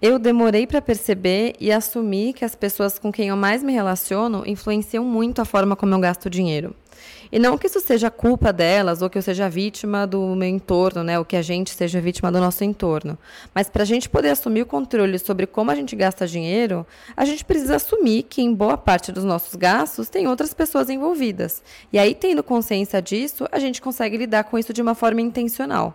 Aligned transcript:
eu 0.00 0.18
demorei 0.18 0.66
para 0.66 0.80
perceber 0.80 1.54
e 1.58 1.72
assumir 1.72 2.32
que 2.32 2.44
as 2.44 2.54
pessoas 2.54 2.98
com 2.98 3.10
quem 3.10 3.28
eu 3.28 3.36
mais 3.36 3.62
me 3.62 3.72
relaciono 3.72 4.44
influenciam 4.46 5.04
muito 5.04 5.40
a 5.40 5.44
forma 5.44 5.74
como 5.74 5.94
eu 5.94 5.98
gasto 5.98 6.30
dinheiro. 6.30 6.74
E 7.30 7.38
não 7.38 7.58
que 7.58 7.66
isso 7.66 7.80
seja 7.80 8.10
culpa 8.10 8.52
delas 8.52 9.02
ou 9.02 9.10
que 9.10 9.18
eu 9.18 9.22
seja 9.22 9.48
vítima 9.48 10.06
do 10.06 10.34
meu 10.34 10.48
entorno, 10.48 11.04
né? 11.04 11.18
Ou 11.18 11.24
que 11.24 11.36
a 11.36 11.42
gente 11.42 11.70
seja 11.74 12.00
vítima 12.00 12.32
do 12.32 12.40
nosso 12.40 12.64
entorno. 12.64 13.18
Mas 13.54 13.68
para 13.68 13.82
a 13.82 13.86
gente 13.86 14.08
poder 14.08 14.30
assumir 14.30 14.62
o 14.62 14.66
controle 14.66 15.18
sobre 15.18 15.46
como 15.46 15.70
a 15.70 15.74
gente 15.74 15.94
gasta 15.94 16.26
dinheiro, 16.26 16.86
a 17.16 17.24
gente 17.24 17.44
precisa 17.44 17.76
assumir 17.76 18.22
que 18.22 18.40
em 18.40 18.54
boa 18.54 18.78
parte 18.78 19.12
dos 19.12 19.24
nossos 19.24 19.54
gastos 19.54 20.08
tem 20.08 20.26
outras 20.26 20.54
pessoas 20.54 20.88
envolvidas. 20.88 21.62
E 21.92 21.98
aí, 21.98 22.14
tendo 22.14 22.42
consciência 22.42 23.02
disso, 23.02 23.46
a 23.52 23.58
gente 23.58 23.82
consegue 23.82 24.16
lidar 24.16 24.44
com 24.44 24.58
isso 24.58 24.72
de 24.72 24.80
uma 24.80 24.94
forma 24.94 25.20
intencional. 25.20 25.94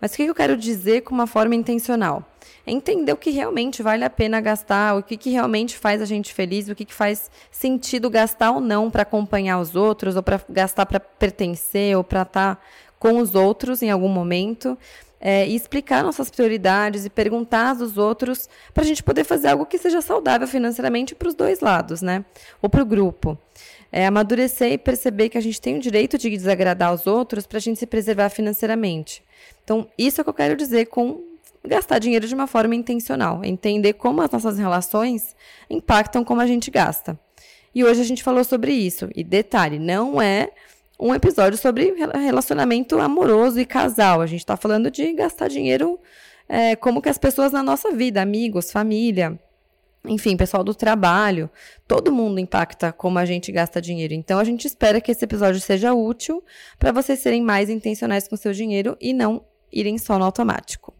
Mas 0.00 0.12
o 0.12 0.16
que 0.16 0.22
eu 0.24 0.34
quero 0.34 0.56
dizer 0.56 1.02
com 1.02 1.14
uma 1.14 1.26
forma 1.26 1.54
intencional? 1.54 2.24
É 2.66 2.70
entender 2.70 3.12
o 3.12 3.16
que 3.16 3.30
realmente 3.30 3.82
vale 3.82 4.04
a 4.04 4.10
pena 4.10 4.40
gastar, 4.40 4.96
o 4.96 5.02
que, 5.02 5.16
que 5.16 5.30
realmente 5.30 5.76
faz 5.76 6.02
a 6.02 6.04
gente 6.04 6.34
feliz, 6.34 6.68
o 6.68 6.74
que, 6.74 6.84
que 6.84 6.94
faz 6.94 7.30
sentido 7.50 8.10
gastar 8.10 8.50
ou 8.50 8.60
não 8.60 8.90
para 8.90 9.02
acompanhar 9.02 9.58
os 9.58 9.74
outros, 9.74 10.16
ou 10.16 10.22
para 10.22 10.40
gastar 10.48 10.84
para 10.86 11.00
pertencer, 11.00 11.96
ou 11.96 12.04
para 12.04 12.22
estar 12.22 12.56
tá 12.56 12.62
com 12.98 13.18
os 13.18 13.34
outros 13.34 13.82
em 13.82 13.90
algum 13.90 14.08
momento. 14.08 14.76
É, 15.20 15.48
e 15.48 15.56
explicar 15.56 16.04
nossas 16.04 16.30
prioridades 16.30 17.04
e 17.04 17.10
perguntar 17.10 17.74
dos 17.74 17.98
outros 17.98 18.48
para 18.72 18.84
a 18.84 18.86
gente 18.86 19.02
poder 19.02 19.24
fazer 19.24 19.48
algo 19.48 19.66
que 19.66 19.76
seja 19.76 20.00
saudável 20.00 20.46
financeiramente 20.46 21.12
para 21.12 21.26
os 21.26 21.34
dois 21.34 21.58
lados, 21.58 22.00
né? 22.00 22.24
Ou 22.62 22.68
para 22.68 22.82
o 22.82 22.86
grupo. 22.86 23.36
É, 23.90 24.06
amadurecer 24.06 24.72
e 24.72 24.78
perceber 24.78 25.30
que 25.30 25.38
a 25.38 25.40
gente 25.40 25.60
tem 25.60 25.76
o 25.76 25.80
direito 25.80 26.18
de 26.18 26.28
desagradar 26.28 26.92
os 26.92 27.06
outros 27.06 27.46
para 27.46 27.56
a 27.56 27.60
gente 27.60 27.78
se 27.78 27.86
preservar 27.86 28.28
financeiramente. 28.28 29.22
Então, 29.64 29.88
isso 29.96 30.20
é 30.20 30.22
o 30.22 30.24
que 30.24 30.30
eu 30.30 30.34
quero 30.34 30.56
dizer 30.56 30.86
com 30.86 31.22
gastar 31.64 31.98
dinheiro 31.98 32.26
de 32.26 32.34
uma 32.34 32.46
forma 32.46 32.74
intencional, 32.74 33.44
entender 33.44 33.94
como 33.94 34.22
as 34.22 34.30
nossas 34.30 34.58
relações 34.58 35.34
impactam 35.68 36.24
como 36.24 36.40
a 36.40 36.46
gente 36.46 36.70
gasta. 36.70 37.18
E 37.74 37.84
hoje 37.84 38.00
a 38.00 38.04
gente 38.04 38.22
falou 38.22 38.44
sobre 38.44 38.72
isso. 38.72 39.08
E 39.14 39.22
detalhe, 39.22 39.78
não 39.78 40.20
é 40.20 40.50
um 40.98 41.14
episódio 41.14 41.56
sobre 41.58 41.94
relacionamento 42.14 42.98
amoroso 42.98 43.60
e 43.60 43.66
casal. 43.66 44.20
A 44.20 44.26
gente 44.26 44.40
está 44.40 44.56
falando 44.56 44.90
de 44.90 45.12
gastar 45.12 45.48
dinheiro 45.48 45.98
é, 46.48 46.74
como 46.74 47.02
que 47.02 47.08
as 47.08 47.18
pessoas 47.18 47.52
na 47.52 47.62
nossa 47.62 47.92
vida, 47.92 48.20
amigos, 48.20 48.72
família, 48.72 49.38
enfim, 50.04 50.36
pessoal 50.36 50.64
do 50.64 50.74
trabalho, 50.74 51.50
todo 51.86 52.12
mundo 52.12 52.38
impacta 52.40 52.92
como 52.92 53.18
a 53.18 53.24
gente 53.24 53.52
gasta 53.52 53.80
dinheiro. 53.80 54.14
Então 54.14 54.38
a 54.38 54.44
gente 54.44 54.66
espera 54.66 55.00
que 55.00 55.10
esse 55.10 55.24
episódio 55.24 55.60
seja 55.60 55.92
útil 55.92 56.42
para 56.78 56.92
vocês 56.92 57.18
serem 57.20 57.42
mais 57.42 57.68
intencionais 57.68 58.26
com 58.26 58.36
seu 58.36 58.52
dinheiro 58.52 58.96
e 59.00 59.12
não 59.12 59.44
irem 59.72 59.98
só 59.98 60.18
no 60.18 60.24
automático. 60.24 60.97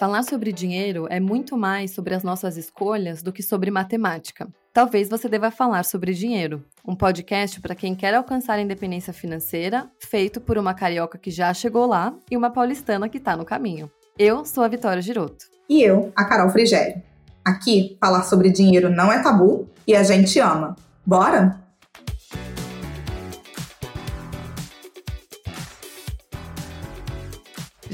Falar 0.00 0.22
sobre 0.22 0.50
dinheiro 0.50 1.06
é 1.10 1.20
muito 1.20 1.58
mais 1.58 1.90
sobre 1.90 2.14
as 2.14 2.22
nossas 2.22 2.56
escolhas 2.56 3.22
do 3.22 3.30
que 3.30 3.42
sobre 3.42 3.70
matemática. 3.70 4.48
Talvez 4.72 5.10
você 5.10 5.28
deva 5.28 5.50
falar 5.50 5.84
sobre 5.84 6.14
dinheiro, 6.14 6.64
um 6.88 6.96
podcast 6.96 7.60
para 7.60 7.74
quem 7.74 7.94
quer 7.94 8.14
alcançar 8.14 8.54
a 8.54 8.62
independência 8.62 9.12
financeira, 9.12 9.90
feito 9.98 10.40
por 10.40 10.56
uma 10.56 10.72
carioca 10.72 11.18
que 11.18 11.30
já 11.30 11.52
chegou 11.52 11.84
lá 11.84 12.14
e 12.30 12.34
uma 12.34 12.48
paulistana 12.48 13.10
que 13.10 13.18
está 13.18 13.36
no 13.36 13.44
caminho. 13.44 13.90
Eu 14.18 14.42
sou 14.46 14.64
a 14.64 14.68
Vitória 14.68 15.02
Giroto. 15.02 15.44
E 15.68 15.82
eu, 15.82 16.10
a 16.16 16.24
Carol 16.24 16.48
Frigério. 16.48 17.02
Aqui, 17.44 17.98
falar 18.00 18.22
sobre 18.22 18.48
dinheiro 18.48 18.88
não 18.88 19.12
é 19.12 19.22
tabu 19.22 19.68
e 19.86 19.94
a 19.94 20.02
gente 20.02 20.38
ama. 20.38 20.76
Bora? 21.04 21.60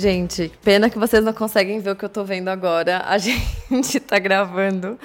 Gente, 0.07 0.53
pena 0.63 0.89
que 0.89 1.01
vocês 1.01 1.25
não 1.25 1.33
conseguem 1.33 1.81
ver 1.81 1.91
o 1.91 1.97
que 1.97 2.05
eu 2.05 2.09
tô 2.09 2.23
vendo 2.23 2.47
agora. 2.47 3.03
A 3.09 3.19
gente 3.19 3.99
tá 3.99 4.21
gravando 4.21 4.97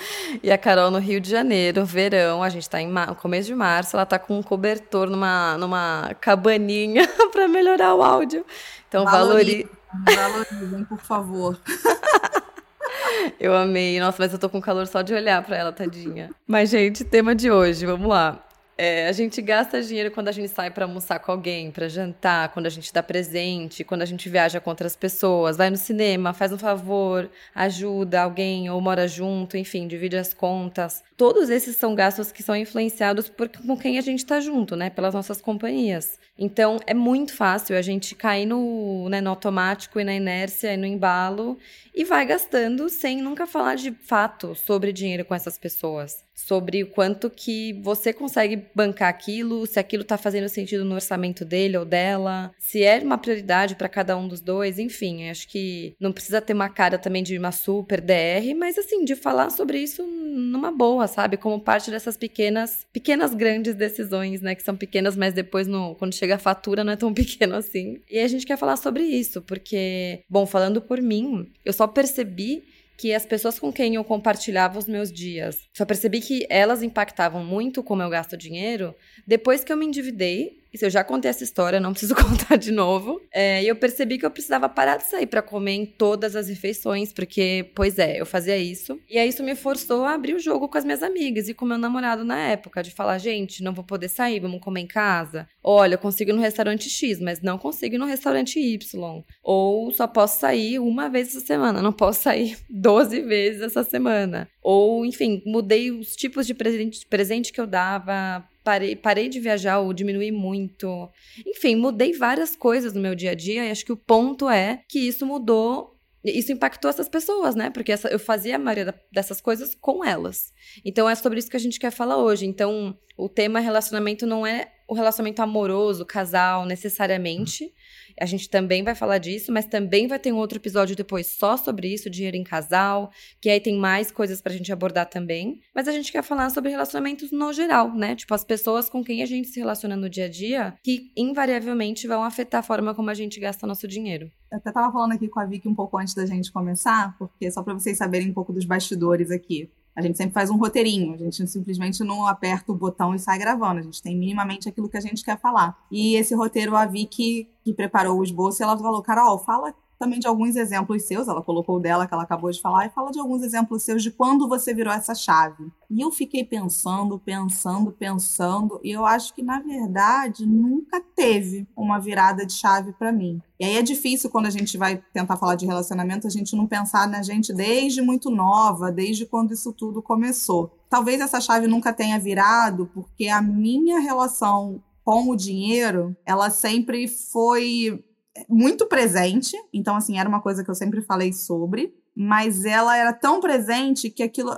e 0.43 0.51
a 0.51 0.59
Carol 0.59 0.91
no 0.91 0.99
Rio 0.99 1.19
de 1.19 1.27
Janeiro, 1.27 1.83
verão, 1.83 2.43
a 2.43 2.49
gente 2.49 2.69
tá 2.69 2.79
em 2.79 2.93
começo 3.15 3.47
de 3.47 3.55
março, 3.55 3.95
ela 3.95 4.05
tá 4.05 4.19
com 4.19 4.37
um 4.37 4.43
cobertor 4.43 5.09
numa, 5.09 5.57
numa 5.57 6.11
cabaninha 6.21 7.07
para 7.33 7.47
melhorar 7.47 7.95
o 7.95 8.03
áudio. 8.03 8.45
Então, 8.87 9.03
valorize. 9.03 9.67
Valorizem, 10.05 10.83
por 10.83 10.99
favor. 10.99 11.59
Eu 13.39 13.55
amei. 13.55 13.99
Nossa, 13.99 14.17
mas 14.19 14.31
eu 14.31 14.37
tô 14.37 14.49
com 14.49 14.61
calor 14.61 14.85
só 14.85 15.01
de 15.01 15.13
olhar 15.15 15.43
para 15.43 15.57
ela, 15.57 15.71
tadinha. 15.71 16.29
Mas, 16.45 16.69
gente, 16.69 17.03
tema 17.03 17.33
de 17.33 17.49
hoje, 17.49 17.87
vamos 17.87 18.07
lá. 18.07 18.39
É, 18.83 19.07
a 19.07 19.11
gente 19.11 19.39
gasta 19.43 19.79
dinheiro 19.79 20.09
quando 20.09 20.29
a 20.29 20.31
gente 20.31 20.47
sai 20.47 20.71
para 20.71 20.85
almoçar 20.85 21.19
com 21.19 21.31
alguém, 21.31 21.69
para 21.69 21.87
jantar, 21.87 22.49
quando 22.49 22.65
a 22.65 22.69
gente 22.69 22.91
dá 22.91 23.03
presente, 23.03 23.83
quando 23.83 24.01
a 24.01 24.07
gente 24.07 24.27
viaja 24.27 24.59
com 24.59 24.71
outras 24.71 24.95
pessoas, 24.95 25.55
vai 25.55 25.69
no 25.69 25.77
cinema, 25.77 26.33
faz 26.33 26.51
um 26.51 26.57
favor, 26.57 27.29
ajuda 27.53 28.23
alguém 28.23 28.71
ou 28.71 28.81
mora 28.81 29.07
junto, 29.07 29.55
enfim, 29.55 29.87
divide 29.87 30.17
as 30.17 30.33
contas. 30.33 31.03
Todos 31.15 31.51
esses 31.51 31.75
são 31.75 31.93
gastos 31.93 32.31
que 32.31 32.41
são 32.41 32.55
influenciados 32.55 33.29
por 33.29 33.47
com 33.49 33.77
quem 33.77 33.99
a 33.99 34.01
gente 34.01 34.17
está 34.17 34.39
junto, 34.39 34.75
né? 34.75 34.89
Pelas 34.89 35.13
nossas 35.13 35.39
companhias. 35.39 36.17
Então 36.35 36.79
é 36.87 36.95
muito 36.95 37.35
fácil 37.35 37.77
a 37.77 37.83
gente 37.83 38.15
cair 38.15 38.47
no, 38.47 39.07
né, 39.09 39.21
no 39.21 39.29
automático 39.29 39.99
e 39.99 40.03
na 40.03 40.15
inércia 40.15 40.73
e 40.73 40.77
no 40.77 40.87
embalo 40.87 41.59
e 41.93 42.03
vai 42.03 42.25
gastando 42.25 42.89
sem 42.89 43.21
nunca 43.21 43.45
falar 43.45 43.75
de 43.75 43.91
fato 43.91 44.55
sobre 44.55 44.93
dinheiro 44.93 45.25
com 45.25 45.35
essas 45.35 45.57
pessoas 45.57 46.23
sobre 46.45 46.83
o 46.83 46.87
quanto 46.87 47.29
que 47.29 47.73
você 47.81 48.11
consegue 48.11 48.65
bancar 48.73 49.09
aquilo, 49.09 49.65
se 49.65 49.79
aquilo 49.79 50.01
está 50.01 50.17
fazendo 50.17 50.49
sentido 50.49 50.83
no 50.83 50.95
orçamento 50.95 51.45
dele 51.45 51.77
ou 51.77 51.85
dela, 51.85 52.51
se 52.59 52.83
é 52.83 52.99
uma 52.99 53.17
prioridade 53.17 53.75
para 53.75 53.87
cada 53.87 54.17
um 54.17 54.27
dos 54.27 54.41
dois, 54.41 54.79
enfim, 54.79 55.29
acho 55.29 55.47
que 55.47 55.95
não 55.99 56.11
precisa 56.11 56.41
ter 56.41 56.53
uma 56.53 56.69
cara 56.69 56.97
também 56.97 57.23
de 57.23 57.37
uma 57.37 57.51
super 57.51 58.01
DR, 58.01 58.55
mas 58.57 58.77
assim, 58.77 59.05
de 59.05 59.15
falar 59.15 59.49
sobre 59.49 59.79
isso 59.79 60.03
numa 60.03 60.71
boa, 60.71 61.07
sabe? 61.07 61.37
Como 61.37 61.59
parte 61.59 61.91
dessas 61.91 62.17
pequenas, 62.17 62.85
pequenas 62.91 63.33
grandes 63.33 63.75
decisões, 63.75 64.41
né, 64.41 64.55
que 64.55 64.63
são 64.63 64.75
pequenas, 64.75 65.15
mas 65.15 65.33
depois 65.33 65.67
no, 65.67 65.95
quando 65.95 66.15
chega 66.15 66.35
a 66.35 66.39
fatura 66.39 66.83
não 66.83 66.93
é 66.93 66.95
tão 66.95 67.13
pequeno 67.13 67.55
assim. 67.55 67.99
E 68.09 68.19
a 68.19 68.27
gente 68.27 68.45
quer 68.45 68.57
falar 68.57 68.77
sobre 68.77 69.03
isso, 69.03 69.41
porque, 69.41 70.23
bom, 70.29 70.45
falando 70.45 70.81
por 70.81 71.01
mim, 71.01 71.51
eu 71.63 71.73
só 71.81 71.87
percebi 71.87 72.63
que 72.95 73.11
as 73.11 73.25
pessoas 73.25 73.57
com 73.57 73.73
quem 73.73 73.95
eu 73.95 74.03
compartilhava 74.03 74.77
os 74.77 74.87
meus 74.87 75.11
dias, 75.11 75.67
só 75.75 75.83
percebi 75.83 76.21
que 76.21 76.45
elas 76.47 76.83
impactavam 76.83 77.43
muito 77.43 77.81
como 77.81 78.03
eu 78.03 78.09
gasto 78.09 78.37
dinheiro 78.37 78.93
depois 79.25 79.63
que 79.63 79.73
eu 79.73 79.77
me 79.77 79.87
endividei 79.87 80.60
isso 80.73 80.85
eu 80.85 80.89
já 80.89 81.03
contei 81.03 81.29
essa 81.29 81.43
história, 81.43 81.79
não 81.79 81.91
preciso 81.91 82.15
contar 82.15 82.55
de 82.55 82.71
novo. 82.71 83.21
É, 83.33 83.63
e 83.63 83.67
eu 83.67 83.75
percebi 83.75 84.17
que 84.17 84.25
eu 84.25 84.31
precisava 84.31 84.69
parar 84.69 84.97
de 84.97 85.03
sair 85.03 85.27
para 85.27 85.41
comer 85.41 85.73
em 85.73 85.85
todas 85.85 86.35
as 86.35 86.47
refeições, 86.47 87.11
porque, 87.11 87.69
pois 87.75 87.99
é, 87.99 88.19
eu 88.19 88.25
fazia 88.25 88.57
isso. 88.57 88.99
E 89.09 89.17
aí 89.17 89.29
isso 89.29 89.43
me 89.43 89.55
forçou 89.55 90.05
a 90.05 90.13
abrir 90.13 90.33
o 90.33 90.39
jogo 90.39 90.69
com 90.69 90.77
as 90.77 90.85
minhas 90.85 91.03
amigas 91.03 91.49
e 91.49 91.53
com 91.53 91.65
meu 91.65 91.77
namorado 91.77 92.23
na 92.23 92.39
época, 92.39 92.81
de 92.81 92.91
falar, 92.91 93.17
gente, 93.17 93.63
não 93.63 93.73
vou 93.73 93.83
poder 93.83 94.07
sair, 94.07 94.39
vamos 94.39 94.61
comer 94.61 94.81
em 94.81 94.87
casa. 94.87 95.47
Olha, 95.63 95.95
eu 95.95 95.99
consigo 95.99 96.31
ir 96.31 96.33
no 96.33 96.41
restaurante 96.41 96.89
X, 96.89 97.19
mas 97.19 97.41
não 97.41 97.57
consigo 97.57 97.95
ir 97.95 97.97
no 97.97 98.05
restaurante 98.05 98.59
Y. 98.59 99.23
Ou 99.43 99.91
só 99.91 100.07
posso 100.07 100.39
sair 100.39 100.79
uma 100.79 101.09
vez 101.09 101.29
essa 101.29 101.45
semana, 101.45 101.81
não 101.81 101.93
posso 101.93 102.23
sair 102.23 102.57
12 102.69 103.21
vezes 103.21 103.61
essa 103.61 103.83
semana. 103.83 104.47
Ou, 104.61 105.05
enfim, 105.05 105.41
mudei 105.45 105.91
os 105.91 106.15
tipos 106.15 106.47
de 106.47 106.53
presente, 106.53 107.05
presente 107.07 107.51
que 107.51 107.59
eu 107.59 107.67
dava 107.67 108.45
parei, 108.63 108.95
parei 108.95 109.29
de 109.29 109.39
viajar 109.39 109.79
ou 109.79 109.93
diminuí 109.93 110.31
muito. 110.31 111.09
Enfim, 111.45 111.75
mudei 111.75 112.13
várias 112.13 112.55
coisas 112.55 112.93
no 112.93 113.01
meu 113.01 113.15
dia 113.15 113.31
a 113.31 113.35
dia 113.35 113.65
e 113.65 113.71
acho 113.71 113.85
que 113.85 113.93
o 113.93 113.97
ponto 113.97 114.49
é 114.49 114.81
que 114.87 114.99
isso 114.99 115.25
mudou 115.25 115.91
isso 116.23 116.51
impactou 116.51 116.89
essas 116.89 117.09
pessoas, 117.09 117.55
né? 117.55 117.71
Porque 117.71 117.91
essa, 117.91 118.07
eu 118.07 118.19
fazia 118.19 118.55
a 118.55 118.59
maioria 118.59 118.93
dessas 119.11 119.41
coisas 119.41 119.73
com 119.73 120.05
elas. 120.05 120.53
Então 120.85 121.09
é 121.09 121.15
sobre 121.15 121.39
isso 121.39 121.49
que 121.49 121.57
a 121.57 121.59
gente 121.59 121.79
quer 121.79 121.91
falar 121.91 122.17
hoje. 122.17 122.45
Então, 122.45 122.95
o 123.17 123.27
tema 123.27 123.59
relacionamento 123.59 124.27
não 124.27 124.45
é 124.45 124.71
o 124.91 124.93
relacionamento 124.93 125.41
amoroso, 125.41 126.05
casal, 126.05 126.65
necessariamente. 126.65 127.73
A 128.19 128.25
gente 128.25 128.49
também 128.49 128.83
vai 128.83 128.93
falar 128.93 129.19
disso, 129.19 129.49
mas 129.49 129.65
também 129.65 130.05
vai 130.05 130.19
ter 130.19 130.33
um 130.33 130.35
outro 130.35 130.57
episódio 130.57 130.97
depois 130.97 131.27
só 131.27 131.55
sobre 131.55 131.87
isso, 131.93 132.09
dinheiro 132.09 132.35
em 132.35 132.43
casal, 132.43 133.09
que 133.39 133.49
aí 133.49 133.61
tem 133.61 133.77
mais 133.77 134.11
coisas 134.11 134.41
pra 134.41 134.51
gente 134.51 134.69
abordar 134.69 135.05
também. 135.05 135.61
Mas 135.73 135.87
a 135.87 135.93
gente 135.93 136.11
quer 136.11 136.21
falar 136.21 136.49
sobre 136.49 136.71
relacionamentos 136.71 137.31
no 137.31 137.53
geral, 137.53 137.95
né? 137.95 138.17
Tipo, 138.17 138.33
as 138.33 138.43
pessoas 138.43 138.89
com 138.89 139.01
quem 139.01 139.23
a 139.23 139.25
gente 139.25 139.47
se 139.47 139.61
relaciona 139.61 139.95
no 139.95 140.09
dia 140.09 140.25
a 140.25 140.29
dia, 140.29 140.73
que 140.83 141.09
invariavelmente 141.15 142.05
vão 142.05 142.21
afetar 142.21 142.59
a 142.59 142.63
forma 142.63 142.93
como 142.93 143.09
a 143.09 143.13
gente 143.13 143.39
gasta 143.39 143.65
nosso 143.65 143.87
dinheiro. 143.87 144.29
Eu 144.51 144.57
até 144.57 144.73
tava 144.73 144.91
falando 144.91 145.13
aqui 145.13 145.29
com 145.29 145.39
a 145.39 145.45
Vicky 145.45 145.69
um 145.69 145.73
pouco 145.73 145.97
antes 145.97 146.13
da 146.13 146.25
gente 146.25 146.51
começar, 146.51 147.15
porque 147.17 147.49
só 147.49 147.63
para 147.63 147.75
vocês 147.75 147.97
saberem 147.97 148.29
um 148.29 148.33
pouco 148.33 148.51
dos 148.51 148.65
bastidores 148.65 149.31
aqui. 149.31 149.71
A 149.95 150.01
gente 150.01 150.17
sempre 150.17 150.33
faz 150.33 150.49
um 150.49 150.57
roteirinho, 150.57 151.13
a 151.13 151.17
gente 151.17 151.45
simplesmente 151.47 152.03
não 152.03 152.25
aperta 152.25 152.71
o 152.71 152.75
botão 152.75 153.13
e 153.13 153.19
sai 153.19 153.37
gravando, 153.37 153.79
a 153.79 153.83
gente 153.83 154.01
tem 154.01 154.17
minimamente 154.17 154.69
aquilo 154.69 154.87
que 154.87 154.97
a 154.97 155.01
gente 155.01 155.23
quer 155.23 155.39
falar. 155.39 155.77
E 155.91 156.15
esse 156.15 156.33
roteiro, 156.33 156.75
a 156.75 156.85
Vicky, 156.85 157.49
que 157.63 157.73
preparou 157.73 158.19
o 158.19 158.23
esboço, 158.23 158.63
ela 158.63 158.77
falou, 158.77 159.01
Carol, 159.01 159.37
fala 159.39 159.73
também 160.01 160.19
de 160.19 160.25
alguns 160.25 160.55
exemplos 160.55 161.03
seus, 161.03 161.27
ela 161.27 161.43
colocou 161.43 161.79
dela 161.79 162.07
que 162.07 162.13
ela 162.13 162.23
acabou 162.23 162.49
de 162.49 162.59
falar, 162.59 162.87
e 162.87 162.89
fala 162.89 163.11
de 163.11 163.19
alguns 163.19 163.43
exemplos 163.43 163.83
seus 163.83 164.01
de 164.01 164.09
quando 164.09 164.49
você 164.49 164.73
virou 164.73 164.91
essa 164.91 165.13
chave. 165.13 165.71
E 165.91 166.01
eu 166.01 166.09
fiquei 166.09 166.43
pensando, 166.43 167.19
pensando, 167.19 167.91
pensando, 167.91 168.81
e 168.83 168.89
eu 168.89 169.05
acho 169.05 169.31
que 169.35 169.43
na 169.43 169.59
verdade 169.59 170.43
nunca 170.47 170.99
teve 170.99 171.67
uma 171.77 171.99
virada 171.99 172.43
de 172.47 172.53
chave 172.53 172.93
para 172.93 173.11
mim. 173.11 173.39
E 173.59 173.65
aí 173.65 173.77
é 173.77 173.83
difícil 173.83 174.31
quando 174.31 174.47
a 174.47 174.49
gente 174.49 174.75
vai 174.75 174.99
tentar 175.13 175.37
falar 175.37 175.53
de 175.53 175.67
relacionamento, 175.67 176.25
a 176.25 176.31
gente 176.31 176.55
não 176.55 176.65
pensar 176.65 177.07
na 177.07 177.21
gente 177.21 177.53
desde 177.53 178.01
muito 178.01 178.31
nova, 178.31 178.91
desde 178.91 179.27
quando 179.27 179.53
isso 179.53 179.71
tudo 179.71 180.01
começou. 180.01 180.75
Talvez 180.89 181.21
essa 181.21 181.39
chave 181.39 181.67
nunca 181.67 181.93
tenha 181.93 182.17
virado, 182.17 182.89
porque 182.91 183.27
a 183.27 183.39
minha 183.39 183.99
relação 183.99 184.81
com 185.03 185.29
o 185.29 185.35
dinheiro, 185.35 186.15
ela 186.25 186.49
sempre 186.49 187.07
foi 187.07 188.03
muito 188.49 188.85
presente. 188.85 189.55
Então, 189.73 189.95
assim, 189.95 190.19
era 190.19 190.27
uma 190.27 190.41
coisa 190.41 190.63
que 190.63 190.69
eu 190.69 190.75
sempre 190.75 191.01
falei 191.01 191.33
sobre. 191.33 191.93
Mas 192.13 192.65
ela 192.65 192.97
era 192.97 193.13
tão 193.13 193.39
presente 193.39 194.09
que 194.09 194.21
aquilo. 194.21 194.51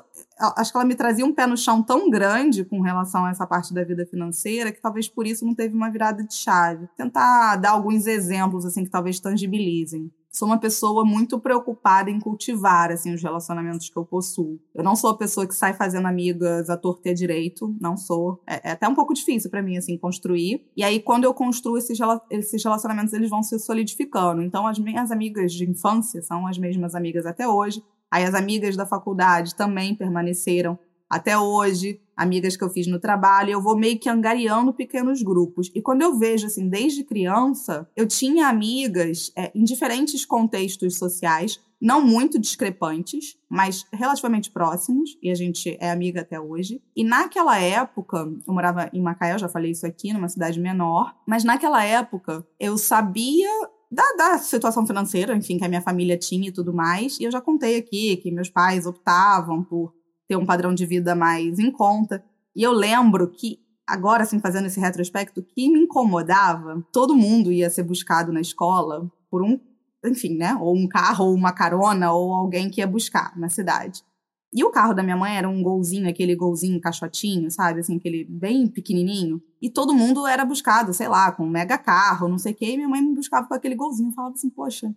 Acho 0.57 0.71
que 0.71 0.77
ela 0.77 0.85
me 0.85 0.95
trazia 0.95 1.23
um 1.23 1.33
pé 1.33 1.45
no 1.45 1.55
chão 1.55 1.83
tão 1.83 2.09
grande 2.09 2.65
com 2.65 2.81
relação 2.81 3.25
a 3.25 3.29
essa 3.29 3.45
parte 3.45 3.73
da 3.73 3.83
vida 3.83 4.07
financeira 4.07 4.71
que 4.71 4.81
talvez 4.81 5.07
por 5.07 5.27
isso 5.27 5.45
não 5.45 5.53
teve 5.53 5.75
uma 5.75 5.91
virada 5.91 6.23
de 6.23 6.33
chave. 6.33 6.89
Tentar 6.97 7.57
dar 7.57 7.71
alguns 7.71 8.07
exemplos, 8.07 8.65
assim, 8.65 8.83
que 8.83 8.89
talvez 8.89 9.19
tangibilizem 9.19 10.11
sou 10.33 10.47
uma 10.47 10.57
pessoa 10.57 11.05
muito 11.05 11.39
preocupada 11.39 12.09
em 12.09 12.19
cultivar 12.19 12.91
assim 12.91 13.13
os 13.13 13.21
relacionamentos 13.21 13.87
que 13.87 13.95
eu 13.95 14.03
possuo. 14.03 14.59
Eu 14.73 14.83
não 14.83 14.95
sou 14.95 15.11
a 15.11 15.17
pessoa 15.17 15.45
que 15.45 15.53
sai 15.53 15.75
fazendo 15.75 16.07
amigas 16.07 16.71
à 16.71 16.75
torta 16.75 17.09
e 17.09 17.13
direito, 17.13 17.73
não 17.79 17.95
sou. 17.95 18.41
É, 18.47 18.69
é 18.69 18.71
até 18.71 18.87
um 18.87 18.95
pouco 18.95 19.13
difícil 19.13 19.51
para 19.51 19.61
mim 19.61 19.77
assim 19.77 19.95
construir. 19.95 20.65
E 20.75 20.83
aí 20.83 20.99
quando 20.99 21.25
eu 21.25 21.33
construo 21.35 21.77
esses, 21.77 21.99
esses 22.31 22.63
relacionamentos, 22.63 23.13
eles 23.13 23.29
vão 23.29 23.43
se 23.43 23.59
solidificando. 23.59 24.41
Então 24.41 24.65
as 24.65 24.79
minhas 24.79 25.11
amigas 25.11 25.53
de 25.53 25.69
infância 25.69 26.21
são 26.23 26.47
as 26.47 26.57
mesmas 26.57 26.95
amigas 26.95 27.27
até 27.27 27.47
hoje. 27.47 27.83
Aí 28.09 28.23
as 28.23 28.33
amigas 28.33 28.75
da 28.75 28.87
faculdade 28.87 29.55
também 29.55 29.95
permaneceram 29.95 30.79
até 31.07 31.37
hoje, 31.37 32.01
amigas 32.15 32.55
que 32.55 32.63
eu 32.63 32.69
fiz 32.69 32.87
no 32.87 32.99
trabalho, 32.99 33.51
eu 33.51 33.61
vou 33.61 33.77
meio 33.77 33.99
que 33.99 34.09
angariando 34.09 34.73
pequenos 34.73 35.21
grupos. 35.21 35.71
E 35.73 35.81
quando 35.81 36.01
eu 36.01 36.17
vejo, 36.17 36.47
assim, 36.47 36.67
desde 36.67 37.03
criança, 37.03 37.87
eu 37.95 38.07
tinha 38.07 38.47
amigas 38.47 39.31
é, 39.35 39.51
em 39.55 39.63
diferentes 39.63 40.25
contextos 40.25 40.97
sociais, 40.97 41.59
não 41.81 42.01
muito 42.01 42.39
discrepantes, 42.39 43.37
mas 43.49 43.85
relativamente 43.91 44.49
próximos, 44.49 45.17
e 45.21 45.29
a 45.29 45.35
gente 45.35 45.77
é 45.81 45.91
amiga 45.91 46.21
até 46.21 46.39
hoje. 46.39 46.81
E 46.95 47.03
naquela 47.03 47.59
época, 47.59 48.19
eu 48.47 48.53
morava 48.53 48.89
em 48.93 49.01
Macaé, 49.01 49.33
eu 49.33 49.39
já 49.39 49.49
falei 49.49 49.71
isso 49.71 49.85
aqui, 49.85 50.13
numa 50.13 50.29
cidade 50.29 50.59
menor, 50.59 51.13
mas 51.27 51.43
naquela 51.43 51.83
época 51.83 52.45
eu 52.57 52.77
sabia 52.77 53.49
da, 53.93 54.03
da, 54.17 54.37
situação 54.39 54.87
financeira, 54.87 55.35
enfim, 55.35 55.57
que 55.57 55.65
a 55.65 55.69
minha 55.69 55.81
família 55.81 56.17
tinha 56.17 56.49
e 56.49 56.51
tudo 56.51 56.73
mais. 56.73 57.19
E 57.19 57.25
eu 57.25 57.31
já 57.31 57.39
contei 57.39 57.77
aqui 57.77 58.17
que 58.17 58.31
meus 58.31 58.49
pais 58.49 58.87
optavam 58.87 59.63
por 59.63 59.93
ter 60.33 60.37
um 60.37 60.45
padrão 60.45 60.73
de 60.73 60.85
vida 60.85 61.13
mais 61.13 61.59
em 61.59 61.71
conta. 61.71 62.23
E 62.55 62.63
eu 62.63 62.71
lembro 62.71 63.29
que, 63.29 63.59
agora, 63.87 64.23
assim, 64.23 64.39
fazendo 64.39 64.65
esse 64.65 64.79
retrospecto, 64.79 65.43
que 65.43 65.69
me 65.69 65.81
incomodava, 65.81 66.83
todo 66.91 67.15
mundo 67.15 67.51
ia 67.51 67.69
ser 67.69 67.83
buscado 67.83 68.33
na 68.33 68.41
escola 68.41 69.11
por 69.29 69.43
um, 69.43 69.59
enfim, 70.03 70.35
né? 70.35 70.57
Ou 70.59 70.75
um 70.75 70.87
carro, 70.87 71.25
ou 71.25 71.35
uma 71.35 71.51
carona, 71.51 72.11
ou 72.11 72.33
alguém 72.33 72.69
que 72.69 72.81
ia 72.81 72.87
buscar 72.87 73.37
na 73.37 73.47
cidade. 73.47 74.03
E 74.51 74.63
o 74.63 74.71
carro 74.71 74.93
da 74.93 75.03
minha 75.03 75.17
mãe 75.17 75.35
era 75.35 75.49
um 75.49 75.63
golzinho, 75.63 76.09
aquele 76.09 76.35
golzinho 76.35 76.81
caixotinho, 76.81 77.49
sabe? 77.49 77.79
Assim, 77.79 77.97
aquele 77.97 78.23
bem 78.23 78.67
pequenininho. 78.67 79.41
E 79.61 79.69
todo 79.69 79.93
mundo 79.93 80.27
era 80.27 80.45
buscado, 80.45 80.93
sei 80.93 81.07
lá, 81.07 81.31
com 81.31 81.43
um 81.43 81.49
mega 81.49 81.77
carro, 81.77 82.27
não 82.27 82.37
sei 82.37 82.53
o 82.53 82.55
quê. 82.55 82.71
E 82.71 82.75
minha 82.75 82.89
mãe 82.89 83.01
me 83.01 83.15
buscava 83.15 83.47
com 83.47 83.53
aquele 83.53 83.75
golzinho. 83.75 84.09
Eu 84.09 84.13
falava 84.13 84.33
assim, 84.35 84.49
poxa, 84.49 84.93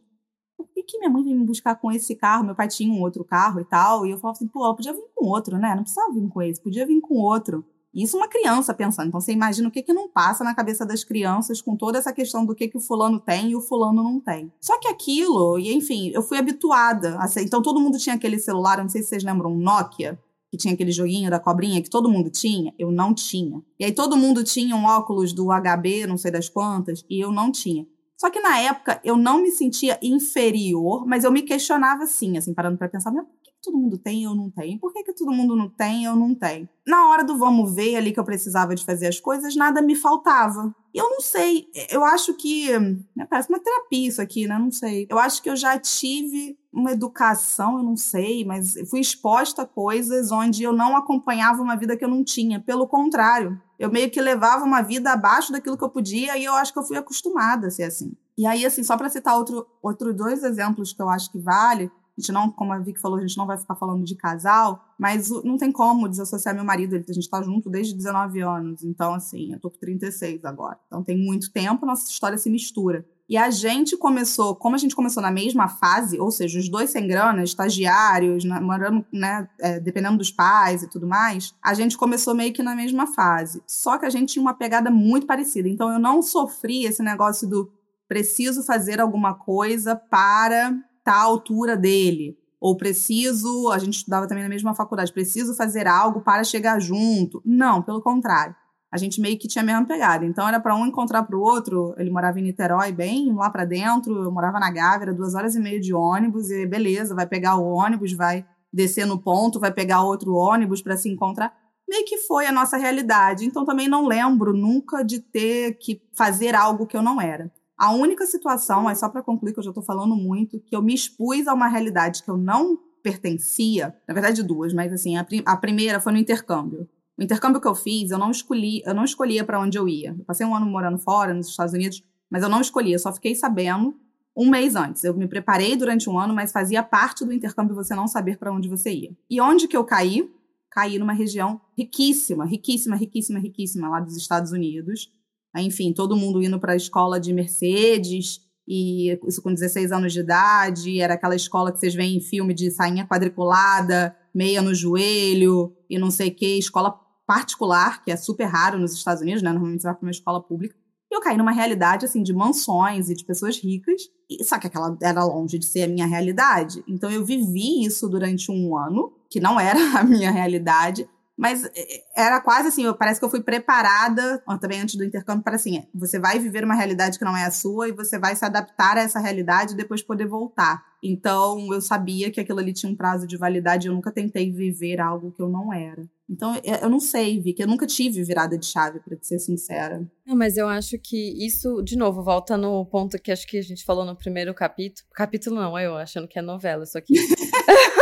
que, 0.86 0.98
minha 0.98 1.10
mãe 1.10 1.22
veio 1.22 1.38
me 1.38 1.44
buscar 1.44 1.74
com 1.74 1.90
esse 1.90 2.14
carro? 2.14 2.44
Meu 2.44 2.54
pai 2.54 2.68
tinha 2.68 2.92
um 2.92 3.00
outro 3.00 3.24
carro 3.24 3.60
e 3.60 3.64
tal. 3.64 4.06
E 4.06 4.10
eu 4.10 4.18
falava 4.18 4.36
assim, 4.36 4.46
pô, 4.46 4.64
ela 4.64 4.74
podia 4.74 4.92
vir 4.92 5.04
com 5.14 5.26
outro, 5.26 5.58
né? 5.58 5.74
Não 5.74 5.82
precisava 5.82 6.12
vir 6.12 6.28
com 6.28 6.42
esse, 6.42 6.60
podia 6.60 6.86
vir 6.86 7.00
com 7.00 7.14
outro. 7.14 7.64
E 7.92 8.02
isso 8.02 8.16
uma 8.16 8.28
criança 8.28 8.74
pensando. 8.74 9.08
Então 9.08 9.20
você 9.20 9.32
imagina 9.32 9.68
o 9.68 9.70
que, 9.70 9.82
que 9.82 9.92
não 9.92 10.08
passa 10.08 10.44
na 10.44 10.54
cabeça 10.54 10.84
das 10.84 11.02
crianças 11.02 11.62
com 11.62 11.74
toda 11.76 11.98
essa 11.98 12.12
questão 12.12 12.44
do 12.44 12.54
que, 12.54 12.68
que 12.68 12.76
o 12.76 12.80
fulano 12.80 13.18
tem 13.18 13.50
e 13.50 13.56
o 13.56 13.60
fulano 13.60 14.02
não 14.02 14.20
tem. 14.20 14.52
Só 14.60 14.78
que 14.78 14.86
aquilo, 14.86 15.58
e 15.58 15.72
enfim, 15.72 16.10
eu 16.14 16.22
fui 16.22 16.36
habituada. 16.36 17.16
A 17.18 17.26
ser, 17.26 17.42
então 17.42 17.62
todo 17.62 17.80
mundo 17.80 17.98
tinha 17.98 18.14
aquele 18.14 18.38
celular, 18.38 18.78
não 18.78 18.88
sei 18.88 19.02
se 19.02 19.08
vocês 19.08 19.24
lembram, 19.24 19.50
um 19.50 19.58
Nokia 19.58 20.18
que 20.50 20.56
tinha 20.56 20.74
aquele 20.74 20.92
joguinho 20.92 21.30
da 21.30 21.40
cobrinha 21.40 21.82
que 21.82 21.90
todo 21.90 22.08
mundo 22.08 22.30
tinha, 22.30 22.72
eu 22.78 22.90
não 22.90 23.12
tinha. 23.12 23.62
E 23.78 23.84
aí 23.84 23.92
todo 23.92 24.16
mundo 24.16 24.44
tinha 24.44 24.76
um 24.76 24.84
óculos 24.84 25.32
do 25.32 25.48
HB, 25.48 26.06
não 26.06 26.16
sei 26.16 26.30
das 26.30 26.48
quantas, 26.48 27.04
e 27.08 27.18
eu 27.18 27.32
não 27.32 27.50
tinha. 27.50 27.86
Só 28.16 28.30
que 28.30 28.40
na 28.40 28.58
época 28.58 29.00
eu 29.04 29.16
não 29.16 29.42
me 29.42 29.50
sentia 29.50 29.98
inferior, 30.02 31.06
mas 31.06 31.24
eu 31.24 31.30
me 31.30 31.42
questionava 31.42 32.04
assim, 32.04 32.36
assim, 32.38 32.54
parando 32.54 32.78
para 32.78 32.88
pensar, 32.88 33.12
por 33.12 33.26
que 33.42 33.52
todo 33.62 33.76
mundo 33.76 33.98
tem 33.98 34.22
e 34.22 34.24
eu 34.24 34.34
não 34.34 34.50
tenho? 34.50 34.78
Por 34.78 34.92
que, 34.92 35.04
que 35.04 35.12
todo 35.12 35.32
mundo 35.32 35.54
não 35.54 35.68
tem 35.68 36.02
e 36.02 36.04
eu 36.04 36.16
não 36.16 36.34
tenho? 36.34 36.68
Na 36.86 37.08
hora 37.08 37.24
do 37.24 37.36
vamos 37.36 37.74
ver 37.74 37.96
ali 37.96 38.12
que 38.12 38.20
eu 38.20 38.24
precisava 38.24 38.74
de 38.74 38.84
fazer 38.84 39.06
as 39.06 39.20
coisas, 39.20 39.54
nada 39.54 39.82
me 39.82 39.94
faltava. 39.94 40.74
E 40.94 40.98
eu 40.98 41.10
não 41.10 41.20
sei, 41.20 41.66
eu 41.90 42.02
acho 42.02 42.32
que. 42.34 42.70
Né, 43.14 43.26
parece 43.28 43.50
uma 43.50 43.60
terapia 43.60 44.08
isso 44.08 44.22
aqui, 44.22 44.46
né? 44.46 44.58
Não 44.58 44.70
sei. 44.70 45.06
Eu 45.10 45.19
acho 45.19 45.42
que 45.42 45.50
eu 45.50 45.56
já 45.56 45.78
tive 45.78 46.58
uma 46.72 46.92
educação, 46.92 47.76
eu 47.78 47.84
não 47.84 47.96
sei, 47.96 48.44
mas 48.44 48.74
fui 48.88 49.00
exposta 49.00 49.62
a 49.62 49.66
coisas 49.66 50.30
onde 50.30 50.62
eu 50.62 50.72
não 50.72 50.96
acompanhava 50.96 51.62
uma 51.62 51.76
vida 51.76 51.96
que 51.96 52.04
eu 52.04 52.08
não 52.08 52.24
tinha. 52.24 52.60
Pelo 52.60 52.86
contrário, 52.86 53.60
eu 53.78 53.90
meio 53.90 54.11
que 54.11 54.20
levava 54.20 54.64
uma 54.64 54.82
vida 54.82 55.12
abaixo 55.12 55.52
daquilo 55.52 55.76
que 55.76 55.84
eu 55.84 55.90
podia 55.90 56.37
e 56.37 56.44
eu 56.44 56.55
acho 56.55 56.73
que 56.73 56.78
eu 56.78 56.82
fui 56.82 56.96
acostumada 56.96 57.67
a 57.69 57.70
ser 57.70 57.84
assim. 57.84 58.12
E 58.37 58.46
aí, 58.46 58.67
assim, 58.67 58.82
só 58.82 58.96
para 58.96 59.08
citar 59.08 59.37
outro, 59.37 59.67
outro 59.82 60.12
dois 60.12 60.43
exemplos 60.43 60.93
que 60.93 61.00
eu 61.00 61.08
acho 61.08 61.31
que 61.31 61.38
vale, 61.38 61.90
a 62.17 62.20
gente 62.20 62.32
não, 62.32 62.50
como 62.50 62.73
a 62.73 62.78
Vicky 62.78 63.00
falou, 63.00 63.19
a 63.19 63.20
gente 63.20 63.37
não 63.37 63.46
vai 63.46 63.58
ficar 63.58 63.75
falando 63.75 64.05
de 64.05 64.14
casal, 64.14 64.82
mas 64.99 65.31
não 65.44 65.58
tem 65.58 65.70
como 65.70 66.08
desassociar 66.08 66.55
meu 66.55 66.64
marido, 66.64 66.96
a 66.96 67.12
gente 67.12 67.28
tá 67.28 67.43
junto 67.43 67.69
desde 67.69 67.94
19 67.94 68.40
anos, 68.40 68.82
então, 68.82 69.12
assim, 69.14 69.52
eu 69.52 69.61
tô 69.61 69.70
com 69.70 69.79
36 69.79 70.44
agora. 70.44 70.79
Então 70.87 71.02
tem 71.02 71.17
muito 71.17 71.52
tempo, 71.52 71.84
nossa 71.84 72.11
história 72.11 72.38
se 72.38 72.49
mistura. 72.49 73.06
E 73.28 73.37
a 73.37 73.50
gente 73.50 73.96
começou, 73.96 74.55
como 74.55 74.76
a 74.76 74.78
gente 74.78 74.94
começou 74.94 75.20
na 75.20 75.32
mesma 75.32 75.67
fase, 75.67 76.19
ou 76.20 76.31
seja, 76.31 76.61
os 76.61 76.69
dois 76.69 76.90
sem 76.90 77.08
grana, 77.08 77.43
estagiários, 77.43 78.44
morando, 78.44 79.05
né, 79.12 79.49
é, 79.58 79.81
dependendo 79.81 80.19
dos 80.19 80.31
pais 80.31 80.84
e 80.84 80.88
tudo 80.88 81.08
mais, 81.08 81.52
a 81.61 81.75
gente 81.75 81.96
começou 81.96 82.37
meio 82.37 82.52
que 82.52 82.62
na 82.62 82.76
mesma 82.76 83.06
fase. 83.08 83.61
Só 83.67 83.99
que 83.99 84.06
a 84.06 84.11
gente 84.11 84.34
tinha 84.34 84.43
uma 84.43 84.55
pegada 84.55 84.93
muito 84.93 85.26
parecida. 85.26 85.69
Então 85.69 85.93
eu 85.93 85.99
não 85.99 86.23
sofri 86.23 86.84
esse 86.84 87.02
negócio 87.02 87.49
do 87.49 87.69
preciso 88.06 88.62
fazer 88.62 89.00
alguma 89.00 89.34
coisa 89.34 89.96
para 89.96 90.72
tal 91.02 91.32
altura 91.32 91.76
dele. 91.76 92.38
Ou 92.61 92.76
preciso, 92.76 93.70
a 93.70 93.79
gente 93.79 93.94
estudava 93.94 94.29
também 94.29 94.44
na 94.44 94.49
mesma 94.49 94.75
faculdade, 94.75 95.12
preciso 95.12 95.55
fazer 95.56 95.88
algo 95.88 96.20
para 96.20 96.44
chegar 96.44 96.79
junto. 96.81 97.43
Não, 97.44 97.82
pelo 97.82 98.00
contrário 98.00 98.55
a 98.90 98.96
gente 98.96 99.20
meio 99.20 99.38
que 99.38 99.48
tinha 99.48 99.62
a 99.62 99.66
mesma 99.66 99.84
pegada. 99.84 100.24
Então 100.24 100.46
era 100.46 100.60
para 100.60 100.74
um 100.74 100.86
encontrar 100.86 101.22
para 101.24 101.36
o 101.36 101.40
outro. 101.40 101.94
Ele 101.98 102.10
morava 102.10 102.38
em 102.38 102.42
Niterói, 102.42 102.92
bem 102.92 103.32
lá 103.34 103.50
para 103.50 103.64
dentro. 103.64 104.22
Eu 104.22 104.31
morava 104.31 104.58
na 104.58 104.70
Gávea, 104.70 105.12
duas 105.12 105.34
horas 105.34 105.55
e 105.55 105.60
meia 105.60 105.81
de 105.81 105.93
ônibus. 105.93 106.50
E 106.50 106.66
beleza, 106.66 107.14
vai 107.14 107.26
pegar 107.26 107.56
o 107.56 107.66
ônibus, 107.66 108.12
vai 108.12 108.46
descer 108.72 109.06
no 109.06 109.20
ponto, 109.20 109.60
vai 109.60 109.72
pegar 109.72 110.02
outro 110.02 110.34
ônibus 110.34 110.82
para 110.82 110.96
se 110.96 111.08
encontrar. 111.08 111.52
Meio 111.88 112.05
que 112.05 112.19
foi 112.19 112.46
a 112.46 112.52
nossa 112.52 112.76
realidade. 112.76 113.44
Então 113.44 113.64
também 113.64 113.88
não 113.88 114.06
lembro 114.06 114.52
nunca 114.52 115.02
de 115.02 115.20
ter 115.20 115.78
que 115.78 116.00
fazer 116.16 116.55
algo 116.55 116.86
que 116.86 116.96
eu 116.96 117.02
não 117.02 117.20
era. 117.20 117.50
A 117.78 117.93
única 117.93 118.24
situação, 118.26 118.84
mas 118.84 118.98
só 118.98 119.08
para 119.08 119.22
concluir 119.22 119.52
que 119.52 119.58
eu 119.58 119.64
já 119.64 119.70
estou 119.70 119.84
falando 119.84 120.16
muito, 120.16 120.58
que 120.60 120.74
eu 120.74 120.81
me 120.81 120.94
expus 120.94 121.46
a 121.46 121.52
uma 121.52 121.69
realidade 121.69 122.22
que 122.22 122.31
eu 122.31 122.36
não 122.36 122.78
pertencia, 123.02 123.94
na 124.08 124.14
verdade 124.14 124.43
duas, 124.43 124.72
mas 124.72 124.93
assim, 124.93 125.16
a, 125.16 125.22
prim 125.22 125.43
a 125.46 125.56
primeira 125.56 126.00
foi 126.00 126.12
no 126.12 126.19
intercâmbio. 126.19 126.88
O 127.19 127.23
intercâmbio 127.23 127.61
que 127.61 127.67
eu 127.67 127.75
fiz, 127.75 128.11
eu 128.11 128.19
não 128.19 128.31
escolhi, 128.31 128.82
eu 128.85 128.94
não 128.94 129.05
escolhia 129.05 129.43
para 129.44 129.61
onde 129.61 129.79
eu 129.79 129.89
ia. 129.89 130.15
Eu 130.19 130.25
passei 130.25 130.46
um 130.46 130.55
ano 130.55 130.67
morando 130.67 130.99
fora, 130.99 131.32
nos 131.32 131.49
Estados 131.49 131.73
Unidos, 131.73 132.05
mas 132.31 132.43
eu 132.43 132.49
não 132.49 132.61
escolhia, 132.61 132.94
eu 132.94 132.99
só 132.99 133.13
fiquei 133.13 133.35
sabendo 133.35 133.96
um 134.37 134.51
mês 134.51 134.77
antes. 134.77 135.03
Eu 135.03 135.15
me 135.15 135.27
preparei 135.27 135.77
durante 135.77 136.11
um 136.11 136.19
ano, 136.19 136.35
mas 136.35 136.53
fazia 136.53 136.82
parte 136.82 137.25
do 137.25 137.32
intercâmbio 137.32 137.75
você 137.75 137.94
não 137.94 138.06
saber 138.06 138.37
para 138.37 138.53
onde 138.53 138.69
você 138.69 138.93
ia. 138.93 139.17
E 139.31 139.41
onde 139.41 139.67
que 139.67 139.77
eu 139.77 139.85
caí? 139.85 140.31
Caí 140.70 140.99
numa 140.99 141.15
região 141.15 141.58
riquíssima, 141.77 142.44
riquíssima, 142.44 142.96
riquíssima, 142.96 143.39
riquíssima 143.39 143.89
lá 143.89 144.01
dos 144.01 144.15
Estados 144.15 144.53
Unidos. 144.53 145.11
Enfim, 145.56 145.94
todo 145.94 146.17
mundo 146.17 146.43
indo 146.43 146.61
para 146.61 146.75
a 146.75 146.77
escola 146.77 147.19
de 147.19 147.32
Mercedes, 147.32 148.43
e 148.69 149.19
isso 149.27 149.41
com 149.41 149.55
16 149.55 149.91
anos 149.91 150.13
de 150.13 150.20
idade, 150.20 151.01
era 151.01 151.15
aquela 151.15 151.35
escola 151.35 151.73
que 151.73 151.79
vocês 151.79 151.94
veem 151.94 152.19
em 152.19 152.20
filme 152.20 152.53
de 152.53 152.70
sainha 152.70 153.06
quadriculada, 153.06 154.15
meia 154.35 154.61
no 154.61 154.75
joelho 154.75 155.75
e 155.89 155.99
não 155.99 156.11
sei 156.11 156.29
o 156.29 156.35
que, 156.35 156.58
escola 156.58 156.91
particular, 157.26 158.02
que 158.04 158.10
é 158.10 158.16
super 158.16 158.44
raro 158.44 158.78
nos 158.78 158.92
Estados 158.92 159.22
Unidos, 159.22 159.42
né? 159.42 159.50
Normalmente 159.50 159.82
você 159.82 159.88
vai 159.88 159.96
para 159.96 160.06
uma 160.06 160.10
escola 160.10 160.42
pública. 160.42 160.76
E 161.10 161.14
eu 161.14 161.20
caí 161.20 161.36
numa 161.36 161.52
realidade, 161.52 162.04
assim, 162.04 162.22
de 162.22 162.32
mansões 162.32 163.08
e 163.08 163.14
de 163.14 163.24
pessoas 163.24 163.58
ricas. 163.58 164.02
E, 164.28 164.42
só 164.44 164.58
que 164.58 164.66
aquela 164.66 164.96
era 165.02 165.24
longe 165.24 165.58
de 165.58 165.66
ser 165.66 165.84
a 165.84 165.88
minha 165.88 166.06
realidade. 166.06 166.82
Então 166.88 167.10
eu 167.10 167.24
vivi 167.24 167.84
isso 167.84 168.08
durante 168.08 168.50
um 168.50 168.76
ano, 168.76 169.12
que 169.30 169.40
não 169.40 169.58
era 169.58 169.78
a 169.98 170.04
minha 170.04 170.30
realidade. 170.30 171.08
Mas 171.36 171.64
é, 171.64 171.70
é, 171.74 172.05
era 172.16 172.40
quase 172.40 172.69
assim, 172.69 172.90
parece 172.94 173.20
que 173.20 173.26
eu 173.26 173.31
fui 173.31 173.43
preparada, 173.43 174.43
também 174.60 174.81
antes 174.81 174.94
do 174.94 175.05
intercâmbio, 175.05 175.44
para 175.44 175.56
assim, 175.56 175.78
é, 175.78 175.86
você 175.94 176.19
vai 176.19 176.38
viver 176.38 176.64
uma 176.64 176.74
realidade 176.74 177.19
que 177.19 177.24
não 177.24 177.36
é 177.36 177.44
a 177.44 177.50
sua 177.50 177.88
e 177.88 177.93
você 177.93 178.19
vai 178.19 178.34
se 178.34 178.44
adaptar 178.44 178.96
a 178.96 179.02
essa 179.02 179.20
realidade 179.20 179.74
e 179.74 179.76
depois 179.76 180.02
poder 180.02 180.26
voltar. 180.26 180.82
Então, 181.02 181.72
eu 181.72 181.81
sabia 181.81 182.31
que 182.31 182.40
aquilo 182.40 182.58
ali 182.58 182.72
tinha 182.72 182.90
um 182.90 182.96
prazo 182.96 183.26
de 183.26 183.36
validade, 183.36 183.86
eu 183.86 183.94
nunca 183.94 184.10
tentei 184.10 184.50
viver 184.50 184.98
algo 184.98 185.31
que 185.31 185.43
eu 185.43 185.48
não 185.48 185.72
era. 185.72 186.02
Então, 186.28 186.60
eu 186.82 186.88
não 186.90 186.98
sei, 186.98 187.38
Vi, 187.38 187.52
que 187.52 187.62
eu 187.62 187.69
nunca 187.69 187.86
tive 187.86 188.24
virada 188.24 188.58
de 188.58 188.66
chave, 188.66 188.98
para 188.98 189.16
ser 189.20 189.38
sincera. 189.38 190.05
Não, 190.26 190.34
mas 190.34 190.56
eu 190.56 190.66
acho 190.66 190.98
que 190.98 191.46
isso, 191.46 191.82
de 191.82 191.96
novo, 191.96 192.24
volta 192.24 192.56
no 192.56 192.84
ponto 192.86 193.19
que 193.19 193.31
acho 193.31 193.46
que 193.46 193.58
a 193.58 193.62
gente 193.62 193.84
falou 193.84 194.05
no 194.05 194.16
primeiro 194.16 194.52
capítulo. 194.52 195.06
Capítulo 195.14 195.56
não, 195.56 195.78
eu 195.78 195.96
achando 195.96 196.26
que 196.26 196.38
é 196.38 196.43
novela 196.43 196.82
isso 196.82 196.98
aqui. 196.98 197.14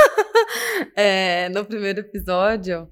é, 0.97 1.49
no 1.51 1.65
primeiro 1.65 2.01
episódio, 2.01 2.89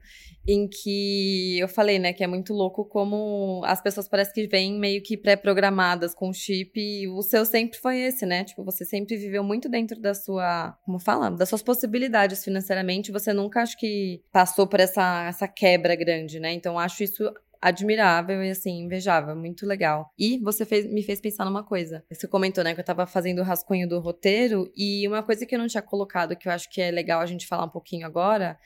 em 0.46 0.68
que 0.68 1.58
eu 1.58 1.68
falei, 1.68 1.98
né, 1.98 2.12
que 2.12 2.24
é 2.24 2.26
muito 2.26 2.52
louco 2.52 2.84
como 2.84 3.62
as 3.64 3.80
pessoas 3.80 4.08
parecem 4.08 4.34
que 4.34 4.48
vêm 4.48 4.78
meio 4.78 5.02
que 5.02 5.16
pré-programadas 5.16 6.14
com 6.14 6.32
chip 6.32 6.72
e 6.76 7.08
o 7.08 7.22
seu 7.22 7.44
sempre 7.44 7.78
foi 7.78 7.98
esse, 8.00 8.26
né? 8.26 8.42
Tipo, 8.42 8.64
você 8.64 8.84
sempre 8.84 9.16
viveu 9.16 9.44
muito 9.44 9.68
dentro 9.68 10.00
da 10.00 10.14
sua, 10.14 10.76
como 10.84 10.98
fala, 10.98 11.30
das 11.30 11.48
suas 11.48 11.62
possibilidades 11.62 12.44
financeiramente, 12.44 13.12
você 13.12 13.32
nunca 13.32 13.62
acho 13.62 13.78
que 13.78 14.20
passou 14.32 14.66
por 14.66 14.80
essa 14.80 15.26
essa 15.28 15.46
quebra 15.46 15.94
grande, 15.94 16.40
né? 16.40 16.52
Então 16.52 16.78
acho 16.78 17.04
isso 17.04 17.32
admirável 17.62 18.42
e 18.42 18.50
assim, 18.50 18.80
invejável, 18.80 19.36
muito 19.36 19.64
legal. 19.64 20.12
E 20.18 20.38
você 20.38 20.66
fez, 20.66 20.84
me 20.92 21.02
fez 21.02 21.20
pensar 21.20 21.44
numa 21.44 21.62
coisa. 21.62 22.04
Você 22.10 22.26
comentou, 22.26 22.64
né, 22.64 22.74
que 22.74 22.80
eu 22.80 22.84
tava 22.84 23.06
fazendo 23.06 23.38
o 23.38 23.44
rascunho 23.44 23.88
do 23.88 24.00
roteiro 24.00 24.68
e 24.76 25.06
uma 25.06 25.22
coisa 25.22 25.46
que 25.46 25.54
eu 25.54 25.58
não 25.60 25.68
tinha 25.68 25.82
colocado, 25.82 26.34
que 26.34 26.48
eu 26.48 26.52
acho 26.52 26.68
que 26.68 26.82
é 26.82 26.90
legal 26.90 27.20
a 27.20 27.26
gente 27.26 27.46
falar 27.46 27.64
um 27.64 27.70
pouquinho 27.70 28.04
agora, 28.04 28.58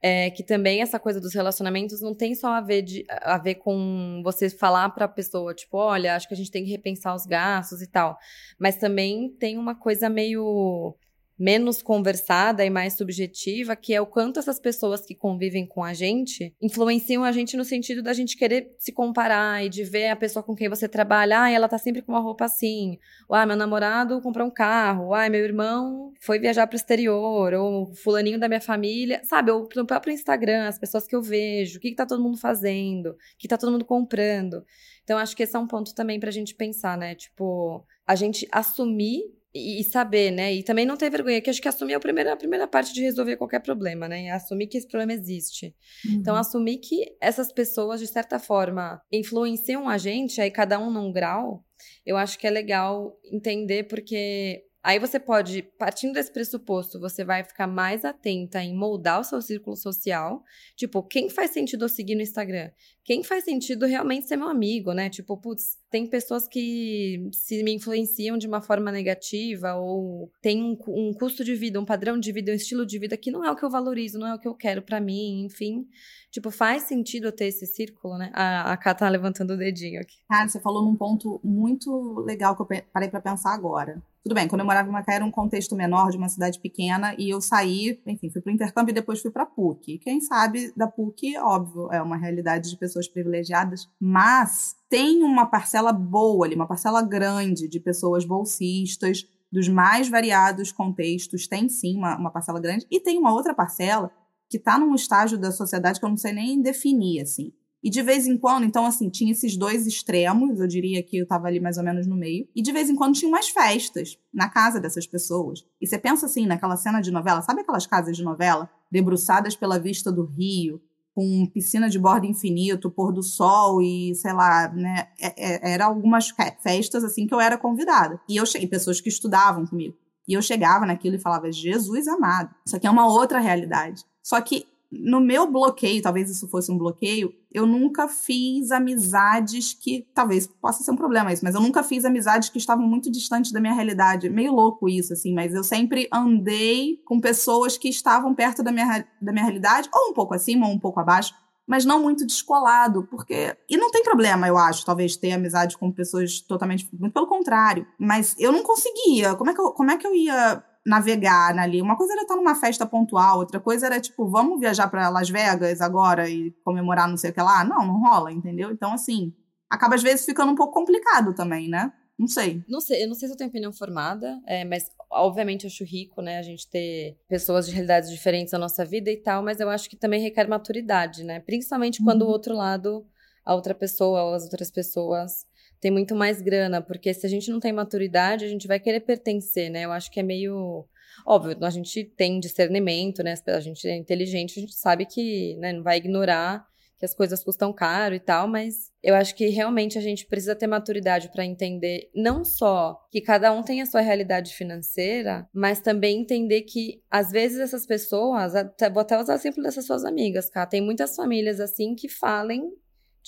é 0.00 0.30
que 0.30 0.42
também 0.42 0.80
essa 0.80 0.98
coisa 0.98 1.20
dos 1.20 1.34
relacionamentos 1.34 2.00
não 2.00 2.14
tem 2.14 2.34
só 2.34 2.54
a 2.54 2.60
ver, 2.60 2.82
de, 2.82 3.04
a 3.08 3.36
ver 3.36 3.56
com 3.56 4.22
você 4.24 4.48
falar 4.48 4.88
para 4.90 5.04
a 5.04 5.08
pessoa, 5.08 5.52
tipo, 5.52 5.76
olha, 5.76 6.14
acho 6.14 6.26
que 6.26 6.34
a 6.34 6.36
gente 6.36 6.50
tem 6.50 6.64
que 6.64 6.70
repensar 6.70 7.14
os 7.14 7.26
gastos 7.26 7.82
e 7.82 7.86
tal. 7.86 8.16
Mas 8.58 8.76
também 8.76 9.28
tem 9.38 9.58
uma 9.58 9.74
coisa 9.74 10.08
meio 10.08 10.96
menos 11.38 11.80
conversada 11.82 12.64
e 12.64 12.70
mais 12.70 12.94
subjetiva, 12.94 13.76
que 13.76 13.94
é 13.94 14.00
o 14.00 14.06
quanto 14.06 14.38
essas 14.38 14.58
pessoas 14.58 15.06
que 15.06 15.14
convivem 15.14 15.66
com 15.66 15.84
a 15.84 15.94
gente 15.94 16.54
influenciam 16.60 17.22
a 17.22 17.30
gente 17.30 17.56
no 17.56 17.64
sentido 17.64 18.02
da 18.02 18.12
gente 18.12 18.36
querer 18.36 18.74
se 18.78 18.92
comparar 18.92 19.64
e 19.64 19.68
de 19.68 19.84
ver 19.84 20.08
a 20.08 20.16
pessoa 20.16 20.42
com 20.42 20.54
quem 20.54 20.68
você 20.68 20.88
trabalha, 20.88 21.42
ah, 21.42 21.50
ela 21.50 21.68
tá 21.68 21.78
sempre 21.78 22.02
com 22.02 22.12
uma 22.12 22.20
roupa 22.20 22.46
assim, 22.46 22.98
ah, 23.30 23.46
meu 23.46 23.56
namorado 23.56 24.20
comprou 24.20 24.46
um 24.46 24.50
carro, 24.50 25.14
ah, 25.14 25.28
meu 25.28 25.44
irmão 25.44 26.12
foi 26.20 26.38
viajar 26.38 26.66
pro 26.66 26.76
exterior, 26.76 27.54
ou 27.54 27.94
fulaninho 27.94 28.40
da 28.40 28.48
minha 28.48 28.60
família, 28.60 29.20
sabe, 29.24 29.50
ou 29.50 29.68
no 29.76 29.86
próprio 29.86 30.12
Instagram, 30.12 30.66
as 30.66 30.78
pessoas 30.78 31.06
que 31.06 31.14
eu 31.14 31.22
vejo, 31.22 31.78
o 31.78 31.80
que, 31.80 31.90
que 31.90 31.96
tá 31.96 32.06
todo 32.06 32.22
mundo 32.22 32.38
fazendo, 32.38 33.10
o 33.10 33.16
que 33.38 33.46
tá 33.46 33.56
todo 33.56 33.70
mundo 33.70 33.84
comprando. 33.84 34.64
Então, 35.04 35.16
acho 35.18 35.34
que 35.34 35.42
esse 35.42 35.56
é 35.56 35.58
um 35.58 35.66
ponto 35.66 35.94
também 35.94 36.20
pra 36.20 36.30
gente 36.30 36.54
pensar, 36.54 36.98
né? 36.98 37.14
Tipo, 37.14 37.82
a 38.06 38.14
gente 38.14 38.46
assumir 38.52 39.22
e, 39.54 39.82
saber, 39.84 40.30
né? 40.30 40.52
E 40.52 40.62
também 40.62 40.84
não 40.84 40.96
ter 40.96 41.10
vergonha, 41.10 41.40
que 41.40 41.50
acho 41.50 41.60
que 41.60 41.68
assumir 41.68 41.94
é 41.94 41.96
a 41.96 42.00
primeira, 42.00 42.32
a 42.32 42.36
primeira 42.36 42.66
parte 42.66 42.92
de 42.92 43.02
resolver 43.02 43.36
qualquer 43.36 43.60
problema, 43.60 44.08
né? 44.08 44.30
Assumir 44.30 44.66
que 44.66 44.76
esse 44.76 44.86
problema 44.86 45.12
existe. 45.12 45.74
Então, 46.04 46.12
uhum. 46.12 46.20
Então, 46.20 46.36
assumir 46.36 46.78
que 46.78 47.16
essas 47.20 47.52
pessoas, 47.52 48.00
de 48.00 48.06
certa 48.06 48.38
forma, 48.38 49.00
influenciam 49.10 49.88
a 49.88 49.96
gente, 49.96 50.40
aí 50.40 50.50
cada 50.50 50.78
um 50.78 50.90
num 50.90 51.10
grau, 51.10 51.64
eu 52.04 52.16
acho 52.16 52.38
que 52.38 52.46
é 52.46 52.50
legal 52.50 53.18
entender, 53.32 53.84
porque 53.84 54.62
Aí 54.88 54.98
você 54.98 55.18
pode, 55.18 55.62
partindo 55.76 56.14
desse 56.14 56.32
pressuposto, 56.32 57.00
você 57.00 57.24
vai 57.24 57.42
ficar 57.42 57.66
mais 57.66 58.04
atenta 58.04 58.62
em 58.62 58.74
moldar 58.74 59.20
o 59.20 59.24
seu 59.24 59.42
círculo 59.42 59.76
social. 59.76 60.42
Tipo, 60.76 61.02
quem 61.02 61.28
faz 61.28 61.50
sentido 61.50 61.84
eu 61.84 61.88
seguir 61.88 62.14
no 62.14 62.22
Instagram? 62.22 62.70
Quem 63.04 63.24
faz 63.24 63.44
sentido 63.44 63.86
realmente 63.86 64.26
ser 64.26 64.36
meu 64.36 64.48
amigo, 64.48 64.92
né? 64.92 65.10
Tipo, 65.10 65.36
putz, 65.36 65.76
tem 65.90 66.06
pessoas 66.06 66.46
que 66.46 67.28
se 67.32 67.62
me 67.62 67.74
influenciam 67.74 68.36
de 68.36 68.46
uma 68.46 68.60
forma 68.60 68.92
negativa 68.92 69.74
ou 69.74 70.30
tem 70.42 70.62
um, 70.62 70.76
um 70.88 71.12
custo 71.12 71.42
de 71.42 71.54
vida, 71.54 71.80
um 71.80 71.84
padrão 71.84 72.18
de 72.18 72.30
vida, 72.32 72.52
um 72.52 72.54
estilo 72.54 72.84
de 72.84 72.98
vida 72.98 73.16
que 73.16 73.30
não 73.30 73.44
é 73.44 73.50
o 73.50 73.56
que 73.56 73.64
eu 73.64 73.70
valorizo, 73.70 74.18
não 74.18 74.26
é 74.26 74.34
o 74.34 74.38
que 74.38 74.48
eu 74.48 74.54
quero 74.54 74.82
para 74.82 75.00
mim, 75.00 75.44
enfim. 75.44 75.86
Tipo, 76.30 76.50
faz 76.50 76.82
sentido 76.82 77.28
eu 77.28 77.32
ter 77.32 77.46
esse 77.46 77.66
círculo, 77.66 78.18
né? 78.18 78.30
A, 78.34 78.72
a 78.72 78.76
Ká 78.76 78.94
tá 78.94 79.08
levantando 79.08 79.54
o 79.54 79.56
dedinho 79.56 80.00
aqui. 80.00 80.16
Cara, 80.28 80.48
você 80.48 80.60
falou 80.60 80.84
num 80.84 80.94
ponto 80.94 81.40
muito 81.42 82.20
legal 82.26 82.54
que 82.54 82.62
eu 82.62 82.82
parei 82.92 83.08
para 83.08 83.20
pensar 83.20 83.54
agora 83.54 84.02
tudo 84.28 84.34
bem, 84.34 84.46
quando 84.46 84.60
eu 84.60 84.66
morava 84.66 84.86
em 84.86 84.92
Macaé 84.92 85.16
era 85.16 85.24
um 85.24 85.30
contexto 85.30 85.74
menor, 85.74 86.10
de 86.10 86.18
uma 86.18 86.28
cidade 86.28 86.60
pequena, 86.60 87.14
e 87.16 87.30
eu 87.30 87.40
saí, 87.40 87.98
enfim, 88.06 88.28
fui 88.28 88.42
para 88.42 88.50
o 88.50 88.54
intercâmbio 88.54 88.92
e 88.92 88.94
depois 88.94 89.22
fui 89.22 89.30
para 89.30 89.46
PUC. 89.46 89.98
Quem 89.98 90.20
sabe 90.20 90.70
da 90.76 90.86
PUC, 90.86 91.38
óbvio, 91.38 91.90
é 91.90 92.02
uma 92.02 92.18
realidade 92.18 92.68
de 92.68 92.76
pessoas 92.76 93.08
privilegiadas, 93.08 93.88
mas 93.98 94.76
tem 94.88 95.22
uma 95.22 95.46
parcela 95.46 95.92
boa 95.92 96.46
ali, 96.46 96.54
uma 96.54 96.66
parcela 96.66 97.02
grande 97.02 97.68
de 97.68 97.80
pessoas 97.80 98.24
bolsistas, 98.24 99.26
dos 99.50 99.68
mais 99.68 100.08
variados 100.08 100.72
contextos, 100.72 101.46
tem 101.46 101.68
sim 101.68 101.96
uma, 101.96 102.16
uma 102.16 102.30
parcela 102.30 102.60
grande, 102.60 102.86
e 102.90 103.00
tem 103.00 103.18
uma 103.18 103.32
outra 103.32 103.54
parcela 103.54 104.10
que 104.48 104.56
está 104.56 104.78
num 104.78 104.94
estágio 104.94 105.38
da 105.38 105.52
sociedade 105.52 106.00
que 106.00 106.04
eu 106.04 106.10
não 106.10 106.16
sei 106.16 106.32
nem 106.32 106.60
definir, 106.60 107.20
assim, 107.20 107.52
e 107.82 107.90
de 107.90 108.02
vez 108.02 108.26
em 108.26 108.36
quando, 108.36 108.64
então, 108.64 108.84
assim, 108.84 109.08
tinha 109.08 109.30
esses 109.30 109.56
dois 109.56 109.86
extremos, 109.86 110.58
eu 110.58 110.66
diria 110.66 111.02
que 111.02 111.16
eu 111.16 111.22
estava 111.22 111.46
ali 111.46 111.60
mais 111.60 111.78
ou 111.78 111.84
menos 111.84 112.06
no 112.06 112.16
meio. 112.16 112.48
E 112.54 112.60
de 112.60 112.72
vez 112.72 112.90
em 112.90 112.96
quando 112.96 113.14
tinha 113.14 113.28
umas 113.28 113.48
festas 113.48 114.18
na 114.34 114.48
casa 114.48 114.80
dessas 114.80 115.06
pessoas. 115.06 115.64
E 115.80 115.86
você 115.86 115.96
pensa 115.96 116.26
assim, 116.26 116.44
naquela 116.44 116.76
cena 116.76 117.00
de 117.00 117.12
novela, 117.12 117.40
sabe 117.40 117.60
aquelas 117.60 117.86
casas 117.86 118.16
de 118.16 118.24
novela 118.24 118.68
debruçadas 118.90 119.54
pela 119.54 119.78
vista 119.78 120.10
do 120.10 120.24
rio, 120.24 120.80
com 121.18 121.46
piscina 121.46 121.88
de 121.88 121.98
borda 121.98 122.28
infinito, 122.28 122.88
pôr 122.88 123.12
do 123.12 123.24
sol 123.24 123.82
e, 123.82 124.14
sei 124.14 124.32
lá, 124.32 124.68
né? 124.68 125.08
É, 125.20 125.70
é, 125.70 125.72
era 125.72 125.86
algumas 125.86 126.32
festas, 126.62 127.02
assim, 127.02 127.26
que 127.26 127.34
eu 127.34 127.40
era 127.40 127.58
convidada. 127.58 128.20
E 128.28 128.36
eu 128.36 128.46
cheguei, 128.46 128.68
pessoas 128.68 129.00
que 129.00 129.08
estudavam 129.08 129.66
comigo. 129.66 129.96
E 130.28 130.34
eu 130.34 130.40
chegava 130.40 130.86
naquilo 130.86 131.16
e 131.16 131.20
falava, 131.20 131.50
Jesus 131.50 132.06
amado, 132.06 132.54
isso 132.64 132.76
aqui 132.76 132.86
é 132.86 132.90
uma 132.90 133.08
outra 133.08 133.40
realidade. 133.40 134.04
Só 134.22 134.40
que 134.40 134.64
no 134.90 135.20
meu 135.20 135.50
bloqueio, 135.50 136.00
talvez 136.00 136.30
isso 136.30 136.48
fosse 136.48 136.72
um 136.72 136.78
bloqueio, 136.78 137.32
eu 137.52 137.66
nunca 137.66 138.08
fiz 138.08 138.70
amizades 138.70 139.74
que. 139.74 140.06
Talvez 140.14 140.46
possa 140.46 140.82
ser 140.82 140.90
um 140.90 140.96
problema 140.96 141.32
isso, 141.32 141.44
mas 141.44 141.54
eu 141.54 141.60
nunca 141.60 141.82
fiz 141.82 142.04
amizades 142.04 142.48
que 142.48 142.58
estavam 142.58 142.86
muito 142.86 143.10
distantes 143.10 143.52
da 143.52 143.60
minha 143.60 143.74
realidade. 143.74 144.30
Meio 144.30 144.52
louco 144.52 144.88
isso, 144.88 145.12
assim, 145.12 145.34
mas 145.34 145.54
eu 145.54 145.62
sempre 145.62 146.08
andei 146.12 146.96
com 147.04 147.20
pessoas 147.20 147.76
que 147.76 147.88
estavam 147.88 148.34
perto 148.34 148.62
da 148.62 148.72
minha, 148.72 149.06
da 149.20 149.32
minha 149.32 149.44
realidade, 149.44 149.88
ou 149.92 150.10
um 150.10 150.14
pouco 150.14 150.34
acima, 150.34 150.66
ou 150.66 150.72
um 150.72 150.78
pouco 150.78 151.00
abaixo, 151.00 151.34
mas 151.66 151.84
não 151.84 152.02
muito 152.02 152.26
descolado, 152.26 153.06
porque. 153.10 153.54
E 153.68 153.76
não 153.76 153.90
tem 153.90 154.02
problema, 154.02 154.48
eu 154.48 154.56
acho, 154.56 154.86
talvez, 154.86 155.16
ter 155.16 155.32
amizade 155.32 155.76
com 155.76 155.92
pessoas 155.92 156.40
totalmente. 156.40 156.88
Muito 156.98 157.12
pelo 157.12 157.26
contrário. 157.26 157.86
Mas 157.98 158.34
eu 158.38 158.50
não 158.50 158.62
conseguia. 158.62 159.34
Como 159.34 159.50
é 159.50 159.54
que 159.54 159.60
eu, 159.60 159.72
como 159.72 159.90
é 159.90 159.98
que 159.98 160.06
eu 160.06 160.14
ia 160.14 160.64
navegar 160.86 161.58
ali. 161.58 161.82
Uma 161.82 161.96
coisa 161.96 162.12
era 162.14 162.22
estar 162.22 162.36
numa 162.36 162.54
festa 162.54 162.86
pontual, 162.86 163.38
outra 163.38 163.60
coisa 163.60 163.86
era 163.86 164.00
tipo, 164.00 164.28
vamos 164.28 164.58
viajar 164.58 164.88
para 164.88 165.08
Las 165.08 165.28
Vegas 165.28 165.80
agora 165.80 166.28
e 166.28 166.50
comemorar 166.64 167.08
não 167.08 167.16
sei 167.16 167.30
o 167.30 167.34
que 167.34 167.40
lá. 167.40 167.64
Não, 167.64 167.86
não 167.86 168.00
rola, 168.00 168.32
entendeu? 168.32 168.70
Então, 168.70 168.92
assim, 168.92 169.32
acaba 169.68 169.94
às 169.94 170.02
vezes 170.02 170.24
ficando 170.24 170.52
um 170.52 170.56
pouco 170.56 170.72
complicado 170.72 171.34
também, 171.34 171.68
né? 171.68 171.92
Não 172.18 172.26
sei. 172.26 172.64
Não 172.68 172.80
sei, 172.80 173.04
eu 173.04 173.08
não 173.08 173.14
sei 173.14 173.28
se 173.28 173.34
eu 173.34 173.38
tenho 173.38 173.48
opinião 173.48 173.72
formada, 173.72 174.40
é, 174.44 174.64
mas 174.64 174.90
obviamente 175.08 175.64
eu 175.64 175.68
acho 175.68 175.84
rico, 175.84 176.20
né, 176.20 176.38
a 176.38 176.42
gente 176.42 176.68
ter 176.68 177.16
pessoas 177.28 177.66
de 177.66 177.72
realidades 177.72 178.10
diferentes 178.10 178.52
na 178.52 178.58
nossa 178.58 178.84
vida 178.84 179.08
e 179.08 179.16
tal, 179.16 179.42
mas 179.42 179.60
eu 179.60 179.70
acho 179.70 179.88
que 179.88 179.96
também 179.96 180.20
requer 180.20 180.48
maturidade, 180.48 181.22
né? 181.22 181.38
Principalmente 181.38 182.02
quando 182.02 182.22
uhum. 182.22 182.28
o 182.28 182.32
outro 182.32 182.56
lado, 182.56 183.06
a 183.44 183.54
outra 183.54 183.72
pessoa 183.72 184.24
ou 184.24 184.34
as 184.34 184.42
outras 184.42 184.70
pessoas 184.70 185.46
tem 185.80 185.90
muito 185.90 186.14
mais 186.14 186.40
grana, 186.40 186.82
porque 186.82 187.12
se 187.14 187.26
a 187.26 187.28
gente 187.28 187.50
não 187.50 187.60
tem 187.60 187.72
maturidade, 187.72 188.44
a 188.44 188.48
gente 188.48 188.66
vai 188.66 188.80
querer 188.80 189.00
pertencer, 189.00 189.70
né? 189.70 189.84
Eu 189.84 189.92
acho 189.92 190.10
que 190.10 190.20
é 190.20 190.22
meio 190.22 190.86
óbvio, 191.26 191.56
a 191.62 191.70
gente 191.70 192.04
tem 192.04 192.40
discernimento, 192.40 193.22
né? 193.22 193.34
A 193.46 193.60
gente 193.60 193.86
é 193.86 193.96
inteligente, 193.96 194.58
a 194.58 194.60
gente 194.60 194.74
sabe 194.74 195.06
que 195.06 195.56
né, 195.56 195.72
não 195.72 195.82
vai 195.82 195.98
ignorar 195.98 196.66
que 196.98 197.04
as 197.04 197.14
coisas 197.14 197.44
custam 197.44 197.72
caro 197.72 198.14
e 198.14 198.18
tal, 198.18 198.48
mas 198.48 198.90
eu 199.02 199.14
acho 199.14 199.34
que 199.36 199.46
realmente 199.48 199.96
a 199.96 200.00
gente 200.00 200.26
precisa 200.26 200.56
ter 200.56 200.66
maturidade 200.66 201.30
para 201.30 201.44
entender 201.44 202.10
não 202.12 202.44
só 202.44 202.98
que 203.10 203.20
cada 203.20 203.52
um 203.52 203.62
tem 203.62 203.80
a 203.80 203.86
sua 203.86 204.00
realidade 204.00 204.52
financeira, 204.52 205.48
mas 205.52 205.80
também 205.80 206.20
entender 206.20 206.62
que 206.62 207.00
às 207.08 207.30
vezes 207.30 207.60
essas 207.60 207.86
pessoas, 207.86 208.56
até, 208.56 208.90
vou 208.90 209.00
até 209.00 209.16
usar 209.18 209.34
o 209.34 209.36
exemplo 209.36 209.62
dessas 209.62 209.86
suas 209.86 210.04
amigas, 210.04 210.50
cara, 210.50 210.66
tem 210.66 210.80
muitas 210.80 211.14
famílias 211.14 211.60
assim 211.60 211.94
que 211.94 212.08
falem 212.08 212.68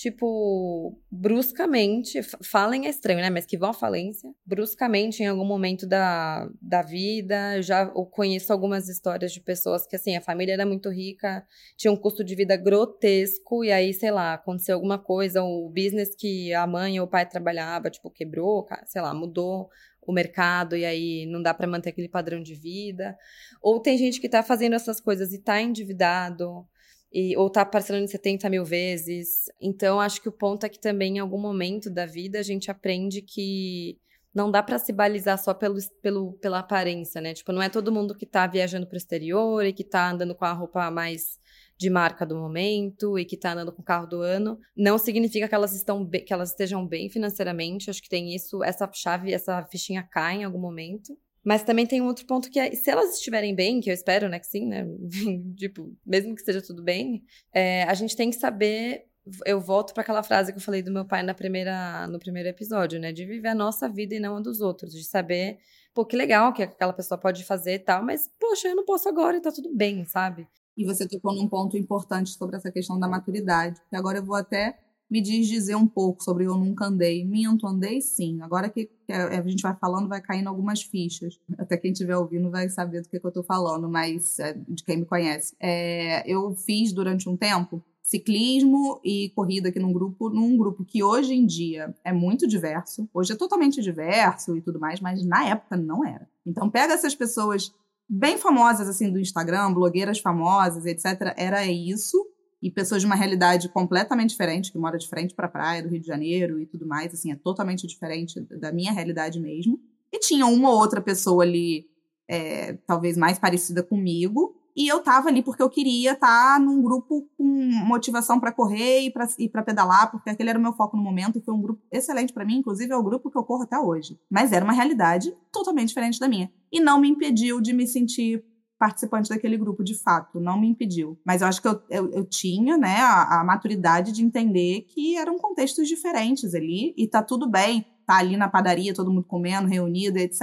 tipo, 0.01 0.99
bruscamente, 1.11 2.23
falem 2.43 2.87
é 2.87 2.89
estranho, 2.89 3.21
né? 3.21 3.29
Mas 3.29 3.45
que 3.45 3.59
vão 3.59 3.69
à 3.69 3.75
falência, 3.75 4.33
bruscamente, 4.47 5.23
em 5.23 5.27
algum 5.27 5.45
momento 5.45 5.87
da, 5.87 6.49
da 6.61 6.81
vida. 6.81 7.59
Eu 7.59 7.63
já 7.63 7.87
conheço 7.87 8.51
algumas 8.51 8.89
histórias 8.89 9.31
de 9.31 9.43
pessoas 9.43 9.87
que, 9.87 9.95
assim, 9.95 10.17
a 10.17 10.23
família 10.23 10.55
era 10.55 10.65
muito 10.65 10.89
rica, 10.89 11.47
tinha 11.77 11.93
um 11.93 11.97
custo 11.97 12.25
de 12.25 12.35
vida 12.35 12.57
grotesco, 12.57 13.63
e 13.63 13.71
aí, 13.71 13.93
sei 13.93 14.11
lá, 14.11 14.33
aconteceu 14.33 14.75
alguma 14.75 14.99
coisa, 14.99 15.43
o 15.43 15.69
business 15.69 16.17
que 16.17 16.51
a 16.55 16.67
mãe 16.67 16.99
ou 16.99 17.05
o 17.07 17.11
pai 17.11 17.29
trabalhava, 17.29 17.91
tipo, 17.91 18.11
quebrou, 18.11 18.67
sei 18.87 19.03
lá, 19.03 19.13
mudou 19.13 19.69
o 20.01 20.15
mercado 20.15 20.75
e 20.77 20.85
aí 20.87 21.27
não 21.27 21.43
dá 21.43 21.53
para 21.53 21.67
manter 21.67 21.91
aquele 21.91 22.09
padrão 22.09 22.43
de 22.43 22.55
vida. 22.55 23.15
Ou 23.61 23.81
tem 23.81 23.99
gente 23.99 24.19
que 24.19 24.31
tá 24.31 24.43
fazendo 24.43 24.75
essas 24.75 24.99
coisas 24.99 25.31
e 25.35 25.39
tá 25.39 25.61
endividado 25.61 26.67
e, 27.13 27.37
ou 27.37 27.51
tá 27.51 27.65
parcelando 27.65 28.05
em 28.05 28.09
70 28.09 28.49
mil 28.49 28.65
vezes. 28.65 29.47
Então, 29.61 30.01
acho 30.01 30.21
que 30.21 30.29
o 30.29 30.33
ponto 30.33 30.65
é 30.65 30.69
que 30.69 30.81
também, 30.81 31.17
em 31.17 31.19
algum 31.19 31.41
momento 31.41 31.91
da 31.91 32.07
vida, 32.07 32.39
a 32.39 32.43
gente 32.43 32.71
aprende 32.71 33.23
que 33.23 33.99
não 34.33 34.51
dá 34.51 34.63
para 34.63 34.79
se 34.79 34.93
balizar 34.93 35.37
só 35.43 35.53
pelo, 35.53 35.77
pelo, 36.01 36.33
pela 36.35 36.61
aparência, 36.61 37.21
né? 37.21 37.35
Tipo, 37.35 37.53
não 37.53 37.61
é 37.61 37.69
todo 37.69 37.93
mundo 37.93 38.15
que 38.15 38.25
tá 38.25 38.47
viajando 38.47 38.87
pro 38.87 38.97
exterior 38.97 39.65
e 39.65 39.73
que 39.73 39.83
tá 39.83 40.11
andando 40.11 40.35
com 40.35 40.45
a 40.45 40.53
roupa 40.53 40.91
mais 40.91 41.41
de 41.77 41.91
marca 41.91 42.27
do 42.27 42.37
momento 42.37 43.19
e 43.19 43.25
que 43.25 43.37
tá 43.37 43.53
andando 43.53 43.73
com 43.73 43.83
o 43.83 43.85
carro 43.85 44.07
do 44.07 44.21
ano. 44.21 44.59
Não 44.77 44.99
significa 44.99 45.49
que 45.49 45.55
elas, 45.55 45.75
estão 45.75 46.09
que 46.09 46.33
elas 46.33 46.51
estejam 46.51 46.87
bem 46.87 47.09
financeiramente. 47.09 47.91
Acho 47.91 48.03
que 48.03 48.09
tem 48.09 48.35
isso, 48.35 48.63
essa 48.63 48.89
chave, 48.93 49.33
essa 49.33 49.65
fichinha 49.65 50.03
cai 50.03 50.37
em 50.37 50.45
algum 50.45 50.61
momento. 50.61 51.17
Mas 51.45 51.63
também 51.63 51.87
tem 51.87 52.01
um 52.01 52.07
outro 52.07 52.27
ponto 52.27 52.51
que 52.51 52.59
é, 52.59 52.71
se 52.73 52.91
elas 52.91 53.15
estiverem 53.15 53.55
bem, 53.55 53.81
que 53.81 53.91
eu 53.91 53.95
espero, 53.95 54.29
né, 54.29 54.39
que 54.39 54.47
sim, 54.47 54.67
né, 54.67 54.85
tipo, 55.57 55.97
mesmo 56.05 56.35
que 56.35 56.41
esteja 56.41 56.61
tudo 56.61 56.83
bem, 56.83 57.23
é, 57.53 57.85
a 57.85 57.95
gente 57.95 58.17
tem 58.17 58.31
que 58.31 58.37
saber 58.37 59.11
eu 59.47 59.61
volto 59.61 59.93
para 59.93 60.03
aquela 60.03 60.23
frase 60.23 60.53
que 60.53 60.59
eu 60.59 60.63
falei 60.63 60.83
do 60.83 60.91
meu 60.91 61.05
pai 61.05 61.23
na 61.23 61.35
primeira, 61.35 62.07
no 62.07 62.19
primeiro 62.19 62.49
episódio, 62.49 62.99
né? 62.99 63.13
De 63.13 63.25
viver 63.27 63.49
a 63.49 63.55
nossa 63.55 63.89
vida 63.89 64.15
e 64.15 64.21
não 64.21 64.37
a 64.37 64.41
dos 64.41 64.61
outros. 64.61 64.93
De 64.93 65.05
saber, 65.05 65.59
pô, 65.95 66.05
que 66.05 66.17
legal 66.17 66.53
que 66.53 66.63
aquela 66.63 66.93
pessoa 66.93 67.19
pode 67.19 67.45
fazer 67.45 67.75
e 67.75 67.79
tal, 67.79 68.03
mas, 68.05 68.29
poxa, 68.39 68.69
eu 68.69 68.77
não 68.77 68.85
posso 68.85 69.09
agora 69.09 69.37
e 69.37 69.41
tá 69.41 69.53
tudo 69.53 69.75
bem, 69.75 70.05
sabe? 70.05 70.49
E 70.77 70.85
você 70.85 71.07
tocou 71.07 71.35
num 71.35 71.49
ponto 71.49 71.77
importante 71.77 72.31
sobre 72.31 72.57
essa 72.57 72.73
questão 72.73 72.99
da 72.99 73.09
maturidade. 73.09 73.81
Que 73.91 73.97
agora 73.97 74.19
eu 74.19 74.25
vou 74.25 74.37
até 74.37 74.79
me 75.11 75.21
dizer 75.21 75.75
um 75.75 75.87
pouco 75.87 76.23
sobre 76.23 76.45
eu 76.45 76.57
nunca 76.57 76.87
andei. 76.87 77.25
Minto, 77.25 77.67
andei 77.67 78.01
sim. 78.01 78.41
Agora 78.43 78.69
que, 78.69 78.89
a 79.09 79.43
gente 79.43 79.63
vai 79.63 79.75
falando, 79.75 80.09
vai 80.09 80.21
caindo 80.21 80.49
algumas 80.49 80.83
fichas. 80.83 81.41
Até 81.59 81.77
quem 81.77 81.91
estiver 81.91 82.17
ouvindo 82.17 82.51
vai 82.51 82.69
saber 82.69 83.03
do 83.03 83.09
que, 83.09 83.19
que 83.19 83.27
eu 83.27 83.33
tô 83.33 83.43
falando, 83.43 83.89
mas 83.89 84.39
é, 84.39 84.57
de 84.69 84.85
quem 84.85 84.99
me 84.99 85.05
conhece. 85.05 85.57
É, 85.59 86.23
eu 86.31 86.55
fiz 86.55 86.93
durante 86.93 87.29
um 87.29 87.37
tempo 87.37 87.83
ciclismo 88.03 89.01
e 89.05 89.31
corrida 89.37 89.69
aqui 89.69 89.79
num 89.79 89.93
grupo, 89.93 90.31
num 90.31 90.57
grupo 90.57 90.85
que 90.85 91.03
hoje 91.03 91.35
em 91.35 91.45
dia 91.45 91.95
é 92.05 92.13
muito 92.13 92.47
diverso. 92.47 93.09
Hoje 93.13 93.33
é 93.33 93.37
totalmente 93.37 93.83
diverso 93.83 94.57
e 94.57 94.61
tudo 94.61 94.79
mais, 94.79 95.01
mas 95.01 95.25
na 95.25 95.45
época 95.49 95.77
não 95.77 96.05
era. 96.05 96.29
Então 96.47 96.71
pega 96.71 96.95
essas 96.95 97.15
pessoas 97.15 97.73
bem 98.09 98.39
famosas 98.39 98.89
assim 98.89 99.11
do 99.13 99.21
Instagram, 99.21 99.73
blogueiras 99.73 100.19
famosas, 100.19 100.87
etc. 100.87 101.35
Era 101.37 101.65
isso. 101.67 102.17
E 102.63 102.71
pessoas 102.71 103.01
de 103.01 103.07
uma 103.07 103.15
realidade 103.15 103.69
completamente 103.69 104.31
diferente, 104.31 104.71
que 104.71 104.79
mora 104.79 104.99
de 104.99 105.09
frente 105.09 105.35
para 105.35 105.47
a 105.47 105.51
praia 105.51 105.83
do 105.83 105.89
Rio 105.89 106.01
de 106.01 106.07
Janeiro 106.07 106.61
e 106.61 106.67
tudo 106.67 106.87
mais, 106.87 107.13
assim, 107.13 107.33
é 107.33 107.37
totalmente 107.37 107.87
diferente 107.87 108.41
da 108.41 108.73
minha 108.73 108.93
realidade 108.93 109.41
mesmo. 109.41 109.81
E 110.13 110.19
tinha 110.19 110.47
uma 110.47 110.71
ou 110.71 110.79
outra 110.79 111.01
pessoa 111.01 111.43
ali, 111.43 111.87
é, 112.29 112.75
talvez 112.87 113.17
mais 113.17 113.39
parecida 113.39 113.83
comigo, 113.83 114.61
e 114.77 114.87
eu 114.89 115.01
tava 115.01 115.29
ali 115.29 115.43
porque 115.43 115.63
eu 115.63 115.69
queria 115.69 116.13
estar 116.13 116.55
tá 116.55 116.59
num 116.59 116.81
grupo 116.81 117.29
com 117.37 117.45
motivação 117.45 118.39
para 118.39 118.53
correr 118.53 119.01
e 119.01 119.11
para 119.11 119.27
pra 119.51 119.63
pedalar, 119.63 120.11
porque 120.11 120.31
aquele 120.31 120.51
era 120.51 120.59
o 120.59 120.63
meu 120.63 120.73
foco 120.73 120.97
no 120.97 121.03
momento 121.03 121.39
e 121.39 121.43
foi 121.43 121.53
um 121.53 121.61
grupo 121.61 121.83
excelente 121.91 122.33
para 122.33 122.45
mim, 122.45 122.59
inclusive 122.59 122.93
é 122.93 122.97
o 122.97 123.03
grupo 123.03 123.31
que 123.31 123.37
eu 123.37 123.45
corro 123.45 123.65
até 123.65 123.79
hoje. 123.79 124.19
Mas 124.31 124.53
era 124.53 124.65
uma 124.65 124.73
realidade 124.73 125.35
totalmente 125.53 125.89
diferente 125.89 126.21
da 126.21 126.29
minha. 126.29 126.51
E 126.73 126.81
não 126.81 127.01
me 127.01 127.09
impediu 127.09 127.61
de 127.61 127.73
me 127.73 127.87
sentir 127.87 128.45
participante 128.81 129.29
daquele 129.29 129.59
grupo, 129.59 129.85
de 129.85 129.95
fato, 129.95 130.41
não 130.41 130.59
me 130.59 130.67
impediu. 130.67 131.21
Mas 131.23 131.43
eu 131.43 131.49
acho 131.49 131.61
que 131.61 131.69
eu, 131.69 131.83
eu, 131.91 132.11
eu 132.13 132.25
tinha, 132.25 132.79
né, 132.79 132.97
a, 132.97 133.41
a, 133.41 133.45
maturidade 133.45 134.11
de 134.11 134.25
entender 134.25 134.87
que 134.89 135.19
eram 135.19 135.39
contextos 135.39 135.87
diferentes 135.87 136.55
ali, 136.55 136.95
e 136.97 137.07
tá 137.07 137.23
tudo 137.23 137.47
bem, 137.47 137.85
tá 138.07 138.17
ali 138.17 138.39
na 138.39 138.49
padaria, 138.49 138.95
todo 138.95 139.13
mundo 139.13 139.25
comendo, 139.25 139.69
reunido, 139.69 140.19
etc. 140.19 140.41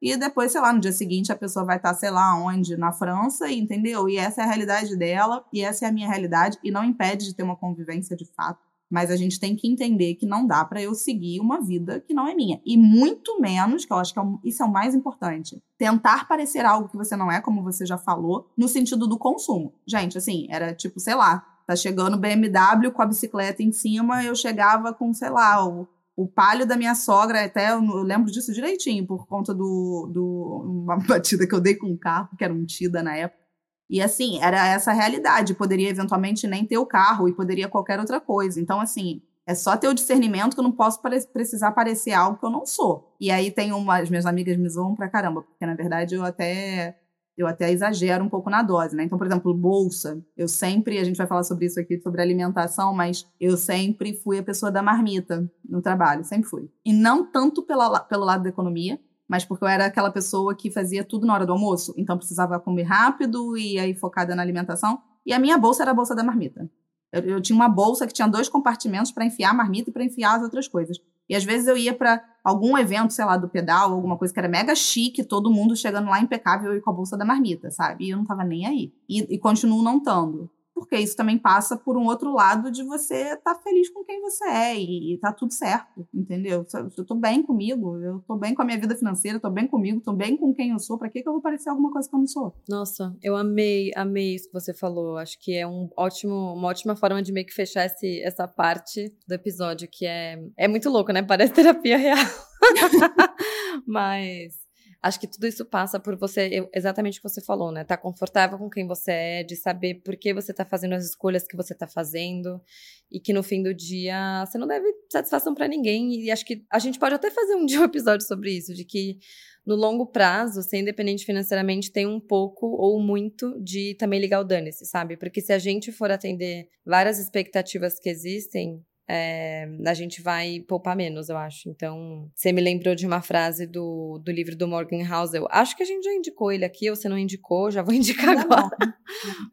E 0.00 0.16
depois, 0.16 0.52
sei 0.52 0.60
lá, 0.60 0.72
no 0.72 0.78
dia 0.78 0.92
seguinte 0.92 1.32
a 1.32 1.36
pessoa 1.36 1.64
vai 1.64 1.76
estar, 1.76 1.92
sei 1.94 2.10
lá, 2.10 2.38
onde, 2.38 2.76
na 2.76 2.92
França, 2.92 3.50
entendeu? 3.50 4.08
E 4.08 4.16
essa 4.16 4.42
é 4.42 4.44
a 4.44 4.46
realidade 4.46 4.96
dela, 4.96 5.44
e 5.52 5.62
essa 5.62 5.86
é 5.86 5.88
a 5.88 5.92
minha 5.92 6.08
realidade, 6.08 6.58
e 6.62 6.70
não 6.70 6.84
impede 6.84 7.24
de 7.24 7.34
ter 7.34 7.42
uma 7.42 7.56
convivência 7.56 8.16
de 8.16 8.26
fato. 8.26 8.60
Mas 8.90 9.10
a 9.10 9.16
gente 9.16 9.40
tem 9.40 9.56
que 9.56 9.68
entender 9.68 10.14
que 10.14 10.26
não 10.26 10.46
dá 10.46 10.64
para 10.64 10.80
eu 10.80 10.94
seguir 10.94 11.40
uma 11.40 11.60
vida 11.60 12.00
que 12.00 12.14
não 12.14 12.26
é 12.26 12.34
minha. 12.34 12.60
E 12.64 12.76
muito 12.76 13.40
menos, 13.40 13.84
que 13.84 13.92
eu 13.92 13.96
acho 13.96 14.12
que 14.12 14.20
é 14.20 14.22
isso 14.44 14.62
é 14.62 14.66
o 14.66 14.72
mais 14.72 14.94
importante, 14.94 15.62
tentar 15.76 16.28
parecer 16.28 16.64
algo 16.64 16.88
que 16.88 16.96
você 16.96 17.16
não 17.16 17.30
é, 17.30 17.40
como 17.40 17.62
você 17.62 17.84
já 17.84 17.98
falou, 17.98 18.50
no 18.56 18.68
sentido 18.68 19.06
do 19.06 19.18
consumo. 19.18 19.74
Gente, 19.86 20.16
assim, 20.16 20.46
era 20.50 20.74
tipo, 20.74 21.00
sei 21.00 21.14
lá, 21.14 21.44
tá 21.66 21.74
chegando 21.74 22.18
BMW 22.18 22.92
com 22.92 23.02
a 23.02 23.06
bicicleta 23.06 23.62
em 23.62 23.72
cima, 23.72 24.22
eu 24.22 24.34
chegava 24.34 24.92
com, 24.92 25.12
sei 25.12 25.30
lá, 25.30 25.66
o 25.66 25.88
o 26.16 26.26
palio 26.26 26.66
da 26.66 26.76
minha 26.76 26.94
sogra, 26.94 27.44
até 27.44 27.72
eu, 27.72 27.80
lembro 28.02 28.32
disso 28.32 28.52
direitinho, 28.52 29.06
por 29.06 29.26
conta 29.26 29.52
do, 29.52 30.10
do 30.10 30.82
uma 30.82 30.96
batida 31.06 31.46
que 31.46 31.54
eu 31.54 31.60
dei 31.60 31.74
com 31.74 31.92
o 31.92 31.98
carro, 31.98 32.30
que 32.38 32.42
era 32.42 32.54
um 32.54 32.64
Tida 32.64 33.02
na 33.02 33.14
época. 33.14 33.45
E 33.88 34.02
assim, 34.02 34.40
era 34.42 34.66
essa 34.68 34.90
a 34.90 34.94
realidade. 34.94 35.54
Poderia 35.54 35.88
eventualmente 35.88 36.46
nem 36.46 36.64
ter 36.64 36.78
o 36.78 36.86
carro 36.86 37.28
e 37.28 37.32
poderia 37.32 37.68
qualquer 37.68 38.00
outra 38.00 38.20
coisa. 38.20 38.60
Então, 38.60 38.80
assim, 38.80 39.22
é 39.46 39.54
só 39.54 39.76
ter 39.76 39.88
o 39.88 39.94
discernimento 39.94 40.54
que 40.54 40.60
eu 40.60 40.64
não 40.64 40.72
posso 40.72 41.00
pare 41.00 41.24
precisar 41.28 41.70
parecer 41.70 42.12
algo 42.12 42.38
que 42.38 42.44
eu 42.44 42.50
não 42.50 42.66
sou. 42.66 43.14
E 43.20 43.30
aí 43.30 43.50
tem 43.50 43.72
umas 43.72 44.02
as 44.02 44.10
minhas 44.10 44.26
amigas 44.26 44.56
me 44.56 44.68
zoam 44.68 44.94
pra 44.94 45.08
caramba, 45.08 45.42
porque 45.42 45.64
na 45.64 45.74
verdade 45.74 46.16
eu 46.16 46.24
até 46.24 46.96
eu 47.36 47.46
até 47.46 47.70
exagero 47.70 48.24
um 48.24 48.28
pouco 48.30 48.48
na 48.48 48.62
dose, 48.62 48.96
né? 48.96 49.04
Então, 49.04 49.18
por 49.18 49.26
exemplo, 49.26 49.52
bolsa, 49.52 50.24
eu 50.36 50.48
sempre, 50.48 50.98
a 50.98 51.04
gente 51.04 51.16
vai 51.18 51.26
falar 51.26 51.42
sobre 51.42 51.66
isso 51.66 51.78
aqui, 51.78 52.00
sobre 52.00 52.22
alimentação, 52.22 52.94
mas 52.94 53.28
eu 53.38 53.58
sempre 53.58 54.14
fui 54.14 54.38
a 54.38 54.42
pessoa 54.42 54.72
da 54.72 54.82
marmita 54.82 55.46
no 55.68 55.82
trabalho, 55.82 56.24
sempre 56.24 56.48
fui. 56.48 56.70
E 56.82 56.94
não 56.94 57.30
tanto 57.30 57.62
pela, 57.62 58.00
pelo 58.00 58.24
lado 58.24 58.42
da 58.42 58.48
economia, 58.48 58.98
mas 59.28 59.44
porque 59.44 59.64
eu 59.64 59.68
era 59.68 59.86
aquela 59.86 60.10
pessoa 60.10 60.54
que 60.54 60.70
fazia 60.70 61.04
tudo 61.04 61.26
na 61.26 61.34
hora 61.34 61.46
do 61.46 61.52
almoço, 61.52 61.94
então 61.96 62.16
precisava 62.16 62.58
comer 62.60 62.84
rápido 62.84 63.56
e 63.56 63.78
aí 63.78 63.94
focada 63.94 64.34
na 64.34 64.42
alimentação. 64.42 65.00
E 65.24 65.32
a 65.32 65.38
minha 65.38 65.58
bolsa 65.58 65.82
era 65.82 65.90
a 65.90 65.94
bolsa 65.94 66.14
da 66.14 66.22
marmita. 66.22 66.70
Eu, 67.12 67.22
eu 67.22 67.40
tinha 67.40 67.56
uma 67.56 67.68
bolsa 67.68 68.06
que 68.06 68.12
tinha 68.12 68.28
dois 68.28 68.48
compartimentos 68.48 69.10
para 69.10 69.24
enfiar 69.24 69.50
a 69.50 69.54
marmita 69.54 69.90
e 69.90 69.92
para 69.92 70.04
enfiar 70.04 70.36
as 70.36 70.42
outras 70.42 70.68
coisas. 70.68 70.98
E 71.28 71.34
às 71.34 71.44
vezes 71.44 71.66
eu 71.66 71.76
ia 71.76 71.92
para 71.92 72.22
algum 72.44 72.78
evento, 72.78 73.12
sei 73.12 73.24
lá, 73.24 73.36
do 73.36 73.48
pedal, 73.48 73.92
alguma 73.92 74.16
coisa 74.16 74.32
que 74.32 74.38
era 74.38 74.48
mega 74.48 74.74
chique, 74.74 75.24
todo 75.24 75.50
mundo 75.50 75.74
chegando 75.74 76.08
lá 76.08 76.20
impecável 76.20 76.76
e 76.76 76.80
com 76.80 76.90
a 76.90 76.92
bolsa 76.92 77.16
da 77.16 77.24
marmita, 77.24 77.70
sabe? 77.70 78.04
E 78.04 78.10
eu 78.10 78.16
não 78.16 78.24
tava 78.24 78.44
nem 78.44 78.64
aí. 78.66 78.92
E, 79.08 79.34
e 79.34 79.38
continuo 79.38 79.82
não 79.82 79.98
estando 79.98 80.48
porque 80.76 80.94
isso 80.94 81.16
também 81.16 81.38
passa 81.38 81.74
por 81.74 81.96
um 81.96 82.04
outro 82.04 82.34
lado 82.34 82.70
de 82.70 82.82
você 82.82 83.32
estar 83.32 83.54
tá 83.54 83.60
feliz 83.62 83.88
com 83.88 84.04
quem 84.04 84.20
você 84.20 84.44
é 84.44 84.76
e, 84.78 85.18
tá 85.18 85.32
tudo 85.32 85.50
certo, 85.54 86.06
entendeu? 86.12 86.66
Eu 86.74 87.06
tô 87.06 87.14
bem 87.14 87.42
comigo, 87.42 87.96
eu 87.96 88.20
tô 88.28 88.36
bem 88.36 88.54
com 88.54 88.60
a 88.60 88.64
minha 88.66 88.78
vida 88.78 88.94
financeira, 88.94 89.40
tô 89.40 89.48
bem 89.48 89.66
comigo, 89.66 90.02
tô 90.02 90.12
bem 90.12 90.36
com 90.36 90.52
quem 90.52 90.72
eu 90.72 90.78
sou, 90.78 90.98
para 90.98 91.08
que 91.08 91.22
que 91.22 91.28
eu 91.28 91.32
vou 91.32 91.40
parecer 91.40 91.70
alguma 91.70 91.90
coisa 91.90 92.06
que 92.06 92.14
eu 92.14 92.20
não 92.20 92.26
sou? 92.26 92.54
Nossa, 92.68 93.16
eu 93.22 93.34
amei, 93.34 93.90
amei 93.96 94.34
isso 94.34 94.48
que 94.48 94.52
você 94.52 94.74
falou. 94.74 95.16
Acho 95.16 95.38
que 95.40 95.56
é 95.56 95.66
um 95.66 95.88
ótimo, 95.96 96.52
uma 96.52 96.68
ótima 96.68 96.94
forma 96.94 97.22
de 97.22 97.32
meio 97.32 97.46
que 97.46 97.54
fechar 97.54 97.86
esse, 97.86 98.20
essa 98.22 98.46
parte 98.46 99.10
do 99.26 99.32
episódio 99.32 99.88
que 99.90 100.04
é 100.04 100.38
é 100.58 100.68
muito 100.68 100.90
louco, 100.90 101.10
né? 101.10 101.22
Parece 101.22 101.54
terapia 101.54 101.96
real. 101.96 102.18
Mas 103.86 104.65
Acho 105.06 105.20
que 105.20 105.28
tudo 105.28 105.46
isso 105.46 105.64
passa 105.64 106.00
por 106.00 106.16
você, 106.16 106.68
exatamente 106.74 107.20
o 107.20 107.22
que 107.22 107.28
você 107.28 107.40
falou, 107.40 107.70
né? 107.70 107.84
Tá 107.84 107.96
confortável 107.96 108.58
com 108.58 108.68
quem 108.68 108.88
você 108.88 109.12
é, 109.12 109.44
de 109.44 109.54
saber 109.54 110.02
por 110.02 110.16
que 110.16 110.34
você 110.34 110.52
tá 110.52 110.64
fazendo 110.64 110.94
as 110.94 111.04
escolhas 111.04 111.46
que 111.46 111.56
você 111.56 111.76
tá 111.76 111.86
fazendo 111.86 112.60
e 113.08 113.20
que 113.20 113.32
no 113.32 113.40
fim 113.40 113.62
do 113.62 113.72
dia 113.72 114.44
você 114.44 114.58
não 114.58 114.66
deve 114.66 114.92
satisfação 115.12 115.54
para 115.54 115.68
ninguém. 115.68 116.24
E 116.24 116.30
acho 116.32 116.44
que 116.44 116.64
a 116.72 116.80
gente 116.80 116.98
pode 116.98 117.14
até 117.14 117.30
fazer 117.30 117.54
um 117.54 117.64
dia 117.64 117.80
um 117.80 117.84
episódio 117.84 118.26
sobre 118.26 118.50
isso, 118.50 118.74
de 118.74 118.84
que 118.84 119.18
no 119.64 119.76
longo 119.76 120.06
prazo, 120.06 120.60
ser 120.60 120.78
independente 120.78 121.24
financeiramente 121.24 121.92
tem 121.92 122.04
um 122.04 122.18
pouco 122.18 122.66
ou 122.66 123.00
muito 123.00 123.56
de 123.62 123.94
também 123.94 124.18
ligar 124.18 124.40
o 124.40 124.44
dane-se, 124.44 124.86
sabe? 124.86 125.16
Porque 125.16 125.40
se 125.40 125.52
a 125.52 125.58
gente 125.58 125.92
for 125.92 126.10
atender 126.10 126.68
várias 126.84 127.20
expectativas 127.20 128.00
que 128.00 128.08
existem, 128.08 128.84
é, 129.08 129.68
a 129.86 129.94
gente 129.94 130.20
vai 130.20 130.60
poupar 130.66 130.96
menos, 130.96 131.28
eu 131.28 131.36
acho. 131.36 131.68
Então, 131.68 132.28
você 132.34 132.52
me 132.52 132.60
lembrou 132.60 132.94
de 132.94 133.06
uma 133.06 133.22
frase 133.22 133.66
do, 133.66 134.20
do 134.24 134.32
livro 134.32 134.56
do 134.56 134.66
Morgan 134.66 135.06
Housel. 135.08 135.46
Acho 135.50 135.76
que 135.76 135.82
a 135.84 135.86
gente 135.86 136.04
já 136.04 136.12
indicou 136.12 136.50
ele 136.50 136.64
aqui, 136.64 136.90
ou 136.90 136.96
você 136.96 137.08
não 137.08 137.16
indicou, 137.16 137.70
já 137.70 137.82
vou 137.82 137.94
indicar 137.94 138.36
agora. 138.36 138.76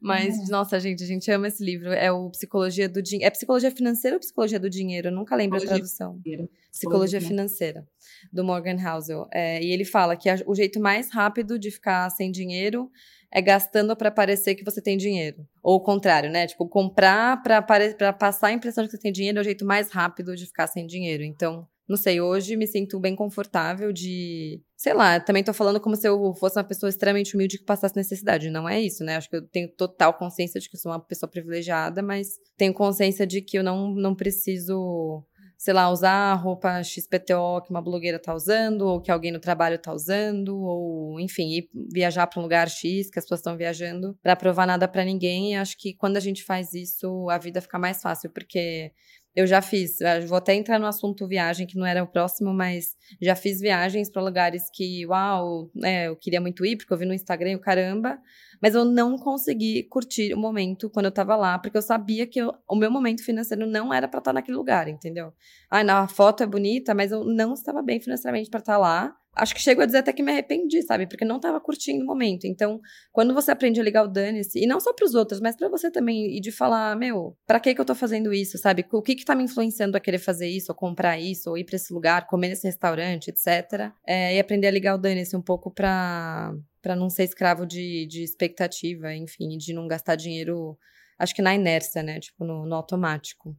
Mas, 0.01 0.49
nossa, 0.49 0.79
gente, 0.79 1.03
a 1.03 1.07
gente 1.07 1.29
ama 1.29 1.47
esse 1.47 1.63
livro. 1.63 1.91
É 1.91 2.11
o 2.11 2.31
Psicologia 2.31 2.89
do 2.89 3.01
Dinheiro. 3.01 3.27
É 3.27 3.29
Psicologia 3.29 3.69
Financeira 3.69 4.15
ou 4.15 4.19
Psicologia 4.19 4.59
do 4.59 4.69
Dinheiro? 4.69 5.09
Eu 5.09 5.13
nunca 5.13 5.35
lembro 5.35 5.57
Psicologia 5.57 5.75
a 5.75 5.87
tradução. 5.87 6.21
Financeira. 6.23 6.49
Psicologia 6.71 7.21
Financeira, 7.21 7.87
do 8.31 8.43
Morgan 8.43 8.77
Housel. 8.83 9.27
É, 9.31 9.63
e 9.63 9.71
ele 9.71 9.85
fala 9.85 10.17
que 10.17 10.27
a, 10.27 10.35
o 10.47 10.55
jeito 10.55 10.79
mais 10.79 11.11
rápido 11.11 11.59
de 11.59 11.69
ficar 11.69 12.09
sem 12.09 12.31
dinheiro 12.31 12.89
é 13.34 13.41
gastando 13.41 13.96
para 13.96 14.12
parecer 14.12 14.54
que 14.54 14.63
você 14.63 14.80
tem 14.80 14.96
dinheiro. 14.96 15.48
Ou 15.62 15.78
o 15.78 15.82
contrário, 15.82 16.30
né? 16.30 16.46
Tipo, 16.46 16.69
comprar 16.69 17.41
para 17.41 18.13
passar 18.13 18.48
a 18.48 18.52
impressão 18.54 18.84
de 18.84 18.89
que 18.89 18.96
você 18.96 19.02
tem 19.02 19.12
dinheiro 19.12 19.39
é 19.39 19.41
o 19.41 19.43
jeito 19.43 19.65
mais 19.65 19.89
rápido 19.89 20.36
de 20.36 20.46
ficar 20.46 20.67
sem 20.67 20.86
dinheiro. 20.86 21.24
Então, 21.24 21.67
não 21.89 21.98
sei, 21.98 22.22
hoje 22.22 22.56
me 22.56 22.67
sinto 22.67 23.00
bem 23.00 23.15
confortável 23.15 23.91
de. 23.91 24.62
Sei 24.78 24.93
lá, 24.93 25.19
também 25.19 25.43
tô 25.43 25.52
falando 25.52 25.82
como 25.82 25.96
se 25.96 26.08
eu 26.08 26.34
fosse 26.36 26.58
uma 26.58 26.63
pessoa 26.63 26.89
extremamente 26.89 27.36
humilde 27.36 27.58
que 27.58 27.65
passasse 27.65 27.96
necessidade. 27.96 28.52
Não 28.52 28.69
é 28.69 28.80
isso, 28.80 29.04
né? 29.04 29.17
Acho 29.17 29.30
que 29.30 29.38
eu 29.38 29.48
tenho 29.48 29.67
total 29.76 30.13
consciência 30.13 30.60
de 30.62 30.69
que 30.69 30.76
eu 30.76 30.80
sou 30.80 30.91
uma 30.91 31.00
pessoa 31.00 31.30
privilegiada, 31.30 32.04
mas 32.04 32.38
tenho 32.56 32.74
consciência 32.74 33.26
de 33.26 33.41
que 33.41 33.58
eu 33.58 33.63
não, 33.63 33.93
não 33.96 34.13
preciso 34.13 35.26
sei 35.63 35.73
lá, 35.73 35.89
usar 35.89 36.34
a 36.34 36.34
roupa 36.34 36.84
XPTO 36.84 37.62
que 37.63 37.69
uma 37.69 37.82
blogueira 37.82 38.19
tá 38.19 38.36
usando, 38.36 38.82
ou 38.82 38.99
que 38.99 39.10
alguém 39.10 39.32
no 39.32 39.39
trabalho 39.39 39.80
tá 39.80 39.93
usando, 39.93 40.60
ou, 40.60 41.17
enfim, 41.21 41.47
ir 41.52 41.69
viajar 41.89 42.28
para 42.28 42.41
um 42.41 42.43
lugar 42.43 42.69
X 42.69 43.10
que 43.10 43.17
as 43.17 43.23
pessoas 43.23 43.39
estão 43.39 43.56
viajando, 43.56 44.13
para 44.21 44.36
provar 44.36 44.67
nada 44.67 44.89
para 44.89 45.06
ninguém. 45.06 45.54
E 45.54 45.56
acho 45.56 45.78
que 45.78 45.93
quando 45.93 46.17
a 46.17 46.19
gente 46.19 46.43
faz 46.43 46.73
isso, 46.73 47.30
a 47.30 47.38
vida 47.38 47.62
fica 47.62 47.80
mais 47.80 48.02
fácil, 48.02 48.30
porque 48.30 48.91
eu 49.36 49.48
já 49.48 49.62
fiz, 49.62 50.00
eu 50.00 50.28
vou 50.28 50.38
até 50.38 50.54
entrar 50.54 50.80
no 50.80 50.86
assunto 50.86 51.28
viagem, 51.28 51.65
que 51.65 51.78
não 51.78 51.86
era 51.86 52.04
o 52.04 52.08
próximo, 52.08 52.54
mas 52.54 52.96
já 53.22 53.36
fiz 53.36 53.60
viagens 53.60 54.10
para 54.10 54.22
lugares 54.22 54.69
que, 54.72 55.06
uau, 55.08 55.72
né, 55.74 56.08
eu 56.08 56.15
queria 56.15 56.39
muito 56.39 56.63
ir, 56.65 56.78
porque 56.78 56.93
eu 56.93 56.98
vi 56.98 57.06
no 57.06 57.13
Instagram 57.13 57.56
o 57.56 57.60
caramba, 57.60 58.19
mas 58.62 58.76
eu 58.76 58.86
não 58.86 59.17
consegui 59.17 59.84
curtir 59.84 60.34
o 60.34 60.38
momento 60.38 60.89
quando 60.89 61.08
eu 61.08 61.12
tava 61.12 61.36
lá, 61.36 61.58
porque 61.58 61.78
eu 61.78 61.82
sabia 61.82 62.28
que 62.28 62.39
eu, 62.39 62.54
o 62.69 62.76
meu 62.76 62.91
momento 62.91 63.24
financeiro 63.24 63.65
não 63.65 63.93
era 63.93 64.08
para 64.08 64.19
estar 64.19 64.34
naquele 64.34 64.56
lugar, 64.56 64.88
entendeu? 64.88 65.34
Ah, 65.69 65.84
na 65.84 66.08
foto 66.08 66.43
é 66.43 66.46
bonita, 66.46 66.93
mas 66.93 67.12
eu 67.12 67.24
não 67.24 67.54
estava 67.54 67.82
bem 67.82 68.00
financeiramente 68.00 68.50
para 68.50 68.60
estar 68.60 68.78
lá 68.78 69.15
acho 69.36 69.54
que 69.54 69.62
chego 69.62 69.82
a 69.82 69.86
dizer 69.86 70.00
até 70.00 70.13
que 70.13 70.24
me 70.24 70.32
arrependi, 70.32 70.82
sabe? 70.84 71.08
Porque 71.08 71.26
não 71.26 71.39
tava 71.39 71.60
curtindo 71.60 72.04
o 72.04 72.08
momento. 72.08 72.46
Então, 72.46 72.80
quando 73.12 73.34
você 73.34 73.52
aprende 73.52 73.80
a 73.80 73.84
ligar 73.84 74.04
o 74.04 74.08
dane-se, 74.08 74.60
e 74.60 74.67
não 74.67 74.80
só 74.80 74.93
para 74.93 75.06
os 75.06 75.15
outros, 75.15 75.39
mas 75.39 75.56
para 75.56 75.69
você 75.69 75.89
também, 75.91 76.38
e 76.38 76.39
de 76.39 76.52
falar, 76.52 76.96
meu, 76.96 77.36
para 77.46 77.60
que 77.60 77.74
que 77.74 77.82
eu 77.82 77.86
tô 77.86 77.96
fazendo 77.96 78.34
isso, 78.34 78.58
sabe? 78.58 78.86
O 78.91 79.02
que 79.02 79.15
que 79.15 79.26
tá 79.26 79.36
me 79.36 79.43
influenciando 79.43 79.98
a 79.98 80.00
querer 80.00 80.19
fazer 80.19 80.48
isso, 80.48 80.72
ou 80.72 80.76
comprar 80.76 81.19
isso, 81.19 81.50
ou 81.50 81.58
ir 81.58 81.63
para 81.63 81.76
esse 81.76 81.93
lugar, 81.93 82.28
comer 82.28 82.50
nesse 82.50 82.67
restaurante, 82.67 83.30
etc. 83.30 83.91
É, 84.06 84.36
e 84.36 84.39
aprender 84.39 84.67
a 84.67 84.72
ligar 84.72 84.96
o 84.96 84.98
dane-se 85.00 85.36
um 85.36 85.41
pouco 85.41 85.72
pra, 85.72 86.54
pra 86.82 86.96
não 86.96 87.10
ser 87.10 87.24
escravo 87.24 87.65
de, 87.65 88.06
de 88.06 88.24
expectativa, 88.24 89.13
enfim, 89.13 89.58
de 89.58 89.74
não 89.74 89.88
gastar 89.88 90.15
dinheiro, 90.15 90.78
acho 91.17 91.34
que 91.34 91.41
na 91.41 91.56
inércia, 91.56 92.04
né? 92.04 92.19
Tipo, 92.19 92.46
no, 92.46 92.65
no 92.65 92.76
automático. 92.76 93.56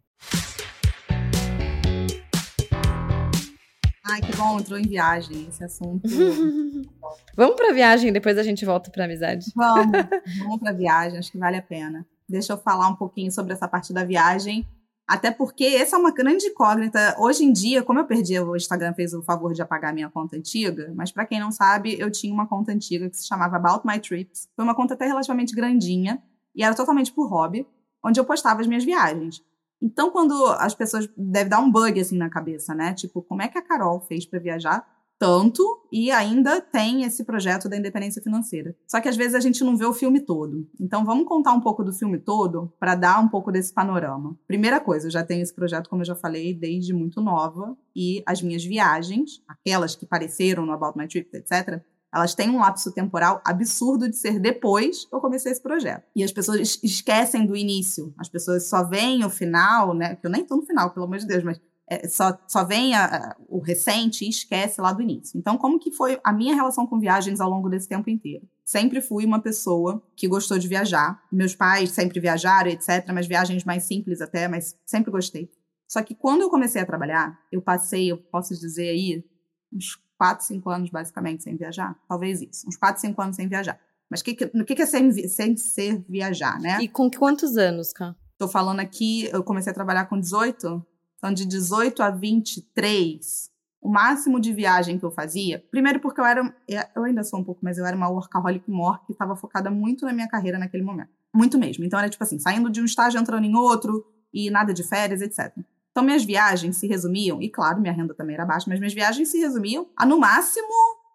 Ai, 4.06 4.20
que 4.20 4.36
bom, 4.36 4.60
entrou 4.60 4.78
em 4.78 4.86
viagem 4.86 5.46
esse 5.48 5.64
assunto. 5.64 6.06
vamos 7.34 7.56
pra 7.56 7.72
viagem, 7.72 8.12
depois 8.12 8.36
a 8.36 8.42
gente 8.42 8.64
volta 8.64 8.90
pra 8.90 9.06
amizade. 9.06 9.46
Vamos, 9.56 9.92
vamos 10.40 10.60
pra 10.60 10.72
viagem, 10.72 11.18
acho 11.18 11.32
que 11.32 11.38
vale 11.38 11.56
a 11.56 11.62
pena. 11.62 12.06
Deixa 12.28 12.52
eu 12.52 12.58
falar 12.58 12.88
um 12.88 12.96
pouquinho 12.96 13.32
sobre 13.32 13.54
essa 13.54 13.66
parte 13.66 13.92
da 13.92 14.04
viagem. 14.04 14.66
Até 15.06 15.30
porque 15.30 15.64
essa 15.64 15.96
é 15.96 15.98
uma 15.98 16.12
grande 16.12 16.46
incógnita. 16.46 17.14
Hoje 17.18 17.44
em 17.44 17.52
dia, 17.52 17.82
como 17.82 17.98
eu 17.98 18.06
perdi, 18.06 18.38
o 18.40 18.56
Instagram 18.56 18.94
fez 18.94 19.12
o 19.12 19.22
favor 19.22 19.52
de 19.52 19.60
apagar 19.60 19.92
minha 19.92 20.08
conta 20.08 20.36
antiga, 20.36 20.92
mas 20.94 21.12
para 21.12 21.26
quem 21.26 21.40
não 21.40 21.50
sabe, 21.50 21.98
eu 21.98 22.10
tinha 22.10 22.32
uma 22.32 22.46
conta 22.46 22.72
antiga 22.72 23.08
que 23.08 23.16
se 23.16 23.26
chamava 23.26 23.56
About 23.56 23.86
My 23.86 23.98
Trips. 23.98 24.48
Foi 24.56 24.64
uma 24.64 24.74
conta 24.74 24.94
até 24.94 25.06
relativamente 25.06 25.54
grandinha 25.54 26.22
e 26.54 26.62
era 26.62 26.74
totalmente 26.74 27.12
por 27.12 27.28
hobby, 27.28 27.66
onde 28.02 28.18
eu 28.18 28.24
postava 28.24 28.60
as 28.60 28.66
minhas 28.66 28.84
viagens. 28.84 29.42
Então, 29.84 30.10
quando 30.10 30.46
as 30.58 30.74
pessoas 30.74 31.06
deve 31.14 31.50
dar 31.50 31.60
um 31.60 31.70
bug 31.70 32.00
assim 32.00 32.16
na 32.16 32.30
cabeça, 32.30 32.74
né? 32.74 32.94
Tipo, 32.94 33.20
como 33.20 33.42
é 33.42 33.48
que 33.48 33.58
a 33.58 33.62
Carol 33.62 34.00
fez 34.00 34.24
para 34.24 34.38
viajar 34.38 34.82
tanto 35.18 35.62
e 35.92 36.10
ainda 36.10 36.58
tem 36.58 37.04
esse 37.04 37.22
projeto 37.22 37.68
da 37.68 37.76
independência 37.76 38.22
financeira? 38.22 38.74
Só 38.86 38.98
que 38.98 39.10
às 39.10 39.16
vezes 39.16 39.34
a 39.34 39.40
gente 39.40 39.62
não 39.62 39.76
vê 39.76 39.84
o 39.84 39.92
filme 39.92 40.20
todo. 40.20 40.66
Então, 40.80 41.04
vamos 41.04 41.28
contar 41.28 41.52
um 41.52 41.60
pouco 41.60 41.84
do 41.84 41.92
filme 41.92 42.18
todo 42.18 42.72
para 42.80 42.94
dar 42.94 43.20
um 43.20 43.28
pouco 43.28 43.52
desse 43.52 43.74
panorama. 43.74 44.34
Primeira 44.46 44.80
coisa, 44.80 45.08
eu 45.08 45.10
já 45.10 45.22
tenho 45.22 45.42
esse 45.42 45.54
projeto, 45.54 45.90
como 45.90 46.00
eu 46.00 46.06
já 46.06 46.14
falei, 46.14 46.54
desde 46.54 46.94
muito 46.94 47.20
nova 47.20 47.76
e 47.94 48.22
as 48.24 48.40
minhas 48.40 48.64
viagens, 48.64 49.42
aquelas 49.46 49.94
que 49.94 50.06
apareceram 50.06 50.64
no 50.64 50.72
About 50.72 50.96
My 50.96 51.06
Trip, 51.06 51.28
etc 51.36 51.84
elas 52.14 52.34
têm 52.34 52.48
um 52.48 52.60
lapso 52.60 52.92
temporal 52.92 53.42
absurdo 53.44 54.08
de 54.08 54.16
ser 54.16 54.38
depois 54.38 55.04
que 55.04 55.14
eu 55.14 55.20
comecei 55.20 55.50
esse 55.50 55.60
projeto. 55.60 56.04
E 56.14 56.22
as 56.22 56.30
pessoas 56.30 56.78
esquecem 56.82 57.44
do 57.44 57.56
início. 57.56 58.14
As 58.16 58.28
pessoas 58.28 58.68
só 58.68 58.84
veem 58.84 59.24
o 59.24 59.30
final, 59.30 59.92
né? 59.94 60.14
Que 60.14 60.26
eu 60.26 60.30
nem 60.30 60.44
tô 60.44 60.56
no 60.56 60.62
final, 60.62 60.90
pelo 60.90 61.06
amor 61.06 61.18
de 61.18 61.26
Deus, 61.26 61.42
mas 61.42 61.60
é, 61.88 62.08
só, 62.08 62.38
só 62.46 62.64
vem 62.64 62.94
a, 62.94 63.04
a, 63.04 63.36
o 63.48 63.58
recente 63.58 64.24
e 64.24 64.28
esquece 64.28 64.80
lá 64.80 64.92
do 64.92 65.02
início. 65.02 65.36
Então, 65.36 65.58
como 65.58 65.78
que 65.78 65.90
foi 65.90 66.18
a 66.22 66.32
minha 66.32 66.54
relação 66.54 66.86
com 66.86 67.00
viagens 67.00 67.40
ao 67.40 67.50
longo 67.50 67.68
desse 67.68 67.88
tempo 67.88 68.08
inteiro? 68.08 68.48
Sempre 68.64 69.00
fui 69.00 69.26
uma 69.26 69.40
pessoa 69.40 70.02
que 70.16 70.28
gostou 70.28 70.56
de 70.56 70.68
viajar. 70.68 71.20
Meus 71.32 71.54
pais 71.54 71.90
sempre 71.90 72.20
viajaram, 72.20 72.70
etc., 72.70 73.06
mas 73.12 73.26
viagens 73.26 73.64
mais 73.64 73.82
simples 73.82 74.20
até, 74.20 74.46
mas 74.46 74.76
sempre 74.86 75.10
gostei. 75.10 75.50
Só 75.88 76.02
que 76.02 76.14
quando 76.14 76.42
eu 76.42 76.50
comecei 76.50 76.80
a 76.80 76.86
trabalhar, 76.86 77.38
eu 77.52 77.60
passei, 77.60 78.10
eu 78.10 78.18
posso 78.18 78.54
dizer 78.54 78.88
aí, 78.88 79.24
uns 79.72 79.98
4, 80.24 80.46
5 80.46 80.70
anos 80.70 80.90
basicamente 80.90 81.42
sem 81.42 81.54
viajar. 81.54 81.94
Talvez 82.08 82.40
isso, 82.40 82.66
uns 82.66 82.76
4, 82.78 82.98
5 82.98 83.20
anos 83.20 83.36
sem 83.36 83.46
viajar. 83.46 83.78
Mas 84.08 84.20
o 84.20 84.24
que, 84.24 84.34
que, 84.34 84.46
que, 84.46 84.74
que 84.74 84.82
é 84.82 84.86
sem, 84.86 85.12
sem 85.28 85.54
ser 85.54 86.02
viajar, 86.08 86.58
né? 86.58 86.78
E 86.80 86.88
com 86.88 87.10
quantos 87.10 87.58
anos, 87.58 87.92
Cá? 87.92 88.16
Tô 88.38 88.48
falando 88.48 88.80
aqui, 88.80 89.28
eu 89.30 89.44
comecei 89.44 89.70
a 89.70 89.74
trabalhar 89.74 90.06
com 90.06 90.18
18, 90.18 90.84
então 91.18 91.32
de 91.32 91.44
18 91.44 92.02
a 92.02 92.10
23, 92.10 93.50
o 93.82 93.88
máximo 93.90 94.40
de 94.40 94.52
viagem 94.52 94.98
que 94.98 95.04
eu 95.04 95.10
fazia, 95.10 95.62
primeiro 95.70 96.00
porque 96.00 96.20
eu 96.20 96.24
era, 96.24 96.56
eu 96.96 97.04
ainda 97.04 97.22
sou 97.22 97.40
um 97.40 97.44
pouco, 97.44 97.60
mas 97.62 97.76
eu 97.76 97.84
era 97.84 97.96
uma 97.96 98.08
workaholic 98.08 98.68
more 98.68 98.98
que 99.06 99.12
estava 99.12 99.36
focada 99.36 99.70
muito 99.70 100.06
na 100.06 100.12
minha 100.12 100.28
carreira 100.28 100.58
naquele 100.58 100.82
momento. 100.82 101.10
Muito 101.34 101.58
mesmo. 101.58 101.84
Então 101.84 101.98
era 101.98 102.08
tipo 102.08 102.24
assim, 102.24 102.38
saindo 102.38 102.70
de 102.70 102.80
um 102.80 102.84
estágio, 102.84 103.20
entrando 103.20 103.44
em 103.44 103.54
outro, 103.54 104.04
e 104.32 104.50
nada 104.50 104.72
de 104.72 104.82
férias, 104.82 105.20
etc. 105.20 105.54
Então, 105.94 106.02
minhas 106.02 106.24
viagens 106.24 106.76
se 106.76 106.88
resumiam, 106.88 107.40
e 107.40 107.48
claro, 107.48 107.80
minha 107.80 107.92
renda 107.92 108.12
também 108.12 108.34
era 108.34 108.44
baixa, 108.44 108.66
mas 108.68 108.80
minhas 108.80 108.92
viagens 108.92 109.28
se 109.28 109.38
resumiam 109.38 109.86
a, 109.96 110.04
no 110.04 110.18
máximo, 110.18 110.66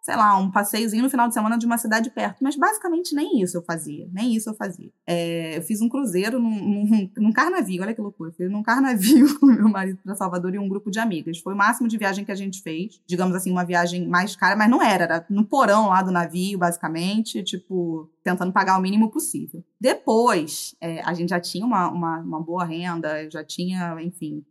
sei 0.02 0.16
lá, 0.16 0.38
um 0.38 0.50
passeiozinho 0.50 1.04
no 1.04 1.10
final 1.10 1.28
de 1.28 1.34
semana 1.34 1.58
de 1.58 1.66
uma 1.66 1.78
cidade 1.78 2.10
perto. 2.10 2.38
Mas 2.42 2.56
basicamente 2.56 3.14
nem 3.14 3.42
isso 3.42 3.58
eu 3.58 3.62
fazia. 3.62 4.08
Nem 4.14 4.34
isso 4.34 4.50
eu 4.50 4.54
fazia. 4.54 4.90
É, 5.06 5.58
eu 5.58 5.62
fiz 5.64 5.82
um 5.82 5.90
cruzeiro 5.90 6.40
num, 6.40 6.86
num, 6.86 7.12
num, 7.18 7.32
carnavio, 7.34 7.82
olha 7.82 7.94
que 7.94 8.00
loucura. 8.00 8.30
Eu 8.30 8.34
fui 8.34 8.48
num 8.48 8.64
carnavio 8.64 9.28
com 9.38 9.48
meu 9.48 9.68
marido 9.68 10.00
para 10.02 10.16
Salvador 10.16 10.56
e 10.56 10.60
um 10.60 10.70
grupo 10.70 10.90
de 10.90 10.98
amigas. 10.98 11.40
Foi 11.40 11.54
o 11.54 11.58
máximo 11.58 11.90
de 11.90 11.98
viagem 11.98 12.24
que 12.24 12.32
a 12.32 12.36
gente 12.36 12.62
fez. 12.62 13.02
Digamos 13.06 13.36
assim, 13.36 13.52
uma 13.52 13.66
viagem 13.66 14.08
mais 14.08 14.34
cara, 14.34 14.56
mas 14.56 14.70
não 14.70 14.82
era. 14.82 15.04
Era 15.04 15.26
no 15.30 15.44
porão 15.44 15.90
lá 15.90 16.02
do 16.02 16.10
navio, 16.10 16.58
basicamente. 16.58 17.44
Tipo, 17.44 18.10
tentando 18.24 18.54
pagar 18.54 18.80
o 18.80 18.82
mínimo 18.82 19.12
possível. 19.12 19.62
Depois, 19.80 20.76
é, 20.82 21.02
a 21.04 21.14
gente 21.14 21.30
já 21.30 21.40
tinha 21.40 21.66
uma, 21.66 21.90
uma, 21.90 22.18
uma, 22.20 22.42
boa 22.42 22.66
renda, 22.66 23.24
eu 23.24 23.32
já 23.32 23.44
tinha, 23.46 23.96
enfim, 24.02 24.44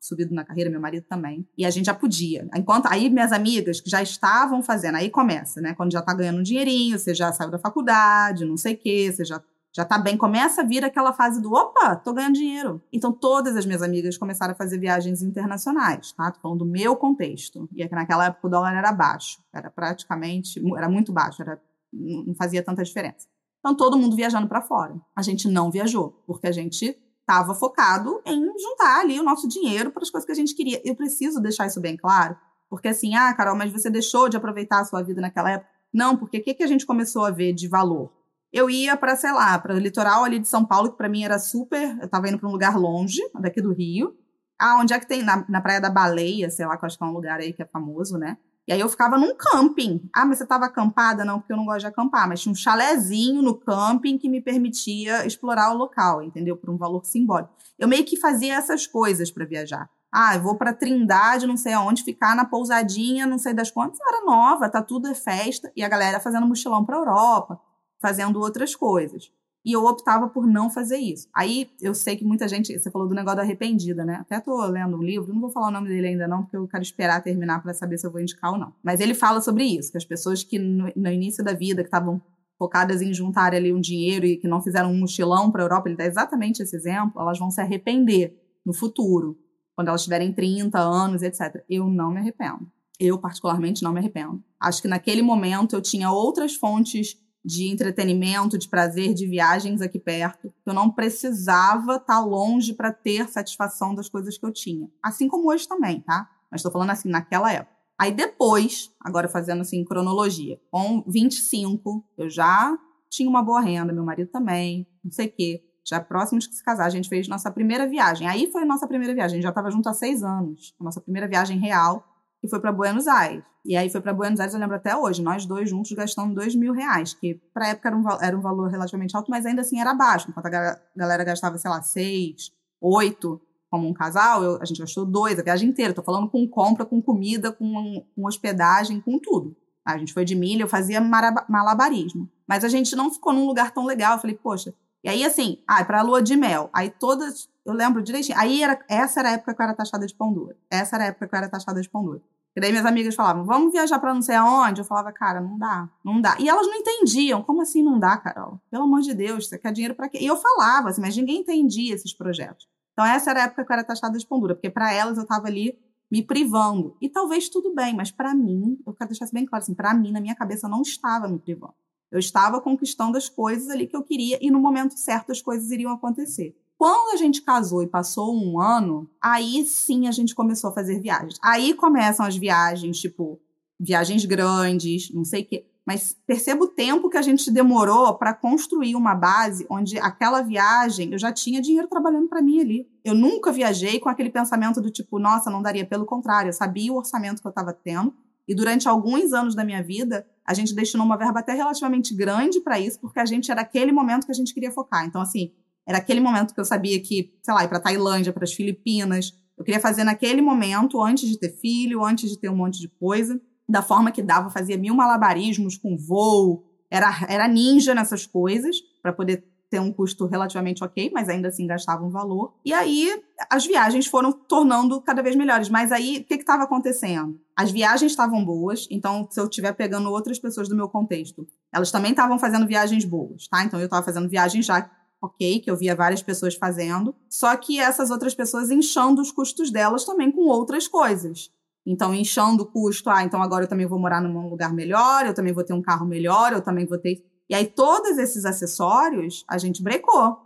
subido 0.00 0.32
na 0.32 0.44
carreira, 0.44 0.70
meu 0.70 0.80
marido 0.80 1.04
também. 1.08 1.44
E 1.58 1.66
a 1.66 1.70
gente 1.70 1.86
já 1.86 1.94
podia. 1.94 2.48
Enquanto 2.54 2.86
aí 2.86 3.10
minhas 3.10 3.32
amigas 3.32 3.80
que 3.80 3.90
já 3.90 4.00
estavam 4.00 4.62
fazendo, 4.62 4.94
aí 4.94 5.10
começa, 5.10 5.60
né? 5.60 5.74
Quando 5.74 5.92
já 5.92 6.00
tá 6.00 6.14
ganhando 6.14 6.38
um 6.38 6.42
dinheirinho, 6.44 6.96
você 6.96 7.12
já 7.12 7.32
saiu 7.32 7.50
da 7.50 7.58
faculdade, 7.58 8.44
não 8.44 8.56
sei 8.56 8.74
o 8.74 8.78
quê, 8.78 9.10
você 9.12 9.24
já 9.24 9.42
já 9.70 9.84
tá 9.84 9.98
bem, 9.98 10.16
começa 10.16 10.62
a 10.62 10.64
vir 10.64 10.84
aquela 10.84 11.12
fase 11.12 11.40
do 11.40 11.52
opa, 11.52 11.94
tô 11.94 12.12
ganhando 12.12 12.34
dinheiro. 12.34 12.82
Então 12.92 13.12
todas 13.12 13.54
as 13.54 13.66
minhas 13.66 13.82
amigas 13.82 14.16
começaram 14.16 14.52
a 14.52 14.56
fazer 14.56 14.78
viagens 14.78 15.22
internacionais, 15.22 16.10
tá? 16.12 16.32
Tô 16.32 16.40
falando 16.40 16.60
do 16.60 16.66
meu 16.66 16.96
contexto. 16.96 17.68
E 17.72 17.82
é 17.82 17.88
que 17.88 17.94
naquela 17.94 18.26
época 18.26 18.46
o 18.46 18.50
dólar 18.50 18.74
era 18.74 18.90
baixo, 18.90 19.38
era 19.52 19.70
praticamente, 19.70 20.60
era 20.76 20.88
muito 20.88 21.12
baixo, 21.12 21.42
era 21.42 21.60
não 21.92 22.34
fazia 22.34 22.62
tanta 22.62 22.82
diferença. 22.82 23.28
Então, 23.58 23.76
todo 23.76 23.98
mundo 23.98 24.16
viajando 24.16 24.48
para 24.48 24.62
fora. 24.62 24.94
A 25.16 25.22
gente 25.22 25.48
não 25.48 25.70
viajou, 25.70 26.22
porque 26.26 26.46
a 26.46 26.52
gente 26.52 26.96
estava 27.20 27.54
focado 27.54 28.22
em 28.24 28.40
juntar 28.58 29.00
ali 29.00 29.20
o 29.20 29.22
nosso 29.22 29.46
dinheiro 29.46 29.90
para 29.90 30.02
as 30.02 30.10
coisas 30.10 30.24
que 30.24 30.32
a 30.32 30.34
gente 30.34 30.54
queria. 30.54 30.80
Eu 30.84 30.94
preciso 30.94 31.40
deixar 31.40 31.66
isso 31.66 31.80
bem 31.80 31.96
claro, 31.96 32.36
porque 32.70 32.88
assim, 32.88 33.14
ah, 33.14 33.34
Carol, 33.34 33.56
mas 33.56 33.70
você 33.70 33.90
deixou 33.90 34.28
de 34.28 34.36
aproveitar 34.36 34.80
a 34.80 34.84
sua 34.84 35.02
vida 35.02 35.20
naquela 35.20 35.50
época? 35.50 35.70
Não, 35.92 36.16
porque 36.16 36.38
o 36.38 36.42
que, 36.42 36.54
que 36.54 36.62
a 36.62 36.66
gente 36.66 36.86
começou 36.86 37.24
a 37.24 37.30
ver 37.30 37.52
de 37.52 37.68
valor? 37.68 38.12
Eu 38.52 38.70
ia 38.70 38.96
para, 38.96 39.14
sei 39.14 39.32
lá, 39.32 39.58
para 39.58 39.74
o 39.74 39.78
litoral 39.78 40.24
ali 40.24 40.38
de 40.38 40.48
São 40.48 40.64
Paulo, 40.64 40.90
que 40.90 40.96
para 40.96 41.08
mim 41.08 41.22
era 41.22 41.38
super. 41.38 41.98
Eu 41.98 42.06
estava 42.06 42.28
indo 42.28 42.38
para 42.38 42.48
um 42.48 42.52
lugar 42.52 42.78
longe, 42.78 43.20
daqui 43.40 43.60
do 43.60 43.72
Rio. 43.72 44.16
Ah, 44.58 44.78
onde 44.80 44.92
é 44.92 44.98
que 44.98 45.06
tem? 45.06 45.22
Na, 45.22 45.44
na 45.48 45.60
Praia 45.60 45.80
da 45.80 45.90
Baleia, 45.90 46.50
sei 46.50 46.66
lá, 46.66 46.76
que 46.76 46.84
eu 46.84 46.86
acho 46.86 46.96
que 46.96 47.04
é 47.04 47.06
um 47.06 47.12
lugar 47.12 47.40
aí 47.40 47.52
que 47.52 47.62
é 47.62 47.66
famoso, 47.66 48.16
né? 48.16 48.38
E 48.68 48.72
aí 48.72 48.80
eu 48.80 48.88
ficava 48.90 49.16
num 49.16 49.34
camping. 49.34 50.10
Ah, 50.14 50.26
mas 50.26 50.36
você 50.36 50.42
estava 50.42 50.66
acampada? 50.66 51.24
Não, 51.24 51.38
porque 51.40 51.54
eu 51.54 51.56
não 51.56 51.64
gosto 51.64 51.80
de 51.80 51.86
acampar. 51.86 52.28
Mas 52.28 52.42
tinha 52.42 52.52
um 52.52 52.54
chalezinho 52.54 53.40
no 53.40 53.54
camping 53.54 54.18
que 54.18 54.28
me 54.28 54.42
permitia 54.42 55.26
explorar 55.26 55.72
o 55.72 55.76
local, 55.78 56.22
entendeu? 56.22 56.54
Por 56.54 56.68
um 56.68 56.76
valor 56.76 57.02
simbólico. 57.06 57.50
Eu 57.78 57.88
meio 57.88 58.04
que 58.04 58.18
fazia 58.18 58.56
essas 58.56 58.86
coisas 58.86 59.30
para 59.30 59.46
viajar. 59.46 59.88
Ah, 60.12 60.36
eu 60.36 60.42
vou 60.42 60.54
para 60.54 60.74
Trindade, 60.74 61.46
não 61.46 61.56
sei 61.56 61.72
aonde, 61.72 62.04
ficar 62.04 62.36
na 62.36 62.44
pousadinha, 62.44 63.26
não 63.26 63.38
sei 63.38 63.54
das 63.54 63.70
quantas. 63.70 63.98
Era 64.06 64.26
nova, 64.26 64.68
tá 64.68 64.82
tudo 64.82 65.08
é 65.08 65.14
festa. 65.14 65.72
E 65.74 65.82
a 65.82 65.88
galera 65.88 66.20
fazendo 66.20 66.46
mochilão 66.46 66.84
para 66.84 66.98
Europa, 66.98 67.58
fazendo 68.02 68.38
outras 68.38 68.76
coisas 68.76 69.32
e 69.68 69.72
eu 69.74 69.84
optava 69.84 70.26
por 70.30 70.46
não 70.46 70.70
fazer 70.70 70.96
isso. 70.96 71.28
Aí 71.36 71.68
eu 71.78 71.94
sei 71.94 72.16
que 72.16 72.24
muita 72.24 72.48
gente, 72.48 72.72
você 72.72 72.90
falou 72.90 73.06
do 73.06 73.14
negócio 73.14 73.36
da 73.36 73.42
arrependida, 73.42 74.02
né? 74.02 74.14
Até 74.14 74.40
tô 74.40 74.64
lendo 74.64 74.96
um 74.96 75.02
livro, 75.02 75.30
não 75.30 75.42
vou 75.42 75.50
falar 75.50 75.68
o 75.68 75.70
nome 75.70 75.88
dele 75.88 76.06
ainda 76.06 76.26
não, 76.26 76.42
porque 76.42 76.56
eu 76.56 76.66
quero 76.66 76.82
esperar 76.82 77.22
terminar 77.22 77.62
para 77.62 77.74
saber 77.74 77.98
se 77.98 78.06
eu 78.06 78.10
vou 78.10 78.18
indicar 78.18 78.50
ou 78.50 78.58
não. 78.58 78.72
Mas 78.82 78.98
ele 78.98 79.12
fala 79.12 79.42
sobre 79.42 79.64
isso, 79.64 79.92
que 79.92 79.98
as 79.98 80.06
pessoas 80.06 80.42
que 80.42 80.58
no, 80.58 80.90
no 80.96 81.10
início 81.10 81.44
da 81.44 81.52
vida 81.52 81.82
que 81.82 81.88
estavam 81.88 82.18
focadas 82.56 83.02
em 83.02 83.12
juntar 83.12 83.52
ali 83.52 83.70
um 83.70 83.78
dinheiro 83.78 84.24
e 84.24 84.38
que 84.38 84.48
não 84.48 84.62
fizeram 84.62 84.90
um 84.90 84.98
mochilão 84.98 85.50
para 85.50 85.60
a 85.62 85.66
Europa, 85.66 85.86
ele 85.90 85.98
dá 85.98 86.06
exatamente 86.06 86.62
esse 86.62 86.74
exemplo, 86.74 87.20
elas 87.20 87.38
vão 87.38 87.50
se 87.50 87.60
arrepender 87.60 88.40
no 88.64 88.72
futuro, 88.72 89.38
quando 89.74 89.88
elas 89.88 90.02
tiverem 90.02 90.32
30 90.32 90.78
anos, 90.78 91.22
etc. 91.22 91.62
Eu 91.68 91.86
não 91.90 92.10
me 92.10 92.20
arrependo. 92.20 92.66
Eu, 92.98 93.18
particularmente, 93.18 93.82
não 93.82 93.92
me 93.92 93.98
arrependo. 93.98 94.42
Acho 94.58 94.80
que 94.80 94.88
naquele 94.88 95.20
momento 95.20 95.76
eu 95.76 95.82
tinha 95.82 96.10
outras 96.10 96.54
fontes 96.54 97.18
de 97.44 97.68
entretenimento, 97.68 98.58
de 98.58 98.68
prazer, 98.68 99.14
de 99.14 99.26
viagens 99.26 99.80
aqui 99.80 99.98
perto. 99.98 100.52
Eu 100.66 100.74
não 100.74 100.90
precisava 100.90 101.96
estar 101.96 102.14
tá 102.14 102.20
longe 102.20 102.74
para 102.74 102.92
ter 102.92 103.28
satisfação 103.28 103.94
das 103.94 104.08
coisas 104.08 104.36
que 104.36 104.44
eu 104.44 104.52
tinha. 104.52 104.88
Assim 105.02 105.28
como 105.28 105.50
hoje 105.50 105.66
também, 105.66 106.00
tá? 106.00 106.28
Mas 106.50 106.60
estou 106.60 106.72
falando 106.72 106.90
assim, 106.90 107.08
naquela 107.08 107.52
época. 107.52 107.76
Aí 107.98 108.12
depois, 108.12 108.92
agora 109.00 109.28
fazendo 109.28 109.62
assim 109.62 109.84
cronologia, 109.84 110.60
com 110.70 111.02
25, 111.06 112.04
eu 112.16 112.30
já 112.30 112.78
tinha 113.10 113.28
uma 113.28 113.42
boa 113.42 113.60
renda, 113.60 113.92
meu 113.92 114.04
marido 114.04 114.30
também, 114.30 114.86
não 115.02 115.10
sei 115.10 115.26
o 115.26 115.32
quê. 115.32 115.64
Já 115.84 115.98
próximo 116.00 116.38
de 116.38 116.54
se 116.54 116.62
casar, 116.62 116.84
a 116.84 116.90
gente 116.90 117.08
fez 117.08 117.26
nossa 117.26 117.50
primeira 117.50 117.88
viagem. 117.88 118.28
Aí 118.28 118.52
foi 118.52 118.64
nossa 118.64 118.86
primeira 118.86 119.14
viagem, 119.14 119.34
a 119.34 119.36
gente 119.36 119.42
já 119.42 119.48
estava 119.48 119.70
junto 119.70 119.88
há 119.88 119.94
seis 119.94 120.22
anos. 120.22 120.74
A 120.78 120.84
nossa 120.84 121.00
primeira 121.00 121.26
viagem 121.26 121.58
real, 121.58 122.04
que 122.40 122.48
foi 122.48 122.60
para 122.60 122.72
Buenos 122.72 123.06
Aires. 123.06 123.44
E 123.64 123.76
aí 123.76 123.90
foi 123.90 124.00
para 124.00 124.14
Buenos 124.14 124.40
Aires, 124.40 124.54
eu 124.54 124.60
lembro 124.60 124.76
até 124.76 124.96
hoje, 124.96 125.22
nós 125.22 125.44
dois 125.44 125.68
juntos 125.68 125.92
gastando 125.92 126.34
dois 126.34 126.54
mil 126.54 126.72
reais, 126.72 127.12
que 127.14 127.34
para 127.52 127.68
época 127.68 127.88
era 127.88 127.96
um, 127.96 128.04
era 128.22 128.38
um 128.38 128.40
valor 128.40 128.70
relativamente 128.70 129.16
alto, 129.16 129.30
mas 129.30 129.44
ainda 129.44 129.60
assim 129.60 129.80
era 129.80 129.94
baixo. 129.94 130.30
Enquanto 130.30 130.46
a 130.46 130.78
galera 130.96 131.24
gastava, 131.24 131.58
sei 131.58 131.70
lá, 131.70 131.82
seis, 131.82 132.50
oito, 132.80 133.40
como 133.70 133.86
um 133.86 133.92
casal, 133.92 134.42
eu, 134.42 134.62
a 134.62 134.64
gente 134.64 134.80
gastou 134.80 135.04
dois 135.04 135.38
a 135.38 135.42
viagem 135.42 135.68
inteira. 135.68 135.92
Tô 135.92 136.02
falando 136.02 136.28
com 136.30 136.46
compra, 136.48 136.84
com 136.86 137.02
comida, 137.02 137.52
com, 137.52 138.04
com 138.14 138.26
hospedagem, 138.26 139.00
com 139.00 139.18
tudo. 139.18 139.56
A 139.86 139.96
gente 139.96 140.12
foi 140.12 140.24
de 140.24 140.34
milha, 140.34 140.62
eu 140.62 140.68
fazia 140.68 141.00
malabarismo. 141.00 142.28
Mas 142.46 142.64
a 142.64 142.68
gente 142.68 142.94
não 142.94 143.10
ficou 143.10 143.32
num 143.32 143.46
lugar 143.46 143.72
tão 143.72 143.86
legal. 143.86 144.14
Eu 144.14 144.18
falei, 144.20 144.36
poxa. 144.36 144.74
E 145.02 145.08
aí, 145.08 145.24
assim, 145.24 145.58
ah, 145.66 145.84
pra 145.84 146.02
lua 146.02 146.22
de 146.22 146.36
mel. 146.36 146.68
Aí 146.74 146.90
todas, 146.90 147.48
eu 147.70 147.74
lembro 147.74 148.02
direitinho. 148.02 148.38
Aí 148.38 148.62
era, 148.62 148.82
essa 148.88 149.20
era 149.20 149.28
a 149.28 149.32
época 149.32 149.54
que 149.54 149.60
eu 149.60 149.64
era 149.64 149.74
taxada 149.74 150.06
de 150.06 150.14
pão 150.14 150.32
duro. 150.32 150.56
Essa 150.70 150.96
era 150.96 151.04
a 151.04 151.06
época 151.08 151.28
que 151.28 151.34
eu 151.34 151.38
era 151.38 151.48
taxada 151.48 151.80
de 151.80 151.88
pão 151.88 152.02
duro. 152.02 152.22
E 152.56 152.60
daí 152.60 152.70
minhas 152.70 152.86
amigas 152.86 153.14
falavam, 153.14 153.44
vamos 153.44 153.72
viajar 153.72 153.98
para 153.98 154.12
não 154.12 154.22
sei 154.22 154.34
aonde? 154.34 154.80
Eu 154.80 154.84
falava, 154.84 155.12
cara, 155.12 155.40
não 155.40 155.58
dá, 155.58 155.88
não 156.04 156.20
dá. 156.20 156.36
E 156.40 156.48
elas 156.48 156.66
não 156.66 156.74
entendiam. 156.74 157.42
Como 157.42 157.62
assim 157.62 157.82
não 157.82 157.98
dá, 157.98 158.16
Carol? 158.16 158.60
Pelo 158.70 158.84
amor 158.84 159.00
de 159.00 159.14
Deus, 159.14 159.48
você 159.48 159.58
quer 159.58 159.70
dinheiro 159.72 159.94
para 159.94 160.08
quê? 160.08 160.18
E 160.20 160.26
eu 160.26 160.36
falava, 160.36 160.88
assim, 160.88 161.00
mas 161.00 161.16
ninguém 161.16 161.40
entendia 161.40 161.94
esses 161.94 162.12
projetos. 162.12 162.66
Então 162.92 163.04
essa 163.04 163.30
era 163.30 163.40
a 163.40 163.44
época 163.44 163.64
que 163.64 163.70
eu 163.70 163.74
era 163.74 163.84
taxada 163.84 164.18
de 164.18 164.26
pão 164.26 164.40
dura, 164.40 164.54
porque 164.54 164.70
para 164.70 164.92
elas 164.92 165.16
eu 165.16 165.22
estava 165.22 165.46
ali 165.46 165.78
me 166.10 166.22
privando. 166.22 166.96
E 167.00 167.08
talvez 167.08 167.48
tudo 167.48 167.74
bem, 167.74 167.94
mas 167.94 168.10
para 168.10 168.34
mim, 168.34 168.78
eu 168.86 168.94
quero 168.94 169.10
deixar 169.10 169.26
isso 169.26 169.34
bem 169.34 169.44
claro, 169.44 169.62
assim, 169.62 169.74
para 169.74 169.94
mim, 169.94 170.10
na 170.10 170.20
minha 170.20 170.34
cabeça, 170.34 170.66
eu 170.66 170.70
não 170.70 170.82
estava 170.82 171.28
me 171.28 171.38
privando. 171.38 171.74
Eu 172.10 172.18
estava 172.18 172.60
conquistando 172.60 173.18
as 173.18 173.28
coisas 173.28 173.68
ali 173.68 173.86
que 173.86 173.94
eu 173.94 174.02
queria 174.02 174.38
e 174.40 174.50
no 174.50 174.58
momento 174.58 174.98
certo 174.98 175.30
as 175.30 175.42
coisas 175.42 175.70
iriam 175.70 175.92
acontecer. 175.92 176.56
Quando 176.78 177.12
a 177.12 177.16
gente 177.16 177.42
casou 177.42 177.82
e 177.82 177.88
passou 177.88 178.32
um 178.32 178.60
ano, 178.60 179.10
aí 179.20 179.64
sim 179.64 180.06
a 180.06 180.12
gente 180.12 180.32
começou 180.32 180.70
a 180.70 180.72
fazer 180.72 181.00
viagens. 181.00 181.36
Aí 181.42 181.74
começam 181.74 182.24
as 182.24 182.36
viagens, 182.36 183.00
tipo, 183.00 183.40
viagens 183.80 184.24
grandes, 184.24 185.12
não 185.12 185.24
sei 185.24 185.42
o 185.42 185.46
quê. 185.46 185.66
Mas 185.84 186.16
perceba 186.24 186.62
o 186.62 186.68
tempo 186.68 187.10
que 187.10 187.16
a 187.16 187.22
gente 187.22 187.50
demorou 187.50 188.14
para 188.14 188.32
construir 188.32 188.94
uma 188.94 189.14
base 189.14 189.66
onde 189.68 189.98
aquela 189.98 190.40
viagem 190.40 191.12
eu 191.12 191.18
já 191.18 191.32
tinha 191.32 191.60
dinheiro 191.60 191.88
trabalhando 191.88 192.28
para 192.28 192.42
mim 192.42 192.60
ali. 192.60 192.88
Eu 193.04 193.14
nunca 193.14 193.50
viajei 193.50 193.98
com 193.98 194.08
aquele 194.08 194.30
pensamento 194.30 194.80
do 194.80 194.90
tipo, 194.90 195.18
nossa, 195.18 195.50
não 195.50 195.60
daria. 195.60 195.84
Pelo 195.84 196.06
contrário, 196.06 196.50
eu 196.50 196.52
sabia 196.52 196.92
o 196.92 196.96
orçamento 196.96 197.40
que 197.40 197.46
eu 197.46 197.50
estava 197.50 197.72
tendo. 197.72 198.14
E 198.46 198.54
durante 198.54 198.88
alguns 198.88 199.32
anos 199.32 199.56
da 199.56 199.64
minha 199.64 199.82
vida, 199.82 200.24
a 200.46 200.54
gente 200.54 200.74
destinou 200.74 201.04
uma 201.04 201.16
verba 201.16 201.40
até 201.40 201.54
relativamente 201.54 202.14
grande 202.14 202.60
para 202.60 202.78
isso, 202.78 203.00
porque 203.00 203.18
a 203.18 203.26
gente 203.26 203.50
era 203.50 203.62
aquele 203.62 203.90
momento 203.90 204.26
que 204.26 204.32
a 204.32 204.34
gente 204.34 204.54
queria 204.54 204.70
focar. 204.70 205.04
Então, 205.04 205.20
assim, 205.20 205.52
era 205.88 205.96
aquele 205.96 206.20
momento 206.20 206.52
que 206.52 206.60
eu 206.60 206.66
sabia 206.66 207.00
que, 207.00 207.32
sei 207.42 207.54
lá, 207.54 207.64
ir 207.64 207.68
para 207.68 207.80
Tailândia, 207.80 208.30
para 208.30 208.44
as 208.44 208.52
Filipinas, 208.52 209.32
eu 209.56 209.64
queria 209.64 209.80
fazer 209.80 210.04
naquele 210.04 210.42
momento, 210.42 211.02
antes 211.02 211.26
de 211.26 211.38
ter 211.38 211.48
filho, 211.48 212.04
antes 212.04 212.28
de 212.28 212.38
ter 212.38 212.50
um 212.50 212.54
monte 212.54 212.78
de 212.78 212.88
coisa, 212.88 213.40
da 213.66 213.80
forma 213.80 214.12
que 214.12 214.22
dava, 214.22 214.50
fazia 214.50 214.76
mil 214.76 214.94
malabarismos 214.94 215.78
com 215.78 215.96
voo, 215.96 216.62
era, 216.90 217.10
era 217.26 217.48
ninja 217.48 217.94
nessas 217.94 218.26
coisas, 218.26 218.76
para 219.00 219.14
poder 219.14 219.42
ter 219.70 219.80
um 219.80 219.90
custo 219.90 220.26
relativamente 220.26 220.84
ok, 220.84 221.10
mas 221.12 221.28
ainda 221.28 221.48
assim 221.48 221.66
gastava 221.66 222.04
um 222.04 222.10
valor. 222.10 222.54
E 222.62 222.72
aí 222.72 223.22
as 223.50 223.66
viagens 223.66 224.06
foram 224.06 224.30
tornando 224.30 225.00
cada 225.00 225.22
vez 225.22 225.36
melhores. 225.36 225.68
Mas 225.70 225.90
aí 225.90 226.18
o 226.18 226.24
que 226.24 226.34
estava 226.34 226.64
acontecendo? 226.64 227.40
As 227.56 227.70
viagens 227.70 228.12
estavam 228.12 228.44
boas, 228.44 228.86
então 228.90 229.26
se 229.30 229.40
eu 229.40 229.44
estiver 229.44 229.72
pegando 229.72 230.10
outras 230.10 230.38
pessoas 230.38 230.68
do 230.68 230.76
meu 230.76 230.88
contexto, 230.88 231.46
elas 231.72 231.90
também 231.90 232.10
estavam 232.10 232.38
fazendo 232.38 232.66
viagens 232.66 233.04
boas, 233.04 233.48
tá? 233.48 233.64
Então 233.64 233.78
eu 233.80 233.86
estava 233.86 234.04
fazendo 234.04 234.28
viagens 234.28 234.64
já 234.64 234.90
ok, 235.20 235.60
que 235.60 235.70
eu 235.70 235.76
via 235.76 235.96
várias 235.96 236.22
pessoas 236.22 236.54
fazendo, 236.54 237.14
só 237.28 237.56
que 237.56 237.78
essas 237.80 238.10
outras 238.10 238.34
pessoas 238.34 238.70
inchando 238.70 239.20
os 239.20 239.32
custos 239.32 239.70
delas 239.70 240.04
também 240.04 240.30
com 240.30 240.42
outras 240.42 240.86
coisas. 240.86 241.50
Então, 241.86 242.14
inchando 242.14 242.64
o 242.64 242.66
custo, 242.66 243.08
ah, 243.08 243.24
então 243.24 243.42
agora 243.42 243.64
eu 243.64 243.68
também 243.68 243.86
vou 243.86 243.98
morar 243.98 244.20
num 244.20 244.48
lugar 244.48 244.72
melhor, 244.72 245.26
eu 245.26 245.34
também 245.34 245.52
vou 245.52 245.64
ter 245.64 245.72
um 245.72 245.82
carro 245.82 246.06
melhor, 246.06 246.52
eu 246.52 246.60
também 246.60 246.86
vou 246.86 246.98
ter. 246.98 247.24
E 247.48 247.54
aí, 247.54 247.66
todos 247.66 248.18
esses 248.18 248.44
acessórios, 248.44 249.44
a 249.48 249.56
gente 249.56 249.82
brecou. 249.82 250.36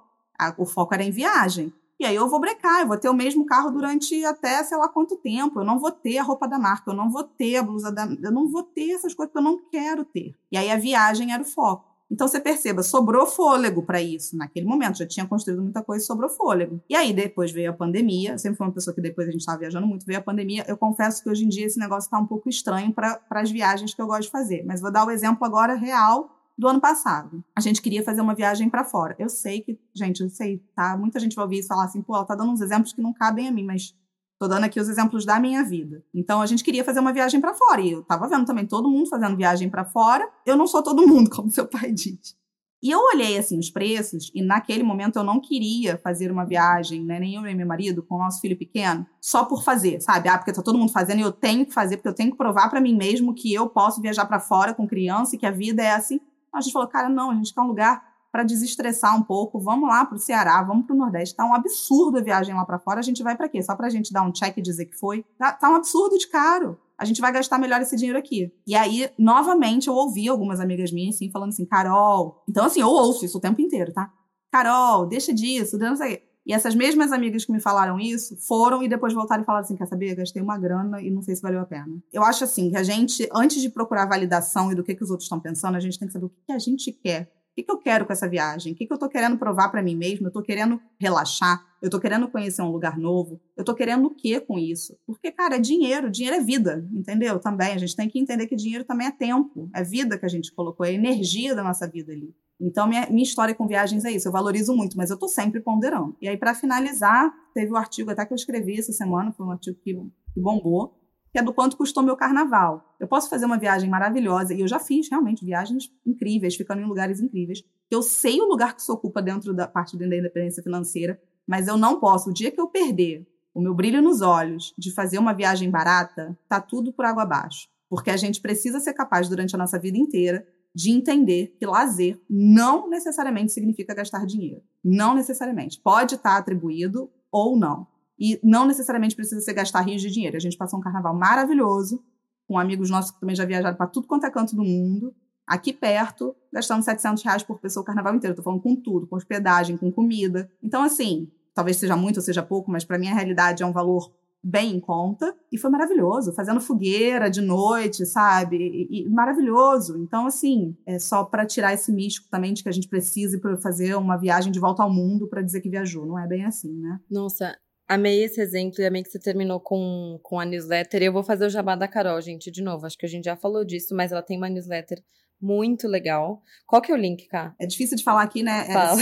O 0.57 0.65
foco 0.65 0.95
era 0.95 1.03
em 1.03 1.11
viagem. 1.11 1.73
E 2.03 2.05
aí 2.05 2.17
eu 2.17 2.29
vou 2.29 2.41
brecar, 2.41 2.81
eu 2.81 2.89
vou 2.89 2.99
ter 2.99 3.09
o 3.09 3.15
mesmo 3.15 3.47
carro 3.47 3.71
durante 3.71 4.25
até 4.25 4.65
sei 4.65 4.77
lá 4.77 4.89
quanto 4.89 5.17
tempo. 5.17 5.61
Eu 5.61 5.65
não 5.65 5.79
vou 5.79 5.93
ter 5.93 6.19
a 6.19 6.23
roupa 6.25 6.49
da 6.49 6.59
marca, 6.59 6.91
eu 6.91 6.97
não 6.97 7.09
vou 7.09 7.23
ter 7.23 7.57
a 7.57 7.63
blusa 7.63 7.93
da. 7.93 8.07
Eu 8.21 8.33
não 8.33 8.49
vou 8.49 8.65
ter 8.65 8.91
essas 8.91 9.15
coisas 9.15 9.31
que 9.31 9.39
eu 9.39 9.43
não 9.43 9.61
quero 9.71 10.05
ter. 10.05 10.35
E 10.51 10.57
aí 10.57 10.69
a 10.69 10.77
viagem 10.77 11.33
era 11.33 11.43
o 11.43 11.47
foco. 11.47 11.92
Então 12.13 12.29
você 12.29 12.39
perceba, 12.39 12.83
sobrou 12.83 13.27
fôlego 13.27 13.83
para 13.83 14.03
isso 14.03 14.37
naquele 14.37 14.67
momento. 14.67 14.99
Já 14.99 15.07
tinha 15.07 15.27
construído 15.27 15.63
muita 15.63 15.83
coisa, 15.83 16.05
sobrou 16.05 16.29
fôlego. 16.29 16.79
E 16.87 16.95
aí 16.95 17.11
depois 17.15 17.51
veio 17.51 17.71
a 17.71 17.73
pandemia. 17.73 18.33
Eu 18.33 18.39
sempre 18.39 18.59
fui 18.59 18.67
uma 18.67 18.73
pessoa 18.73 18.95
que 18.95 19.01
depois 19.01 19.27
a 19.27 19.31
gente 19.31 19.41
estava 19.41 19.61
viajando 19.61 19.87
muito, 19.87 20.05
veio 20.05 20.19
a 20.19 20.23
pandemia. 20.23 20.63
Eu 20.69 20.77
confesso 20.77 21.23
que 21.23 21.31
hoje 21.31 21.47
em 21.47 21.49
dia 21.49 21.65
esse 21.65 21.79
negócio 21.79 22.07
está 22.09 22.19
um 22.19 22.27
pouco 22.27 22.51
estranho 22.51 22.93
para 22.93 23.19
as 23.31 23.51
viagens 23.51 23.95
que 23.95 24.03
eu 24.03 24.07
gosto 24.07 24.25
de 24.25 24.31
fazer. 24.31 24.63
Mas 24.67 24.83
vou 24.83 24.93
dar 24.93 25.07
o 25.07 25.11
exemplo 25.11 25.43
agora 25.47 25.75
real 25.75 26.39
do 26.57 26.69
ano 26.69 26.81
passado. 26.83 27.43
A 27.57 27.61
gente 27.63 27.81
queria 27.81 28.03
fazer 28.03 28.21
uma 28.21 28.35
viagem 28.35 28.69
para 28.69 28.85
fora. 28.85 29.17
Eu 29.19 29.31
sei 29.31 29.63
que, 29.63 29.79
gente, 29.95 30.23
eu 30.23 30.29
sei, 30.29 30.63
tá? 30.77 30.97
Muita 30.99 31.19
gente 31.19 31.35
vai 31.35 31.45
ouvir 31.45 31.61
isso 31.61 31.67
e 31.67 31.69
falar 31.69 31.85
assim, 31.85 32.03
pô, 32.03 32.15
ela 32.15 32.27
tá 32.27 32.35
dando 32.35 32.53
uns 32.53 32.61
exemplos 32.61 32.93
que 32.93 33.01
não 33.01 33.15
cabem 33.15 33.49
a 33.49 33.51
mim, 33.51 33.65
mas 33.65 33.95
Tô 34.43 34.49
dando 34.49 34.65
aqui 34.65 34.81
os 34.81 34.89
exemplos 34.89 35.25
da 35.25 35.39
minha 35.39 35.63
vida. 35.63 36.03
Então 36.13 36.43
a 36.43 36.47
gente 36.47 36.65
queria 36.65 36.83
fazer 36.83 36.99
uma 36.99 37.13
viagem 37.13 37.41
para 37.41 37.55
fora 37.55 37.81
e 37.81 37.93
eu 37.93 38.03
tava 38.03 38.27
vendo 38.27 38.45
também 38.45 38.67
todo 38.67 38.91
mundo 38.91 39.09
fazendo 39.09 39.37
viagem 39.37 39.71
para 39.71 39.85
fora. 39.85 40.29
Eu 40.45 40.57
não 40.57 40.67
sou 40.67 40.83
todo 40.83 41.07
mundo, 41.07 41.31
como 41.31 41.49
seu 41.49 41.65
pai 41.65 41.93
diz. 41.93 42.37
E 42.83 42.91
eu 42.91 42.99
olhei 42.99 43.39
assim 43.39 43.57
os 43.57 43.71
preços 43.71 44.33
e 44.35 44.43
naquele 44.43 44.83
momento 44.83 45.15
eu 45.15 45.23
não 45.23 45.41
queria 45.41 45.97
fazer 45.97 46.33
uma 46.33 46.45
viagem, 46.45 47.05
né, 47.05 47.21
nem 47.21 47.37
eu 47.37 47.43
nem 47.43 47.55
meu 47.55 47.69
marido 47.69 48.03
com 48.03 48.17
o 48.17 48.19
nosso 48.19 48.41
filho 48.41 48.59
pequeno, 48.59 49.07
só 49.21 49.45
por 49.45 49.63
fazer, 49.63 50.01
sabe? 50.01 50.29
Ah, 50.29 50.37
porque 50.37 50.53
tá 50.53 50.61
todo 50.61 50.77
mundo 50.77 50.91
fazendo 50.91 51.21
e 51.21 51.23
eu 51.23 51.31
tenho 51.31 51.65
que 51.65 51.73
fazer 51.73 51.99
porque 51.99 52.09
eu 52.09 52.15
tenho 52.15 52.33
que 52.33 52.37
provar 52.37 52.69
para 52.69 52.81
mim 52.81 52.97
mesmo 52.97 53.33
que 53.33 53.55
eu 53.55 53.69
posso 53.69 54.03
viajar 54.03 54.27
para 54.27 54.41
fora 54.41 54.75
com 54.75 54.89
criança 54.89 55.37
e 55.37 55.39
que 55.39 55.47
a 55.47 55.53
vida 55.53 55.85
é 55.85 55.93
assim. 55.93 56.19
A 56.53 56.61
gente 56.61 56.73
falou, 56.73 56.89
cara, 56.89 57.09
não, 57.09 57.31
a 57.31 57.35
gente 57.37 57.55
quer 57.55 57.61
um 57.61 57.69
lugar 57.69 58.03
para 58.33 58.43
desestressar 58.45 59.15
um 59.15 59.23
pouco. 59.23 59.61
Vamos 59.61 59.87
lá 59.87 60.07
para 60.07 60.17
o 60.17 60.19
Ceará, 60.19 60.63
vamos 60.63 60.87
para 60.87 60.95
o 60.95 60.99
Nordeste. 60.99 61.37
Tá 61.37 61.45
um 61.45 61.55
absurdo 61.55 62.19
a 62.19 62.23
viagem 62.23 62.55
lá 62.55 62.65
para 62.65 62.79
fora. 62.79 62.99
A 62.99 63.03
gente 63.03 63.23
vai 63.23 63.37
para 63.37 63.49
quê? 63.49 63.63
Só 63.63 63.77
para 63.77 63.87
a 63.87 63.91
gente 63.91 64.11
dar 64.11 64.23
um 64.23 64.33
check 64.33 64.57
e 64.57 64.63
dizer 64.63 64.87
que 64.87 64.99
foi? 64.99 65.23
Tá, 65.39 65.53
tá 65.53 65.71
um 65.71 65.75
absurdo 65.75 66.17
de 66.17 66.27
caro. 66.29 66.81
A 66.97 67.05
gente 67.05 67.21
vai 67.21 67.31
gastar 67.31 67.59
melhor 67.59 67.83
esse 67.83 67.95
dinheiro 67.95 68.19
aqui. 68.19 68.51
E 68.67 68.75
aí, 68.75 69.11
novamente, 69.19 69.89
eu 69.89 69.95
ouvi 69.95 70.29
algumas 70.29 70.61
amigas 70.61 70.91
minhas 70.91 71.17
assim, 71.17 71.31
falando 71.31 71.51
assim, 71.51 71.67
Carol. 71.67 72.43
Então, 72.49 72.65
assim, 72.65 72.81
eu 72.81 72.89
ouço 72.89 73.25
isso 73.25 73.37
o 73.37 73.41
tempo 73.41 73.61
inteiro, 73.61 73.93
tá? 73.93 74.11
Carol, 74.51 75.07
deixa 75.07 75.35
disso, 75.35 75.77
não 75.77 75.97
sei. 75.97 76.23
E 76.45 76.53
essas 76.53 76.75
mesmas 76.75 77.13
amigas 77.13 77.45
que 77.45 77.53
me 77.53 77.61
falaram 77.61 78.01
isso 78.01 78.37
foram 78.47 78.83
e 78.83 78.89
depois 78.89 79.13
voltaram 79.13 79.43
e 79.43 79.47
falaram 79.47 79.65
assim: 79.65 79.77
quer 79.77 79.87
saber? 79.87 80.15
Gastei 80.15 80.43
uma 80.43 80.59
grana 80.59 81.01
e 81.01 81.11
não 81.11 81.23
sei 81.23 81.37
se 81.37 81.43
valeu 81.43 81.61
a 81.61 81.67
pena. 81.67 82.03
Eu 82.13 82.25
acho 82.25 82.45
assim 82.45 82.71
que 82.71 82.77
a 82.77 82.83
gente, 82.83 83.29
antes 83.33 83.61
de 83.61 83.69
procurar 83.69 84.07
validação 84.07 84.73
e 84.73 84.75
do 84.75 84.83
que, 84.83 84.95
que 84.95 85.05
os 85.05 85.11
outros 85.11 85.27
estão 85.27 85.39
pensando, 85.39 85.77
a 85.77 85.81
gente 85.81 85.99
tem 85.99 86.09
que 86.09 86.13
saber 86.13 86.27
o 86.27 86.31
que, 86.31 86.41
que 86.47 86.53
a 86.53 86.59
gente 86.59 86.93
quer 86.93 87.31
que, 87.55 87.63
que 87.63 87.71
eu 87.71 87.79
quero 87.79 88.07
com 88.07 88.13
essa 88.13 88.29
viagem? 88.29 88.73
O 88.73 88.77
que, 88.77 88.87
que 88.87 88.93
eu 88.93 88.97
estou 88.97 89.09
querendo 89.09 89.37
provar 89.37 89.69
para 89.69 89.83
mim 89.83 89.95
mesmo? 89.95 90.27
Eu 90.27 90.29
estou 90.29 90.43
querendo 90.43 90.81
relaxar? 90.99 91.65
Eu 91.83 91.89
estou 91.89 92.01
querendo 92.01 92.29
conhecer 92.29 92.63
um 92.63 92.71
lugar 92.71 92.97
novo? 92.97 93.41
Eu 93.57 93.63
estou 93.63 93.75
querendo 93.75 94.07
o 94.07 94.15
que 94.15 94.41
com 94.41 94.59
isso? 94.59 94.97
Porque, 95.07 95.31
cara, 95.31 95.57
é 95.57 95.59
dinheiro. 95.59 96.11
Dinheiro 96.11 96.37
é 96.37 96.41
vida, 96.41 96.89
entendeu? 96.93 97.39
Também. 97.39 97.73
A 97.73 97.79
gente 97.79 97.95
tem 97.95 98.09
que 98.09 98.19
entender 98.19 98.47
que 98.47 98.57
dinheiro 98.57 98.85
também 98.85 99.07
é 99.07 99.11
tempo. 99.11 99.69
É 99.75 99.83
vida 99.83 100.17
que 100.17 100.25
a 100.25 100.29
gente 100.29 100.53
colocou, 100.53 100.87
é 100.87 100.93
energia 100.93 101.55
da 101.55 101.63
nossa 101.63 101.87
vida 101.87 102.13
ali. 102.13 102.35
Então, 102.61 102.87
minha, 102.87 103.09
minha 103.11 103.25
história 103.25 103.55
com 103.55 103.67
viagens 103.67 104.05
é 104.05 104.13
isso. 104.13 104.29
Eu 104.29 104.33
valorizo 104.33 104.75
muito, 104.75 104.97
mas 104.97 105.11
eu 105.11 105.15
estou 105.15 105.29
sempre 105.29 105.61
ponderando. 105.61 106.17
E 106.23 106.29
aí, 106.29 106.37
para 106.37 106.55
finalizar, 106.55 107.33
teve 107.53 107.71
o 107.71 107.75
um 107.75 107.77
artigo 107.77 108.11
até 108.11 108.25
que 108.25 108.33
eu 108.33 108.37
escrevi 108.37 108.79
essa 108.79 108.93
semana, 108.93 109.33
foi 109.33 109.45
um 109.45 109.51
artigo 109.51 109.77
que, 109.83 109.93
que 110.33 110.41
bombou, 110.41 110.95
que 111.33 111.39
é 111.39 111.43
do 111.43 111.53
quanto 111.53 111.79
custou 111.79 112.03
meu 112.03 112.15
carnaval. 112.15 112.95
Eu 113.01 113.09
posso 113.09 113.31
fazer 113.31 113.47
uma 113.47 113.59
viagem 113.59 113.89
maravilhosa, 113.89 114.53
e 114.53 114.61
eu 114.61 114.69
já 114.69 114.79
fiz 114.79 115.09
realmente 115.09 115.45
viagens 115.45 115.91
incríveis, 116.07 116.55
ficando 116.55 116.83
em 116.83 116.85
lugares 116.85 117.21
incríveis. 117.21 117.65
Eu 117.91 118.03
sei 118.03 118.41
o 118.41 118.45
lugar 118.45 118.77
que 118.77 118.83
se 118.83 118.93
ocupa 118.93 119.23
dentro 119.23 119.55
da 119.55 119.67
parte 119.67 119.97
da 119.97 120.05
independência 120.05 120.63
financeira, 120.63 121.21
mas 121.47 121.67
eu 121.67 121.79
não 121.79 121.99
posso. 121.99 122.31
O 122.31 122.35
dia 122.35 122.51
que 122.51 122.61
eu 122.61 122.69
perder 122.69 123.27
o 123.55 123.61
meu 123.61 123.75
brilho 123.75 124.03
nos 124.03 124.21
olhos 124.21 124.75
de 124.79 124.93
fazer 124.93 125.19
uma 125.19 125.33
viagem 125.33 125.71
barata, 125.71 126.39
tá 126.49 126.61
tudo 126.61 126.93
por 126.93 127.05
água 127.05 127.23
abaixo. 127.23 127.69
Porque 127.89 128.11
a 128.11 128.17
gente 128.17 128.41
precisa 128.41 128.81
ser 128.81 128.93
capaz, 128.93 129.29
durante 129.29 129.55
a 129.55 129.59
nossa 129.59 129.79
vida 129.79 129.99
inteira, 129.99 130.47
de 130.75 130.91
entender 130.91 131.55
que 131.59 131.67
lazer 131.67 132.19
não 132.29 132.89
necessariamente 132.89 133.53
significa 133.53 133.95
gastar 133.95 134.25
dinheiro. 134.25 134.63
Não 134.83 135.15
necessariamente. 135.15 135.81
Pode 135.81 136.15
estar 136.15 136.37
atribuído 136.37 137.11
ou 137.31 137.59
não. 137.59 137.87
E 138.23 138.39
não 138.41 138.65
necessariamente 138.65 139.17
precisa 139.17 139.41
ser 139.41 139.53
gastar 139.53 139.81
rios 139.81 140.01
de 140.01 140.09
dinheiro. 140.09 140.37
A 140.37 140.41
gente 140.41 140.57
passou 140.57 140.79
um 140.79 140.83
carnaval 140.83 141.13
maravilhoso, 141.13 142.01
com 142.47 142.57
amigos 142.57 142.89
nossos 142.89 143.11
que 143.11 143.19
também 143.19 143.35
já 143.35 143.45
viajaram 143.45 143.77
para 143.77 143.89
tudo 143.89 144.07
quanto 144.07 144.25
é 144.25 144.31
canto 144.31 144.55
do 144.55 144.63
mundo. 144.63 145.13
aqui 145.45 145.73
perto, 145.73 146.37
gastando 146.53 146.85
700 146.85 147.21
reais 147.25 147.43
por 147.43 147.59
pessoa 147.59 147.83
o 147.83 147.85
carnaval 147.85 148.15
inteiro. 148.15 148.37
Tô 148.37 148.43
falando 148.45 148.63
com 148.63 148.77
tudo, 148.77 149.09
com 149.09 149.17
hospedagem, 149.17 149.77
com 149.77 149.91
comida. 149.91 150.49
Então, 150.63 150.85
assim, 150.85 151.29
talvez 151.53 151.79
seja 151.79 151.97
muito 151.97 152.19
ou 152.19 152.23
seja 152.23 152.45
pouco, 152.45 152.71
mas 152.71 152.85
para 152.85 152.97
mim 152.97 153.09
a 153.09 153.15
realidade 153.15 153.65
é 153.65 153.67
um 153.67 153.73
valor 153.73 154.13
bem 154.41 154.77
em 154.77 154.81
conta. 154.81 155.35
E 155.51 155.59
foi 155.59 155.69
maravilhoso, 155.69 156.33
fazendo 156.33 156.61
fogueira 156.61 157.29
de 157.29 157.41
noite, 157.41 158.07
sabe? 158.07 158.57
E, 158.57 159.03
e 159.03 159.09
maravilhoso. 159.09 159.99
Então, 159.99 160.27
assim, 160.27 160.77
é 160.87 160.97
só 160.97 161.25
para 161.25 161.45
tirar 161.45 161.75
esse 161.75 161.91
místico 161.91 162.29
também 162.31 162.55
de 162.55 162.63
que 162.63 162.69
a 162.69 162.73
gente 162.73 162.89
precise 162.89 163.41
para 163.41 163.57
fazer 163.57 163.97
uma 163.97 164.17
viagem 164.17 164.53
de 164.53 164.61
volta 164.61 164.85
ao 164.85 164.93
mundo 164.93 165.27
para 165.27 165.43
dizer 165.43 165.61
que 165.61 165.69
viajou. 165.69 166.07
Não 166.07 166.17
é 166.17 166.27
bem 166.29 166.45
assim, 166.45 166.73
né? 166.73 167.01
Nossa, 167.11 167.57
Amei 167.95 168.25
esse 168.25 168.41
exemplo 168.41 168.81
e 168.81 168.87
amei 168.87 169.03
que 169.03 169.11
você 169.11 169.19
terminou 169.19 169.61
com, 169.61 170.19
com 170.23 170.41
a 170.41 170.45
newsletter. 170.45 171.03
E 171.03 171.07
eu 171.07 171.13
vou 171.13 171.23
fazer 171.23 171.47
o 171.47 171.51
jabá 171.51 171.77
da 171.77 171.89
Carol, 171.89 172.21
gente, 172.21 172.51
de 172.51 172.63
novo. 172.63 172.87
Acho 172.87 172.97
que 172.97 173.07
a 173.07 173.09
gente 173.09 173.25
já 173.25 173.37
falou 173.37 173.65
disso, 173.65 173.95
mas 173.95 174.13
ela 174.13 174.23
tem 174.23 174.39
uma 174.39 174.49
newsletter 174.49 175.03
muito 175.41 175.89
legal. 175.89 176.43
Qual 176.67 176.81
que 176.81 176.93
é 176.93 176.95
o 176.95 176.99
link, 176.99 177.27
cá? 177.27 177.55
É 177.61 177.67
difícil 177.67 177.97
de 177.97 178.05
falar 178.05 178.23
aqui, 178.23 178.43
né? 178.43 178.65
Fala. 178.73 179.01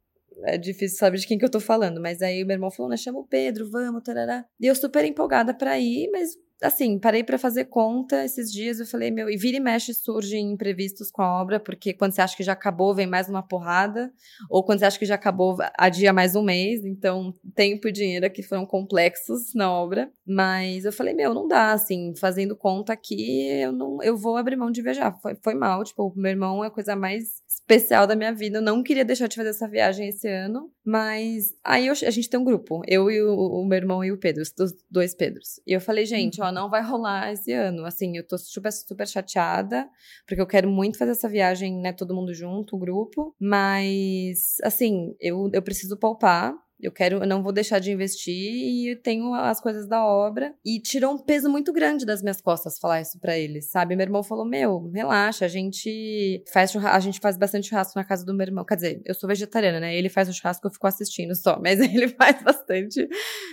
é 0.44 0.58
difícil 0.58 0.98
saber 0.98 1.18
de 1.18 1.28
quem 1.28 1.38
que 1.38 1.46
eu 1.46 1.52
tô 1.52 1.60
falando, 1.60 2.02
mas 2.02 2.22
aí 2.22 2.44
meu 2.44 2.56
irmão 2.56 2.72
falou, 2.72 2.90
né, 2.90 2.98
chama 2.98 3.20
o 3.20 3.28
Pedro, 3.28 3.70
vamos, 3.70 4.04
tarará. 4.04 4.46
E 4.60 4.68
eu 4.68 4.76
super 4.76 5.06
empolgada 5.06 5.54
pra 5.54 5.80
ir, 5.80 6.10
mas 6.12 6.38
assim, 6.64 6.98
parei 6.98 7.24
para 7.24 7.38
fazer 7.38 7.66
conta 7.66 8.24
esses 8.24 8.52
dias, 8.52 8.80
eu 8.80 8.86
falei, 8.86 9.12
meu, 9.12 9.30
e 9.30 9.38
vira 9.38 9.58
e 9.58 9.60
mexe 9.60 9.94
surgem 9.94 10.52
imprevistos 10.52 11.12
com 11.12 11.22
a 11.22 11.42
obra, 11.42 11.60
porque 11.60 11.94
quando 11.94 12.14
você 12.14 12.22
acha 12.22 12.38
que 12.38 12.44
já 12.44 12.54
acabou, 12.54 12.96
vem 12.96 13.06
mais 13.06 13.30
uma 13.30 13.44
porrada, 13.44 14.12
ou 14.50 14.64
quando 14.64 14.80
você 14.80 14.86
acha 14.86 14.98
que 14.98 15.06
já 15.06 15.16
acabou, 15.16 15.58
adia 15.78 16.14
mais 16.14 16.36
um 16.36 16.42
mês, 16.42 16.86
então 16.86 17.34
tempo 17.54 17.88
e 17.88 17.92
dinheiro 17.92 18.26
aqui 18.26 18.42
foram 18.42 18.66
complexos 18.66 19.54
na 19.54 19.72
obra, 19.72 20.10
mas 20.26 20.86
eu 20.86 20.94
falei, 20.94 21.14
meu, 21.14 21.34
não 21.34 21.48
dá, 21.48 21.74
assim, 21.74 22.14
fazendo 22.16 22.56
conta 22.56 22.94
aqui, 22.94 23.48
eu 23.50 23.72
não, 23.72 24.02
eu 24.02 24.16
vou 24.16 24.38
abrir 24.38 24.56
mão 24.56 24.72
de 24.72 24.82
viajar, 24.82 25.12
foi, 25.22 25.36
foi 25.44 25.54
mal, 25.54 25.84
tipo, 25.84 26.14
meu 26.16 26.32
irmão 26.32 26.64
é 26.64 26.68
a 26.68 26.72
coisa 26.72 26.96
mais 26.96 27.43
especial 27.64 28.06
da 28.06 28.16
minha 28.16 28.34
vida, 28.34 28.58
eu 28.58 28.62
não 28.62 28.84
queria 28.84 29.06
deixar 29.06 29.28
de 29.28 29.36
fazer 29.36 29.50
essa 29.50 29.68
viagem 29.68 30.10
esse 30.10 30.28
ano, 30.28 30.70
mas 30.84 31.56
aí 31.64 31.88
eu, 31.88 31.94
a 31.94 32.10
gente 32.12 32.30
tem 32.30 32.40
um 32.40 32.44
grupo, 32.44 32.82
eu 32.88 33.10
e 33.10 33.22
o, 33.22 33.34
o 33.34 33.66
meu 33.66 33.78
irmão 33.78 34.04
e 34.04 34.12
o 34.12 34.18
Pedro, 34.18 34.42
os 34.42 34.54
dois 34.90 35.16
Pedros, 35.16 35.62
e 35.66 35.72
eu 35.74 35.80
falei, 35.80 36.06
gente, 36.06 36.42
ó, 36.42 36.52
não 36.52 36.70
vai 36.70 36.84
rolar 36.84 37.32
esse 37.32 37.52
ano. 37.52 37.86
Assim, 37.86 38.18
eu 38.18 38.28
tô 38.28 38.38
super, 38.38 38.72
super 38.72 39.08
chateada, 39.08 39.90
porque 40.28 40.42
eu 40.42 40.48
quero 40.48 40.70
muito 40.70 40.98
fazer 40.98 41.12
essa 41.12 41.30
viagem, 41.30 41.80
né, 41.80 41.94
todo 41.94 42.16
mundo 42.16 42.34
junto, 42.34 42.76
o 42.76 42.80
grupo. 42.80 43.36
Mas, 43.40 44.58
assim, 44.64 45.16
eu, 45.20 45.50
eu 45.54 45.62
preciso 45.62 45.98
poupar. 45.98 46.54
Eu 46.84 46.92
quero, 46.92 47.18
eu 47.18 47.28
não 47.28 47.42
vou 47.42 47.52
deixar 47.52 47.80
de 47.80 47.92
investir 47.92 48.34
e 48.34 48.96
tenho 48.98 49.34
as 49.34 49.62
coisas 49.62 49.88
da 49.88 50.06
obra. 50.06 50.54
E 50.66 50.80
tirou 50.80 51.14
um 51.14 51.18
peso 51.18 51.50
muito 51.50 51.72
grande 51.72 52.06
das 52.06 52.22
minhas 52.22 52.42
costas 52.42 52.78
falar 52.78 53.02
isso 53.02 53.20
para 53.20 53.38
eles, 53.38 53.70
sabe? 53.70 53.96
Meu 53.96 54.06
irmão 54.06 54.22
falou: 54.22 54.46
Meu, 54.46 54.90
relaxa, 54.94 55.46
a 55.46 55.48
gente 55.48 56.44
faz 56.52 56.76
a 56.76 57.00
gente 57.00 57.20
faz 57.20 57.38
bastante 57.38 57.70
churrasco 57.70 57.98
na 57.98 58.04
casa 58.04 58.26
do 58.26 58.34
meu 58.34 58.46
irmão. 58.46 58.66
Quer 58.66 58.76
dizer, 58.76 59.02
eu 59.06 59.16
sou 59.16 59.28
vegetariana, 59.28 59.80
né? 59.80 59.96
Ele 59.96 60.10
faz 60.10 60.28
o 60.28 60.34
churrasco, 60.34 60.68
eu 60.68 60.72
fico 60.72 60.86
assistindo 60.88 61.36
só, 61.36 61.60
mas 61.64 61.80
ele 61.80 62.10
faz 62.10 62.42
bastante 62.44 63.08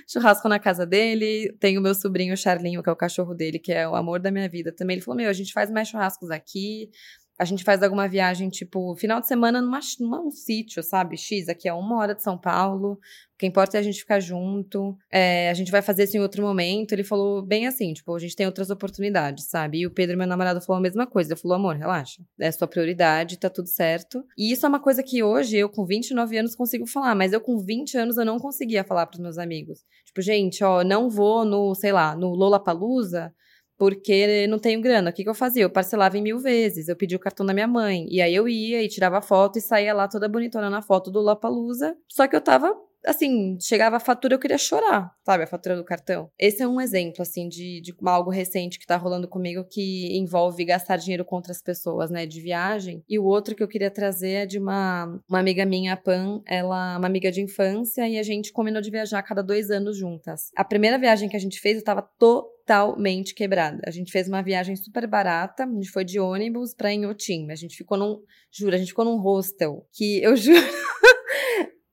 churrasco 0.09 0.49
na 0.49 0.59
casa 0.59 0.85
dele. 0.85 1.55
Tem 1.61 1.79
o 1.79 1.81
meu 1.81 1.95
sobrinho 1.95 2.37
Charlinho, 2.37 2.83
que 2.83 2.89
é 2.89 2.93
o 2.93 2.97
cachorro 2.97 3.35
dele, 3.35 3.59
que 3.59 3.73
é 3.73 3.89
o 3.89 3.95
amor 3.95 4.21
da 4.21 4.31
minha 4.31 4.49
vida 4.49 4.73
também. 4.73 4.97
Ele 4.97 5.05
falou: 5.05 5.17
Meu, 5.17 5.31
a 5.31 5.35
gente 5.35 5.53
faz 5.53 5.71
mais 5.71 5.89
churrascos 5.89 6.31
aqui 6.31 6.91
a 7.41 7.45
gente 7.47 7.65
faz 7.65 7.83
alguma 7.83 8.07
viagem, 8.07 8.51
tipo, 8.51 8.95
final 8.97 9.19
de 9.19 9.27
semana 9.27 9.63
numa, 9.63 9.81
num 9.99 10.31
sítio, 10.31 10.83
sabe? 10.83 11.17
X, 11.17 11.49
aqui 11.49 11.67
é 11.67 11.73
uma 11.73 11.97
hora 11.97 12.15
de 12.15 12.23
São 12.23 12.37
Paulo. 12.37 12.93
O 12.93 13.39
que 13.39 13.47
importa 13.47 13.79
é 13.79 13.81
a 13.81 13.83
gente 13.83 14.01
ficar 14.01 14.21
junto. 14.21 14.95
É, 15.11 15.49
a 15.49 15.55
gente 15.55 15.71
vai 15.71 15.81
fazer 15.81 16.05
isso 16.05 16.15
em 16.15 16.21
outro 16.21 16.43
momento. 16.43 16.93
Ele 16.93 17.03
falou 17.03 17.41
bem 17.41 17.67
assim, 17.67 17.95
tipo, 17.95 18.15
a 18.15 18.19
gente 18.19 18.37
tem 18.37 18.45
outras 18.45 18.69
oportunidades, 18.69 19.49
sabe? 19.49 19.79
E 19.79 19.87
o 19.87 19.91
Pedro, 19.91 20.19
meu 20.19 20.27
namorado, 20.27 20.61
falou 20.61 20.81
a 20.81 20.83
mesma 20.83 21.07
coisa. 21.07 21.33
Ele 21.33 21.41
falou, 21.41 21.57
amor, 21.57 21.77
relaxa. 21.77 22.23
É 22.39 22.53
sua 22.53 22.69
prioridade, 22.69 23.39
tá 23.39 23.49
tudo 23.49 23.69
certo. 23.69 24.23
E 24.37 24.53
isso 24.53 24.67
é 24.67 24.69
uma 24.69 24.79
coisa 24.79 25.03
que 25.03 25.23
hoje 25.23 25.57
eu, 25.57 25.71
com 25.71 25.87
29 25.87 26.37
anos, 26.37 26.55
consigo 26.55 26.87
falar. 26.87 27.15
Mas 27.15 27.33
eu, 27.33 27.41
com 27.41 27.57
20 27.57 27.97
anos, 27.97 28.19
eu 28.19 28.27
não 28.27 28.39
conseguia 28.39 28.85
falar 28.85 29.07
pros 29.07 29.19
meus 29.21 29.39
amigos. 29.39 29.79
Tipo, 30.05 30.21
gente, 30.21 30.63
ó, 30.63 30.85
não 30.85 31.09
vou 31.09 31.47
no, 31.47 31.75
sei 31.75 31.91
lá, 31.91 32.15
no 32.15 32.35
Lollapalooza 32.35 33.33
porque 33.81 34.47
não 34.47 34.59
tenho 34.59 34.79
grana. 34.79 35.09
O 35.09 35.13
que, 35.13 35.25
que 35.25 35.31
eu 35.31 35.35
fazia? 35.35 35.63
Eu 35.63 35.71
parcelava 35.71 36.19
em 36.19 36.21
mil 36.21 36.39
vezes. 36.39 36.87
Eu 36.87 36.95
pedia 36.95 37.17
o 37.17 37.21
cartão 37.21 37.47
da 37.47 37.55
minha 37.55 37.67
mãe. 37.67 38.07
E 38.11 38.21
aí 38.21 38.35
eu 38.35 38.47
ia 38.47 38.83
e 38.83 38.89
tirava 38.89 39.23
foto 39.23 39.59
e 39.59 39.63
saía 39.63 39.95
lá 39.95 40.07
toda 40.07 40.29
bonitona 40.29 40.69
na 40.69 40.83
foto 40.83 41.11
do 41.11 41.19
Lollapalooza. 41.19 41.97
Só 42.07 42.29
que 42.29 42.37
eu 42.37 42.43
tava 42.43 42.77
assim, 43.07 43.57
chegava 43.61 43.97
a 43.97 44.01
fatura, 44.01 44.35
eu 44.35 44.39
queria 44.39 44.59
chorar, 44.59 45.11
sabe? 45.25 45.45
A 45.45 45.47
fatura 45.47 45.77
do 45.77 45.85
cartão. 45.85 46.31
Esse 46.39 46.63
é 46.63 46.69
um 46.69 46.81
exemplo, 46.81 47.23
assim, 47.23 47.49
de, 47.49 47.81
de 47.81 47.95
algo 48.05 48.31
recente 48.31 48.79
que 48.79 48.87
tá 48.87 48.97
rolando 48.97 49.29
comigo 49.29 49.65
que 49.65 50.17
envolve 50.19 50.65
gastar 50.65 50.97
dinheiro 50.97 51.25
com 51.25 51.37
outras 51.37 51.63
pessoas, 51.63 52.11
né? 52.11 52.27
De 52.27 52.41
viagem. 52.41 53.03
E 53.09 53.19
o 53.19 53.25
outro 53.25 53.55
que 53.55 53.63
eu 53.63 53.69
queria 53.69 53.91
trazer 53.91 54.31
é 54.31 54.47
de 54.47 54.59
uma, 54.59 55.19
uma 55.29 55.39
amiga 55.39 55.65
minha, 55.65 55.95
a 55.95 55.97
Pan, 55.97 56.43
ela 56.47 56.95
é 56.95 56.99
uma 56.99 57.07
amiga 57.07 57.31
de 57.33 57.41
infância 57.41 58.09
e 58.09 58.19
a 58.19 58.23
gente 58.23 58.53
combinou 58.53 58.83
de 58.83 58.91
viajar 58.91 59.19
a 59.19 59.23
cada 59.23 59.43
dois 59.43 59.71
anos 59.71 59.97
juntas. 59.97 60.51
A 60.57 60.65
primeira 60.65 60.99
viagem 60.99 61.29
que 61.29 61.37
a 61.37 61.41
gente 61.41 61.61
fez, 61.61 61.77
eu 61.77 61.85
tava 61.85 62.03
totalmente 62.71 63.35
quebrada. 63.35 63.81
A 63.85 63.91
gente 63.91 64.13
fez 64.13 64.29
uma 64.29 64.43
viagem 64.43 64.77
super 64.77 65.05
barata, 65.09 65.65
a 65.65 65.67
gente 65.67 65.91
foi 65.91 66.05
de 66.05 66.21
ônibus 66.21 66.73
pra 66.73 66.93
Inhotim. 66.93 67.51
A 67.51 67.57
gente 67.57 67.77
ficou 67.77 67.99
num, 67.99 68.23
juro, 68.53 68.77
a 68.77 68.79
gente 68.79 68.89
ficou 68.89 69.05
num 69.05 69.17
hostel 69.17 69.85
que 69.93 70.23
eu 70.23 70.37
juro 70.39 70.61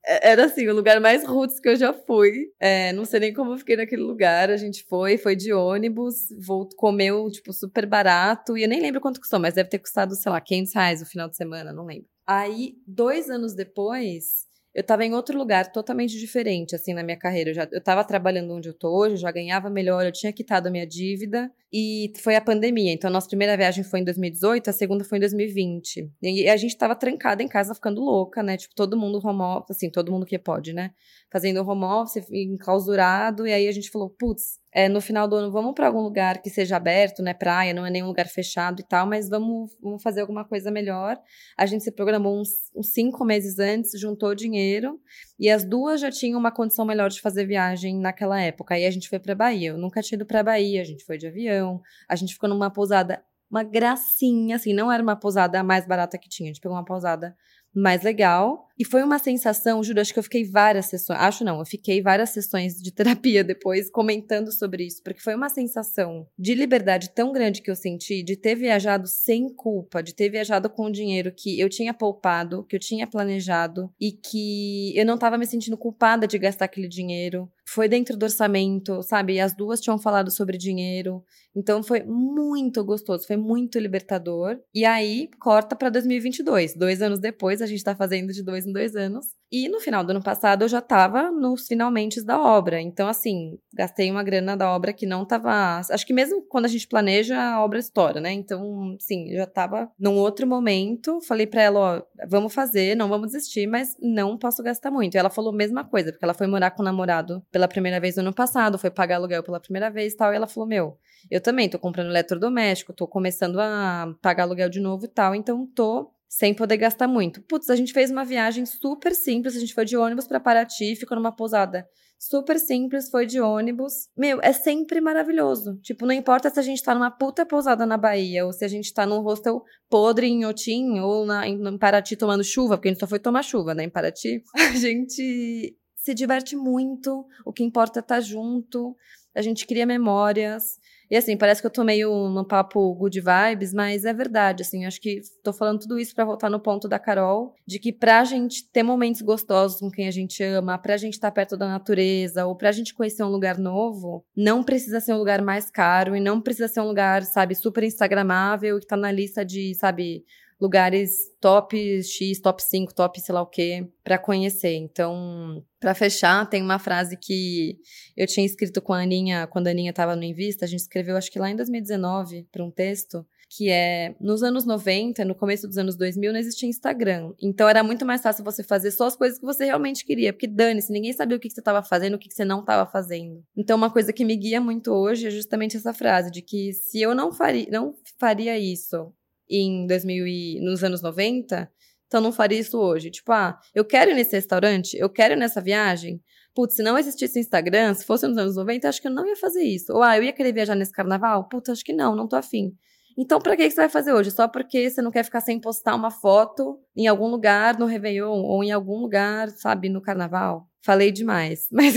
é, 0.05 0.31
era 0.31 0.45
assim, 0.45 0.67
o 0.67 0.75
lugar 0.75 1.01
mais 1.01 1.25
roots 1.25 1.59
que 1.59 1.67
eu 1.67 1.75
já 1.75 1.91
fui. 1.91 2.51
É, 2.59 2.93
não 2.93 3.05
sei 3.05 3.19
nem 3.19 3.33
como 3.33 3.53
eu 3.53 3.57
fiquei 3.57 3.75
naquele 3.75 4.03
lugar. 4.03 4.51
A 4.51 4.57
gente 4.57 4.85
foi, 4.87 5.17
foi 5.17 5.35
de 5.35 5.51
ônibus, 5.51 6.27
voltou, 6.45 6.77
comeu, 6.77 7.27
tipo, 7.31 7.51
super 7.51 7.87
barato. 7.87 8.55
E 8.55 8.61
eu 8.61 8.69
nem 8.69 8.79
lembro 8.79 9.01
quanto 9.01 9.19
custou, 9.19 9.39
mas 9.39 9.55
deve 9.55 9.69
ter 9.69 9.79
custado, 9.79 10.13
sei 10.15 10.31
lá, 10.31 10.39
500 10.39 10.73
reais 10.75 11.01
o 11.01 11.07
final 11.07 11.27
de 11.27 11.35
semana, 11.35 11.73
não 11.73 11.85
lembro. 11.85 12.07
Aí, 12.25 12.75
dois 12.85 13.29
anos 13.31 13.55
depois, 13.55 14.46
eu 14.77 14.83
tava 14.83 15.03
em 15.03 15.11
outro 15.15 15.35
lugar 15.35 15.71
totalmente 15.71 16.19
diferente, 16.19 16.75
assim, 16.75 16.93
na 16.93 17.01
minha 17.01 17.17
carreira. 17.17 17.49
Eu, 17.49 17.53
já, 17.55 17.67
eu 17.71 17.81
tava 17.81 18.03
trabalhando 18.03 18.53
onde 18.53 18.69
eu 18.69 18.73
tô 18.75 18.95
hoje, 18.95 19.15
eu 19.15 19.17
já 19.17 19.31
ganhava 19.31 19.71
melhor, 19.71 20.05
eu 20.05 20.11
tinha 20.11 20.31
quitado 20.31 20.67
a 20.67 20.71
minha 20.71 20.85
dívida 20.85 21.51
e 21.73 22.13
foi 22.17 22.35
a 22.35 22.41
pandemia. 22.41 22.93
Então, 22.93 23.09
a 23.09 23.11
nossa 23.11 23.27
primeira 23.27 23.57
viagem 23.57 23.83
foi 23.83 24.01
em 24.01 24.03
2018, 24.03 24.69
a 24.69 24.73
segunda 24.73 25.03
foi 25.03 25.17
em 25.17 25.21
2020. 25.21 26.11
E 26.21 26.47
a 26.47 26.55
gente 26.55 26.77
tava 26.77 26.95
trancada 26.95 27.41
em 27.41 27.47
casa, 27.47 27.73
ficando 27.73 28.01
louca, 28.01 28.43
né? 28.43 28.55
Tipo, 28.55 28.75
todo 28.75 28.95
mundo 28.95 29.19
home 29.25 29.41
office, 29.41 29.77
assim, 29.77 29.89
todo 29.89 30.11
mundo 30.11 30.27
que 30.27 30.37
pode, 30.37 30.71
né? 30.73 30.91
Fazendo 31.31 31.67
home 31.67 31.83
office, 31.83 32.29
enclausurado. 32.29 33.47
E 33.47 33.53
aí 33.53 33.67
a 33.67 33.71
gente 33.71 33.89
falou, 33.89 34.11
putz, 34.11 34.59
é, 34.77 34.87
no 34.87 35.01
final 35.01 35.27
do 35.27 35.35
ano 35.35 35.51
vamos 35.51 35.73
para 35.73 35.87
algum 35.87 36.01
lugar 36.01 36.39
que 36.39 36.51
seja 36.51 36.77
aberto, 36.77 37.23
né? 37.23 37.33
Praia, 37.33 37.73
não 37.73 37.83
é 37.83 37.89
nenhum 37.89 38.05
lugar 38.05 38.27
fechado 38.27 38.79
e 38.79 38.83
tal, 38.83 39.07
mas 39.07 39.27
vamos, 39.27 39.75
vamos 39.81 40.03
fazer 40.03 40.21
alguma 40.21 40.45
coisa 40.45 40.69
melhor. 40.69 41.17
A 41.57 41.65
gente 41.65 41.83
se 41.83 41.91
programou 41.91 42.39
uns, 42.39 42.49
uns 42.75 42.93
cinco 42.93 43.25
meses 43.25 43.57
antes, 43.57 43.99
juntou 43.99 44.35
dinheiro 44.35 45.01
e 45.39 45.49
as 45.49 45.63
duas 45.67 45.99
já 45.99 46.11
tinham 46.11 46.39
uma 46.39 46.51
condição 46.51 46.85
melhor 46.85 47.09
de 47.09 47.19
fazer 47.19 47.47
viagem 47.47 47.97
naquela 47.99 48.39
época. 48.39 48.75
Aí 48.75 48.85
a 48.85 48.91
gente 48.91 49.09
foi 49.09 49.17
para 49.17 49.33
Bahia. 49.33 49.69
Eu 49.69 49.79
nunca 49.79 49.99
tinha 50.03 50.15
ido 50.15 50.27
para 50.27 50.43
Bahia, 50.43 50.79
a 50.79 50.85
gente 50.85 51.03
foi 51.03 51.17
de 51.17 51.25
avião, 51.25 51.81
a 52.07 52.15
gente 52.15 52.33
ficou 52.35 52.47
numa 52.47 52.69
pousada, 52.69 53.23
uma 53.49 53.63
gracinha, 53.63 54.57
assim, 54.57 54.75
não 54.75 54.91
era 54.91 55.01
uma 55.01 55.15
pousada 55.15 55.63
mais 55.63 55.87
barata 55.87 56.19
que 56.19 56.29
tinha, 56.29 56.51
a 56.51 56.53
gente 56.53 56.61
pegou 56.61 56.77
uma 56.77 56.85
pousada 56.85 57.35
mais 57.73 58.03
legal. 58.03 58.66
E 58.79 58.85
foi 58.85 59.03
uma 59.03 59.17
sensação, 59.17 59.83
juro, 59.83 59.99
acho 59.99 60.13
que 60.13 60.19
eu 60.19 60.23
fiquei 60.23 60.45
várias 60.45 60.85
sessões, 60.85 61.19
acho 61.19 61.43
não, 61.43 61.59
eu 61.59 61.65
fiquei 61.65 62.01
várias 62.01 62.29
sessões 62.29 62.75
de 62.75 62.91
terapia 62.91 63.43
depois 63.43 63.89
comentando 63.89 64.51
sobre 64.51 64.85
isso, 64.85 65.01
porque 65.03 65.19
foi 65.19 65.33
uma 65.35 65.49
sensação 65.49 66.27
de 66.37 66.53
liberdade 66.53 67.09
tão 67.13 67.31
grande 67.31 67.61
que 67.61 67.71
eu 67.71 67.75
senti 67.75 68.21
de 68.23 68.35
ter 68.35 68.55
viajado 68.55 69.07
sem 69.07 69.49
culpa, 69.49 70.03
de 70.03 70.13
ter 70.13 70.29
viajado 70.29 70.69
com 70.69 70.85
o 70.85 70.91
dinheiro 70.91 71.33
que 71.35 71.59
eu 71.59 71.69
tinha 71.69 71.93
poupado, 71.93 72.63
que 72.65 72.75
eu 72.75 72.79
tinha 72.79 73.07
planejado 73.07 73.91
e 73.99 74.11
que 74.11 74.95
eu 74.95 75.05
não 75.05 75.15
estava 75.15 75.37
me 75.37 75.47
sentindo 75.47 75.77
culpada 75.77 76.27
de 76.27 76.37
gastar 76.37 76.65
aquele 76.65 76.87
dinheiro. 76.87 77.51
Foi 77.65 77.89
dentro 77.89 78.15
do 78.15 78.23
orçamento, 78.23 79.01
sabe? 79.01 79.33
E 79.33 79.39
as 79.41 79.53
duas 79.53 79.81
tinham 79.81 79.99
falado 79.99 80.31
sobre 80.31 80.57
dinheiro. 80.57 81.21
Então 81.55 81.81
foi 81.81 82.03
muito 82.03 82.83
gostoso, 82.85 83.25
foi 83.25 83.35
muito 83.35 83.79
libertador. 83.79 84.57
E 84.73 84.85
aí 84.85 85.29
corta 85.39 85.75
para 85.75 85.89
2022, 85.89 86.75
dois 86.75 87.01
anos 87.01 87.19
depois, 87.19 87.61
a 87.61 87.65
gente 87.65 87.83
tá 87.83 87.95
fazendo 87.95 88.31
de 88.31 88.43
dois 88.43 88.65
em 88.69 88.73
dois 88.73 88.95
anos. 88.95 89.37
E 89.49 89.69
no 89.69 89.79
final 89.79 90.03
do 90.03 90.09
ano 90.11 90.21
passado 90.21 90.63
eu 90.63 90.67
já 90.67 90.81
tava 90.81 91.31
nos 91.31 91.67
finalmente 91.67 92.21
da 92.21 92.37
obra. 92.39 92.81
Então, 92.81 93.07
assim, 93.07 93.57
gastei 93.73 94.11
uma 94.11 94.21
grana 94.21 94.57
da 94.57 94.69
obra 94.69 94.91
que 94.91 95.05
não 95.05 95.25
tava. 95.25 95.79
Acho 95.89 96.05
que 96.05 96.13
mesmo 96.13 96.41
quando 96.41 96.65
a 96.65 96.67
gente 96.67 96.85
planeja, 96.85 97.39
a 97.41 97.63
obra 97.63 97.79
estoura, 97.79 98.19
né? 98.19 98.33
Então, 98.33 98.97
sim, 98.99 99.31
já 99.31 99.45
tava 99.45 99.89
num 99.97 100.15
outro 100.15 100.45
momento. 100.45 101.21
Falei 101.21 101.47
pra 101.47 101.61
ela: 101.61 101.79
ó, 101.79 102.25
vamos 102.27 102.53
fazer, 102.53 102.95
não 102.95 103.07
vamos 103.07 103.31
desistir, 103.31 103.67
mas 103.67 103.95
não 104.01 104.37
posso 104.37 104.61
gastar 104.61 104.91
muito. 104.91 105.15
E 105.15 105.17
ela 105.17 105.29
falou 105.29 105.53
a 105.53 105.55
mesma 105.55 105.85
coisa, 105.85 106.11
porque 106.11 106.25
ela 106.25 106.33
foi 106.33 106.47
morar 106.47 106.71
com 106.71 106.81
o 106.81 106.85
namorado 106.85 107.41
pela 107.49 107.69
primeira 107.69 108.01
vez 108.01 108.17
no 108.17 108.23
ano 108.23 108.33
passado, 108.33 108.77
foi 108.77 108.91
pagar 108.91 109.15
aluguel 109.15 109.43
pela 109.43 109.61
primeira 109.61 109.89
vez 109.89 110.13
e 110.13 110.17
tal. 110.17 110.33
E 110.33 110.35
ela 110.35 110.47
falou: 110.47 110.67
meu, 110.67 110.97
eu 111.31 111.39
também 111.39 111.69
tô 111.69 111.79
comprando 111.79 112.09
eletrodoméstico, 112.09 112.91
tô 112.91 113.07
começando 113.07 113.61
a 113.61 114.13
pagar 114.21 114.43
aluguel 114.43 114.69
de 114.69 114.81
novo 114.81 115.05
e 115.05 115.09
tal, 115.09 115.33
então 115.33 115.65
tô 115.73 116.11
sem 116.27 116.53
poder 116.53 116.77
gastar 116.77 117.07
muito. 117.07 117.41
Putz, 117.41 117.69
a 117.69 117.75
gente 117.75 117.93
fez 117.93 118.11
uma 118.11 118.25
viagem 118.25 118.65
super 118.65 119.13
simples, 119.13 119.55
a 119.55 119.59
gente 119.59 119.73
foi 119.73 119.85
de 119.85 119.95
ônibus 119.95 120.27
para 120.27 120.39
Paraty, 120.39 120.95
ficou 120.95 121.15
numa 121.15 121.35
pousada 121.35 121.87
super 122.19 122.59
simples, 122.59 123.09
foi 123.09 123.25
de 123.25 123.39
ônibus. 123.39 124.09
Meu, 124.17 124.39
é 124.41 124.51
sempre 124.51 124.99
maravilhoso. 124.99 125.79
Tipo, 125.81 126.05
não 126.05 126.13
importa 126.13 126.49
se 126.49 126.59
a 126.59 126.63
gente 126.63 126.81
tá 126.81 126.93
numa 126.93 127.11
puta 127.11 127.45
pousada 127.45 127.85
na 127.85 127.97
Bahia, 127.97 128.45
ou 128.45 128.51
se 128.51 128.65
a 128.65 128.67
gente 128.67 128.93
tá 128.93 129.05
num 129.05 129.21
hostel 129.21 129.63
podre 129.89 130.27
em 130.27 130.45
Otim, 130.45 130.99
ou 130.99 131.25
na, 131.25 131.47
em 131.47 131.77
Paraty 131.77 132.15
tomando 132.15 132.43
chuva, 132.43 132.75
porque 132.75 132.89
a 132.89 132.91
gente 132.91 132.99
só 132.99 133.07
foi 133.07 133.19
tomar 133.19 133.43
chuva, 133.43 133.73
né, 133.73 133.83
em 133.83 133.89
Paraty. 133.89 134.43
A 134.55 134.75
gente 134.75 135.77
se 135.95 136.13
diverte 136.13 136.55
muito, 136.55 137.25
o 137.45 137.51
que 137.51 137.63
importa 137.63 137.99
é 137.99 138.01
estar 138.01 138.15
tá 138.15 138.21
junto, 138.21 138.95
a 139.35 139.41
gente 139.41 139.67
cria 139.67 139.85
memórias. 139.85 140.79
E 141.09 141.15
assim, 141.15 141.37
parece 141.37 141.61
que 141.61 141.67
eu 141.67 141.71
tô 141.71 141.83
meio 141.83 142.29
no 142.29 142.45
papo 142.45 142.93
good 142.95 143.21
vibes, 143.21 143.73
mas 143.73 144.03
é 144.03 144.13
verdade, 144.13 144.63
assim, 144.63 144.85
acho 144.85 144.99
que 144.99 145.21
tô 145.43 145.53
falando 145.53 145.79
tudo 145.79 145.97
isso 145.97 146.13
para 146.13 146.25
voltar 146.25 146.49
no 146.49 146.59
ponto 146.59 146.87
da 146.87 146.99
Carol, 146.99 147.53
de 147.65 147.79
que 147.79 147.93
pra 147.93 148.23
gente 148.25 148.69
ter 148.71 148.83
momentos 148.83 149.21
gostosos 149.21 149.79
com 149.79 149.89
quem 149.89 150.07
a 150.07 150.11
gente 150.11 150.43
ama, 150.43 150.77
pra 150.77 150.97
gente 150.97 151.13
estar 151.13 151.29
tá 151.29 151.35
perto 151.35 151.55
da 151.55 151.67
natureza, 151.67 152.45
ou 152.45 152.55
pra 152.55 152.71
gente 152.71 152.93
conhecer 152.93 153.23
um 153.23 153.29
lugar 153.29 153.57
novo, 153.57 154.25
não 154.35 154.63
precisa 154.63 154.99
ser 154.99 155.13
um 155.13 155.17
lugar 155.17 155.41
mais 155.41 155.71
caro 155.71 156.15
e 156.15 156.19
não 156.19 156.41
precisa 156.41 156.67
ser 156.67 156.81
um 156.81 156.87
lugar, 156.87 157.23
sabe, 157.23 157.55
super 157.55 157.83
instagramável 157.83 158.79
que 158.79 158.87
tá 158.87 158.97
na 158.97 159.11
lista 159.11 159.45
de, 159.45 159.73
sabe, 159.75 160.25
lugares 160.59 161.11
top 161.39 162.03
X, 162.03 162.39
top 162.41 162.61
5, 162.63 162.93
top 162.93 163.19
sei 163.21 163.33
lá 163.33 163.41
o 163.41 163.47
quê, 163.47 163.87
para 164.03 164.17
conhecer. 164.17 164.73
Então, 164.73 165.63
para 165.79 165.93
fechar, 165.93 166.49
tem 166.49 166.61
uma 166.61 166.79
frase 166.79 167.17
que 167.17 167.77
eu 168.15 168.25
tinha 168.25 168.45
escrito 168.45 168.81
com 168.81 168.93
a 168.93 169.01
Aninha, 169.01 169.47
quando 169.47 169.67
a 169.67 169.71
Aninha 169.71 169.91
estava 169.91 170.15
no 170.15 170.23
Invista, 170.23 170.65
a 170.65 170.67
gente 170.67 170.81
escreveu 170.81 171.15
acho 171.15 171.31
que 171.31 171.39
lá 171.39 171.49
em 171.49 171.55
2019 171.55 172.47
para 172.51 172.63
um 172.63 172.71
texto, 172.71 173.25
que 173.49 173.69
é 173.69 174.15
nos 174.19 174.43
anos 174.43 174.65
90, 174.65 175.23
no 175.23 175.35
começo 175.35 175.67
dos 175.67 175.77
anos 175.77 175.95
2000, 175.95 176.33
não 176.33 176.39
existia 176.39 176.67
Instagram. 176.67 177.33
Então 177.41 177.69
era 177.69 177.83
muito 177.83 178.05
mais 178.05 178.21
fácil 178.21 178.43
você 178.43 178.63
fazer 178.63 178.91
só 178.91 179.05
as 179.05 179.15
coisas 179.15 179.39
que 179.39 179.45
você 179.45 179.65
realmente 179.65 180.05
queria, 180.05 180.33
porque 180.33 180.47
dane-se, 180.47 180.91
ninguém 180.91 181.13
sabia 181.13 181.37
o 181.37 181.39
que, 181.39 181.49
você 181.49 181.61
estava 181.61 181.81
fazendo, 181.83 182.15
o 182.15 182.19
que, 182.19 182.27
que 182.27 182.35
você 182.35 182.43
não 182.43 182.61
estava 182.61 182.89
fazendo. 182.89 183.43
Então 183.55 183.77
uma 183.77 183.91
coisa 183.91 184.11
que 184.11 184.25
me 184.25 184.35
guia 184.35 184.59
muito 184.59 184.91
hoje 184.91 185.27
é 185.27 185.31
justamente 185.31 185.77
essa 185.77 185.93
frase 185.93 186.31
de 186.31 186.41
que 186.41 186.73
se 186.73 186.99
eu 186.99 187.15
não 187.15 187.31
faria, 187.31 187.67
não 187.71 187.93
faria 188.19 188.57
isso 188.57 189.13
em 189.49 189.85
2000 189.87 190.27
e, 190.27 190.59
nos 190.61 190.83
anos 190.83 191.01
90, 191.01 191.69
então 192.07 192.21
não 192.21 192.31
faria 192.31 192.59
isso 192.59 192.77
hoje. 192.77 193.11
Tipo, 193.11 193.31
ah, 193.31 193.59
eu 193.75 193.85
quero 193.85 194.11
ir 194.11 194.15
nesse 194.15 194.35
restaurante, 194.35 194.97
eu 194.97 195.09
quero 195.09 195.33
ir 195.33 195.37
nessa 195.37 195.61
viagem. 195.61 196.21
Putz, 196.55 196.75
se 196.75 196.81
não 196.83 196.97
existisse 196.97 197.39
Instagram, 197.39 197.93
se 197.93 198.05
fosse 198.05 198.27
nos 198.27 198.37
anos 198.37 198.55
90, 198.55 198.89
acho 198.89 199.01
que 199.01 199.07
eu 199.07 199.11
não 199.11 199.27
ia 199.27 199.35
fazer 199.35 199.63
isso. 199.63 199.93
Ou, 199.93 200.01
ah, 200.01 200.17
eu 200.17 200.23
ia 200.23 200.33
querer 200.33 200.53
viajar 200.53 200.75
nesse 200.75 200.91
carnaval? 200.91 201.47
Putz, 201.47 201.69
acho 201.69 201.83
que 201.83 201.93
não, 201.93 202.15
não 202.15 202.27
tô 202.27 202.35
afim. 202.35 202.75
Então, 203.17 203.39
pra 203.39 203.57
que 203.57 203.69
você 203.69 203.75
vai 203.75 203.89
fazer 203.89 204.13
hoje? 204.13 204.29
Só 204.29 204.47
porque 204.47 204.89
você 204.89 205.01
não 205.01 205.09
quer 205.09 205.23
ficar 205.23 205.41
sem 205.41 205.59
postar 205.59 205.95
uma 205.95 206.11
foto 206.11 206.79
em 206.95 207.07
algum 207.07 207.27
lugar 207.27 207.77
no 207.77 207.87
Réveillon 207.87 208.43
ou 208.43 208.63
em 208.63 208.71
algum 208.71 208.99
lugar, 208.99 209.49
sabe, 209.49 209.89
no 209.89 210.01
carnaval? 210.01 210.69
Falei 210.83 211.11
demais, 211.11 211.67
mas. 211.73 211.95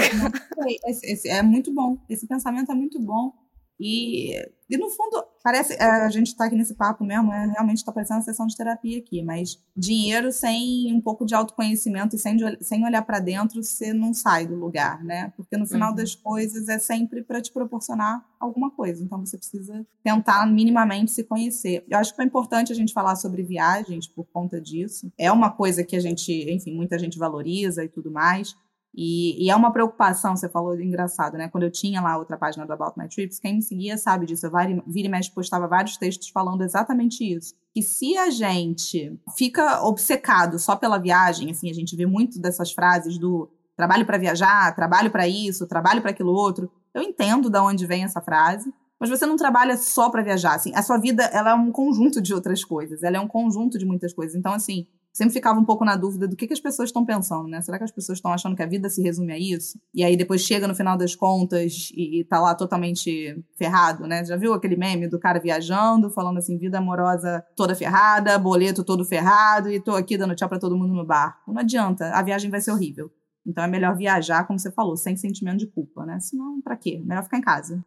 Esse, 0.87 1.13
esse 1.13 1.29
é 1.29 1.43
muito 1.43 1.73
bom. 1.75 1.99
Esse 2.09 2.27
pensamento 2.27 2.73
é 2.73 2.75
muito 2.75 2.99
bom. 2.99 3.33
E, 3.81 4.37
e 4.69 4.77
no 4.77 4.91
fundo, 4.91 5.25
parece. 5.43 5.73
É, 5.73 5.85
a 5.85 6.11
gente 6.11 6.27
está 6.27 6.45
aqui 6.45 6.55
nesse 6.55 6.75
papo 6.75 7.03
mesmo, 7.03 7.33
é, 7.33 7.47
realmente 7.47 7.79
está 7.79 7.91
parecendo 7.91 8.19
uma 8.19 8.25
sessão 8.25 8.47
de 8.47 8.55
terapia 8.55 8.99
aqui, 8.99 9.23
mas 9.23 9.59
dinheiro 9.75 10.31
sem 10.31 10.93
um 10.93 11.01
pouco 11.01 11.25
de 11.25 11.35
autoconhecimento 11.35 12.15
e 12.15 12.19
sem, 12.19 12.37
sem 12.61 12.85
olhar 12.85 13.01
para 13.01 13.19
dentro, 13.19 13.65
você 13.65 13.95
não 13.95 14.13
sai 14.13 14.47
do 14.47 14.55
lugar, 14.55 15.03
né? 15.03 15.33
Porque 15.35 15.57
no 15.57 15.67
final 15.67 15.91
uhum. 15.91 15.97
das 15.97 16.15
coisas 16.15 16.69
é 16.69 16.79
sempre 16.79 17.23
para 17.23 17.41
te 17.41 17.51
proporcionar 17.51 18.23
alguma 18.39 18.71
coisa. 18.71 19.03
Então 19.03 19.25
você 19.25 19.39
precisa 19.39 19.87
tentar 20.05 20.47
minimamente 20.47 21.11
se 21.11 21.25
conhecer. 21.25 21.83
Eu 21.89 21.99
acho 21.99 22.15
que 22.15 22.21
é 22.21 22.25
importante 22.25 22.71
a 22.71 22.77
gente 22.77 22.93
falar 22.93 23.17
sobre 23.17 23.43
viagens 23.43 24.07
por 24.07 24.27
conta 24.27 24.61
disso. 24.61 25.11
É 25.17 25.33
uma 25.33 25.51
coisa 25.51 25.83
que 25.83 25.97
a 25.97 26.01
gente, 26.01 26.31
enfim, 26.53 26.75
muita 26.75 26.99
gente 26.99 27.19
valoriza 27.19 27.83
e 27.83 27.89
tudo 27.89 28.11
mais. 28.11 28.55
E, 28.95 29.45
e, 29.45 29.51
é 29.51 29.55
uma 29.55 29.73
preocupação, 29.73 30.37
você 30.37 30.49
falou 30.49 30.79
engraçado, 30.81 31.37
né? 31.37 31.49
Quando 31.49 31.65
eu 31.65 31.71
tinha 31.71 32.01
lá 32.01 32.19
outra 32.19 32.37
página 32.37 32.67
do 32.67 32.73
About 32.73 32.99
My 32.99 33.09
Trips, 33.09 33.39
quem 33.39 33.55
me 33.55 33.63
seguia 33.63 33.97
sabe 33.97 34.27
disso. 34.27 34.47
Eu 34.47 34.53
vira 34.87 35.07
e 35.07 35.11
mexe 35.11 35.31
postava 35.31 35.69
vários 35.69 35.97
textos 35.97 36.29
falando 36.29 36.63
exatamente 36.63 37.25
isso. 37.25 37.55
Que 37.73 37.83
se 37.83 38.17
a 38.17 38.31
gente 38.31 39.17
fica 39.37 39.83
obcecado 39.83 40.59
só 40.59 40.75
pela 40.75 40.99
viagem, 40.99 41.51
assim, 41.51 41.71
a 41.71 41.75
gente 41.75 41.95
vê 41.95 42.05
muito 42.05 42.41
dessas 42.41 42.73
frases 42.73 43.17
do 43.17 43.49
trabalho 43.77 44.05
para 44.05 44.19
viajar, 44.19 44.75
trabalho 44.75 45.11
para 45.11 45.29
isso, 45.29 45.69
trabalho 45.69 46.03
para 46.03 46.11
aquilo 46.11 46.33
outro. 46.33 46.71
Eu 46.93 47.03
entendo 47.03 47.49
de 47.49 47.59
onde 47.59 47.87
vem 47.87 48.03
essa 48.03 48.21
frase, 48.21 48.73
mas 48.99 49.09
você 49.09 49.25
não 49.25 49.37
trabalha 49.37 49.77
só 49.79 50.11
para 50.11 50.23
viajar. 50.23 50.57
Assim, 50.57 50.73
a 50.75 50.83
sua 50.83 50.99
vida 50.99 51.23
ela 51.33 51.53
é 51.53 51.55
um 51.55 51.71
conjunto 51.71 52.21
de 52.21 52.35
outras 52.35 52.65
coisas, 52.65 53.03
ela 53.03 53.17
é 53.17 53.21
um 53.21 53.29
conjunto 53.29 53.79
de 53.79 53.87
muitas 53.87 54.13
coisas. 54.13 54.35
Então, 54.35 54.53
assim, 54.53 54.87
sempre 55.13 55.33
ficava 55.33 55.59
um 55.59 55.65
pouco 55.65 55.85
na 55.85 55.97
dúvida 55.97 56.27
do 56.29 56.37
que, 56.37 56.47
que 56.47 56.53
as 56.53 56.61
pessoas 56.61 56.89
estão 56.89 57.05
pensando, 57.05 57.49
né? 57.49 57.61
Será 57.61 57.79
que 57.79 57.85
as 57.85 57.91
pessoas 57.91 58.19
estão 58.19 58.33
achando 58.33 58.57
que 58.57 58.63
a 58.63 58.67
vida 58.67 58.89
se 58.89 59.03
resume 59.03 59.33
a 59.33 59.39
isso? 59.39 59.79
E 59.95 60.05
aí 60.05 60.17
depois 60.17 60.43
chega 60.43 60.69
no 60.69 60.75
final 60.75 60.97
das 60.97 61.15
contas 61.15 61.91
e, 61.95 62.25
tá 62.25 62.41
lá 62.41 62.55
totalmente 62.55 63.43
ferrado, 63.57 64.07
né? 64.07 64.25
Já 64.25 64.37
viu 64.37 64.53
aquele 64.53 64.77
meme 64.77 65.09
do 65.09 65.19
cara 65.19 65.41
viajando, 65.41 66.11
falando 66.11 66.39
assim, 66.39 66.59
vida 66.59 66.79
amorosa 66.79 67.45
toda 67.57 67.75
ferrada, 67.75 68.39
boleto 68.39 68.85
todo 68.85 69.05
ferrado 69.05 69.71
e 69.71 69.81
tô 69.81 69.93
aqui 69.93 70.17
dando 70.17 70.35
tchau 70.35 70.49
para 70.49 70.59
todo 70.59 70.77
mundo 70.77 70.95
no 70.95 71.07
barco. 71.07 71.53
Não 71.53 71.61
adianta, 71.61 72.11
a 72.13 72.23
viagem 72.23 72.51
vai 72.51 72.61
ser 72.61 72.71
horrível. 72.71 73.11
Então 73.47 73.65
é 73.65 73.67
melhor 73.67 73.97
viajar, 73.97 74.47
como 74.47 74.59
você 74.59 74.71
falou, 74.71 74.97
sem 74.97 75.17
sentimento 75.17 75.59
de 75.59 75.67
culpa, 75.67 76.05
né? 76.05 76.21
Senão, 76.21 76.61
para 76.61 76.77
quê? 76.77 77.03
Melhor 77.05 77.23
ficar 77.25 77.39
em 77.39 77.43
casa. 77.43 77.85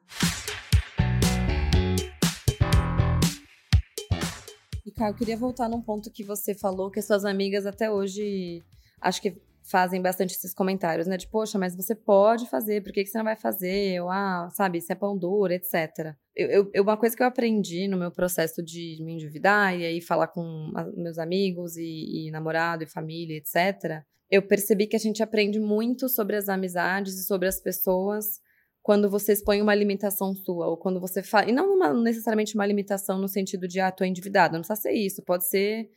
Eu 5.00 5.14
queria 5.14 5.38
voltar 5.38 5.70
num 5.70 5.82
ponto 5.82 6.12
que 6.12 6.24
você 6.24 6.54
falou 6.54 6.92
que 6.92 7.02
suas 7.02 7.26
amigas 7.26 7.66
até 7.66 7.92
hoje 7.92 8.64
acho 9.02 9.22
que 9.22 9.36
fazem 9.64 10.02
bastante 10.02 10.36
esses 10.36 10.54
comentários, 10.54 11.08
né? 11.08 11.18
De, 11.18 11.28
poxa, 11.28 11.58
mas 11.58 11.76
você 11.76 11.96
pode 11.96 12.50
fazer, 12.50 12.84
por 12.84 12.92
que, 12.92 13.04
que 13.04 13.10
você 13.10 13.18
não 13.18 13.26
vai 13.26 13.36
fazer? 13.36 14.02
Ou, 14.02 14.10
ah, 14.10 14.50
sabe, 14.52 14.80
isso 14.80 14.92
é 14.92 14.96
pão 14.96 15.18
duro, 15.18 15.54
etc. 15.54 16.14
Eu, 16.36 16.70
eu, 16.74 16.84
uma 16.84 16.98
coisa 16.98 17.16
que 17.16 17.24
eu 17.24 17.28
aprendi 17.28 17.88
no 17.88 17.98
meu 17.98 18.12
processo 18.12 18.62
de 18.62 18.98
me 19.02 19.14
endividar 19.14 19.78
e 19.78 19.86
aí 19.86 20.02
falar 20.02 20.28
com 20.28 20.72
meus 20.96 21.18
amigos 21.18 21.78
e, 21.78 22.28
e 22.28 22.32
namorado 22.32 22.84
e 22.84 22.88
família, 22.88 23.38
etc., 23.38 24.04
eu 24.30 24.42
percebi 24.42 24.88
que 24.88 24.96
a 24.96 25.00
gente 25.00 25.22
aprende 25.22 25.60
muito 25.60 26.10
sobre 26.10 26.36
as 26.36 26.50
amizades 26.50 27.20
e 27.20 27.24
sobre 27.24 27.48
as 27.48 27.62
pessoas 27.62 28.42
quando 28.84 29.10
você 29.10 29.32
expõe 29.32 29.62
uma 29.62 29.74
limitação 29.74 30.36
sua, 30.36 30.68
ou 30.68 30.78
quando 30.78 31.00
você 31.00 31.24
fala. 31.24 31.50
E 31.50 31.54
não 31.54 31.74
uma, 31.74 31.94
necessariamente 31.94 32.54
uma 32.54 32.66
limitação 32.66 33.18
no 33.18 33.30
sentido 33.30 33.66
de, 33.66 33.80
ah, 33.80 33.90
tô 33.92 34.04
endividado. 34.04 34.54
Não 34.54 34.60
precisa 34.60 34.80
ser 34.82 34.92
isso. 34.92 35.24
Pode 35.24 35.48
ser, 35.48 35.90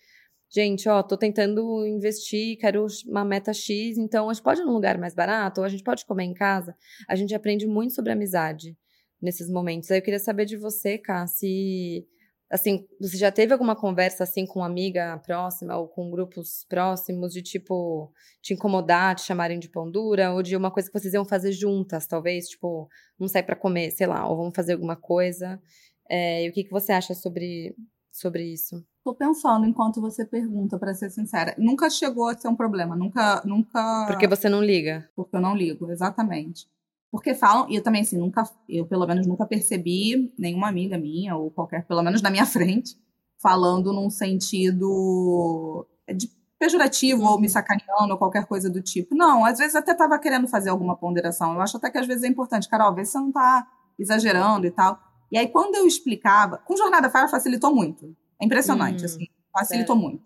gente, 0.49 0.89
ó, 0.89 1.03
tô 1.03 1.16
tentando 1.16 1.84
investir, 1.84 2.57
quero 2.59 2.87
uma 3.09 3.24
meta 3.24 3.53
X, 3.53 3.99
então 3.99 4.30
a 4.30 4.32
gente 4.32 4.43
pode 4.45 4.61
ir 4.61 4.64
num 4.64 4.72
lugar 4.72 4.99
mais 4.99 5.14
barato, 5.14 5.61
ou 5.61 5.64
a 5.66 5.68
gente 5.68 5.82
pode 5.82 6.07
comer 6.07 6.24
em 6.24 6.32
casa. 6.32 6.76
A 7.09 7.16
gente 7.16 7.34
aprende 7.34 7.66
muito 7.66 7.93
sobre 7.93 8.12
amizade 8.12 8.76
nesses 9.20 9.51
momentos. 9.51 9.91
Aí 9.91 9.99
eu 9.99 10.03
queria 10.03 10.20
saber 10.20 10.45
de 10.45 10.57
você, 10.57 10.97
Cá, 10.97 11.26
se 11.26 12.07
assim, 12.51 12.86
você 13.01 13.16
já 13.16 13.30
teve 13.32 13.53
alguma 13.53 13.74
conversa 13.74 14.24
assim 14.24 14.47
com 14.47 14.61
uma 14.61 14.66
amiga 14.66 15.18
próxima 15.24 15.76
ou 15.76 15.88
com 15.88 16.11
grupos 16.11 16.64
próximos 16.68 17.32
de 17.32 17.42
tipo 17.42 18.12
te 18.40 18.55
incomodar, 18.55 19.16
te 19.16 19.22
chamarem 19.22 19.59
de 19.59 19.68
pão 19.68 19.90
dura 19.90 20.32
ou 20.32 20.42
de 20.42 20.57
uma 20.57 20.70
coisa 20.70 20.88
que 20.90 20.99
vocês 20.99 21.12
iam 21.14 21.24
fazer 21.24 21.53
juntas, 21.53 22.07
talvez, 22.07 22.49
tipo, 22.49 22.88
vamos 23.18 23.32
sair 23.32 23.42
para 23.42 23.57
comer, 23.57 23.90
sei 23.90 24.07
lá, 24.07 24.28
ou 24.28 24.36
vamos 24.36 24.55
fazer 24.55 24.74
alguma 24.74 24.97
coisa. 24.97 25.61
É, 26.09 26.44
e 26.44 26.49
o 26.49 26.53
que, 26.53 26.64
que 26.64 26.70
você 26.70 26.92
acha 26.92 27.14
sobre, 27.14 27.74
sobre 28.12 28.44
isso? 28.44 28.84
Tô 29.03 29.14
pensando 29.14 29.66
enquanto 29.66 30.01
você 30.01 30.24
pergunta, 30.24 30.78
para 30.78 30.94
ser 30.94 31.11
sincera. 31.11 31.55
Nunca 31.59 31.90
chegou 31.90 32.28
a 32.28 32.36
ser 32.36 32.49
um 32.49 32.57
problema, 32.57 32.97
nunca, 32.97 33.42
nunca. 33.44 34.07
Porque 34.07 34.26
você 34.28 34.49
não 34.49 34.62
liga? 34.62 35.09
Porque 35.14 35.36
eu 35.36 35.40
não 35.40 35.57
ligo, 35.57 35.90
exatamente. 35.90 36.68
Porque 37.16 37.34
falam, 37.34 37.66
e 37.70 37.76
eu 37.76 37.82
também, 37.82 38.02
assim, 38.02 38.18
nunca, 38.18 38.44
eu 38.68 38.84
pelo 38.84 39.06
menos 39.06 39.26
nunca 39.26 39.46
percebi 39.46 40.34
nenhuma 40.38 40.68
amiga 40.68 40.98
minha, 40.98 41.34
ou 41.34 41.50
qualquer, 41.50 41.86
pelo 41.86 42.02
menos 42.02 42.20
na 42.20 42.28
minha 42.28 42.44
frente, 42.46 42.94
falando 43.38 43.90
num 43.90 44.10
sentido 44.10 45.86
de 46.14 46.30
pejorativo 46.58 47.24
ou 47.24 47.40
me 47.40 47.48
sacaneando 47.48 48.12
ou 48.12 48.18
qualquer 48.18 48.44
coisa 48.44 48.68
do 48.68 48.82
tipo. 48.82 49.14
Não, 49.14 49.46
às 49.46 49.56
vezes 49.56 49.74
até 49.74 49.94
tava 49.94 50.18
querendo 50.18 50.46
fazer 50.46 50.68
alguma 50.68 50.94
ponderação. 50.94 51.54
Eu 51.54 51.62
acho 51.62 51.78
até 51.78 51.90
que 51.90 51.96
às 51.96 52.06
vezes 52.06 52.22
é 52.22 52.28
importante, 52.28 52.68
Carol, 52.68 52.94
ver 52.94 53.06
se 53.06 53.12
você 53.12 53.18
não 53.18 53.32
tá 53.32 53.66
exagerando 53.98 54.66
e 54.66 54.70
tal. 54.70 55.00
E 55.32 55.38
aí, 55.38 55.48
quando 55.48 55.74
eu 55.74 55.86
explicava, 55.86 56.58
com 56.58 56.76
Jornada 56.76 57.08
Fire 57.08 57.30
facilitou 57.30 57.74
muito. 57.74 58.14
É 58.38 58.44
impressionante, 58.44 59.02
hum, 59.02 59.06
assim, 59.06 59.26
facilitou 59.50 59.96
é. 59.96 59.98
muito. 59.98 60.22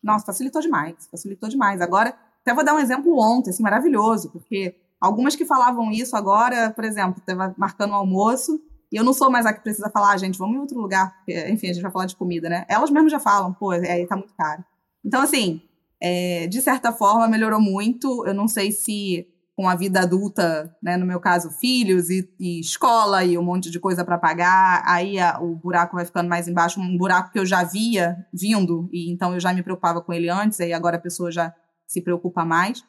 Nossa, 0.00 0.24
facilitou 0.24 0.62
demais, 0.62 1.08
facilitou 1.10 1.48
demais. 1.48 1.80
Agora, 1.80 2.16
até 2.42 2.54
vou 2.54 2.64
dar 2.64 2.74
um 2.74 2.78
exemplo 2.78 3.18
ontem, 3.18 3.50
assim, 3.50 3.64
maravilhoso, 3.64 4.30
porque 4.30 4.76
Algumas 5.00 5.36
que 5.36 5.44
falavam 5.44 5.90
isso 5.90 6.16
agora, 6.16 6.70
por 6.70 6.84
exemplo, 6.84 7.18
estava 7.18 7.54
marcando 7.56 7.90
o 7.90 7.94
almoço, 7.94 8.60
e 8.90 8.96
eu 8.96 9.04
não 9.04 9.12
sou 9.12 9.30
mais 9.30 9.46
a 9.46 9.52
que 9.52 9.60
precisa 9.60 9.90
falar, 9.90 10.12
ah, 10.12 10.16
gente, 10.16 10.38
vamos 10.38 10.56
em 10.56 10.60
outro 10.60 10.78
lugar, 10.80 11.14
porque, 11.18 11.48
enfim, 11.50 11.68
a 11.68 11.72
gente 11.72 11.82
vai 11.82 11.92
falar 11.92 12.06
de 12.06 12.16
comida, 12.16 12.48
né? 12.48 12.64
Elas 12.68 12.90
mesmas 12.90 13.12
já 13.12 13.20
falam, 13.20 13.52
pô, 13.52 13.70
aí 13.70 14.06
tá 14.06 14.16
muito 14.16 14.34
caro. 14.34 14.64
Então, 15.04 15.20
assim, 15.20 15.60
é, 16.00 16.46
de 16.46 16.60
certa 16.60 16.92
forma, 16.92 17.28
melhorou 17.28 17.60
muito. 17.60 18.26
Eu 18.26 18.34
não 18.34 18.48
sei 18.48 18.72
se 18.72 19.26
com 19.54 19.68
a 19.68 19.74
vida 19.74 20.02
adulta, 20.02 20.72
né, 20.80 20.96
no 20.96 21.04
meu 21.04 21.18
caso, 21.18 21.50
filhos 21.50 22.10
e, 22.10 22.32
e 22.38 22.60
escola 22.60 23.24
e 23.24 23.36
um 23.36 23.42
monte 23.42 23.72
de 23.72 23.80
coisa 23.80 24.04
para 24.04 24.16
pagar, 24.16 24.84
aí 24.86 25.18
a, 25.18 25.40
o 25.40 25.56
buraco 25.56 25.96
vai 25.96 26.04
ficando 26.04 26.28
mais 26.28 26.46
embaixo, 26.46 26.80
um 26.80 26.96
buraco 26.96 27.32
que 27.32 27.40
eu 27.40 27.44
já 27.44 27.64
via 27.64 28.24
vindo, 28.32 28.88
e 28.92 29.10
então 29.10 29.34
eu 29.34 29.40
já 29.40 29.52
me 29.52 29.60
preocupava 29.60 30.00
com 30.00 30.12
ele 30.12 30.28
antes, 30.28 30.60
aí 30.60 30.72
agora 30.72 30.96
a 30.96 31.00
pessoa 31.00 31.32
já 31.32 31.52
se 31.88 32.00
preocupa 32.00 32.44
mais 32.44 32.84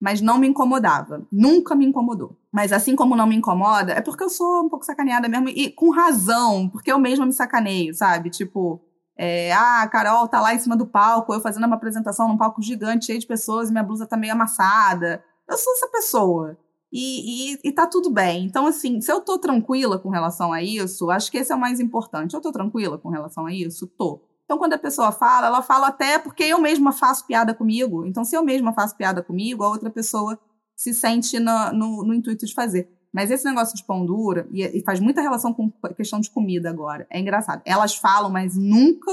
mas 0.00 0.20
não 0.20 0.38
me 0.38 0.46
incomodava. 0.46 1.26
Nunca 1.30 1.74
me 1.74 1.86
incomodou. 1.86 2.36
Mas 2.52 2.72
assim 2.72 2.94
como 2.94 3.16
não 3.16 3.26
me 3.26 3.36
incomoda, 3.36 3.92
é 3.92 4.00
porque 4.00 4.24
eu 4.24 4.30
sou 4.30 4.64
um 4.64 4.68
pouco 4.68 4.84
sacaneada 4.84 5.28
mesmo, 5.28 5.48
e 5.48 5.70
com 5.70 5.90
razão, 5.90 6.68
porque 6.68 6.92
eu 6.92 6.98
mesma 6.98 7.26
me 7.26 7.32
sacaneio, 7.32 7.94
sabe? 7.94 8.30
Tipo, 8.30 8.80
é, 9.16 9.52
ah, 9.52 9.82
a 9.82 9.88
Carol 9.88 10.28
tá 10.28 10.40
lá 10.40 10.54
em 10.54 10.58
cima 10.58 10.76
do 10.76 10.86
palco, 10.86 11.32
eu 11.32 11.40
fazendo 11.40 11.66
uma 11.66 11.76
apresentação 11.76 12.28
num 12.28 12.36
palco 12.36 12.62
gigante, 12.62 13.06
cheio 13.06 13.18
de 13.18 13.26
pessoas, 13.26 13.68
e 13.68 13.72
minha 13.72 13.84
blusa 13.84 14.06
tá 14.06 14.16
meio 14.16 14.32
amassada. 14.32 15.22
Eu 15.48 15.56
sou 15.56 15.72
essa 15.74 15.88
pessoa. 15.88 16.58
E, 16.92 17.54
e, 17.54 17.58
e 17.64 17.72
tá 17.72 17.86
tudo 17.86 18.10
bem. 18.10 18.44
Então, 18.44 18.66
assim, 18.66 19.00
se 19.00 19.10
eu 19.10 19.20
tô 19.20 19.38
tranquila 19.38 19.98
com 19.98 20.10
relação 20.10 20.52
a 20.52 20.62
isso, 20.62 21.10
acho 21.10 21.30
que 21.30 21.38
esse 21.38 21.52
é 21.52 21.56
o 21.56 21.60
mais 21.60 21.80
importante. 21.80 22.34
Eu 22.34 22.40
tô 22.40 22.52
tranquila 22.52 22.98
com 22.98 23.08
relação 23.08 23.46
a 23.46 23.52
isso? 23.52 23.86
Tô. 23.98 24.22
Então, 24.44 24.58
quando 24.58 24.74
a 24.74 24.78
pessoa 24.78 25.10
fala, 25.10 25.46
ela 25.46 25.62
fala 25.62 25.88
até 25.88 26.18
porque 26.18 26.44
eu 26.44 26.60
mesma 26.60 26.92
faço 26.92 27.26
piada 27.26 27.54
comigo. 27.54 28.04
Então, 28.04 28.24
se 28.24 28.36
eu 28.36 28.44
mesma 28.44 28.72
faço 28.72 28.96
piada 28.96 29.22
comigo, 29.22 29.64
a 29.64 29.68
outra 29.68 29.90
pessoa 29.90 30.38
se 30.76 30.92
sente 30.92 31.38
no, 31.38 31.72
no, 31.72 32.04
no 32.04 32.14
intuito 32.14 32.44
de 32.44 32.52
fazer. 32.52 32.88
Mas 33.12 33.30
esse 33.30 33.44
negócio 33.44 33.76
de 33.76 33.84
pão 33.84 34.04
dura, 34.04 34.46
e, 34.50 34.62
e, 34.62 34.82
faz 34.82 34.98
muita 34.98 35.20
relação 35.20 35.54
com 35.54 35.72
a 35.84 35.94
questão 35.94 36.20
de 36.20 36.28
comida 36.30 36.68
agora, 36.68 37.06
é 37.08 37.20
engraçado. 37.20 37.62
Elas 37.64 37.94
falam, 37.94 38.30
mas 38.30 38.56
nunca. 38.56 39.10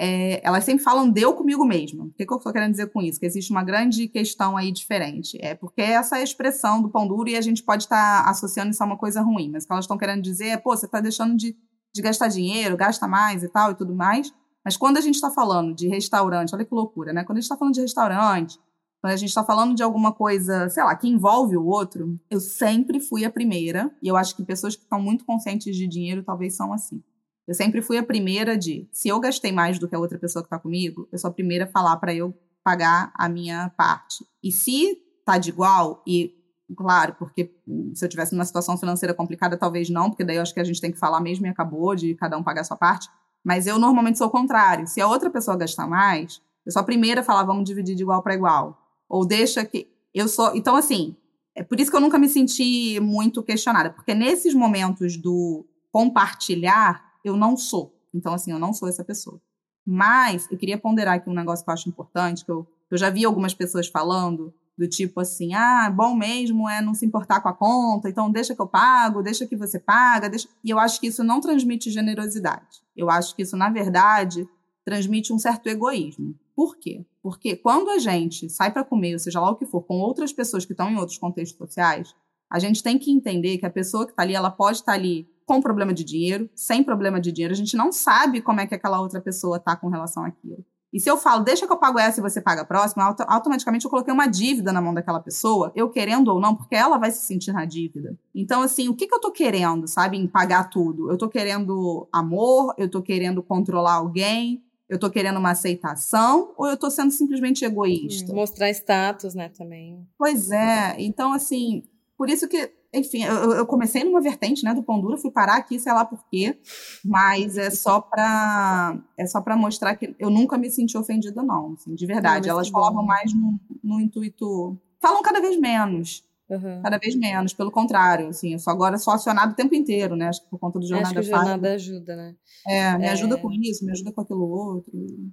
É, 0.00 0.40
elas 0.42 0.64
sempre 0.64 0.82
falam 0.82 1.10
de 1.10 1.20
eu 1.20 1.34
comigo 1.34 1.64
mesma. 1.64 2.04
O 2.04 2.10
que, 2.12 2.24
que 2.24 2.32
eu 2.32 2.38
estou 2.38 2.52
querendo 2.52 2.70
dizer 2.70 2.90
com 2.90 3.02
isso? 3.02 3.20
Que 3.20 3.26
existe 3.26 3.52
uma 3.52 3.62
grande 3.62 4.08
questão 4.08 4.56
aí 4.56 4.72
diferente. 4.72 5.38
É 5.40 5.54
porque 5.54 5.82
essa 5.82 6.16
é 6.16 6.20
a 6.20 6.24
expressão 6.24 6.80
do 6.80 6.88
pão 6.88 7.06
duro 7.06 7.28
e 7.28 7.36
a 7.36 7.40
gente 7.42 7.62
pode 7.62 7.84
estar 7.84 8.24
tá 8.24 8.30
associando 8.30 8.70
isso 8.70 8.82
a 8.82 8.86
uma 8.86 8.96
coisa 8.96 9.20
ruim. 9.20 9.50
Mas 9.50 9.64
o 9.64 9.66
que 9.66 9.72
elas 9.72 9.84
estão 9.84 9.98
querendo 9.98 10.22
dizer 10.22 10.48
é, 10.48 10.56
pô, 10.56 10.74
você 10.74 10.86
está 10.86 10.98
deixando 10.98 11.36
de 11.36 11.54
de 11.94 12.02
gastar 12.02 12.28
dinheiro, 12.28 12.76
gasta 12.76 13.06
mais 13.06 13.42
e 13.42 13.48
tal 13.48 13.72
e 13.72 13.74
tudo 13.74 13.94
mais. 13.94 14.32
Mas 14.64 14.76
quando 14.76 14.96
a 14.96 15.00
gente 15.00 15.16
está 15.16 15.30
falando 15.30 15.74
de 15.74 15.88
restaurante, 15.88 16.54
olha 16.54 16.64
que 16.64 16.74
loucura, 16.74 17.12
né? 17.12 17.24
Quando 17.24 17.38
a 17.38 17.40
gente 17.40 17.44
está 17.44 17.56
falando 17.56 17.74
de 17.74 17.80
restaurante, 17.80 18.58
quando 19.00 19.14
a 19.14 19.16
gente 19.16 19.30
está 19.30 19.42
falando 19.42 19.74
de 19.74 19.82
alguma 19.82 20.12
coisa, 20.12 20.68
sei 20.68 20.84
lá, 20.84 20.94
que 20.94 21.08
envolve 21.08 21.56
o 21.56 21.66
outro, 21.66 22.18
eu 22.30 22.38
sempre 22.38 23.00
fui 23.00 23.24
a 23.24 23.30
primeira, 23.30 23.90
e 24.00 24.06
eu 24.06 24.16
acho 24.16 24.36
que 24.36 24.44
pessoas 24.44 24.76
que 24.76 24.82
estão 24.82 25.00
muito 25.02 25.24
conscientes 25.24 25.76
de 25.76 25.88
dinheiro 25.88 26.22
talvez 26.22 26.54
são 26.54 26.72
assim. 26.72 27.02
Eu 27.46 27.54
sempre 27.54 27.82
fui 27.82 27.98
a 27.98 28.02
primeira 28.04 28.56
de, 28.56 28.88
se 28.92 29.08
eu 29.08 29.18
gastei 29.18 29.50
mais 29.50 29.76
do 29.78 29.88
que 29.88 29.96
a 29.96 29.98
outra 29.98 30.18
pessoa 30.18 30.42
que 30.42 30.46
está 30.46 30.58
comigo, 30.58 31.08
eu 31.10 31.18
sou 31.18 31.28
a 31.28 31.32
primeira 31.32 31.64
a 31.64 31.68
falar 31.68 31.96
para 31.96 32.14
eu 32.14 32.32
pagar 32.62 33.12
a 33.16 33.28
minha 33.28 33.70
parte. 33.70 34.24
E 34.40 34.52
se 34.52 34.96
tá 35.24 35.36
de 35.36 35.50
igual, 35.50 36.00
e 36.06 36.32
claro, 36.74 37.14
porque 37.18 37.54
se 37.94 38.04
eu 38.04 38.08
tivesse 38.08 38.34
numa 38.34 38.44
situação 38.44 38.76
financeira 38.76 39.14
complicada, 39.14 39.56
talvez 39.56 39.88
não, 39.90 40.10
porque 40.10 40.24
daí 40.24 40.36
eu 40.36 40.42
acho 40.42 40.54
que 40.54 40.60
a 40.60 40.64
gente 40.64 40.80
tem 40.80 40.92
que 40.92 40.98
falar 40.98 41.20
mesmo 41.20 41.46
e 41.46 41.48
acabou 41.48 41.94
de 41.94 42.14
cada 42.14 42.36
um 42.36 42.42
pagar 42.42 42.62
a 42.62 42.64
sua 42.64 42.76
parte. 42.76 43.08
Mas 43.44 43.66
eu 43.66 43.78
normalmente 43.78 44.18
sou 44.18 44.28
o 44.28 44.30
contrário. 44.30 44.86
Se 44.86 45.00
a 45.00 45.08
outra 45.08 45.28
pessoa 45.30 45.56
gastar 45.56 45.86
mais, 45.86 46.40
eu 46.64 46.72
sou 46.72 46.80
a 46.80 46.84
primeira 46.84 47.20
a 47.20 47.24
falar, 47.24 47.44
vamos 47.44 47.64
dividir 47.64 47.94
de 47.94 48.02
igual 48.02 48.22
para 48.22 48.34
igual. 48.34 48.78
Ou 49.08 49.26
deixa 49.26 49.64
que. 49.64 49.88
Eu 50.14 50.28
sou. 50.28 50.54
Então, 50.54 50.76
assim, 50.76 51.16
é 51.54 51.62
por 51.62 51.80
isso 51.80 51.90
que 51.90 51.96
eu 51.96 52.00
nunca 52.00 52.18
me 52.18 52.28
senti 52.28 52.98
muito 53.00 53.42
questionada, 53.42 53.90
porque 53.90 54.14
nesses 54.14 54.54
momentos 54.54 55.16
do 55.16 55.66
compartilhar, 55.90 57.04
eu 57.24 57.36
não 57.36 57.56
sou. 57.56 57.94
Então, 58.14 58.32
assim, 58.32 58.52
eu 58.52 58.58
não 58.58 58.72
sou 58.72 58.88
essa 58.88 59.04
pessoa. 59.04 59.40
Mas 59.84 60.48
eu 60.50 60.56
queria 60.56 60.78
ponderar 60.78 61.14
aqui 61.14 61.28
um 61.28 61.34
negócio 61.34 61.64
que 61.64 61.70
eu 61.70 61.74
acho 61.74 61.88
importante, 61.88 62.44
que 62.44 62.50
eu, 62.50 62.66
eu 62.90 62.96
já 62.96 63.10
vi 63.10 63.24
algumas 63.24 63.52
pessoas 63.52 63.88
falando, 63.88 64.54
do 64.76 64.88
tipo 64.88 65.20
assim, 65.20 65.54
ah, 65.54 65.90
bom 65.90 66.14
mesmo 66.14 66.68
é 66.68 66.80
não 66.80 66.94
se 66.94 67.04
importar 67.04 67.40
com 67.40 67.48
a 67.48 67.52
conta, 67.52 68.08
então 68.08 68.30
deixa 68.30 68.54
que 68.54 68.60
eu 68.60 68.66
pago, 68.66 69.22
deixa 69.22 69.46
que 69.46 69.56
você 69.56 69.78
paga, 69.78 70.28
deixa... 70.28 70.48
e 70.64 70.70
eu 70.70 70.78
acho 70.78 71.00
que 71.00 71.06
isso 71.08 71.22
não 71.22 71.40
transmite 71.40 71.90
generosidade. 71.90 72.82
Eu 72.96 73.10
acho 73.10 73.36
que 73.36 73.42
isso, 73.42 73.56
na 73.56 73.70
verdade, 73.70 74.48
transmite 74.84 75.32
um 75.32 75.38
certo 75.38 75.68
egoísmo. 75.68 76.34
Por 76.54 76.76
quê? 76.76 77.04
Porque 77.22 77.56
quando 77.56 77.90
a 77.90 77.98
gente 77.98 78.48
sai 78.50 78.70
para 78.72 78.84
comer, 78.84 79.14
ou 79.14 79.18
seja 79.18 79.40
lá 79.40 79.50
o 79.50 79.56
que 79.56 79.66
for, 79.66 79.82
com 79.82 79.98
outras 79.98 80.32
pessoas 80.32 80.64
que 80.64 80.72
estão 80.72 80.90
em 80.90 80.96
outros 80.96 81.18
contextos 81.18 81.56
sociais, 81.56 82.14
a 82.50 82.58
gente 82.58 82.82
tem 82.82 82.98
que 82.98 83.10
entender 83.10 83.58
que 83.58 83.66
a 83.66 83.70
pessoa 83.70 84.04
que 84.04 84.12
está 84.12 84.22
ali, 84.22 84.34
ela 84.34 84.50
pode 84.50 84.78
estar 84.78 84.92
tá 84.92 84.98
ali 84.98 85.26
com 85.46 85.60
problema 85.60 85.92
de 85.92 86.04
dinheiro, 86.04 86.48
sem 86.54 86.82
problema 86.82 87.20
de 87.20 87.32
dinheiro. 87.32 87.52
A 87.52 87.56
gente 87.56 87.76
não 87.76 87.90
sabe 87.92 88.40
como 88.40 88.60
é 88.60 88.66
que 88.66 88.74
aquela 88.74 89.00
outra 89.00 89.20
pessoa 89.20 89.56
está 89.56 89.76
com 89.76 89.88
relação 89.88 90.24
àquilo. 90.24 90.64
E 90.92 91.00
se 91.00 91.10
eu 91.10 91.16
falo, 91.16 91.42
deixa 91.42 91.66
que 91.66 91.72
eu 91.72 91.78
pago 91.78 91.98
essa 91.98 92.20
e 92.20 92.22
você 92.22 92.40
paga 92.40 92.62
a 92.62 92.64
próxima, 92.64 93.04
auto 93.04 93.24
automaticamente 93.26 93.84
eu 93.84 93.90
coloquei 93.90 94.12
uma 94.12 94.26
dívida 94.26 94.72
na 94.72 94.80
mão 94.80 94.92
daquela 94.92 95.20
pessoa, 95.20 95.72
eu 95.74 95.88
querendo 95.88 96.28
ou 96.28 96.38
não, 96.38 96.54
porque 96.54 96.74
ela 96.74 96.98
vai 96.98 97.10
se 97.10 97.24
sentir 97.24 97.52
na 97.52 97.64
dívida. 97.64 98.18
Então, 98.34 98.60
assim, 98.60 98.88
o 98.88 98.94
que, 98.94 99.06
que 99.06 99.14
eu 99.14 99.20
tô 99.20 99.32
querendo, 99.32 99.88
sabe, 99.88 100.18
em 100.18 100.26
pagar 100.26 100.68
tudo? 100.68 101.10
Eu 101.10 101.16
tô 101.16 101.28
querendo 101.28 102.06
amor, 102.12 102.74
eu 102.76 102.90
tô 102.90 103.00
querendo 103.00 103.42
controlar 103.42 103.94
alguém, 103.94 104.62
eu 104.86 104.98
tô 104.98 105.08
querendo 105.08 105.38
uma 105.38 105.52
aceitação, 105.52 106.52
ou 106.56 106.68
eu 106.68 106.76
tô 106.76 106.90
sendo 106.90 107.10
simplesmente 107.10 107.64
egoísta? 107.64 108.30
Hum, 108.30 108.36
mostrar 108.36 108.68
status, 108.70 109.34
né, 109.34 109.48
também. 109.48 110.06
Pois 110.18 110.50
é. 110.50 110.96
Então, 110.98 111.32
assim, 111.32 111.84
por 112.18 112.28
isso 112.28 112.46
que 112.46 112.70
enfim, 112.92 113.24
eu, 113.24 113.52
eu, 113.52 113.66
comecei 113.66 114.04
numa 114.04 114.20
vertente, 114.20 114.62
né, 114.64 114.74
do 114.74 114.82
pão 114.82 115.00
duro, 115.00 115.16
fui 115.16 115.30
parar 115.30 115.56
aqui, 115.56 115.80
sei 115.80 115.92
lá 115.92 116.04
por 116.04 116.22
quê, 116.28 116.58
mas 117.02 117.56
é 117.56 117.70
só 117.70 118.00
para 118.00 118.98
é 119.16 119.26
só 119.26 119.40
para 119.40 119.56
mostrar 119.56 119.96
que 119.96 120.14
eu 120.18 120.28
nunca 120.28 120.58
me 120.58 120.70
senti 120.70 120.96
ofendida 120.98 121.42
não, 121.42 121.72
assim, 121.72 121.94
de 121.94 122.06
verdade. 122.06 122.48
Não, 122.48 122.54
Elas 122.54 122.68
falavam 122.68 123.02
mais 123.04 123.32
no, 123.32 123.58
no, 123.82 124.00
intuito, 124.00 124.78
falam 125.00 125.22
cada 125.22 125.40
vez 125.40 125.58
menos. 125.58 126.24
Uhum. 126.50 126.82
Cada 126.82 126.98
vez 126.98 127.16
menos, 127.16 127.54
pelo 127.54 127.70
contrário, 127.70 128.28
assim, 128.28 128.52
eu 128.52 128.58
sou 128.58 128.70
agora 128.70 128.98
sou 128.98 129.14
acionado 129.14 129.52
o 129.52 129.56
tempo 129.56 129.74
inteiro, 129.74 130.14
né? 130.14 130.28
Acho 130.28 130.42
que 130.42 130.50
por 130.50 130.58
conta 130.58 130.78
do 130.78 130.86
jornada 130.86 131.18
Acho 131.18 131.30
que 131.30 131.34
jornada 131.34 131.72
ajuda, 131.72 132.14
né? 132.14 132.34
É, 132.66 132.98
me 132.98 133.06
é... 133.06 133.10
ajuda 133.10 133.38
com 133.38 133.50
isso, 133.52 133.86
me 133.86 133.92
ajuda 133.92 134.12
com 134.12 134.20
aquilo 134.20 134.46
outro. 134.50 134.92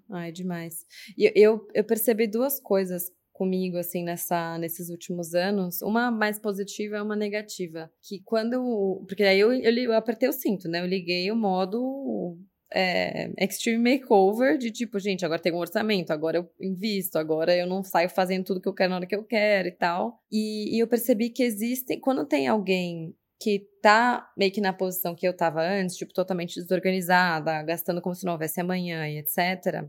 Ai, 0.09 0.31
demais. 0.31 0.85
E 1.17 1.29
eu, 1.35 1.67
eu 1.73 1.83
percebi 1.83 2.25
duas 2.25 2.57
coisas 2.61 3.11
comigo, 3.39 3.77
assim, 3.77 4.03
nessa, 4.03 4.57
nesses 4.57 4.89
últimos 4.89 5.33
anos. 5.33 5.81
Uma 5.81 6.11
mais 6.11 6.37
positiva 6.37 6.97
e 6.97 7.01
uma 7.01 7.15
negativa. 7.15 7.89
Que 8.03 8.21
quando. 8.25 9.05
Porque 9.07 9.23
aí 9.23 9.39
eu, 9.39 9.53
eu, 9.53 9.73
eu 9.73 9.93
apertei 9.93 10.27
o 10.27 10.33
cinto, 10.33 10.67
né? 10.67 10.81
Eu 10.81 10.85
liguei 10.85 11.31
o 11.31 11.37
modo 11.37 12.37
é, 12.73 13.31
extreme 13.39 13.95
makeover 13.95 14.57
de 14.57 14.71
tipo, 14.71 14.99
gente, 14.99 15.25
agora 15.25 15.41
tem 15.41 15.53
um 15.53 15.57
orçamento, 15.57 16.11
agora 16.11 16.37
eu 16.37 16.49
invisto, 16.59 17.17
agora 17.17 17.55
eu 17.55 17.65
não 17.65 17.81
saio 17.81 18.09
fazendo 18.09 18.43
tudo 18.43 18.61
que 18.61 18.67
eu 18.67 18.73
quero 18.73 18.89
na 18.89 18.97
hora 18.97 19.07
que 19.07 19.15
eu 19.15 19.23
quero 19.23 19.69
e 19.69 19.71
tal. 19.71 20.19
E, 20.29 20.75
e 20.75 20.79
eu 20.79 20.87
percebi 20.87 21.29
que 21.29 21.41
existem, 21.41 21.97
quando 21.97 22.25
tem 22.25 22.45
alguém 22.45 23.15
que 23.41 23.65
tá 23.81 24.29
meio 24.37 24.51
que 24.51 24.59
na 24.59 24.73
posição 24.73 25.15
que 25.15 25.25
eu 25.25 25.33
tava 25.33 25.61
antes, 25.61 25.95
tipo, 25.95 26.13
totalmente 26.13 26.61
desorganizada, 26.61 27.63
gastando 27.63 28.01
como 28.01 28.13
se 28.13 28.25
não 28.25 28.33
houvesse 28.33 28.59
amanhã 28.59 29.07
e 29.07 29.17
etc. 29.17 29.87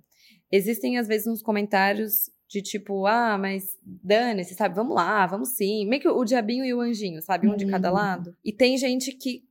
Existem, 0.52 0.98
às 0.98 1.08
vezes, 1.08 1.26
uns 1.26 1.42
comentários 1.42 2.30
de 2.50 2.60
tipo, 2.60 3.06
ah, 3.06 3.38
mas 3.38 3.78
dane-se, 3.84 4.54
sabe? 4.54 4.74
Vamos 4.74 4.94
lá, 4.94 5.24
vamos 5.24 5.50
sim. 5.50 5.86
Meio 5.86 6.02
que 6.02 6.08
o 6.08 6.24
diabinho 6.24 6.64
e 6.64 6.74
o 6.74 6.80
anjinho, 6.80 7.22
sabe? 7.22 7.48
Um 7.48 7.54
de 7.54 7.64
cada 7.64 7.90
uhum. 7.90 7.94
lado. 7.94 8.36
E 8.44 8.52
tem 8.52 8.76
gente 8.76 9.12
que 9.12 9.44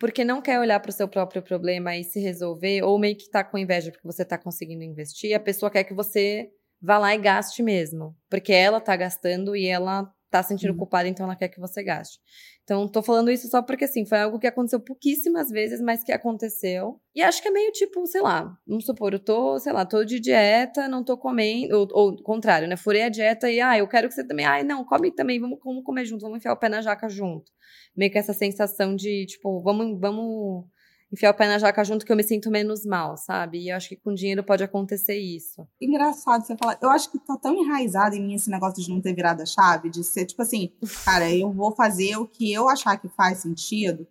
porque 0.00 0.24
não 0.24 0.40
quer 0.40 0.58
olhar 0.58 0.80
para 0.80 0.88
o 0.88 0.92
seu 0.92 1.06
próprio 1.06 1.42
problema 1.42 1.94
e 1.94 2.02
se 2.02 2.18
resolver, 2.18 2.82
ou 2.82 2.98
meio 2.98 3.14
que 3.16 3.28
tá 3.30 3.44
com 3.44 3.58
inveja 3.58 3.92
porque 3.92 4.06
você 4.06 4.24
tá 4.24 4.38
conseguindo 4.38 4.82
investir, 4.82 5.34
a 5.34 5.38
pessoa 5.38 5.70
quer 5.70 5.84
que 5.84 5.92
você 5.92 6.50
vá 6.80 6.96
lá 6.98 7.14
e 7.14 7.18
gaste 7.18 7.62
mesmo. 7.62 8.16
Porque 8.28 8.52
ela 8.52 8.80
tá 8.80 8.96
gastando 8.96 9.54
e 9.54 9.66
ela 9.66 10.10
tá 10.30 10.42
sentindo 10.42 10.70
uhum. 10.70 10.78
culpada, 10.78 11.08
então 11.08 11.26
ela 11.26 11.34
quer 11.34 11.48
que 11.48 11.58
você 11.58 11.82
gaste. 11.82 12.20
Então, 12.62 12.86
tô 12.86 13.02
falando 13.02 13.30
isso 13.30 13.48
só 13.48 13.60
porque, 13.60 13.84
assim, 13.84 14.06
foi 14.06 14.20
algo 14.20 14.38
que 14.38 14.46
aconteceu 14.46 14.78
pouquíssimas 14.78 15.50
vezes, 15.50 15.80
mas 15.80 16.04
que 16.04 16.12
aconteceu. 16.12 17.00
E 17.14 17.20
acho 17.20 17.42
que 17.42 17.48
é 17.48 17.50
meio 17.50 17.72
tipo, 17.72 18.06
sei 18.06 18.20
lá, 18.20 18.56
vamos 18.66 18.84
supor, 18.84 19.12
eu 19.12 19.18
tô, 19.18 19.58
sei 19.58 19.72
lá, 19.72 19.84
tô 19.84 20.04
de 20.04 20.20
dieta, 20.20 20.86
não 20.86 21.02
tô 21.02 21.18
comendo, 21.18 21.76
ou, 21.76 21.88
ou 21.92 22.22
contrário, 22.22 22.68
né? 22.68 22.76
Furei 22.76 23.02
a 23.02 23.08
dieta 23.08 23.50
e, 23.50 23.60
ah, 23.60 23.76
eu 23.76 23.88
quero 23.88 24.08
que 24.08 24.14
você 24.14 24.24
também, 24.24 24.46
ai, 24.46 24.62
não, 24.62 24.84
come 24.84 25.10
também, 25.12 25.40
vamos, 25.40 25.58
vamos 25.64 25.82
comer 25.84 26.04
junto, 26.04 26.22
vamos 26.22 26.38
enfiar 26.38 26.52
o 26.52 26.56
pé 26.56 26.68
na 26.68 26.80
jaca 26.80 27.08
junto. 27.08 27.50
Meio 27.96 28.12
que 28.12 28.18
essa 28.18 28.32
sensação 28.32 28.94
de, 28.94 29.26
tipo, 29.26 29.60
vamos, 29.62 29.98
vamos 29.98 30.66
enfiar 31.12 31.30
o 31.30 31.34
pé 31.34 31.48
na 31.48 31.58
jaca 31.58 31.84
junto 31.84 32.06
que 32.06 32.12
eu 32.12 32.16
me 32.16 32.22
sinto 32.22 32.50
menos 32.50 32.86
mal, 32.86 33.16
sabe? 33.16 33.58
E 33.58 33.70
eu 33.70 33.76
acho 33.76 33.88
que 33.88 33.96
com 33.96 34.14
dinheiro 34.14 34.44
pode 34.44 34.62
acontecer 34.62 35.18
isso. 35.18 35.66
Engraçado 35.80 36.46
você 36.46 36.56
falar. 36.56 36.78
Eu 36.80 36.90
acho 36.90 37.10
que 37.10 37.18
tá 37.18 37.36
tão 37.36 37.54
enraizado 37.54 38.14
em 38.14 38.22
mim 38.22 38.34
esse 38.34 38.50
negócio 38.50 38.82
de 38.82 38.90
não 38.90 39.00
ter 39.00 39.14
virado 39.14 39.42
a 39.42 39.46
chave, 39.46 39.90
de 39.90 40.04
ser 40.04 40.24
tipo 40.26 40.40
assim, 40.42 40.72
cara, 41.04 41.30
eu 41.30 41.52
vou 41.52 41.74
fazer 41.74 42.16
o 42.16 42.26
que 42.26 42.52
eu 42.52 42.68
achar 42.68 42.96
que 42.96 43.08
faz 43.08 43.38
sentido. 43.38 44.06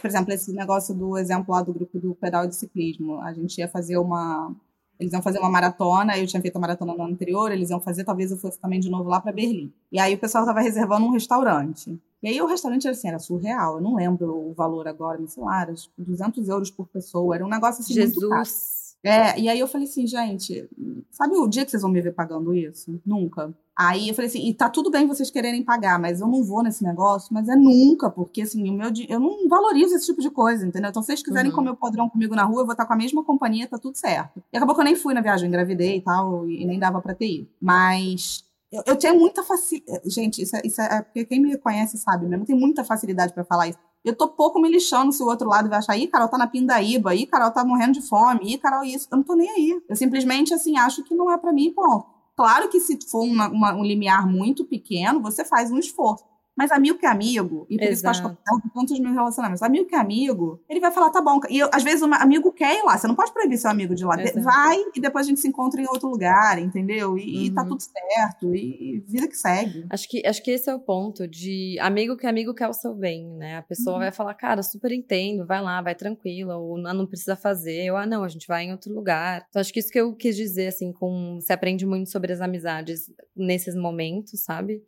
Por 0.00 0.06
exemplo, 0.06 0.32
esse 0.32 0.52
negócio 0.52 0.94
do 0.94 1.16
exemplo 1.16 1.54
lá 1.54 1.62
do 1.62 1.72
grupo 1.72 1.98
do 1.98 2.14
pedal 2.14 2.46
de 2.46 2.54
ciclismo. 2.54 3.20
A 3.20 3.32
gente 3.32 3.58
ia 3.58 3.68
fazer 3.68 3.96
uma. 3.96 4.54
Eles 5.00 5.12
iam 5.12 5.22
fazer 5.22 5.38
uma 5.38 5.50
maratona, 5.50 6.16
eu 6.16 6.26
tinha 6.26 6.40
feito 6.40 6.56
a 6.56 6.60
maratona 6.60 6.94
no 6.94 7.02
ano 7.02 7.12
anterior, 7.12 7.50
eles 7.50 7.70
iam 7.70 7.80
fazer, 7.80 8.04
talvez 8.04 8.30
eu 8.30 8.36
fosse 8.36 8.60
também 8.60 8.78
de 8.78 8.88
novo 8.88 9.08
lá 9.08 9.20
para 9.20 9.32
Berlim. 9.32 9.72
E 9.90 9.98
aí 9.98 10.14
o 10.14 10.18
pessoal 10.18 10.44
tava 10.44 10.60
reservando 10.60 11.06
um 11.06 11.10
restaurante. 11.10 11.98
E 12.22 12.28
aí 12.28 12.40
o 12.40 12.46
restaurante 12.46 12.86
era 12.86 12.94
assim, 12.94 13.08
era 13.08 13.18
surreal. 13.18 13.76
Eu 13.76 13.82
não 13.82 13.96
lembro 13.96 14.50
o 14.50 14.54
valor 14.54 14.86
agora, 14.86 15.18
mas 15.20 15.32
sei 15.32 15.42
lá, 15.42 15.62
era 15.62 15.74
tipo 15.74 15.94
200 15.98 16.48
euros 16.48 16.70
por 16.70 16.86
pessoa. 16.86 17.34
Era 17.34 17.44
um 17.44 17.48
negócio 17.48 17.82
assim 17.82 17.94
Jesus. 17.94 18.16
muito 18.16 18.28
caro. 18.28 18.48
É, 19.04 19.38
e 19.40 19.48
aí 19.48 19.58
eu 19.58 19.66
falei 19.66 19.88
assim, 19.88 20.06
gente, 20.06 20.68
sabe 21.10 21.34
o 21.34 21.48
dia 21.48 21.64
que 21.64 21.70
vocês 21.72 21.82
vão 21.82 21.90
me 21.90 22.00
ver 22.00 22.12
pagando 22.12 22.54
isso? 22.54 23.00
Nunca. 23.04 23.52
Aí 23.76 24.08
eu 24.08 24.14
falei 24.14 24.28
assim, 24.28 24.46
e 24.46 24.54
tá 24.54 24.68
tudo 24.68 24.90
bem 24.90 25.08
vocês 25.08 25.30
quererem 25.30 25.64
pagar, 25.64 25.98
mas 25.98 26.20
eu 26.20 26.28
não 26.28 26.44
vou 26.44 26.62
nesse 26.62 26.84
negócio, 26.84 27.32
mas 27.32 27.48
é 27.48 27.56
nunca, 27.56 28.10
porque 28.10 28.42
assim, 28.42 28.68
o 28.70 28.72
meu 28.72 28.90
eu 29.08 29.18
não 29.18 29.48
valorizo 29.48 29.96
esse 29.96 30.06
tipo 30.06 30.20
de 30.20 30.30
coisa, 30.30 30.64
entendeu? 30.64 30.90
Então, 30.90 31.02
se 31.02 31.06
vocês 31.06 31.22
quiserem 31.22 31.50
uhum. 31.50 31.56
comer 31.56 31.70
o 31.70 31.76
podrão 31.76 32.08
comigo 32.08 32.36
na 32.36 32.44
rua, 32.44 32.60
eu 32.60 32.66
vou 32.66 32.72
estar 32.72 32.86
com 32.86 32.92
a 32.92 32.96
mesma 32.96 33.24
companhia, 33.24 33.66
tá 33.66 33.78
tudo 33.78 33.96
certo. 33.96 34.42
E 34.52 34.56
acabou 34.56 34.74
que 34.74 34.82
eu 34.82 34.84
nem 34.84 34.94
fui 34.94 35.14
na 35.14 35.20
viagem, 35.20 35.48
engravidei 35.48 35.96
e 35.96 36.00
tal, 36.02 36.48
e 36.48 36.64
nem 36.64 36.78
dava 36.78 37.00
pra 37.00 37.14
ter 37.14 37.38
ido. 37.38 37.48
Mas 37.60 38.44
eu, 38.72 38.82
eu 38.86 38.96
tenho 38.96 39.18
muita 39.18 39.42
facilidade. 39.42 40.00
Gente, 40.10 40.42
isso 40.42 40.56
é, 40.56 40.62
isso 40.64 40.80
é, 40.80 41.02
porque 41.02 41.26
quem 41.26 41.40
me 41.40 41.56
conhece 41.58 41.98
sabe 41.98 42.26
mesmo. 42.26 42.46
Tenho 42.46 42.58
muita 42.58 42.82
facilidade 42.82 43.34
para 43.34 43.44
falar 43.44 43.68
isso. 43.68 43.78
Eu 44.04 44.16
tô 44.16 44.28
pouco 44.28 44.60
me 44.60 44.68
lixando 44.68 45.12
se 45.12 45.22
o 45.22 45.26
outro 45.26 45.48
lado 45.48 45.68
vai 45.68 45.78
achar, 45.78 45.96
ih, 45.96 46.08
Carol 46.08 46.28
tá 46.28 46.36
na 46.36 46.46
pindaíba, 46.46 47.14
ih, 47.14 47.26
Carol 47.26 47.52
tá 47.52 47.64
morrendo 47.64 47.92
de 47.92 48.02
fome, 48.02 48.54
ih, 48.54 48.58
Carol 48.58 48.82
isso. 48.82 49.06
Eu 49.12 49.18
não 49.18 49.24
tô 49.24 49.34
nem 49.34 49.48
aí. 49.48 49.80
Eu 49.88 49.94
simplesmente, 49.94 50.52
assim, 50.52 50.76
acho 50.76 51.04
que 51.04 51.14
não 51.14 51.30
é 51.30 51.38
para 51.38 51.52
mim, 51.52 51.72
ponto. 51.72 52.06
Claro 52.34 52.68
que 52.68 52.80
se 52.80 52.98
for 53.10 53.22
uma, 53.22 53.48
uma, 53.48 53.74
um 53.74 53.84
limiar 53.84 54.26
muito 54.26 54.64
pequeno, 54.64 55.20
você 55.20 55.44
faz 55.44 55.70
um 55.70 55.78
esforço. 55.78 56.24
Mas 56.56 56.70
amigo 56.70 56.98
que 56.98 57.06
é 57.06 57.08
amigo, 57.08 57.66
e 57.70 57.78
por 57.78 57.84
Exato. 57.84 57.92
isso 57.92 58.02
que 58.02 58.06
eu 58.06 58.10
acho 58.10 58.62
que 58.62 58.68
eu 58.68 58.72
tantos 58.74 59.00
meus 59.00 59.14
relacionamentos, 59.14 59.62
amigo 59.62 59.86
que 59.86 59.94
é 59.94 59.98
amigo, 59.98 60.60
ele 60.68 60.80
vai 60.80 60.90
falar, 60.90 61.10
tá 61.10 61.22
bom. 61.22 61.40
E 61.48 61.62
às 61.72 61.82
vezes 61.82 62.02
o 62.02 62.14
amigo 62.14 62.52
quer 62.52 62.78
ir 62.78 62.82
lá, 62.82 62.98
você 62.98 63.08
não 63.08 63.14
pode 63.14 63.32
proibir 63.32 63.56
seu 63.56 63.70
amigo 63.70 63.94
de 63.94 64.02
ir 64.02 64.06
lá. 64.06 64.20
Exato. 64.20 64.42
Vai 64.42 64.76
e 64.94 65.00
depois 65.00 65.26
a 65.26 65.28
gente 65.30 65.40
se 65.40 65.48
encontra 65.48 65.80
em 65.80 65.86
outro 65.86 66.08
lugar, 66.08 66.58
entendeu? 66.58 67.16
E, 67.16 67.48
uhum. 67.48 67.54
tá 67.54 67.62
uhum. 67.62 67.68
tudo 67.68 67.82
certo, 67.82 68.54
e, 68.54 68.96
e, 68.96 69.00
vida 69.00 69.26
que 69.28 69.36
segue. 69.36 69.86
Acho 69.88 70.08
que, 70.08 70.26
acho 70.26 70.42
que 70.42 70.50
esse 70.50 70.68
é 70.68 70.74
o 70.74 70.80
ponto 70.80 71.26
de 71.26 71.78
amigo 71.80 72.16
que 72.16 72.26
é 72.26 72.28
amigo 72.28 72.54
quer 72.54 72.68
o 72.68 72.74
seu 72.74 72.94
bem, 72.94 73.26
né? 73.36 73.56
A 73.56 73.62
pessoa 73.62 73.94
uhum. 73.94 74.02
vai 74.02 74.12
falar, 74.12 74.34
cara, 74.34 74.62
super 74.62 74.92
entendo, 74.92 75.46
vai 75.46 75.62
lá, 75.62 75.80
vai 75.80 75.94
tranquila, 75.94 76.56
ou 76.56 76.76
não, 76.76 76.92
não 76.92 77.06
precisa 77.06 77.34
fazer, 77.34 77.90
ou 77.90 77.96
ah, 77.96 78.06
não, 78.06 78.24
a 78.24 78.28
gente 78.28 78.46
vai 78.46 78.64
em 78.64 78.72
outro 78.72 78.92
lugar. 78.92 79.46
Então 79.48 79.60
acho 79.60 79.72
que 79.72 79.80
isso 79.80 79.90
que 79.90 80.00
eu 80.00 80.14
quis 80.14 80.36
dizer, 80.36 80.66
assim, 80.66 80.92
com. 80.92 81.38
Você 81.40 81.52
aprende 81.52 81.86
muito 81.86 82.10
sobre 82.10 82.32
as 82.32 82.40
amizades 82.40 83.10
nesses 83.34 83.74
momentos, 83.74 84.40
sabe? 84.40 84.82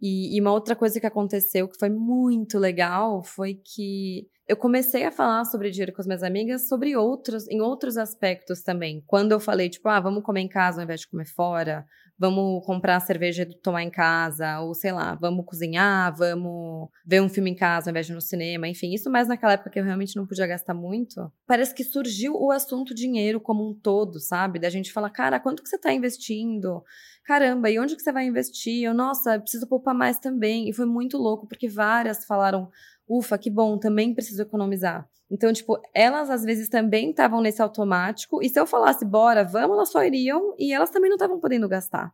E, 0.00 0.36
e, 0.36 0.40
uma 0.40 0.52
outra 0.52 0.76
coisa 0.76 1.00
que 1.00 1.06
aconteceu 1.06 1.68
que 1.68 1.78
foi 1.78 1.88
muito 1.88 2.58
legal 2.58 3.22
foi 3.22 3.54
que 3.54 4.26
eu 4.46 4.56
comecei 4.56 5.04
a 5.04 5.10
falar 5.10 5.44
sobre 5.46 5.70
dinheiro 5.70 5.92
com 5.92 6.00
as 6.00 6.06
minhas 6.06 6.22
amigas 6.22 6.68
sobre 6.68 6.96
outros, 6.96 7.48
em 7.48 7.60
outros 7.60 7.96
aspectos 7.96 8.62
também. 8.62 9.02
Quando 9.06 9.32
eu 9.32 9.40
falei, 9.40 9.70
tipo, 9.70 9.88
ah, 9.88 10.00
vamos 10.00 10.22
comer 10.22 10.42
em 10.42 10.48
casa 10.48 10.80
ao 10.80 10.84
invés 10.84 11.00
de 11.00 11.08
comer 11.08 11.26
fora, 11.26 11.86
vamos 12.18 12.64
comprar 12.64 13.00
cerveja 13.00 13.42
e 13.42 13.54
tomar 13.54 13.82
em 13.82 13.90
casa, 13.90 14.60
ou 14.60 14.74
sei 14.74 14.92
lá, 14.92 15.14
vamos 15.14 15.44
cozinhar, 15.44 16.14
vamos 16.16 16.88
ver 17.04 17.20
um 17.20 17.28
filme 17.28 17.50
em 17.50 17.54
casa 17.54 17.88
ao 17.88 17.92
invés 17.92 18.06
de 18.06 18.12
ir 18.12 18.14
no 18.14 18.20
cinema, 18.20 18.68
enfim, 18.68 18.94
isso 18.94 19.10
mais 19.10 19.28
naquela 19.28 19.54
época 19.54 19.70
que 19.70 19.78
eu 19.78 19.84
realmente 19.84 20.16
não 20.16 20.26
podia 20.26 20.46
gastar 20.46 20.74
muito. 20.74 21.30
Parece 21.46 21.74
que 21.74 21.84
surgiu 21.84 22.34
o 22.34 22.50
assunto 22.50 22.94
dinheiro 22.94 23.40
como 23.40 23.68
um 23.68 23.74
todo, 23.74 24.20
sabe? 24.20 24.58
Da 24.58 24.70
gente 24.70 24.92
falar, 24.92 25.10
cara, 25.10 25.40
quanto 25.40 25.62
que 25.62 25.68
você 25.68 25.78
tá 25.78 25.92
investindo? 25.92 26.82
Caramba, 27.24 27.70
e 27.70 27.78
onde 27.78 27.96
que 27.96 28.02
você 28.02 28.12
vai 28.12 28.26
investir? 28.26 28.84
Eu, 28.84 28.92
nossa, 28.92 29.40
preciso 29.40 29.66
poupar 29.66 29.94
mais 29.94 30.18
também. 30.18 30.68
E 30.68 30.74
foi 30.74 30.84
muito 30.84 31.16
louco, 31.16 31.46
porque 31.46 31.68
várias 31.68 32.26
falaram, 32.26 32.70
ufa, 33.08 33.38
que 33.38 33.50
bom, 33.50 33.78
também 33.78 34.14
preciso 34.14 34.42
economizar. 34.42 35.08
Então, 35.30 35.52
tipo, 35.52 35.80
elas 35.94 36.28
às 36.28 36.44
vezes 36.44 36.68
também 36.68 37.10
estavam 37.10 37.40
nesse 37.40 37.60
automático, 37.60 38.42
e 38.42 38.48
se 38.48 38.60
eu 38.60 38.66
falasse, 38.66 39.04
bora, 39.04 39.42
vamos, 39.42 39.76
elas 39.76 39.90
só 39.90 40.04
iriam, 40.04 40.54
e 40.58 40.72
elas 40.72 40.90
também 40.90 41.08
não 41.08 41.16
estavam 41.16 41.40
podendo 41.40 41.68
gastar. 41.68 42.12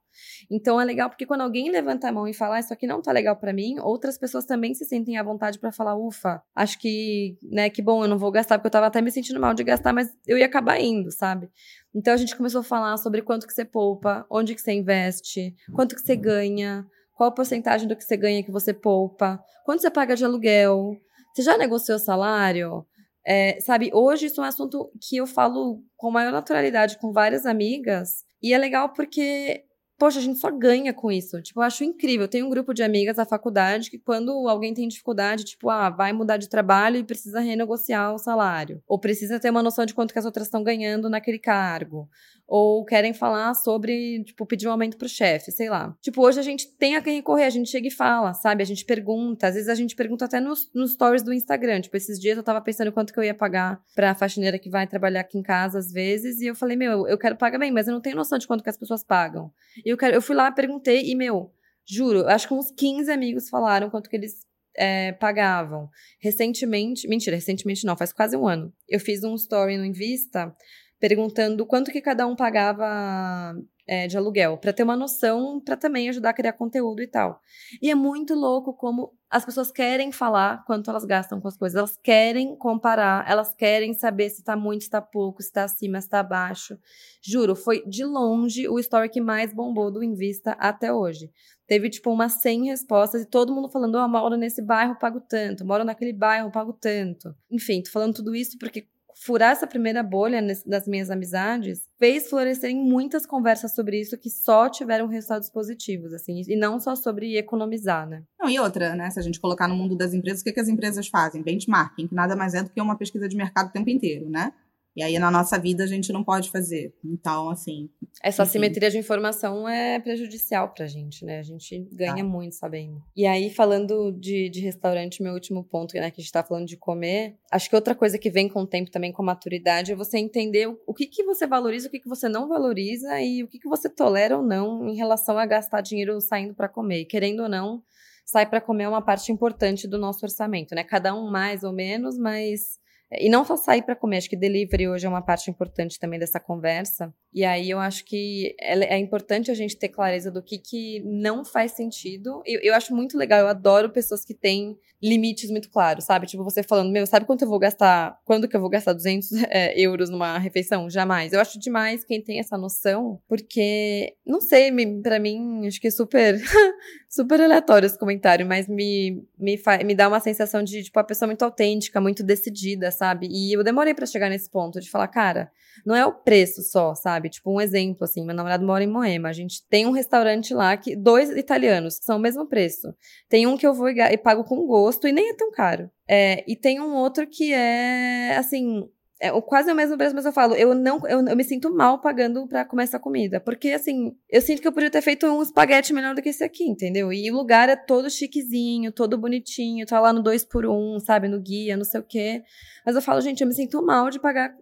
Então 0.51 0.81
é 0.81 0.85
legal 0.85 1.11
porque 1.11 1.27
quando 1.27 1.41
alguém 1.41 1.71
levanta 1.71 2.09
a 2.09 2.13
mão 2.13 2.27
e 2.27 2.33
fala, 2.33 2.57
ah, 2.57 2.61
isso 2.61 2.73
aqui 2.73 2.87
não 2.87 3.03
tá 3.03 3.13
legal 3.13 3.37
para 3.37 3.53
mim, 3.53 3.79
outras 3.81 4.17
pessoas 4.17 4.47
também 4.47 4.75
se 4.75 4.85
sentem 4.85 5.19
à 5.19 5.23
vontade 5.23 5.59
para 5.59 5.73
falar, 5.73 5.97
ufa, 5.97 6.43
acho 6.55 6.79
que, 6.79 7.37
né, 7.43 7.69
que 7.69 7.83
bom, 7.83 8.03
eu 8.05 8.09
não 8.09 8.19
vou 8.19 8.31
gastar, 8.31 8.59
porque 8.59 8.69
eu 8.69 8.73
tava 8.73 8.87
até 8.87 9.03
me 9.03 9.11
sentindo 9.11 9.41
mal 9.41 9.55
de 9.55 9.65
gastar, 9.65 9.93
mas 9.93 10.11
eu 10.27 10.39
ia 10.39 10.47
acabar 10.47 10.81
indo, 10.81 11.11
sabe? 11.11 11.51
Então 11.95 12.15
a 12.15 12.17
gente 12.17 12.37
começou 12.37 12.61
a 12.61 12.65
falar 12.65 12.97
sobre 12.97 13.23
quanto 13.23 13.47
que 13.47 13.53
você 13.53 13.65
poupa, 13.65 14.25
onde 14.31 14.55
que 14.55 14.61
você 14.61 14.73
investe, 14.73 15.55
quanto 15.75 15.95
que 15.95 16.01
você 16.01 16.15
ganha, 16.15 16.87
qual 17.21 17.29
a 17.29 17.35
porcentagem 17.35 17.87
do 17.87 17.95
que 17.95 18.03
você 18.03 18.17
ganha 18.17 18.43
que 18.43 18.51
você 18.51 18.73
poupa? 18.73 19.39
Quanto 19.67 19.83
você 19.83 19.91
paga 19.91 20.17
de 20.17 20.25
aluguel? 20.25 20.97
Você 21.35 21.43
já 21.43 21.59
negociou 21.59 21.99
salário? 21.99 22.87
É, 23.27 23.61
sabe, 23.61 23.91
hoje 23.93 24.25
isso 24.25 24.41
é 24.41 24.45
um 24.45 24.47
assunto 24.47 24.91
que 25.07 25.19
eu 25.19 25.27
falo 25.27 25.85
com 25.99 26.11
maior 26.11 26.33
naturalidade 26.33 26.99
com 26.99 27.13
várias 27.13 27.45
amigas. 27.45 28.25
E 28.43 28.55
é 28.55 28.59
legal 28.59 28.95
porque 28.95 29.67
poxa, 29.99 30.19
a 30.19 30.23
gente 30.23 30.39
só 30.39 30.51
ganha 30.51 30.95
com 30.95 31.13
isso. 31.13 31.43
Tipo, 31.43 31.61
eu 31.61 31.65
acho 31.65 31.85
incrível. 31.85 32.27
Tenho 32.27 32.47
um 32.47 32.51
grupo 32.51 32.73
de 32.73 32.83
amigas 32.83 33.17
da 33.17 33.27
faculdade 33.27 33.91
que 33.91 33.99
quando 33.99 34.49
alguém 34.49 34.73
tem 34.73 34.89
dificuldade, 34.89 35.45
tipo, 35.45 35.69
ah, 35.69 35.91
vai 35.91 36.11
mudar 36.11 36.39
de 36.39 36.49
trabalho 36.49 36.97
e 36.97 37.05
precisa 37.05 37.39
renegociar 37.39 38.15
o 38.15 38.19
salário. 38.19 38.83
Ou 38.89 38.99
precisa 38.99 39.39
ter 39.39 39.51
uma 39.51 39.63
noção 39.63 39.85
de 39.85 39.93
quanto 39.93 40.15
que 40.15 40.19
as 40.19 40.25
outras 40.25 40.47
estão 40.47 40.63
ganhando 40.63 41.11
naquele 41.11 41.39
cargo 41.39 42.09
ou 42.51 42.85
querem 42.85 43.15
falar 43.15 43.55
sobre, 43.55 44.25
tipo, 44.25 44.45
pedir 44.45 44.67
um 44.67 44.73
aumento 44.73 44.97
pro 44.97 45.09
chefe, 45.09 45.53
sei 45.53 45.71
lá. 45.71 45.97
Tipo, 46.03 46.21
hoje 46.21 46.41
a 46.41 46.43
gente 46.43 46.67
tem 46.77 46.97
a 46.97 47.01
quem 47.01 47.15
recorrer, 47.15 47.45
a 47.45 47.51
gente 47.51 47.71
chega 47.71 47.87
e 47.87 47.93
fala, 47.93 48.35
sabe? 48.35 48.61
A 48.61 48.67
gente 48.67 48.85
pergunta, 48.85 49.47
às 49.47 49.55
vezes 49.55 49.69
a 49.69 49.75
gente 49.77 49.95
pergunta 49.95 50.25
até 50.25 50.41
nos, 50.41 50.69
nos 50.75 50.95
stories 50.95 51.23
do 51.23 51.33
Instagram. 51.33 51.81
Tipo, 51.81 51.97
esses 51.97 52.19
dias 52.19 52.37
eu 52.37 52.43
tava 52.43 52.61
pensando 52.61 52.91
quanto 52.91 53.13
que 53.13 53.21
eu 53.21 53.23
ia 53.23 53.35
pagar 53.35 53.81
pra 53.95 54.17
faxineira 54.17 54.59
que 54.59 54.69
vai 54.69 54.85
trabalhar 54.85 55.21
aqui 55.21 55.39
em 55.39 55.43
casa 55.43 55.79
às 55.79 55.93
vezes, 55.93 56.41
e 56.41 56.47
eu 56.47 56.57
falei, 56.57 56.77
meu, 56.77 57.07
eu 57.07 57.17
quero 57.17 57.37
pagar 57.37 57.57
bem, 57.57 57.71
mas 57.71 57.87
eu 57.87 57.95
não 57.95 58.01
tenho 58.01 58.17
noção 58.17 58.37
de 58.37 58.49
quanto 58.49 58.65
que 58.65 58.71
as 58.71 58.77
pessoas 58.77 59.05
pagam. 59.05 59.53
E 59.87 59.89
eu, 59.89 59.97
quero, 59.97 60.17
eu 60.17 60.21
fui 60.21 60.35
lá, 60.35 60.51
perguntei, 60.51 61.09
e, 61.09 61.15
meu, 61.15 61.53
juro, 61.89 62.27
acho 62.27 62.49
que 62.49 62.55
uns 62.55 62.73
15 62.73 63.13
amigos 63.13 63.49
falaram 63.49 63.89
quanto 63.91 64.11
que 64.11 64.17
eles 64.17 64.45
é, 64.77 65.13
pagavam. 65.13 65.89
Recentemente, 66.21 67.07
mentira, 67.07 67.37
recentemente 67.37 67.87
não, 67.87 67.97
faz 67.97 68.13
quase 68.13 68.37
um 68.37 68.49
ano. 68.49 68.73
Eu 68.89 68.99
fiz 68.99 69.23
um 69.23 69.37
story 69.37 69.77
no 69.77 69.85
Invista 69.85 70.53
perguntando 71.01 71.65
quanto 71.67 71.91
que 71.91 72.01
cada 72.01 72.27
um 72.27 72.37
pagava 72.37 73.57
é, 73.91 74.07
de 74.07 74.17
aluguel, 74.17 74.57
para 74.57 74.73
ter 74.73 74.85
uma 74.85 74.97
noção, 74.97 75.61
para 75.61 75.77
também 75.77 76.09
ajudar 76.09 76.31
a 76.31 76.33
criar 76.33 76.53
conteúdo 76.53 77.03
e 77.03 77.09
tal. 77.09 77.41
E 77.83 77.91
é 77.91 77.95
muito 77.95 78.35
louco 78.35 78.73
como 78.73 79.13
as 79.29 79.45
pessoas 79.45 79.73
querem 79.73 80.13
falar 80.13 80.65
quanto 80.65 80.91
elas 80.91 81.05
gastam 81.05 81.41
com 81.41 81.49
as 81.49 81.57
coisas, 81.57 81.77
elas 81.77 81.97
querem 81.97 82.55
comparar, 82.57 83.29
elas 83.29 83.53
querem 83.55 83.95
saber 83.95 84.29
se 84.31 84.45
tá 84.45 84.55
muito, 84.57 84.85
se 84.85 84.91
tá 84.91 85.01
pouco, 85.01 85.43
se 85.43 85.51
tá 85.51 85.65
acima, 85.65 86.01
se 86.01 86.09
tá 86.09 86.21
abaixo. 86.21 86.79
Juro, 87.21 87.57
foi 87.57 87.83
de 87.87 88.05
longe 88.05 88.69
o 88.69 88.79
story 88.79 89.09
que 89.09 89.21
mais 89.21 89.53
bombou 89.53 89.91
do 89.91 90.05
Invista 90.05 90.53
até 90.53 90.93
hoje. 90.93 91.31
Teve, 91.67 91.89
tipo, 91.89 92.13
umas 92.13 92.35
100 92.35 92.67
respostas 92.67 93.23
e 93.23 93.27
todo 93.27 93.55
mundo 93.55 93.71
falando, 93.71 93.97
ó, 93.97 94.05
oh, 94.05 94.09
moro 94.09 94.37
nesse 94.37 94.61
bairro, 94.63 94.99
pago 94.99 95.21
tanto, 95.21 95.65
moro 95.65 95.85
naquele 95.85 96.13
bairro, 96.13 96.51
pago 96.53 96.73
tanto. 96.73 97.35
Enfim, 97.51 97.83
tô 97.83 97.91
falando 97.91 98.15
tudo 98.15 98.35
isso 98.35 98.59
porque 98.59 98.87
furar 99.21 99.53
essa 99.53 99.67
primeira 99.67 100.03
bolha 100.03 100.41
das 100.67 100.89
minhas 100.89 101.11
amizades 101.11 101.83
fez 101.99 102.29
florescerem 102.29 102.77
muitas 102.77 103.27
conversas 103.27 103.75
sobre 103.75 104.01
isso 104.01 104.17
que 104.17 104.31
só 104.31 104.69
tiveram 104.69 105.07
resultados 105.07 105.51
positivos, 105.51 106.15
assim, 106.15 106.43
e 106.49 106.57
não 106.57 106.81
só 106.81 106.97
sobre 106.97 107.37
economizar, 107.37 108.09
né? 108.09 108.23
Não, 108.41 108.49
e 108.49 108.59
outra, 108.59 108.95
né? 108.97 109.11
Se 109.11 109.21
a 109.21 109.23
gente 109.23 109.39
colocar 109.39 109.69
no 109.69 109.77
mundo 109.77 109.95
das 109.95 110.15
empresas, 110.15 110.41
o 110.41 110.45
que, 110.45 110.53
que 110.53 110.61
as 110.61 110.69
empresas 110.69 111.07
fazem? 111.09 111.43
Benchmarking, 111.43 112.09
que 112.09 112.15
nada 112.15 112.35
mais 112.35 112.55
é 112.55 112.63
do 112.63 112.71
que 112.71 112.81
uma 112.81 112.97
pesquisa 112.97 113.29
de 113.29 113.37
mercado 113.37 113.69
o 113.69 113.73
tempo 113.73 113.91
inteiro, 113.91 114.29
né? 114.31 114.53
E 114.97 115.03
aí, 115.03 115.19
na 115.19 115.31
nossa 115.31 115.59
vida, 115.59 115.85
a 115.85 115.87
gente 115.87 116.13
não 116.13 116.25
pode 116.25 116.51
fazer. 116.51 116.93
Então, 117.05 117.49
assim. 117.49 117.89
Essa 118.23 118.43
enfim. 118.43 118.49
assimetria 118.49 118.91
de 118.91 118.99
informação 118.99 119.69
é 119.69 120.01
prejudicial 120.01 120.73
pra 120.75 120.87
gente, 120.87 121.25
né? 121.25 121.39
A 121.39 121.43
gente 121.43 121.89
ganha 121.93 122.17
tá. 122.17 122.25
muito 122.25 122.57
sabendo. 122.57 123.01
E 123.17 123.25
aí, 123.25 123.51
falando 123.51 124.11
de, 124.13 124.51
de 124.51 124.61
restaurante, 124.61 125.23
meu 125.23 125.33
último 125.33 125.63
ponto, 125.63 125.95
né, 125.95 126.11
que 126.11 126.21
a 126.21 126.23
gente 126.23 126.33
tá 126.33 126.43
falando 126.43 126.67
de 126.67 126.77
comer, 126.77 127.37
acho 127.51 127.71
que 127.71 127.77
outra 127.77 127.95
coisa 127.95 128.19
que 128.19 128.31
vem 128.31 128.49
com 128.49 128.63
o 128.63 128.67
tempo 128.67 128.91
também, 128.91 129.13
com 129.13 129.23
a 129.23 129.27
maturidade, 129.27 129.93
é 129.93 129.95
você 129.95 130.19
entender 130.19 130.69
o, 130.69 130.79
o 130.87 130.93
que, 130.93 131.07
que 131.07 131.23
você 131.23 131.47
valoriza, 131.47 131.87
o 131.87 131.91
que, 131.91 132.01
que 132.01 132.09
você 132.09 132.29
não 132.29 132.49
valoriza 132.49 133.21
e 133.21 133.45
o 133.45 133.49
que, 133.49 133.59
que 133.59 133.69
você 133.69 133.89
tolera 133.89 134.37
ou 134.37 134.43
não 134.43 134.89
em 134.89 134.97
relação 134.97 135.39
a 135.39 135.47
gastar 135.47 135.81
dinheiro 135.81 136.21
saindo 136.21 136.55
para 136.55 136.69
comer. 136.69 137.05
querendo 137.05 137.45
ou 137.45 137.49
não, 137.49 137.83
sair 138.25 138.47
para 138.47 138.61
comer 138.61 138.85
é 138.85 138.89
uma 138.89 139.03
parte 139.03 139.31
importante 139.31 139.87
do 139.87 139.99
nosso 139.99 140.25
orçamento, 140.25 140.75
né? 140.75 140.85
Cada 140.85 141.15
um 141.15 141.31
mais 141.31 141.63
ou 141.63 141.73
menos, 141.73 142.19
mas 142.19 142.79
e 143.13 143.29
não 143.29 143.45
só 143.45 143.57
sair 143.57 143.83
para 143.83 143.97
comer, 143.97 144.19
acho 144.19 144.29
que 144.29 144.37
delivery 144.37 144.89
hoje 144.89 145.07
é 145.07 145.09
uma 145.09 145.23
parte 145.23 145.51
importante 145.51 145.99
também 145.99 146.19
dessa 146.19 146.39
conversa. 146.39 147.13
E 147.33 147.45
aí 147.45 147.71
eu 147.71 147.79
acho 147.79 148.05
que 148.05 148.57
é, 148.61 148.95
é 148.95 148.99
importante 148.99 149.51
a 149.51 149.55
gente 149.55 149.77
ter 149.77 149.89
clareza 149.89 150.31
do 150.31 150.43
que, 150.43 150.59
que 150.59 151.01
não 151.05 151.45
faz 151.45 151.73
sentido. 151.73 152.43
Eu, 152.45 152.61
eu 152.63 152.75
acho 152.75 152.95
muito 152.95 153.17
legal, 153.17 153.41
eu 153.41 153.49
adoro 153.49 153.91
pessoas 153.91 154.25
que 154.25 154.35
têm 154.35 154.77
limites 155.03 155.51
muito 155.51 155.71
claros, 155.71 156.05
sabe? 156.05 156.27
Tipo, 156.27 156.45
você 156.45 156.63
falando, 156.63 156.93
meu, 156.93 157.07
sabe 157.07 157.25
quanto 157.25 157.43
eu 157.43 157.49
vou 157.49 157.59
gastar, 157.59 158.19
quando 158.25 158.47
que 158.47 158.55
eu 158.55 158.61
vou 158.61 158.69
gastar 158.69 158.93
200 158.93 159.33
é, 159.45 159.73
euros 159.81 160.11
numa 160.11 160.39
refeição? 160.39 160.91
Jamais. 160.91 161.33
Eu 161.33 161.41
acho 161.41 161.59
demais 161.59 162.05
quem 162.05 162.23
tem 162.23 162.39
essa 162.39 162.59
noção, 162.59 163.21
porque, 163.27 164.15
não 164.27 164.41
sei, 164.41 164.71
pra 165.03 165.19
mim, 165.19 165.67
acho 165.67 165.81
que 165.81 165.87
é 165.87 165.91
super, 165.91 166.39
super 167.09 167.41
aleatório 167.41 167.87
esse 167.87 167.99
comentário, 167.99 168.47
mas 168.47 168.69
me, 168.69 169.25
me, 169.39 169.59
me 169.85 169.95
dá 169.95 170.09
uma 170.09 170.21
sensação 170.21 170.63
de, 170.63 170.83
tipo, 170.83 170.99
a 170.99 171.05
pessoa 171.05 171.27
muito 171.27 171.45
autêntica, 171.45 172.01
muito 172.01 172.23
decidida, 172.23 172.91
sabe? 172.91 173.27
E 173.31 173.55
eu 173.55 173.65
demorei 173.65 173.95
para 173.95 174.05
chegar 174.05 174.29
nesse 174.29 174.51
ponto 174.51 174.81
de 174.81 174.91
falar, 174.91 175.09
cara, 175.09 175.51
não 175.85 175.95
é 175.95 176.05
o 176.05 176.13
preço 176.13 176.63
só, 176.63 176.95
sabe? 176.95 177.20
Tipo, 177.29 177.53
um 177.53 177.61
exemplo, 177.61 178.05
assim, 178.05 178.25
meu 178.25 178.35
namorado 178.35 178.65
mora 178.65 178.85
em 178.85 178.87
Moema, 178.87 179.29
a 179.29 179.33
gente 179.33 179.67
tem 179.69 179.87
um 179.87 179.91
restaurante 179.91 180.55
lá 180.55 180.77
que, 180.77 180.97
dois 180.97 181.31
italianos, 181.31 181.99
são 182.01 182.17
o 182.17 182.21
mesmo 182.21 182.47
preço. 182.47 182.95
Tem 183.29 183.47
um 183.47 183.57
que 183.57 183.67
eu 183.67 183.75
vou 183.75 183.89
e, 183.91 184.19
pago 184.19 184.45
com 184.45 184.67
gosto 184.67 185.07
e 185.07 185.13
nem 185.13 185.31
é 185.31 185.35
tão 185.35 185.51
caro. 185.51 185.91
É, 186.09 186.45
e 186.51 186.57
tem 186.57 186.81
um 186.81 186.95
outro 186.95 187.27
que 187.27 187.53
é, 187.53 188.37
assim, 188.37 188.89
é 189.21 189.31
quase 189.43 189.71
o 189.71 189.75
mesmo 189.75 189.99
preço, 189.99 190.15
mas 190.15 190.25
eu 190.25 190.33
falo, 190.33 190.55
eu 190.55 190.75
não, 190.75 190.99
eu, 191.07 191.23
eu 191.27 191.37
me 191.37 191.45
sinto 191.45 191.71
mal 191.71 192.01
pagando 192.01 192.49
pra 192.49 192.65
comer 192.65 192.85
essa 192.85 192.99
comida. 192.99 193.39
Porque, 193.39 193.69
assim, 193.69 194.17
eu 194.31 194.41
sinto 194.41 194.63
que 194.63 194.67
eu 194.67 194.73
podia 194.73 194.91
ter 194.91 195.03
feito 195.03 195.27
um 195.27 195.43
espaguete 195.43 195.93
melhor 195.93 196.15
do 196.15 196.23
que 196.23 196.31
esse 196.31 196.43
aqui, 196.43 196.65
entendeu? 196.65 197.13
E 197.13 197.31
o 197.31 197.37
lugar 197.37 197.69
é 197.69 197.77
todo 197.77 198.09
chiquezinho, 198.09 198.91
todo 198.91 199.19
bonitinho, 199.19 199.85
tá 199.85 200.01
lá 200.01 200.11
no 200.11 200.23
2 200.23 200.45
por 200.45 200.65
1 200.65 200.71
um, 200.73 200.99
sabe? 200.99 201.29
No 201.29 201.39
guia, 201.39 201.77
não 201.77 201.85
sei 201.85 202.01
o 202.01 202.05
quê. 202.05 202.43
Mas 202.85 202.97
eu 202.97 203.03
falo, 203.03 203.21
gente, 203.21 203.43
eu 203.43 203.47
me 203.47 203.53
sinto 203.53 203.85
mal 203.85 204.09
de 204.09 204.19
pagar. 204.19 204.55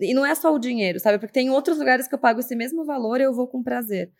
E 0.00 0.14
não 0.14 0.24
é 0.24 0.34
só 0.34 0.54
o 0.54 0.58
dinheiro, 0.58 0.98
sabe? 0.98 1.18
Porque 1.18 1.32
tem 1.32 1.50
outros 1.50 1.78
lugares 1.78 2.08
que 2.08 2.14
eu 2.14 2.18
pago 2.18 2.40
esse 2.40 2.56
mesmo 2.56 2.84
valor 2.84 3.20
e 3.20 3.24
eu 3.24 3.34
vou 3.34 3.46
com 3.46 3.62
prazer. 3.62 4.10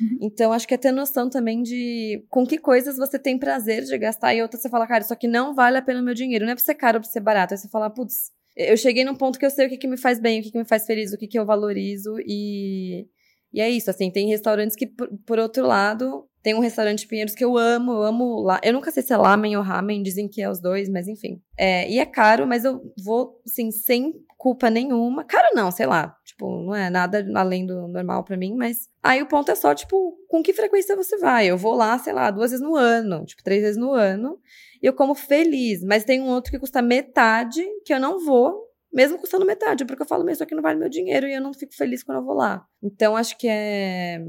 Uhum. 0.00 0.18
Então, 0.22 0.52
acho 0.52 0.66
que 0.66 0.74
é 0.74 0.78
ter 0.78 0.92
noção 0.92 1.28
também 1.28 1.62
de 1.62 2.24
com 2.28 2.46
que 2.46 2.58
coisas 2.58 2.96
você 2.96 3.18
tem 3.18 3.38
prazer 3.38 3.84
de 3.84 3.98
gastar 3.98 4.34
e 4.34 4.42
outras 4.42 4.62
você 4.62 4.68
fala, 4.68 4.86
cara, 4.86 5.02
isso 5.02 5.12
aqui 5.12 5.28
não 5.28 5.54
vale 5.54 5.76
a 5.76 5.82
pena 5.82 6.00
o 6.00 6.02
meu 6.02 6.14
dinheiro. 6.14 6.44
Não 6.44 6.52
é 6.52 6.54
pra 6.54 6.64
ser 6.64 6.74
caro 6.74 6.98
ou 6.98 7.02
pra 7.02 7.10
ser 7.10 7.20
barato. 7.20 7.54
Aí 7.54 7.58
você 7.58 7.68
fala, 7.68 7.90
putz, 7.90 8.30
eu 8.56 8.76
cheguei 8.76 9.04
num 9.04 9.14
ponto 9.14 9.38
que 9.38 9.46
eu 9.46 9.50
sei 9.50 9.66
o 9.66 9.68
que, 9.68 9.76
que 9.76 9.88
me 9.88 9.96
faz 9.96 10.20
bem, 10.20 10.40
o 10.40 10.42
que, 10.42 10.50
que 10.50 10.58
me 10.58 10.64
faz 10.64 10.86
feliz, 10.86 11.12
o 11.12 11.18
que, 11.18 11.26
que 11.26 11.38
eu 11.38 11.46
valorizo 11.46 12.16
e. 12.20 13.06
E 13.52 13.60
é 13.60 13.68
isso, 13.68 13.90
assim, 13.90 14.12
tem 14.12 14.28
restaurantes 14.28 14.76
que, 14.76 14.86
por, 14.86 15.10
por 15.26 15.36
outro 15.40 15.66
lado, 15.66 16.24
tem 16.42 16.54
um 16.54 16.60
restaurante 16.60 17.06
Pinheiros 17.06 17.34
que 17.34 17.44
eu 17.44 17.58
amo, 17.58 17.92
eu 17.92 18.02
amo 18.04 18.40
lá. 18.40 18.60
Eu 18.62 18.72
nunca 18.72 18.90
sei 18.90 19.02
se 19.02 19.12
é 19.12 19.16
lamen 19.16 19.56
ou 19.56 19.62
ramen, 19.62 20.02
dizem 20.02 20.28
que 20.28 20.40
é 20.40 20.48
os 20.48 20.60
dois, 20.60 20.88
mas 20.88 21.08
enfim. 21.08 21.42
É, 21.58 21.90
e 21.90 21.98
é 21.98 22.06
caro, 22.06 22.46
mas 22.46 22.64
eu 22.64 22.80
vou, 23.04 23.40
assim, 23.44 23.70
sem 23.70 24.14
culpa 24.40 24.70
nenhuma. 24.70 25.22
Caro 25.22 25.48
não, 25.54 25.70
sei 25.70 25.84
lá. 25.84 26.16
Tipo, 26.24 26.62
não 26.62 26.74
é 26.74 26.88
nada 26.88 27.22
além 27.34 27.66
do 27.66 27.86
normal 27.86 28.24
para 28.24 28.38
mim, 28.38 28.54
mas 28.56 28.88
aí 29.02 29.20
o 29.20 29.26
ponto 29.26 29.50
é 29.50 29.54
só, 29.54 29.74
tipo, 29.74 30.16
com 30.28 30.42
que 30.42 30.54
frequência 30.54 30.96
você 30.96 31.18
vai? 31.18 31.46
Eu 31.46 31.58
vou 31.58 31.74
lá, 31.74 31.98
sei 31.98 32.14
lá, 32.14 32.30
duas 32.30 32.50
vezes 32.50 32.64
no 32.64 32.74
ano, 32.74 33.26
tipo, 33.26 33.44
três 33.44 33.60
vezes 33.60 33.76
no 33.76 33.92
ano, 33.92 34.40
e 34.82 34.86
eu 34.86 34.94
como 34.94 35.14
feliz. 35.14 35.84
Mas 35.84 36.04
tem 36.04 36.22
um 36.22 36.28
outro 36.28 36.50
que 36.50 36.58
custa 36.58 36.80
metade, 36.80 37.62
que 37.84 37.92
eu 37.92 38.00
não 38.00 38.18
vou, 38.18 38.66
mesmo 38.90 39.18
custando 39.18 39.44
metade, 39.44 39.84
porque 39.84 40.02
eu 40.02 40.06
falo, 40.06 40.24
mas 40.24 40.34
isso 40.38 40.42
aqui 40.42 40.54
não 40.54 40.62
vale 40.62 40.78
meu 40.78 40.88
dinheiro 40.88 41.26
e 41.28 41.34
eu 41.34 41.40
não 41.42 41.52
fico 41.52 41.74
feliz 41.74 42.02
quando 42.02 42.18
eu 42.18 42.24
vou 42.24 42.34
lá. 42.34 42.64
Então, 42.82 43.14
acho 43.14 43.36
que 43.36 43.46
é 43.46 44.24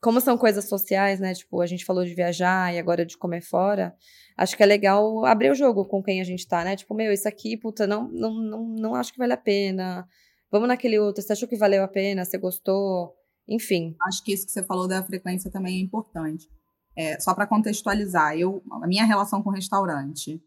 como 0.00 0.20
são 0.20 0.38
coisas 0.38 0.64
sociais, 0.64 1.20
né? 1.20 1.34
Tipo, 1.34 1.60
a 1.60 1.66
gente 1.66 1.84
falou 1.84 2.04
de 2.04 2.14
viajar 2.14 2.74
e 2.74 2.78
agora 2.78 3.04
de 3.04 3.18
comer 3.18 3.42
fora. 3.42 3.94
Acho 4.40 4.56
que 4.56 4.62
é 4.62 4.66
legal 4.66 5.26
abrir 5.26 5.50
o 5.50 5.54
jogo 5.54 5.84
com 5.84 6.02
quem 6.02 6.18
a 6.18 6.24
gente 6.24 6.48
tá, 6.48 6.64
né? 6.64 6.74
Tipo, 6.74 6.94
meu, 6.94 7.12
isso 7.12 7.28
aqui, 7.28 7.58
puta, 7.58 7.86
não, 7.86 8.08
não, 8.08 8.32
não, 8.32 8.64
não 8.68 8.94
acho 8.94 9.12
que 9.12 9.18
vale 9.18 9.34
a 9.34 9.36
pena. 9.36 10.08
Vamos 10.50 10.66
naquele 10.66 10.98
outro. 10.98 11.22
Você 11.22 11.34
achou 11.34 11.46
que 11.46 11.58
valeu 11.58 11.84
a 11.84 11.88
pena? 11.88 12.24
Você 12.24 12.38
gostou? 12.38 13.14
Enfim. 13.46 13.94
Acho 14.08 14.24
que 14.24 14.32
isso 14.32 14.46
que 14.46 14.52
você 14.52 14.64
falou 14.64 14.88
da 14.88 15.02
frequência 15.02 15.50
também 15.50 15.76
é 15.76 15.82
importante. 15.82 16.48
É, 16.96 17.20
só 17.20 17.34
para 17.34 17.46
contextualizar, 17.46 18.34
eu, 18.34 18.62
a 18.82 18.86
minha 18.86 19.04
relação 19.04 19.42
com 19.42 19.50
restaurante 19.50 20.42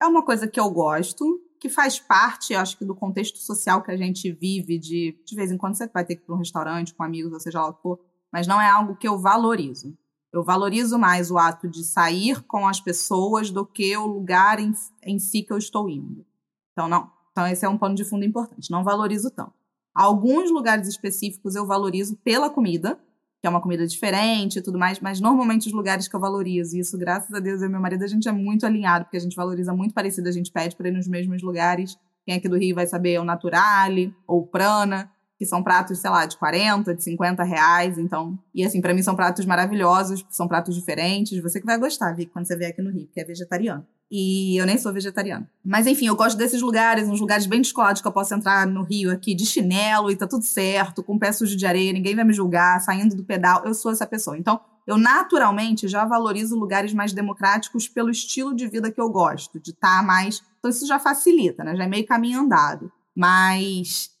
é 0.00 0.06
uma 0.06 0.24
coisa 0.24 0.46
que 0.46 0.60
eu 0.60 0.70
gosto, 0.70 1.40
que 1.60 1.68
faz 1.68 1.98
parte, 1.98 2.54
acho 2.54 2.78
que, 2.78 2.84
do 2.84 2.94
contexto 2.94 3.38
social 3.38 3.82
que 3.82 3.90
a 3.90 3.96
gente 3.96 4.30
vive, 4.30 4.78
de 4.78 5.20
de 5.26 5.34
vez 5.34 5.50
em 5.50 5.58
quando 5.58 5.74
você 5.74 5.88
vai 5.88 6.04
ter 6.04 6.14
que 6.14 6.22
ir 6.22 6.26
para 6.26 6.34
um 6.36 6.38
restaurante 6.38 6.94
com 6.94 7.02
amigos, 7.02 7.32
ou 7.32 7.40
seja 7.40 7.60
lá 7.60 7.70
o 7.70 7.74
que 7.74 7.82
for 7.82 7.98
mas 8.32 8.46
não 8.46 8.60
é 8.60 8.68
algo 8.68 8.96
que 8.96 9.06
eu 9.06 9.18
valorizo. 9.18 9.94
Eu 10.32 10.42
valorizo 10.42 10.98
mais 10.98 11.30
o 11.30 11.36
ato 11.36 11.68
de 11.68 11.84
sair 11.84 12.42
com 12.44 12.66
as 12.66 12.80
pessoas 12.80 13.50
do 13.50 13.66
que 13.66 13.94
o 13.96 14.06
lugar 14.06 14.58
em, 14.58 14.72
em 15.04 15.18
si 15.18 15.42
que 15.42 15.52
eu 15.52 15.58
estou 15.58 15.90
indo. 15.90 16.24
Então, 16.72 16.88
não. 16.88 17.10
Então, 17.30 17.46
esse 17.46 17.64
é 17.64 17.68
um 17.68 17.76
pano 17.76 17.94
de 17.94 18.04
fundo 18.04 18.24
importante. 18.24 18.70
Não 18.70 18.82
valorizo 18.82 19.30
tanto. 19.30 19.52
Alguns 19.94 20.50
lugares 20.50 20.88
específicos 20.88 21.54
eu 21.54 21.66
valorizo 21.66 22.16
pela 22.24 22.48
comida, 22.48 22.98
que 23.40 23.46
é 23.46 23.50
uma 23.50 23.60
comida 23.60 23.86
diferente 23.86 24.58
e 24.58 24.62
tudo 24.62 24.78
mais, 24.78 25.00
mas 25.00 25.20
normalmente 25.20 25.66
os 25.66 25.72
lugares 25.72 26.08
que 26.08 26.16
eu 26.16 26.20
valorizo, 26.20 26.76
e 26.76 26.80
isso, 26.80 26.96
graças 26.96 27.34
a 27.34 27.40
Deus, 27.40 27.60
eu 27.60 27.68
e 27.68 27.70
meu 27.70 27.80
marido, 27.80 28.04
a 28.04 28.06
gente 28.06 28.26
é 28.26 28.32
muito 28.32 28.64
alinhado, 28.64 29.04
porque 29.04 29.18
a 29.18 29.20
gente 29.20 29.36
valoriza 29.36 29.74
muito 29.74 29.92
parecido, 29.92 30.28
a 30.28 30.32
gente 30.32 30.50
pede 30.50 30.74
para 30.76 30.88
ir 30.88 30.92
nos 30.92 31.06
mesmos 31.06 31.42
lugares. 31.42 31.98
Quem 32.24 32.34
é 32.34 32.38
aqui 32.38 32.48
do 32.48 32.56
Rio 32.56 32.74
vai 32.74 32.86
saber 32.86 33.14
é 33.14 33.20
o 33.20 33.24
Naturale 33.24 34.14
ou 34.26 34.40
o 34.40 34.46
Prana 34.46 35.10
que 35.42 35.46
são 35.46 35.60
pratos, 35.60 35.98
sei 35.98 36.08
lá, 36.08 36.24
de 36.24 36.36
40, 36.36 36.94
de 36.94 37.02
50 37.02 37.42
reais. 37.42 37.98
Então, 37.98 38.38
e 38.54 38.64
assim, 38.64 38.80
para 38.80 38.94
mim 38.94 39.02
são 39.02 39.16
pratos 39.16 39.44
maravilhosos, 39.44 40.24
são 40.30 40.46
pratos 40.46 40.72
diferentes. 40.72 41.42
Você 41.42 41.58
que 41.58 41.66
vai 41.66 41.76
gostar, 41.76 42.12
Vic, 42.12 42.30
quando 42.30 42.46
você 42.46 42.56
vier 42.56 42.70
aqui 42.70 42.80
no 42.80 42.92
Rio, 42.92 43.08
que 43.12 43.20
é 43.20 43.24
vegetariano. 43.24 43.84
E 44.08 44.56
eu 44.56 44.64
nem 44.64 44.78
sou 44.78 44.92
vegetariana. 44.92 45.50
Mas 45.64 45.88
enfim, 45.88 46.06
eu 46.06 46.14
gosto 46.14 46.38
desses 46.38 46.62
lugares, 46.62 47.08
uns 47.08 47.20
lugares 47.20 47.46
bem 47.46 47.60
descolados 47.60 48.00
que 48.00 48.06
eu 48.06 48.12
posso 48.12 48.32
entrar 48.32 48.68
no 48.68 48.84
Rio 48.84 49.10
aqui 49.10 49.34
de 49.34 49.44
chinelo 49.44 50.12
e 50.12 50.16
tá 50.16 50.28
tudo 50.28 50.44
certo, 50.44 51.02
com 51.02 51.18
pé 51.18 51.32
sujo 51.32 51.56
de 51.56 51.66
areia, 51.66 51.92
ninguém 51.92 52.14
vai 52.14 52.24
me 52.24 52.32
julgar, 52.32 52.80
saindo 52.80 53.16
do 53.16 53.24
pedal. 53.24 53.64
Eu 53.64 53.74
sou 53.74 53.90
essa 53.90 54.06
pessoa. 54.06 54.38
Então, 54.38 54.60
eu 54.86 54.96
naturalmente 54.96 55.88
já 55.88 56.04
valorizo 56.04 56.56
lugares 56.56 56.94
mais 56.94 57.12
democráticos 57.12 57.88
pelo 57.88 58.10
estilo 58.10 58.54
de 58.54 58.68
vida 58.68 58.92
que 58.92 59.00
eu 59.00 59.10
gosto, 59.10 59.58
de 59.58 59.72
estar 59.72 59.98
tá 59.98 60.02
mais. 60.04 60.40
Então, 60.60 60.70
isso 60.70 60.86
já 60.86 61.00
facilita, 61.00 61.64
né? 61.64 61.74
Já 61.74 61.82
é 61.82 61.88
meio 61.88 62.06
caminho 62.06 62.42
andado. 62.42 62.92
Mas 63.14 64.11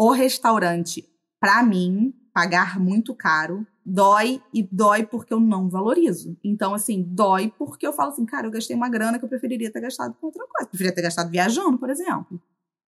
o 0.00 0.12
restaurante, 0.12 1.04
para 1.40 1.60
mim, 1.60 2.14
pagar 2.32 2.78
muito 2.78 3.12
caro 3.16 3.66
dói 3.84 4.40
e 4.54 4.62
dói 4.62 5.04
porque 5.04 5.34
eu 5.34 5.40
não 5.40 5.68
valorizo. 5.68 6.38
Então, 6.44 6.72
assim, 6.72 7.02
dói 7.02 7.52
porque 7.58 7.84
eu 7.84 7.92
falo 7.92 8.10
assim, 8.10 8.24
cara, 8.24 8.46
eu 8.46 8.50
gastei 8.50 8.76
uma 8.76 8.88
grana 8.88 9.18
que 9.18 9.24
eu 9.24 9.28
preferiria 9.28 9.72
ter 9.72 9.80
gastado 9.80 10.14
com 10.14 10.26
outra 10.26 10.46
coisa. 10.46 10.68
Preferia 10.68 10.94
ter 10.94 11.02
gastado 11.02 11.30
viajando, 11.30 11.78
por 11.78 11.90
exemplo. 11.90 12.40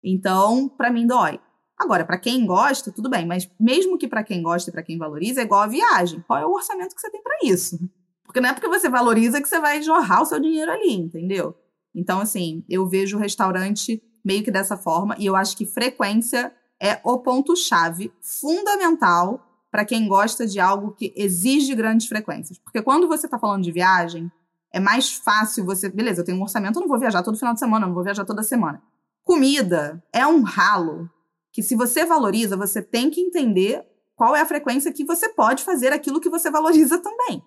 Então, 0.05 0.69
para 0.69 0.93
mim, 0.93 1.05
dói. 1.05 1.41
Agora, 1.77 2.05
para 2.05 2.17
quem 2.17 2.47
gosta, 2.47 2.93
tudo 2.93 3.11
bem, 3.11 3.27
mas 3.27 3.51
mesmo 3.59 3.99
que 3.99 4.07
para 4.07 4.23
quem 4.23 4.41
gosta 4.41 4.71
e 4.71 4.73
para 4.73 4.83
quem 4.83 4.97
valoriza, 4.97 5.41
é 5.41 5.45
igual 5.45 5.63
a 5.63 5.67
viagem. 5.67 6.23
Qual 6.29 6.39
é 6.39 6.47
o 6.47 6.53
orçamento 6.53 6.95
que 6.95 7.01
você 7.01 7.11
tem 7.11 7.23
para 7.23 7.39
isso? 7.43 7.77
Porque 8.25 8.41
não 8.41 8.51
é 8.51 8.53
porque 8.53 8.69
você 8.69 8.89
valoriza 8.89 9.41
que 9.43 9.49
você 9.49 9.59
vai 9.59 9.83
jorrar 9.83 10.23
o 10.23 10.27
seu 10.27 10.39
dinheiro 10.39 10.71
ali, 10.71 10.93
entendeu? 10.93 11.57
Então, 11.93 12.21
assim, 12.21 12.65
eu 12.69 12.87
vejo 12.87 13.17
o 13.17 13.21
restaurante 13.21 14.01
meio 14.25 14.45
que 14.45 14.51
dessa 14.51 14.77
forma 14.77 15.17
e 15.19 15.27
eu 15.27 15.35
acho 15.35 15.57
que 15.57 15.67
frequência 15.67 16.55
é 16.81 17.01
o 17.05 17.19
ponto-chave 17.19 18.13
fundamental 18.21 19.47
para 19.71 19.85
quem 19.85 20.09
gosta 20.09 20.47
de 20.47 20.59
algo 20.59 20.93
que 20.93 21.13
exige 21.17 21.75
grandes 21.75 22.09
frequências. 22.09 22.59
Porque 22.59 22.83
quando 22.83 23.07
você 23.07 23.27
está 23.27 23.39
falando 23.39 23.63
de 23.63 23.71
viagem, 23.71 24.31
é 24.73 24.81
mais 24.81 25.13
fácil 25.13 25.65
você. 25.65 25.89
Beleza, 25.89 26.23
eu 26.23 26.25
tenho 26.25 26.39
um 26.39 26.43
orçamento, 26.43 26.77
eu 26.77 26.81
não 26.81 26.89
vou 26.89 26.99
viajar 26.99 27.23
todo 27.23 27.39
final 27.39 27.55
de 27.55 27.61
semana, 27.61 27.85
eu 27.85 27.89
não 27.89 27.95
vou 27.95 28.05
viajar 28.05 28.25
toda 28.25 28.43
semana. 28.43 28.83
Comida 29.23 30.03
é 30.13 30.27
um 30.27 30.43
ralo 30.43 31.09
que, 31.53 31.63
se 31.63 31.77
você 31.77 32.05
valoriza, 32.05 32.57
você 32.57 32.83
tem 32.83 33.11
que 33.11 33.21
entender 33.21 33.85
qual 34.17 34.35
é 34.35 34.41
a 34.41 34.47
frequência 34.47 34.93
que 34.93 35.05
você 35.05 35.29
pode 35.29 35.63
fazer 35.65 35.93
aquilo 35.93 36.21
que 36.21 36.29
você 36.29 36.51
valoriza 36.51 36.99
também. 36.99 37.43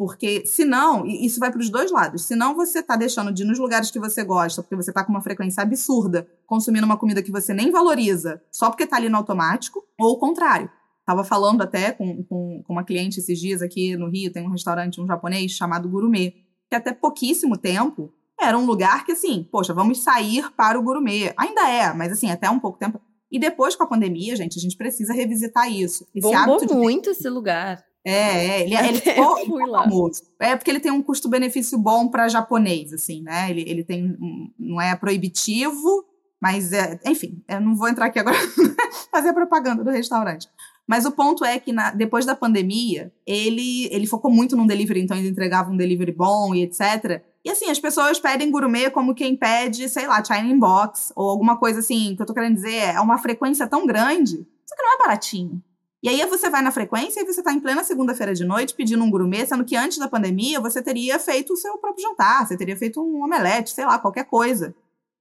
Porque 0.00 0.46
senão, 0.46 1.04
e 1.04 1.26
isso 1.26 1.38
vai 1.38 1.52
para 1.52 1.60
os 1.60 1.68
dois 1.68 1.90
lados, 1.90 2.22
senão 2.22 2.54
você 2.54 2.78
está 2.78 2.96
deixando 2.96 3.30
de 3.30 3.42
ir 3.42 3.44
nos 3.44 3.58
lugares 3.58 3.90
que 3.90 3.98
você 3.98 4.24
gosta, 4.24 4.62
porque 4.62 4.74
você 4.74 4.90
está 4.90 5.04
com 5.04 5.12
uma 5.12 5.20
frequência 5.20 5.62
absurda, 5.62 6.26
consumindo 6.46 6.86
uma 6.86 6.96
comida 6.96 7.22
que 7.22 7.30
você 7.30 7.52
nem 7.52 7.70
valoriza, 7.70 8.42
só 8.50 8.70
porque 8.70 8.84
está 8.84 8.96
ali 8.96 9.10
no 9.10 9.18
automático, 9.18 9.84
ou 9.98 10.12
o 10.12 10.18
contrário. 10.18 10.70
Estava 11.00 11.22
falando 11.22 11.60
até 11.60 11.92
com, 11.92 12.24
com, 12.24 12.62
com, 12.66 12.72
uma 12.72 12.82
cliente 12.82 13.20
esses 13.20 13.38
dias 13.38 13.60
aqui 13.60 13.94
no 13.94 14.08
Rio, 14.08 14.32
tem 14.32 14.42
um 14.42 14.50
restaurante, 14.50 15.02
um 15.02 15.06
japonês 15.06 15.52
chamado 15.52 15.86
Gourmet, 15.86 16.32
que 16.70 16.76
até 16.76 16.94
pouquíssimo 16.94 17.58
tempo 17.58 18.10
era 18.40 18.56
um 18.56 18.64
lugar 18.64 19.04
que, 19.04 19.12
assim, 19.12 19.46
poxa, 19.52 19.74
vamos 19.74 20.02
sair 20.02 20.50
para 20.52 20.78
o 20.80 20.82
gourmet. 20.82 21.34
Ainda 21.36 21.68
é, 21.68 21.92
mas 21.92 22.10
assim, 22.10 22.30
até 22.30 22.48
um 22.48 22.58
pouco 22.58 22.78
tempo. 22.78 22.98
E 23.30 23.38
depois 23.38 23.76
com 23.76 23.82
a 23.82 23.86
pandemia, 23.86 24.34
gente, 24.34 24.58
a 24.58 24.62
gente 24.62 24.78
precisa 24.78 25.12
revisitar 25.12 25.70
isso. 25.70 26.06
Esse 26.14 26.22
Bombou 26.22 26.58
de... 26.58 26.72
muito 26.72 27.10
esse 27.10 27.28
lugar. 27.28 27.84
É, 28.04 28.12
é, 28.12 28.62
ele, 28.62 28.74
ele 28.74 29.00
ficou, 29.00 29.36
ele 29.38 29.44
ficou 29.46 29.70
famoso. 29.70 30.22
É 30.38 30.56
porque 30.56 30.70
ele 30.70 30.80
tem 30.80 30.92
um 30.92 31.02
custo-benefício 31.02 31.78
bom 31.78 32.08
para 32.08 32.28
japonês, 32.28 32.92
assim, 32.92 33.22
né? 33.22 33.50
Ele, 33.50 33.64
ele 33.66 33.84
tem, 33.84 34.04
um, 34.04 34.50
não 34.58 34.80
é 34.80 34.94
proibitivo, 34.96 36.04
mas, 36.40 36.72
é, 36.72 36.98
enfim, 37.06 37.42
eu 37.46 37.60
não 37.60 37.76
vou 37.76 37.88
entrar 37.88 38.06
aqui 38.06 38.18
agora 38.18 38.36
fazer 39.12 39.32
propaganda 39.32 39.84
do 39.84 39.90
restaurante. 39.90 40.48
Mas 40.86 41.04
o 41.04 41.12
ponto 41.12 41.44
é 41.44 41.58
que 41.60 41.72
na, 41.72 41.92
depois 41.92 42.26
da 42.26 42.34
pandemia, 42.34 43.12
ele, 43.24 43.86
ele 43.92 44.06
focou 44.06 44.30
muito 44.30 44.56
num 44.56 44.66
delivery, 44.66 45.00
então 45.00 45.16
ele 45.16 45.28
entregava 45.28 45.70
um 45.70 45.76
delivery 45.76 46.10
bom 46.10 46.52
e 46.52 46.62
etc. 46.62 47.22
E 47.44 47.50
assim, 47.50 47.70
as 47.70 47.78
pessoas 47.78 48.18
pedem 48.18 48.50
gourmet 48.50 48.90
como 48.90 49.14
quem 49.14 49.36
pede, 49.36 49.88
sei 49.88 50.06
lá, 50.08 50.22
China 50.24 50.52
Box, 50.56 51.12
ou 51.14 51.30
alguma 51.30 51.56
coisa 51.56 51.78
assim, 51.78 52.16
que 52.16 52.22
eu 52.22 52.26
tô 52.26 52.34
querendo 52.34 52.56
dizer, 52.56 52.94
é 52.94 53.00
uma 53.00 53.18
frequência 53.18 53.68
tão 53.68 53.86
grande, 53.86 54.44
só 54.66 54.74
que 54.74 54.82
não 54.82 54.94
é 54.94 54.98
baratinho. 54.98 55.62
E 56.02 56.08
aí 56.08 56.24
você 56.26 56.48
vai 56.48 56.62
na 56.62 56.72
frequência 56.72 57.20
e 57.20 57.26
você 57.26 57.42
tá 57.42 57.52
em 57.52 57.60
plena 57.60 57.84
segunda-feira 57.84 58.34
de 58.34 58.44
noite 58.44 58.74
pedindo 58.74 59.04
um 59.04 59.10
gourmet, 59.10 59.46
sendo 59.46 59.64
que 59.64 59.76
antes 59.76 59.98
da 59.98 60.08
pandemia 60.08 60.58
você 60.58 60.80
teria 60.80 61.18
feito 61.18 61.52
o 61.52 61.56
seu 61.56 61.76
próprio 61.76 62.02
jantar, 62.02 62.46
você 62.46 62.56
teria 62.56 62.76
feito 62.76 63.02
um 63.02 63.22
omelete, 63.22 63.70
sei 63.70 63.84
lá, 63.84 63.98
qualquer 63.98 64.24
coisa. 64.24 64.74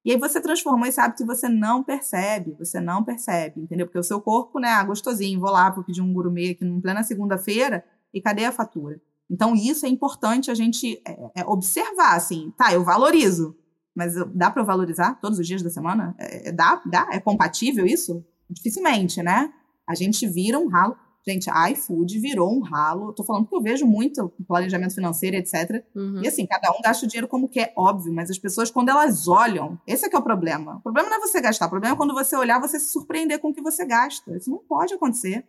E 0.06 0.12
aí 0.12 0.18
você 0.18 0.40
transformou 0.40 0.88
esse 0.88 1.00
hábito 1.00 1.24
e 1.24 1.26
você 1.26 1.50
não 1.50 1.84
percebe, 1.84 2.56
você 2.58 2.80
não 2.80 3.04
percebe, 3.04 3.62
entendeu? 3.62 3.86
Porque 3.86 4.00
o 4.00 4.04
seu 4.04 4.22
corpo, 4.22 4.58
né, 4.58 4.70
ah, 4.70 4.84
gostosinho, 4.84 5.40
vou 5.40 5.52
lá, 5.52 5.70
vou 5.70 5.84
pedir 5.84 6.02
um 6.02 6.14
gourmet 6.14 6.52
aqui 6.52 6.66
em 6.66 6.80
plena 6.80 7.04
segunda-feira 7.04 7.84
e 8.14 8.22
cadê 8.22 8.46
a 8.46 8.52
fatura? 8.52 9.02
Então 9.30 9.54
isso 9.54 9.86
é 9.86 9.90
importante 9.90 10.50
a 10.50 10.56
gente 10.56 11.02
é, 11.06 11.42
é 11.42 11.46
observar, 11.46 12.16
assim, 12.16 12.54
tá, 12.58 12.74
eu 12.74 12.84
valorizo, 12.86 13.56
mas 13.94 14.14
dá 14.34 14.50
para 14.50 14.64
valorizar 14.64 15.20
todos 15.20 15.38
os 15.38 15.46
dias 15.46 15.62
da 15.62 15.70
semana? 15.70 16.16
É, 16.18 16.50
é, 16.50 16.52
dá, 16.54 16.82
dá? 16.86 17.10
É 17.12 17.20
compatível 17.20 17.86
isso? 17.86 18.26
Dificilmente, 18.50 19.22
né? 19.22 19.54
A 19.90 19.96
gente 19.96 20.28
vira 20.28 20.60
um 20.60 20.68
ralo. 20.68 20.96
Gente, 21.28 21.50
a 21.50 21.72
iFood 21.72 22.20
virou 22.20 22.56
um 22.56 22.62
ralo. 22.62 23.12
Tô 23.12 23.24
falando 23.24 23.48
que 23.48 23.56
eu 23.56 23.62
vejo 23.62 23.88
muito 23.88 24.32
planejamento 24.48 24.94
financeiro, 24.94 25.36
etc. 25.36 25.84
Uhum. 25.96 26.22
E 26.24 26.28
assim, 26.28 26.46
cada 26.46 26.70
um 26.72 26.82
gasta 26.82 27.06
o 27.06 27.10
dinheiro 27.10 27.28
como 27.28 27.50
quer, 27.50 27.74
óbvio, 27.76 28.14
mas 28.14 28.30
as 28.30 28.38
pessoas, 28.38 28.70
quando 28.70 28.90
elas 28.90 29.28
olham, 29.28 29.80
esse 29.88 30.06
é 30.06 30.10
que 30.10 30.16
é 30.16 30.20
o 30.20 30.24
problema. 30.24 30.78
O 30.78 30.82
problema 30.82 31.10
não 31.10 31.18
é 31.18 31.20
você 31.20 31.42
gastar, 31.42 31.66
o 31.66 31.70
problema 31.70 31.96
é 31.96 31.98
quando 31.98 32.14
você 32.14 32.36
olhar, 32.36 32.62
você 32.62 32.80
se 32.80 32.90
surpreender 32.90 33.40
com 33.40 33.50
o 33.50 33.54
que 33.54 33.62
você 33.62 33.84
gasta. 33.84 34.38
Isso 34.38 34.50
não 34.50 34.60
pode 34.60 34.94
acontecer. 34.94 35.44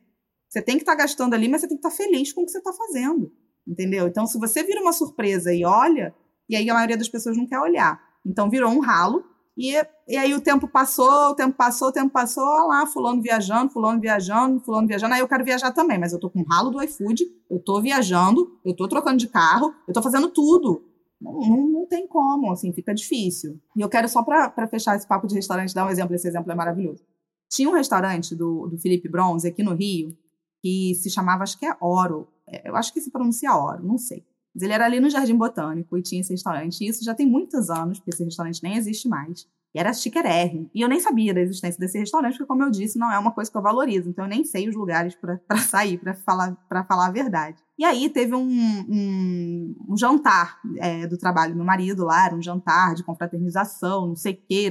Você 0.48 0.62
tem 0.62 0.76
que 0.76 0.82
estar 0.82 0.96
tá 0.96 1.02
gastando 1.02 1.34
ali, 1.34 1.48
mas 1.48 1.60
você 1.60 1.68
tem 1.68 1.76
que 1.76 1.86
estar 1.86 1.96
tá 1.96 2.02
feliz 2.02 2.32
com 2.32 2.42
o 2.42 2.46
que 2.46 2.50
você 2.50 2.58
está 2.58 2.72
fazendo. 2.72 3.30
Entendeu? 3.66 4.08
Então, 4.08 4.26
se 4.26 4.38
você 4.38 4.64
vira 4.64 4.80
uma 4.80 4.92
surpresa 4.92 5.52
e 5.54 5.64
olha, 5.64 6.14
e 6.48 6.56
aí 6.56 6.68
a 6.68 6.74
maioria 6.74 6.96
das 6.96 7.08
pessoas 7.08 7.36
não 7.36 7.46
quer 7.46 7.60
olhar. 7.60 8.00
Então, 8.26 8.50
virou 8.50 8.70
um 8.70 8.80
ralo, 8.80 9.24
e, 9.56 9.74
e 10.08 10.16
aí 10.16 10.34
o 10.34 10.40
tempo 10.40 10.68
passou, 10.68 11.30
o 11.30 11.34
tempo 11.34 11.56
passou, 11.56 11.88
o 11.88 11.92
tempo 11.92 12.10
passou, 12.10 12.44
lá, 12.66 12.86
fulano 12.86 13.20
viajando, 13.20 13.70
fulano 13.70 14.00
viajando, 14.00 14.60
fulano 14.60 14.86
viajando. 14.86 15.14
Aí 15.14 15.20
eu 15.20 15.28
quero 15.28 15.44
viajar 15.44 15.72
também, 15.72 15.98
mas 15.98 16.12
eu 16.12 16.20
tô 16.20 16.30
com 16.30 16.40
o 16.40 16.44
ralo 16.44 16.70
do 16.70 16.82
iFood, 16.82 17.24
eu 17.50 17.58
tô 17.58 17.80
viajando, 17.80 18.58
eu 18.64 18.74
tô 18.74 18.88
trocando 18.88 19.18
de 19.18 19.28
carro, 19.28 19.74
eu 19.86 19.92
tô 19.92 20.02
fazendo 20.02 20.28
tudo. 20.30 20.84
Não, 21.20 21.38
não, 21.38 21.68
não 21.68 21.86
tem 21.86 22.06
como, 22.06 22.50
assim, 22.50 22.72
fica 22.72 22.94
difícil. 22.94 23.60
E 23.76 23.80
eu 23.80 23.88
quero 23.88 24.08
só 24.08 24.22
para 24.22 24.66
fechar 24.68 24.96
esse 24.96 25.06
papo 25.06 25.26
de 25.26 25.34
restaurante, 25.34 25.74
dar 25.74 25.86
um 25.86 25.90
exemplo, 25.90 26.14
esse 26.14 26.26
exemplo 26.26 26.50
é 26.50 26.54
maravilhoso. 26.54 27.04
Tinha 27.50 27.68
um 27.68 27.74
restaurante 27.74 28.34
do, 28.34 28.68
do 28.68 28.78
Felipe 28.78 29.08
Bronze 29.08 29.46
aqui 29.46 29.62
no 29.62 29.74
Rio, 29.74 30.16
que 30.62 30.94
se 30.94 31.10
chamava, 31.10 31.42
acho 31.42 31.58
que 31.58 31.66
é 31.66 31.76
Oro. 31.80 32.28
É, 32.46 32.68
eu 32.68 32.76
acho 32.76 32.92
que 32.92 33.00
se 33.00 33.10
pronuncia 33.10 33.54
Oro, 33.54 33.84
não 33.84 33.98
sei. 33.98 34.24
Mas 34.54 34.62
ele 34.62 34.72
era 34.72 34.84
ali 34.84 35.00
no 35.00 35.10
Jardim 35.10 35.36
Botânico 35.36 35.96
e 35.96 36.02
tinha 36.02 36.20
esse 36.20 36.32
restaurante. 36.32 36.80
E 36.82 36.88
isso 36.88 37.04
já 37.04 37.14
tem 37.14 37.26
muitos 37.26 37.70
anos, 37.70 37.98
porque 37.98 38.10
esse 38.10 38.24
restaurante 38.24 38.62
nem 38.62 38.76
existe 38.76 39.08
mais. 39.08 39.46
E 39.72 39.78
era 39.78 39.92
chiquérrimo. 39.92 40.68
E 40.74 40.80
eu 40.80 40.88
nem 40.88 40.98
sabia 40.98 41.32
da 41.32 41.40
existência 41.40 41.78
desse 41.78 41.98
restaurante, 41.98 42.32
porque, 42.32 42.46
como 42.46 42.64
eu 42.64 42.70
disse, 42.70 42.98
não 42.98 43.10
é 43.10 43.18
uma 43.18 43.30
coisa 43.30 43.50
que 43.50 43.56
eu 43.56 43.62
valorizo. 43.62 44.08
Então, 44.08 44.24
eu 44.24 44.28
nem 44.28 44.42
sei 44.44 44.68
os 44.68 44.74
lugares 44.74 45.14
para 45.14 45.58
sair, 45.58 45.98
para 45.98 46.14
falar, 46.14 46.56
falar 46.88 47.06
a 47.06 47.12
verdade. 47.12 47.62
E 47.78 47.84
aí, 47.84 48.10
teve 48.10 48.34
um, 48.34 48.48
um, 48.88 49.76
um 49.88 49.96
jantar 49.96 50.58
é, 50.78 51.06
do 51.06 51.16
trabalho 51.16 51.52
do 51.52 51.56
meu 51.56 51.64
marido 51.64 52.04
lá, 52.04 52.26
era 52.26 52.34
um 52.34 52.42
jantar 52.42 52.94
de 52.94 53.04
confraternização, 53.04 54.08
não 54.08 54.16
sei 54.16 54.32
o 54.32 54.36
que. 54.36 54.70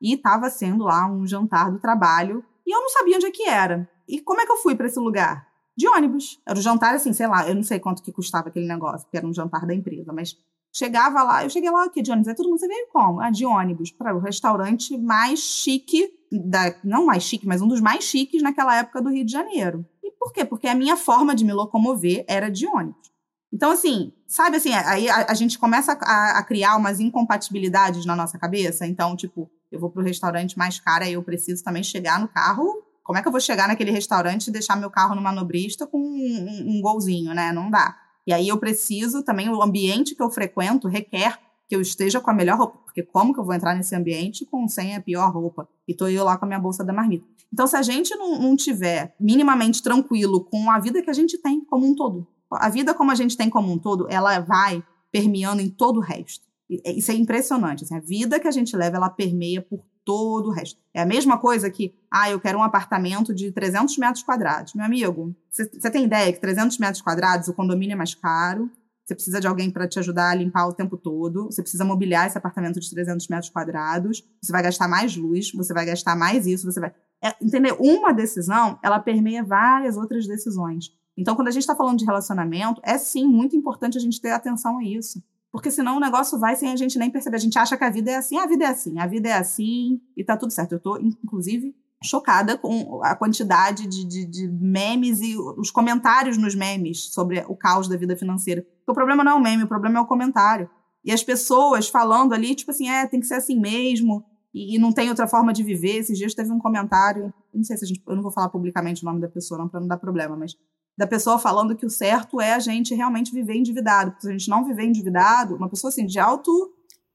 E 0.00 0.14
estava 0.14 0.48
sendo 0.48 0.84
lá 0.84 1.06
um 1.06 1.26
jantar 1.26 1.70
do 1.70 1.78
trabalho. 1.78 2.42
E 2.66 2.74
eu 2.74 2.80
não 2.80 2.88
sabia 2.88 3.16
onde 3.16 3.26
é 3.26 3.30
que 3.30 3.46
era. 3.46 3.88
E 4.08 4.20
como 4.20 4.40
é 4.40 4.46
que 4.46 4.52
eu 4.52 4.56
fui 4.56 4.74
para 4.74 4.86
esse 4.86 4.98
lugar? 4.98 5.46
De 5.76 5.88
ônibus. 5.88 6.40
Era 6.46 6.58
o 6.58 6.62
jantar, 6.62 6.94
assim, 6.94 7.12
sei 7.12 7.26
lá, 7.26 7.48
eu 7.48 7.54
não 7.54 7.62
sei 7.62 7.78
quanto 7.78 8.02
que 8.02 8.12
custava 8.12 8.48
aquele 8.48 8.66
negócio, 8.66 9.06
porque 9.06 9.16
era 9.16 9.26
um 9.26 9.32
jantar 9.32 9.66
da 9.66 9.74
empresa, 9.74 10.12
mas 10.12 10.36
chegava 10.72 11.22
lá, 11.22 11.44
eu 11.44 11.50
cheguei 11.50 11.70
lá, 11.70 11.84
aqui 11.84 12.02
de 12.02 12.10
ônibus? 12.10 12.28
Aí 12.28 12.34
todo 12.34 12.48
mundo, 12.48 12.58
você 12.58 12.68
veio 12.68 12.88
como? 12.92 13.20
Ah, 13.20 13.30
de 13.30 13.44
ônibus, 13.44 13.90
para 13.90 14.14
o 14.14 14.18
restaurante 14.18 14.96
mais 14.96 15.40
chique, 15.40 16.10
da, 16.30 16.74
não 16.82 17.06
mais 17.06 17.22
chique, 17.22 17.46
mas 17.46 17.60
um 17.60 17.68
dos 17.68 17.80
mais 17.80 18.04
chiques 18.04 18.42
naquela 18.42 18.76
época 18.76 19.02
do 19.02 19.10
Rio 19.10 19.24
de 19.24 19.32
Janeiro. 19.32 19.84
E 20.02 20.10
por 20.12 20.32
quê? 20.32 20.44
Porque 20.44 20.66
a 20.66 20.74
minha 20.74 20.96
forma 20.96 21.34
de 21.34 21.44
me 21.44 21.52
locomover 21.52 22.24
era 22.26 22.50
de 22.50 22.66
ônibus. 22.66 23.12
Então, 23.52 23.70
assim, 23.70 24.14
sabe 24.26 24.56
assim, 24.56 24.72
aí 24.72 25.10
a, 25.10 25.26
a 25.28 25.34
gente 25.34 25.58
começa 25.58 25.92
a, 25.92 26.38
a, 26.38 26.42
criar 26.42 26.74
umas 26.76 27.00
incompatibilidades 27.00 28.06
na 28.06 28.16
nossa 28.16 28.38
cabeça. 28.38 28.86
Então, 28.86 29.14
tipo, 29.14 29.50
eu 29.70 29.78
vou 29.78 29.90
para 29.90 30.00
o 30.00 30.04
restaurante 30.04 30.56
mais 30.56 30.80
caro, 30.80 31.04
aí 31.04 31.12
eu 31.12 31.22
preciso 31.22 31.62
também 31.62 31.82
chegar 31.82 32.18
no 32.18 32.28
carro 32.28 32.82
como 33.02 33.18
é 33.18 33.22
que 33.22 33.28
eu 33.28 33.32
vou 33.32 33.40
chegar 33.40 33.68
naquele 33.68 33.90
restaurante 33.90 34.48
e 34.48 34.50
deixar 34.52 34.76
meu 34.76 34.90
carro 34.90 35.14
no 35.14 35.22
manobrista 35.22 35.86
com 35.86 35.98
um, 35.98 36.76
um 36.76 36.80
golzinho, 36.80 37.34
né? 37.34 37.52
Não 37.52 37.70
dá. 37.70 37.96
E 38.26 38.32
aí 38.32 38.48
eu 38.48 38.58
preciso 38.58 39.22
também, 39.22 39.48
o 39.48 39.62
ambiente 39.62 40.14
que 40.14 40.22
eu 40.22 40.30
frequento 40.30 40.88
requer 40.88 41.38
que 41.68 41.74
eu 41.74 41.80
esteja 41.80 42.20
com 42.20 42.30
a 42.30 42.34
melhor 42.34 42.58
roupa. 42.58 42.78
Porque 42.84 43.02
como 43.02 43.32
que 43.32 43.40
eu 43.40 43.44
vou 43.44 43.54
entrar 43.54 43.74
nesse 43.74 43.94
ambiente 43.96 44.44
com 44.44 44.68
sem 44.68 44.94
a 44.94 45.00
pior 45.00 45.32
roupa? 45.32 45.68
E 45.88 45.94
tô 45.94 46.06
eu 46.06 46.24
lá 46.24 46.36
com 46.36 46.44
a 46.44 46.48
minha 46.48 46.60
bolsa 46.60 46.84
da 46.84 46.92
marmita. 46.92 47.26
Então, 47.52 47.66
se 47.66 47.76
a 47.76 47.82
gente 47.82 48.14
não, 48.14 48.38
não 48.38 48.56
tiver 48.56 49.14
minimamente 49.18 49.82
tranquilo 49.82 50.44
com 50.44 50.70
a 50.70 50.78
vida 50.78 51.02
que 51.02 51.10
a 51.10 51.14
gente 51.14 51.38
tem 51.38 51.64
como 51.64 51.86
um 51.86 51.94
todo, 51.94 52.26
a 52.50 52.68
vida 52.68 52.94
como 52.94 53.10
a 53.10 53.14
gente 53.14 53.36
tem 53.36 53.48
como 53.48 53.72
um 53.72 53.78
todo, 53.78 54.06
ela 54.10 54.38
vai 54.40 54.82
permeando 55.10 55.60
em 55.60 55.68
todo 55.68 55.98
o 55.98 56.00
resto. 56.00 56.46
Isso 56.68 57.10
é 57.10 57.14
impressionante. 57.14 57.84
Assim, 57.84 57.96
a 57.96 58.00
vida 58.00 58.40
que 58.40 58.48
a 58.48 58.50
gente 58.50 58.74
leva, 58.76 58.96
ela 58.96 59.10
permeia 59.10 59.60
por 59.60 59.82
todo 60.04 60.48
o 60.48 60.52
resto. 60.52 60.80
É 60.94 61.02
a 61.02 61.06
mesma 61.06 61.38
coisa 61.38 61.70
que, 61.70 61.94
ah, 62.10 62.30
eu 62.30 62.40
quero 62.40 62.58
um 62.58 62.62
apartamento 62.62 63.34
de 63.34 63.50
300 63.52 63.96
metros 63.98 64.22
quadrados. 64.22 64.74
Meu 64.74 64.84
amigo, 64.84 65.34
você 65.50 65.90
tem 65.90 66.04
ideia 66.04 66.32
que 66.32 66.40
300 66.40 66.78
metros 66.78 67.02
quadrados 67.02 67.48
o 67.48 67.54
condomínio 67.54 67.94
é 67.94 67.96
mais 67.96 68.14
caro, 68.14 68.70
você 69.04 69.14
precisa 69.14 69.40
de 69.40 69.46
alguém 69.46 69.70
para 69.70 69.88
te 69.88 69.98
ajudar 69.98 70.30
a 70.30 70.34
limpar 70.34 70.66
o 70.66 70.72
tempo 70.72 70.96
todo, 70.96 71.46
você 71.46 71.60
precisa 71.60 71.84
mobiliar 71.84 72.26
esse 72.26 72.38
apartamento 72.38 72.78
de 72.78 72.88
300 72.88 73.26
metros 73.28 73.50
quadrados, 73.50 74.22
você 74.40 74.52
vai 74.52 74.62
gastar 74.62 74.88
mais 74.88 75.16
luz, 75.16 75.50
você 75.52 75.74
vai 75.74 75.84
gastar 75.84 76.16
mais 76.16 76.46
isso, 76.46 76.70
você 76.70 76.80
vai. 76.80 76.94
É, 77.22 77.34
entender? 77.40 77.74
Uma 77.78 78.12
decisão, 78.12 78.78
ela 78.82 78.98
permeia 78.98 79.44
várias 79.44 79.96
outras 79.96 80.26
decisões. 80.26 80.90
Então, 81.16 81.36
quando 81.36 81.48
a 81.48 81.50
gente 81.50 81.62
está 81.62 81.76
falando 81.76 81.98
de 81.98 82.04
relacionamento, 82.04 82.80
é 82.84 82.96
sim 82.96 83.26
muito 83.26 83.54
importante 83.54 83.98
a 83.98 84.00
gente 84.00 84.20
ter 84.20 84.30
atenção 84.30 84.78
a 84.78 84.84
isso. 84.84 85.22
Porque 85.52 85.70
senão 85.70 85.98
o 85.98 86.00
negócio 86.00 86.38
vai 86.38 86.56
sem 86.56 86.72
a 86.72 86.76
gente 86.76 86.98
nem 86.98 87.10
perceber. 87.10 87.36
A 87.36 87.40
gente 87.40 87.58
acha 87.58 87.76
que 87.76 87.84
a 87.84 87.90
vida 87.90 88.10
é 88.10 88.16
assim, 88.16 88.38
a 88.38 88.46
vida 88.46 88.64
é 88.64 88.68
assim, 88.68 88.98
a 88.98 89.06
vida 89.06 89.28
é 89.28 89.34
assim 89.34 90.00
e 90.16 90.24
tá 90.24 90.34
tudo 90.34 90.50
certo. 90.50 90.72
Eu 90.72 90.80
tô, 90.80 90.96
inclusive, 90.96 91.76
chocada 92.02 92.56
com 92.56 93.02
a 93.04 93.14
quantidade 93.14 93.86
de, 93.86 94.04
de, 94.04 94.24
de, 94.24 94.48
memes 94.48 95.20
e 95.20 95.36
os 95.36 95.70
comentários 95.70 96.38
nos 96.38 96.54
memes 96.54 97.12
sobre 97.12 97.44
o 97.46 97.54
caos 97.54 97.86
da 97.86 97.98
vida 97.98 98.16
financeira. 98.16 98.62
Porque 98.62 98.92
o 98.92 98.94
problema 98.94 99.22
não 99.22 99.32
é 99.32 99.34
o 99.34 99.42
meme, 99.42 99.64
o 99.64 99.68
problema 99.68 99.98
é 99.98 100.00
o 100.00 100.06
comentário. 100.06 100.70
E 101.04 101.12
as 101.12 101.22
pessoas 101.22 101.86
falando 101.86 102.32
ali, 102.32 102.54
tipo 102.54 102.70
assim, 102.70 102.88
é, 102.88 103.06
tem 103.06 103.20
que 103.20 103.26
ser 103.26 103.34
assim 103.34 103.60
mesmo, 103.60 104.24
e, 104.54 104.76
e 104.76 104.78
não 104.78 104.92
tem 104.92 105.08
outra 105.08 105.26
forma 105.26 105.52
de 105.52 105.62
viver. 105.62 105.98
Esses 105.98 106.16
dias 106.16 106.34
teve 106.34 106.50
um 106.50 106.58
comentário, 106.58 107.32
não 107.52 107.64
sei 107.64 107.76
se 107.76 107.84
a 107.84 107.88
gente, 107.88 108.02
eu 108.06 108.14
não 108.14 108.22
vou 108.22 108.32
falar 108.32 108.48
publicamente 108.48 109.02
o 109.02 109.06
nome 109.06 109.20
da 109.20 109.28
pessoa, 109.28 109.58
não, 109.58 109.68
pra 109.68 109.80
não 109.80 109.88
dar 109.88 109.98
problema, 109.98 110.36
mas 110.36 110.56
da 110.96 111.06
pessoa 111.06 111.38
falando 111.38 111.76
que 111.76 111.86
o 111.86 111.90
certo 111.90 112.40
é 112.40 112.52
a 112.52 112.58
gente 112.58 112.94
realmente 112.94 113.32
viver 113.32 113.54
endividado. 113.54 114.10
Porque 114.10 114.22
se 114.22 114.28
a 114.28 114.32
gente 114.32 114.48
não 114.48 114.64
viver 114.64 114.84
endividado, 114.84 115.56
uma 115.56 115.68
pessoa 115.68 115.88
assim, 115.90 116.06
de 116.06 116.18
alto. 116.18 116.50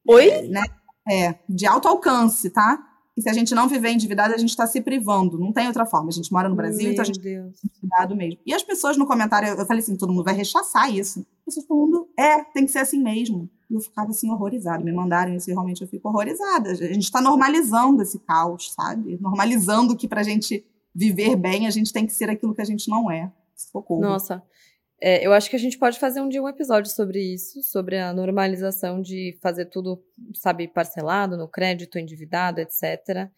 Oi? 0.07 0.47
Né, 0.47 0.63
é, 1.09 1.35
de 1.47 1.65
alto 1.65 1.87
alcance, 1.87 2.49
tá? 2.49 2.83
E 3.17 3.21
se 3.21 3.29
a 3.29 3.33
gente 3.33 3.55
não 3.55 3.67
viver 3.67 3.89
endividado, 3.89 4.35
a 4.35 4.37
gente 4.37 4.49
está 4.49 4.67
se 4.67 4.79
privando. 4.79 5.39
Não 5.39 5.51
tem 5.51 5.65
outra 5.65 5.87
forma. 5.87 6.09
A 6.09 6.11
gente 6.11 6.31
mora 6.31 6.47
no 6.47 6.55
Brasil, 6.55 6.83
Meu 6.83 6.91
então 6.91 7.01
a 7.01 7.05
gente 7.05 7.19
Deus. 7.19 7.59
tá 7.59 7.67
endividado 7.67 8.15
mesmo. 8.15 8.39
E 8.45 8.53
as 8.53 8.61
pessoas 8.61 8.95
no 8.95 9.07
comentário, 9.07 9.49
eu 9.49 9.65
falei 9.65 9.81
assim, 9.81 9.97
todo 9.97 10.13
mundo 10.13 10.23
vai 10.23 10.35
rechaçar 10.35 10.93
isso. 10.93 11.25
As 11.47 11.55
pessoas 11.55 11.65
mundo, 11.67 12.07
é, 12.17 12.43
tem 12.43 12.63
que 12.63 12.71
ser 12.71 12.79
assim 12.79 13.01
mesmo. 13.01 13.49
E 13.71 13.73
eu 13.73 13.81
ficava 13.81 14.11
assim, 14.11 14.29
horrorizada. 14.29 14.83
Me 14.83 14.91
mandaram 14.91 15.33
isso 15.33 15.49
e 15.49 15.53
realmente 15.53 15.81
eu 15.81 15.87
fico 15.87 16.09
horrorizada. 16.09 16.69
A 16.69 16.75
gente 16.75 16.99
está 16.99 17.19
normalizando 17.19 18.03
esse 18.03 18.19
caos, 18.19 18.71
sabe? 18.73 19.17
Normalizando 19.19 19.97
que 19.97 20.07
pra 20.07 20.21
gente 20.21 20.63
viver 20.93 21.35
bem, 21.35 21.65
a 21.65 21.71
gente 21.71 21.91
tem 21.91 22.05
que 22.05 22.13
ser 22.13 22.29
aquilo 22.29 22.53
que 22.53 22.61
a 22.61 22.65
gente 22.65 22.87
não 22.87 23.09
é. 23.09 23.31
Socorro. 23.57 24.01
Nossa. 24.01 24.43
É, 25.01 25.25
eu 25.25 25.31
acho 25.31 25.49
que 25.49 25.55
a 25.55 25.59
gente 25.59 25.77
pode 25.77 25.99
fazer 25.99 26.21
um 26.21 26.29
dia 26.29 26.41
um 26.41 26.47
episódio 26.47 26.91
sobre 26.91 27.19
isso, 27.21 27.61
sobre 27.61 27.97
a 27.97 28.13
normalização 28.13 29.01
de 29.01 29.37
fazer 29.41 29.65
tudo, 29.65 30.03
sabe, 30.33 30.67
parcelado, 30.67 31.37
no 31.37 31.47
crédito, 31.47 31.99
endividado, 31.99 32.59
etc. 32.59 33.29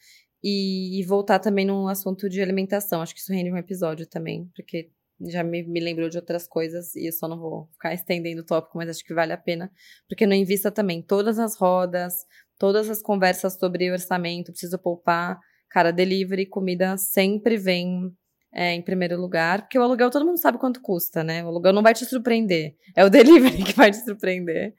E, 0.42 1.00
e 1.00 1.04
voltar 1.04 1.40
também 1.40 1.66
no 1.66 1.88
assunto 1.90 2.30
de 2.30 2.42
alimentação. 2.42 3.02
Acho 3.02 3.14
que 3.14 3.20
isso 3.20 3.34
rende 3.34 3.52
um 3.52 3.58
episódio 3.58 4.06
também, 4.08 4.50
porque 4.56 4.90
já 5.28 5.44
me, 5.44 5.64
me 5.64 5.82
lembrou 5.82 6.10
de 6.10 6.18
outras 6.18 6.48
coisas 6.48 6.96
e 6.96 7.08
eu 7.08 7.12
só 7.12 7.28
não 7.28 7.38
vou 7.38 7.68
ficar 7.74 7.94
estendendo 7.94 8.42
o 8.42 8.46
tópico, 8.46 8.78
mas 8.78 8.90
acho 8.90 9.04
que 9.04 9.14
vale 9.14 9.34
a 9.34 9.38
pena, 9.38 9.70
porque 10.08 10.26
no 10.26 10.34
Invista 10.34 10.72
também, 10.72 11.02
todas 11.02 11.38
as 11.40 11.58
rodas, 11.58 12.26
todas 12.58 12.90
as 12.90 13.02
conversas 13.02 13.56
sobre 13.56 13.92
orçamento, 13.92 14.52
preciso 14.52 14.80
poupar, 14.80 15.38
cara, 15.70 15.92
delivery, 15.92 16.46
comida 16.46 16.96
sempre 16.98 17.58
vem 17.58 18.16
é, 18.54 18.74
em 18.74 18.82
primeiro 18.82 19.20
lugar, 19.20 19.62
porque 19.62 19.78
o 19.78 19.82
aluguel 19.84 20.10
todo 20.10 20.26
mundo 20.26 20.38
sabe 20.40 20.58
quanto 20.58 20.82
custa, 20.82 21.24
né? 21.24 21.44
O 21.44 21.48
aluguel 21.48 21.74
não 21.74 21.84
vai 21.84 21.94
te 21.94 22.06
surpreender, 22.06 22.76
é 22.96 23.06
o 23.06 23.10
delivery 23.58 23.64
que 23.64 23.74
vai 23.74 23.92
te 23.92 23.98
surpreender. 24.04 24.74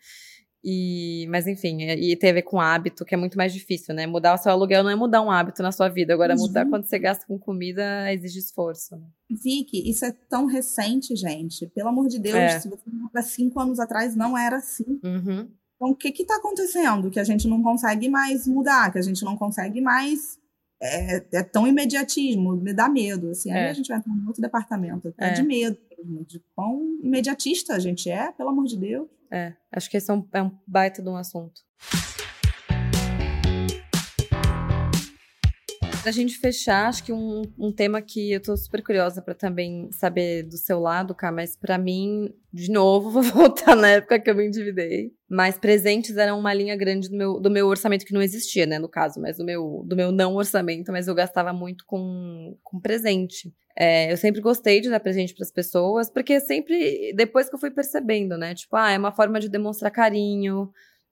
E, 0.62 1.26
mas 1.30 1.46
enfim, 1.46 1.84
é, 1.84 1.98
e 1.98 2.14
tem 2.16 2.30
a 2.30 2.34
ver 2.34 2.42
com 2.42 2.60
hábito, 2.60 3.02
que 3.04 3.14
é 3.14 3.16
muito 3.16 3.38
mais 3.38 3.50
difícil, 3.50 3.94
né? 3.94 4.06
Mudar 4.06 4.34
o 4.34 4.36
seu 4.36 4.52
aluguel 4.52 4.82
não 4.84 4.90
é 4.90 4.94
mudar 4.94 5.22
um 5.22 5.30
hábito 5.30 5.62
na 5.62 5.72
sua 5.72 5.88
vida, 5.88 6.12
agora 6.12 6.34
Uhum. 6.34 6.40
mudar 6.42 6.66
quando 6.68 6.84
você 6.84 6.98
gasta 6.98 7.24
com 7.26 7.38
comida 7.38 8.12
exige 8.12 8.40
esforço. 8.40 8.94
né? 8.94 9.06
Vicky, 9.42 9.88
isso 9.88 10.04
é 10.04 10.12
tão 10.28 10.44
recente, 10.44 11.16
gente. 11.16 11.66
Pelo 11.68 11.88
amor 11.88 12.08
de 12.08 12.18
Deus, 12.18 12.36
É. 12.36 12.60
se 12.60 12.68
você 12.68 12.82
para 13.10 13.22
cinco 13.22 13.58
anos 13.58 13.80
atrás, 13.80 14.14
não 14.14 14.36
era 14.36 14.56
assim. 14.56 15.00
Uhum. 15.02 15.48
Então, 15.76 15.92
o 15.92 15.96
que 15.96 16.08
está 16.10 16.36
acontecendo? 16.36 17.10
Que 17.10 17.18
a 17.20 17.24
gente 17.24 17.48
não 17.48 17.62
consegue 17.62 18.06
mais 18.10 18.46
mudar, 18.46 18.92
que 18.92 18.98
a 18.98 19.02
gente 19.02 19.24
não 19.24 19.38
consegue 19.38 19.80
mais. 19.80 20.38
É, 20.82 21.26
é 21.34 21.42
tão 21.42 21.66
imediatismo, 21.66 22.56
me 22.56 22.72
dá 22.72 22.88
medo. 22.88 23.30
Assim, 23.30 23.50
aí 23.50 23.64
É. 23.66 23.70
a 23.70 23.72
gente 23.72 23.88
vai 23.88 23.98
entrar 23.98 24.12
em 24.14 24.26
outro 24.26 24.40
departamento. 24.40 25.12
É, 25.18 25.28
É. 25.28 25.32
de 25.32 25.42
medo 25.42 25.78
de 26.26 26.42
quão 26.54 26.98
imediatista 27.02 27.74
a 27.74 27.78
gente 27.78 28.10
é, 28.10 28.32
pelo 28.32 28.48
amor 28.48 28.64
de 28.64 28.76
Deus. 28.78 29.06
É, 29.30 29.52
acho 29.70 29.90
que 29.90 29.96
esse 29.98 30.10
é 30.10 30.14
um, 30.14 30.26
é 30.32 30.42
um 30.42 30.50
baita 30.66 31.02
de 31.02 31.08
um 31.08 31.16
assunto. 31.16 31.60
Pra 36.02 36.12
gente 36.12 36.38
fechar, 36.38 36.88
acho 36.88 37.04
que 37.04 37.12
um, 37.12 37.42
um 37.58 37.70
tema 37.70 38.00
que 38.00 38.32
eu 38.32 38.40
tô 38.40 38.56
super 38.56 38.82
curiosa 38.82 39.20
pra 39.20 39.34
também 39.34 39.90
saber 39.92 40.44
do 40.44 40.56
seu 40.56 40.80
lado, 40.80 41.14
cara, 41.14 41.34
mas 41.34 41.54
pra 41.54 41.76
mim, 41.76 42.32
de 42.50 42.70
novo, 42.70 43.10
vou 43.12 43.22
voltar 43.22 43.76
na 43.76 43.90
época 43.90 44.18
que 44.18 44.30
eu 44.30 44.34
me 44.34 44.46
endividei. 44.46 45.12
Mas 45.28 45.58
presentes 45.58 46.16
eram 46.16 46.38
uma 46.38 46.54
linha 46.54 46.74
grande 46.74 47.10
do 47.10 47.16
meu, 47.16 47.38
do 47.38 47.50
meu 47.50 47.66
orçamento 47.66 48.06
que 48.06 48.14
não 48.14 48.22
existia, 48.22 48.64
né, 48.64 48.78
no 48.78 48.88
caso, 48.88 49.20
mas 49.20 49.36
do 49.36 49.44
meu, 49.44 49.82
do 49.86 49.94
meu 49.94 50.10
não 50.10 50.36
orçamento, 50.36 50.90
mas 50.90 51.06
eu 51.06 51.14
gastava 51.14 51.52
muito 51.52 51.84
com, 51.86 52.56
com 52.62 52.80
presente. 52.80 53.52
É, 53.76 54.10
eu 54.10 54.16
sempre 54.16 54.40
gostei 54.40 54.80
de 54.80 54.88
dar 54.88 55.00
presente 55.00 55.34
pras 55.34 55.52
pessoas, 55.52 56.10
porque 56.10 56.40
sempre, 56.40 57.12
depois 57.14 57.48
que 57.48 57.54
eu 57.54 57.60
fui 57.60 57.70
percebendo, 57.70 58.38
né, 58.38 58.54
tipo, 58.54 58.74
ah, 58.74 58.90
é 58.90 58.98
uma 58.98 59.12
forma 59.12 59.38
de 59.38 59.50
demonstrar 59.50 59.90
carinho, 59.90 60.70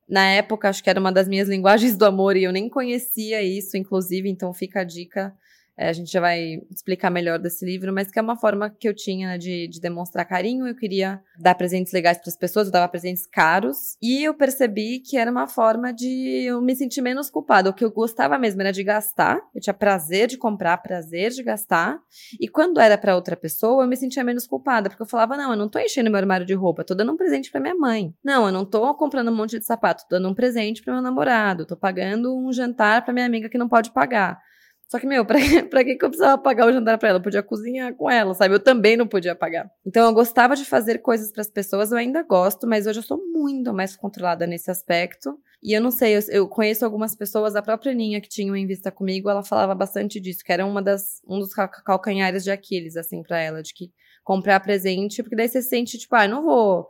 na 0.08 0.26
época, 0.30 0.68
acho 0.68 0.82
que 0.82 0.90
era 0.90 0.98
uma 1.00 1.12
das 1.12 1.28
minhas 1.28 1.48
linguagens 1.48 1.96
do 1.96 2.04
amor 2.06 2.36
e 2.36 2.44
eu 2.44 2.52
nem 2.52 2.68
conhecia 2.68 3.42
isso, 3.42 3.76
inclusive, 3.76 4.28
então 4.28 4.52
fica 4.54 4.80
a 4.80 4.84
dica. 4.84 5.34
É, 5.78 5.88
a 5.88 5.92
gente 5.92 6.10
já 6.10 6.20
vai 6.20 6.60
explicar 6.70 7.08
melhor 7.08 7.38
desse 7.38 7.64
livro, 7.64 7.92
mas 7.92 8.10
que 8.10 8.18
é 8.18 8.22
uma 8.22 8.36
forma 8.36 8.68
que 8.68 8.88
eu 8.88 8.94
tinha 8.94 9.28
né, 9.28 9.38
de, 9.38 9.68
de 9.68 9.80
demonstrar 9.80 10.24
carinho. 10.24 10.66
Eu 10.66 10.74
queria 10.74 11.22
dar 11.38 11.54
presentes 11.54 11.92
legais 11.92 12.18
para 12.18 12.28
as 12.28 12.36
pessoas, 12.36 12.66
eu 12.66 12.72
dava 12.72 12.88
presentes 12.88 13.26
caros. 13.26 13.96
E 14.02 14.24
eu 14.24 14.34
percebi 14.34 14.98
que 14.98 15.16
era 15.16 15.30
uma 15.30 15.46
forma 15.46 15.92
de 15.92 16.44
eu 16.46 16.60
me 16.60 16.74
sentir 16.74 17.00
menos 17.00 17.30
culpada. 17.30 17.70
O 17.70 17.72
que 17.72 17.84
eu 17.84 17.92
gostava 17.92 18.36
mesmo 18.38 18.60
era 18.60 18.72
de 18.72 18.82
gastar. 18.82 19.40
Eu 19.54 19.60
tinha 19.60 19.74
prazer 19.74 20.26
de 20.26 20.36
comprar, 20.36 20.76
prazer 20.78 21.30
de 21.30 21.44
gastar. 21.44 22.00
E 22.40 22.48
quando 22.48 22.80
era 22.80 22.98
para 22.98 23.14
outra 23.14 23.36
pessoa, 23.36 23.84
eu 23.84 23.88
me 23.88 23.96
sentia 23.96 24.24
menos 24.24 24.46
culpada, 24.48 24.88
porque 24.88 25.02
eu 25.02 25.06
falava: 25.06 25.36
não, 25.36 25.52
eu 25.52 25.56
não 25.56 25.68
tô 25.68 25.78
enchendo 25.78 26.10
meu 26.10 26.18
armário 26.18 26.44
de 26.44 26.54
roupa, 26.54 26.82
tô 26.82 26.94
dando 26.94 27.12
um 27.12 27.16
presente 27.16 27.52
para 27.52 27.60
minha 27.60 27.74
mãe. 27.74 28.12
Não, 28.24 28.46
eu 28.46 28.52
não 28.52 28.64
tô 28.64 28.92
comprando 28.94 29.30
um 29.30 29.36
monte 29.36 29.58
de 29.58 29.64
sapato, 29.64 30.04
tô 30.08 30.16
dando 30.16 30.28
um 30.28 30.34
presente 30.34 30.82
para 30.82 30.94
meu 30.94 31.02
namorado, 31.02 31.64
tô 31.64 31.76
pagando 31.76 32.36
um 32.36 32.52
jantar 32.52 33.04
para 33.04 33.14
minha 33.14 33.26
amiga 33.26 33.48
que 33.48 33.58
não 33.58 33.68
pode 33.68 33.92
pagar. 33.92 34.40
Só 34.88 34.98
que, 34.98 35.06
meu, 35.06 35.24
pra, 35.26 35.38
pra 35.70 35.84
que, 35.84 35.96
que 35.96 36.04
eu 36.04 36.08
precisava 36.08 36.40
pagar 36.40 36.66
o 36.66 36.72
jantar 36.72 36.98
pra 36.98 37.10
ela? 37.10 37.18
Eu 37.18 37.22
podia 37.22 37.42
cozinhar 37.42 37.94
com 37.94 38.10
ela, 38.10 38.34
sabe? 38.34 38.54
Eu 38.54 38.60
também 38.60 38.96
não 38.96 39.06
podia 39.06 39.34
pagar. 39.34 39.70
Então, 39.86 40.06
eu 40.06 40.12
gostava 40.14 40.56
de 40.56 40.64
fazer 40.64 40.98
coisas 40.98 41.30
pras 41.30 41.50
pessoas, 41.50 41.90
eu 41.92 41.98
ainda 41.98 42.22
gosto, 42.22 42.66
mas 42.66 42.86
hoje 42.86 42.98
eu 43.00 43.02
sou 43.02 43.18
muito 43.32 43.72
mais 43.72 43.94
controlada 43.96 44.46
nesse 44.46 44.70
aspecto. 44.70 45.38
E 45.62 45.72
eu 45.76 45.80
não 45.80 45.90
sei, 45.90 46.16
eu, 46.16 46.20
eu 46.30 46.48
conheço 46.48 46.84
algumas 46.84 47.14
pessoas, 47.16 47.56
a 47.56 47.62
própria 47.62 47.92
Ninha 47.92 48.20
que 48.20 48.28
tinham 48.28 48.54
em 48.56 48.66
vista 48.66 48.90
comigo, 48.92 49.28
ela 49.28 49.42
falava 49.42 49.74
bastante 49.74 50.20
disso, 50.20 50.44
que 50.44 50.52
era 50.52 50.64
uma 50.64 50.80
das, 50.80 51.20
um 51.28 51.38
dos 51.40 51.52
cal- 51.52 51.68
calcanhares 51.68 52.44
de 52.44 52.50
Aquiles, 52.50 52.96
assim, 52.96 53.22
pra 53.22 53.38
ela, 53.40 53.62
de 53.62 53.74
que 53.74 53.90
comprar 54.24 54.60
presente, 54.60 55.22
porque 55.22 55.34
daí 55.36 55.48
você 55.48 55.60
sente, 55.60 55.98
tipo, 55.98 56.14
ah, 56.14 56.28
não 56.28 56.42
vou 56.44 56.88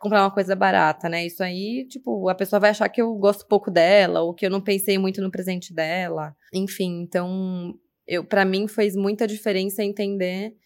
comprar 0.00 0.24
uma 0.24 0.30
coisa 0.30 0.56
barata, 0.56 1.08
né? 1.08 1.26
Isso 1.26 1.42
aí, 1.42 1.86
tipo, 1.86 2.28
a 2.28 2.34
pessoa 2.34 2.58
vai 2.58 2.70
achar 2.70 2.88
que 2.88 3.02
eu 3.02 3.14
gosto 3.16 3.46
pouco 3.46 3.70
dela, 3.70 4.22
ou 4.22 4.34
que 4.34 4.46
eu 4.46 4.50
não 4.50 4.60
pensei 4.60 4.98
muito 4.98 5.20
no 5.20 5.30
presente 5.30 5.74
dela. 5.74 6.34
Enfim, 6.52 7.02
então, 7.02 7.74
eu 8.06 8.24
para 8.24 8.44
mim 8.44 8.66
fez 8.66 8.96
muita 8.96 9.26
diferença 9.26 9.84
entender 9.84 10.56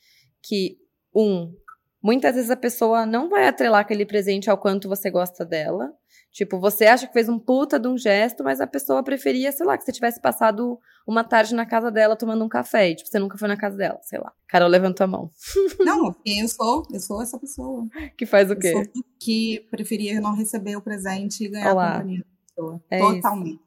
que 0.41 0.78
um, 1.14 1.53
muitas 2.01 2.37
vezes 2.37 2.51
a 2.51 2.57
pessoa 2.57 3.05
não 3.05 3.28
vai 3.28 3.49
atrelar 3.49 3.80
aquele 3.80 4.07
presente 4.07 4.49
ao 4.49 4.57
quanto 4.57 4.89
você 4.89 5.11
gosta 5.11 5.45
dela. 5.45 5.93
Tipo, 6.35 6.59
você 6.59 6.85
acha 6.87 7.07
que 7.07 7.12
fez 7.12 7.28
um 7.28 7.39
puta 7.39 7.78
de 7.78 7.87
um 7.87 7.97
gesto, 7.97 8.43
mas 8.43 8.61
a 8.61 8.66
pessoa 8.66 9.05
preferia, 9.05 9.53
sei 9.53 9.64
lá, 9.64 9.78
que 9.78 9.85
você 9.85 9.93
tivesse 9.93 10.20
passado 10.20 10.76
uma 11.07 11.22
tarde 11.22 11.55
na 11.55 11.64
casa 11.64 11.93
dela 11.93 12.16
tomando 12.16 12.45
um 12.45 12.49
café. 12.49 12.91
E, 12.91 12.97
tipo, 12.97 13.09
você 13.09 13.20
nunca 13.20 13.39
foi 13.39 13.47
na 13.47 13.57
casa 13.57 13.76
dela, 13.76 14.01
sei 14.03 14.18
lá. 14.18 14.32
Carol 14.49 14.68
levantou 14.68 15.05
a 15.05 15.07
mão. 15.07 15.30
Não, 15.78 16.12
eu 16.26 16.49
sou, 16.49 16.82
eu 16.93 16.99
sou 16.99 17.22
essa 17.22 17.39
pessoa. 17.39 17.87
Que 18.18 18.26
faz 18.26 18.51
o 18.51 18.55
Eu 18.55 18.59
quê? 18.59 18.72
sou 18.72 18.82
que 19.20 19.64
preferia 19.70 20.20
não 20.20 20.35
receber 20.35 20.74
o 20.74 20.82
presente 20.82 21.45
e 21.45 21.49
ganhar 21.49 21.72
Olá. 21.72 21.91
a 21.91 21.93
companhia 21.99 22.18
da 22.18 22.26
pessoa. 22.49 22.80
É 22.91 22.99
Totalmente. 22.99 23.61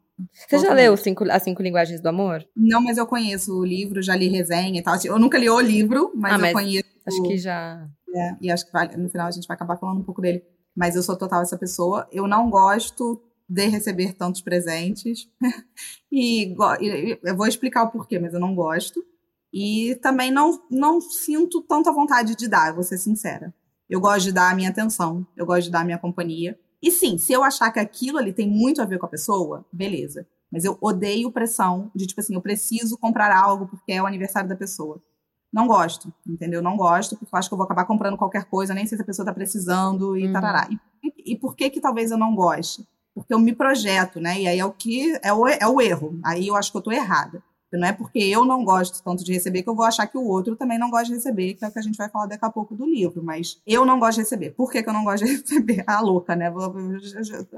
Você 0.49 0.59
já 0.59 0.73
leu 0.73 0.97
cinco, 0.97 1.23
as 1.31 1.43
cinco 1.43 1.63
linguagens 1.63 2.01
do 2.01 2.09
amor? 2.09 2.45
Não, 2.53 2.81
mas 2.81 2.97
eu 2.97 3.07
conheço 3.07 3.57
o 3.57 3.63
livro, 3.63 4.01
já 4.01 4.13
li 4.15 4.27
resenha 4.27 4.77
e 4.79 4.83
tal. 4.83 4.95
Eu 5.05 5.17
nunca 5.17 5.37
li 5.37 5.49
o 5.49 5.59
livro, 5.61 6.11
mas 6.15 6.33
Ah, 6.33 6.35
eu 6.35 6.41
mas 6.41 6.53
conheço. 6.53 6.89
Acho 7.07 7.23
que 7.23 7.37
já. 7.37 7.87
É, 8.13 8.35
e 8.41 8.51
acho 8.51 8.65
que 8.65 8.73
vai- 8.73 8.93
no 8.97 9.07
final 9.09 9.27
a 9.27 9.31
gente 9.31 9.47
vai 9.47 9.55
acabar 9.55 9.77
falando 9.77 9.99
um 9.99 10.03
pouco 10.03 10.21
dele. 10.21 10.43
Mas 10.77 10.95
eu 10.95 11.01
sou 11.01 11.17
total 11.17 11.41
essa 11.41 11.57
pessoa. 11.57 12.07
Eu 12.11 12.27
não 12.27 12.51
gosto 12.51 13.19
de 13.49 13.65
receber 13.65 14.13
tantos 14.13 14.41
presentes. 14.41 15.27
e, 16.11 16.55
eu 17.23 17.35
vou 17.35 17.47
explicar 17.47 17.83
o 17.83 17.89
porquê, 17.89 18.19
mas 18.19 18.31
eu 18.31 18.39
não 18.39 18.53
gosto. 18.53 19.03
E 19.51 19.95
também 20.03 20.29
não, 20.29 20.61
não 20.69 21.01
sinto 21.01 21.63
tanta 21.63 21.91
vontade 21.91 22.35
de 22.35 22.47
dar, 22.47 22.75
vou 22.75 22.83
ser 22.83 22.99
sincera. 22.99 23.51
Eu 23.89 23.99
gosto 23.99 24.25
de 24.25 24.33
dar 24.33 24.51
a 24.51 24.55
minha 24.55 24.69
atenção, 24.69 25.25
eu 25.35 25.47
gosto 25.47 25.63
de 25.63 25.71
dar 25.71 25.81
a 25.81 25.85
minha 25.85 25.97
companhia. 25.97 26.59
E 26.79 26.91
sim, 26.91 27.17
se 27.17 27.33
eu 27.33 27.43
achar 27.43 27.71
que 27.71 27.79
aquilo 27.79 28.19
ali 28.19 28.31
tem 28.31 28.47
muito 28.47 28.79
a 28.79 28.85
ver 28.85 28.99
com 28.99 29.07
a 29.07 29.09
pessoa, 29.09 29.65
beleza. 29.73 30.27
Mas 30.51 30.63
eu 30.63 30.77
odeio 30.79 31.31
pressão 31.31 31.89
de, 31.95 32.05
tipo 32.05 32.21
assim, 32.21 32.35
eu 32.35 32.41
preciso 32.41 32.97
comprar 32.99 33.35
algo 33.35 33.65
porque 33.67 33.93
é 33.93 34.01
o 34.01 34.05
aniversário 34.05 34.47
da 34.47 34.55
pessoa. 34.55 35.01
Não 35.51 35.65
gosto, 35.67 36.13
entendeu? 36.27 36.61
Não 36.61 36.75
gosto, 36.77 37.15
porque 37.17 37.33
eu 37.33 37.39
acho 37.39 37.49
que 37.49 37.53
eu 37.53 37.57
vou 37.57 37.65
acabar 37.65 37.85
comprando 37.85 38.17
qualquer 38.17 38.45
coisa, 38.45 38.73
nem 38.73 38.85
sei 38.85 38.97
se 38.97 39.01
a 39.01 39.05
pessoa 39.05 39.25
tá 39.25 39.33
precisando 39.33 40.17
e 40.17 40.27
Uhum. 40.27 40.33
tarará. 40.33 40.67
E, 41.03 41.33
e 41.33 41.37
por 41.37 41.55
que 41.55 41.69
que 41.69 41.79
talvez 41.81 42.11
eu 42.11 42.17
não 42.17 42.35
goste? 42.35 42.87
Porque 43.15 43.33
eu 43.33 43.39
me 43.39 43.53
projeto, 43.53 44.19
né? 44.19 44.39
E 44.41 44.47
aí 44.47 44.59
é 44.59 44.65
o 44.65 44.71
que 44.71 45.17
é 45.23 45.33
o, 45.33 45.47
é 45.47 45.67
o 45.67 45.81
erro. 45.81 46.19
Aí 46.23 46.47
eu 46.47 46.55
acho 46.55 46.71
que 46.71 46.77
eu 46.77 46.81
tô 46.81 46.91
errada. 46.91 47.41
Não 47.73 47.85
é 47.87 47.91
porque 47.91 48.19
eu 48.19 48.45
não 48.45 48.63
gosto 48.63 49.03
tanto 49.03 49.23
de 49.25 49.33
receber 49.33 49.61
que 49.61 49.69
eu 49.69 49.75
vou 49.75 49.85
achar 49.85 50.07
que 50.07 50.17
o 50.17 50.23
outro 50.25 50.55
também 50.55 50.79
não 50.79 50.89
gosta 50.89 51.07
de 51.07 51.15
receber, 51.15 51.53
que 51.53 51.65
é 51.65 51.67
o 51.67 51.71
que 51.71 51.77
a 51.79 51.81
gente 51.81 51.97
vai 51.97 52.09
falar 52.09 52.25
daqui 52.25 52.45
a 52.45 52.49
pouco 52.49 52.73
do 52.75 52.85
livro. 52.85 53.21
Mas 53.21 53.61
eu 53.67 53.85
não 53.85 53.99
gosto 53.99 54.15
de 54.15 54.21
receber. 54.21 54.51
Por 54.51 54.71
que, 54.71 54.81
que 54.81 54.87
eu 54.89 54.93
não 54.93 55.03
gosto 55.03 55.25
de 55.25 55.31
receber? 55.35 55.83
A 55.85 55.99
louca, 55.99 56.33
né? 56.35 56.51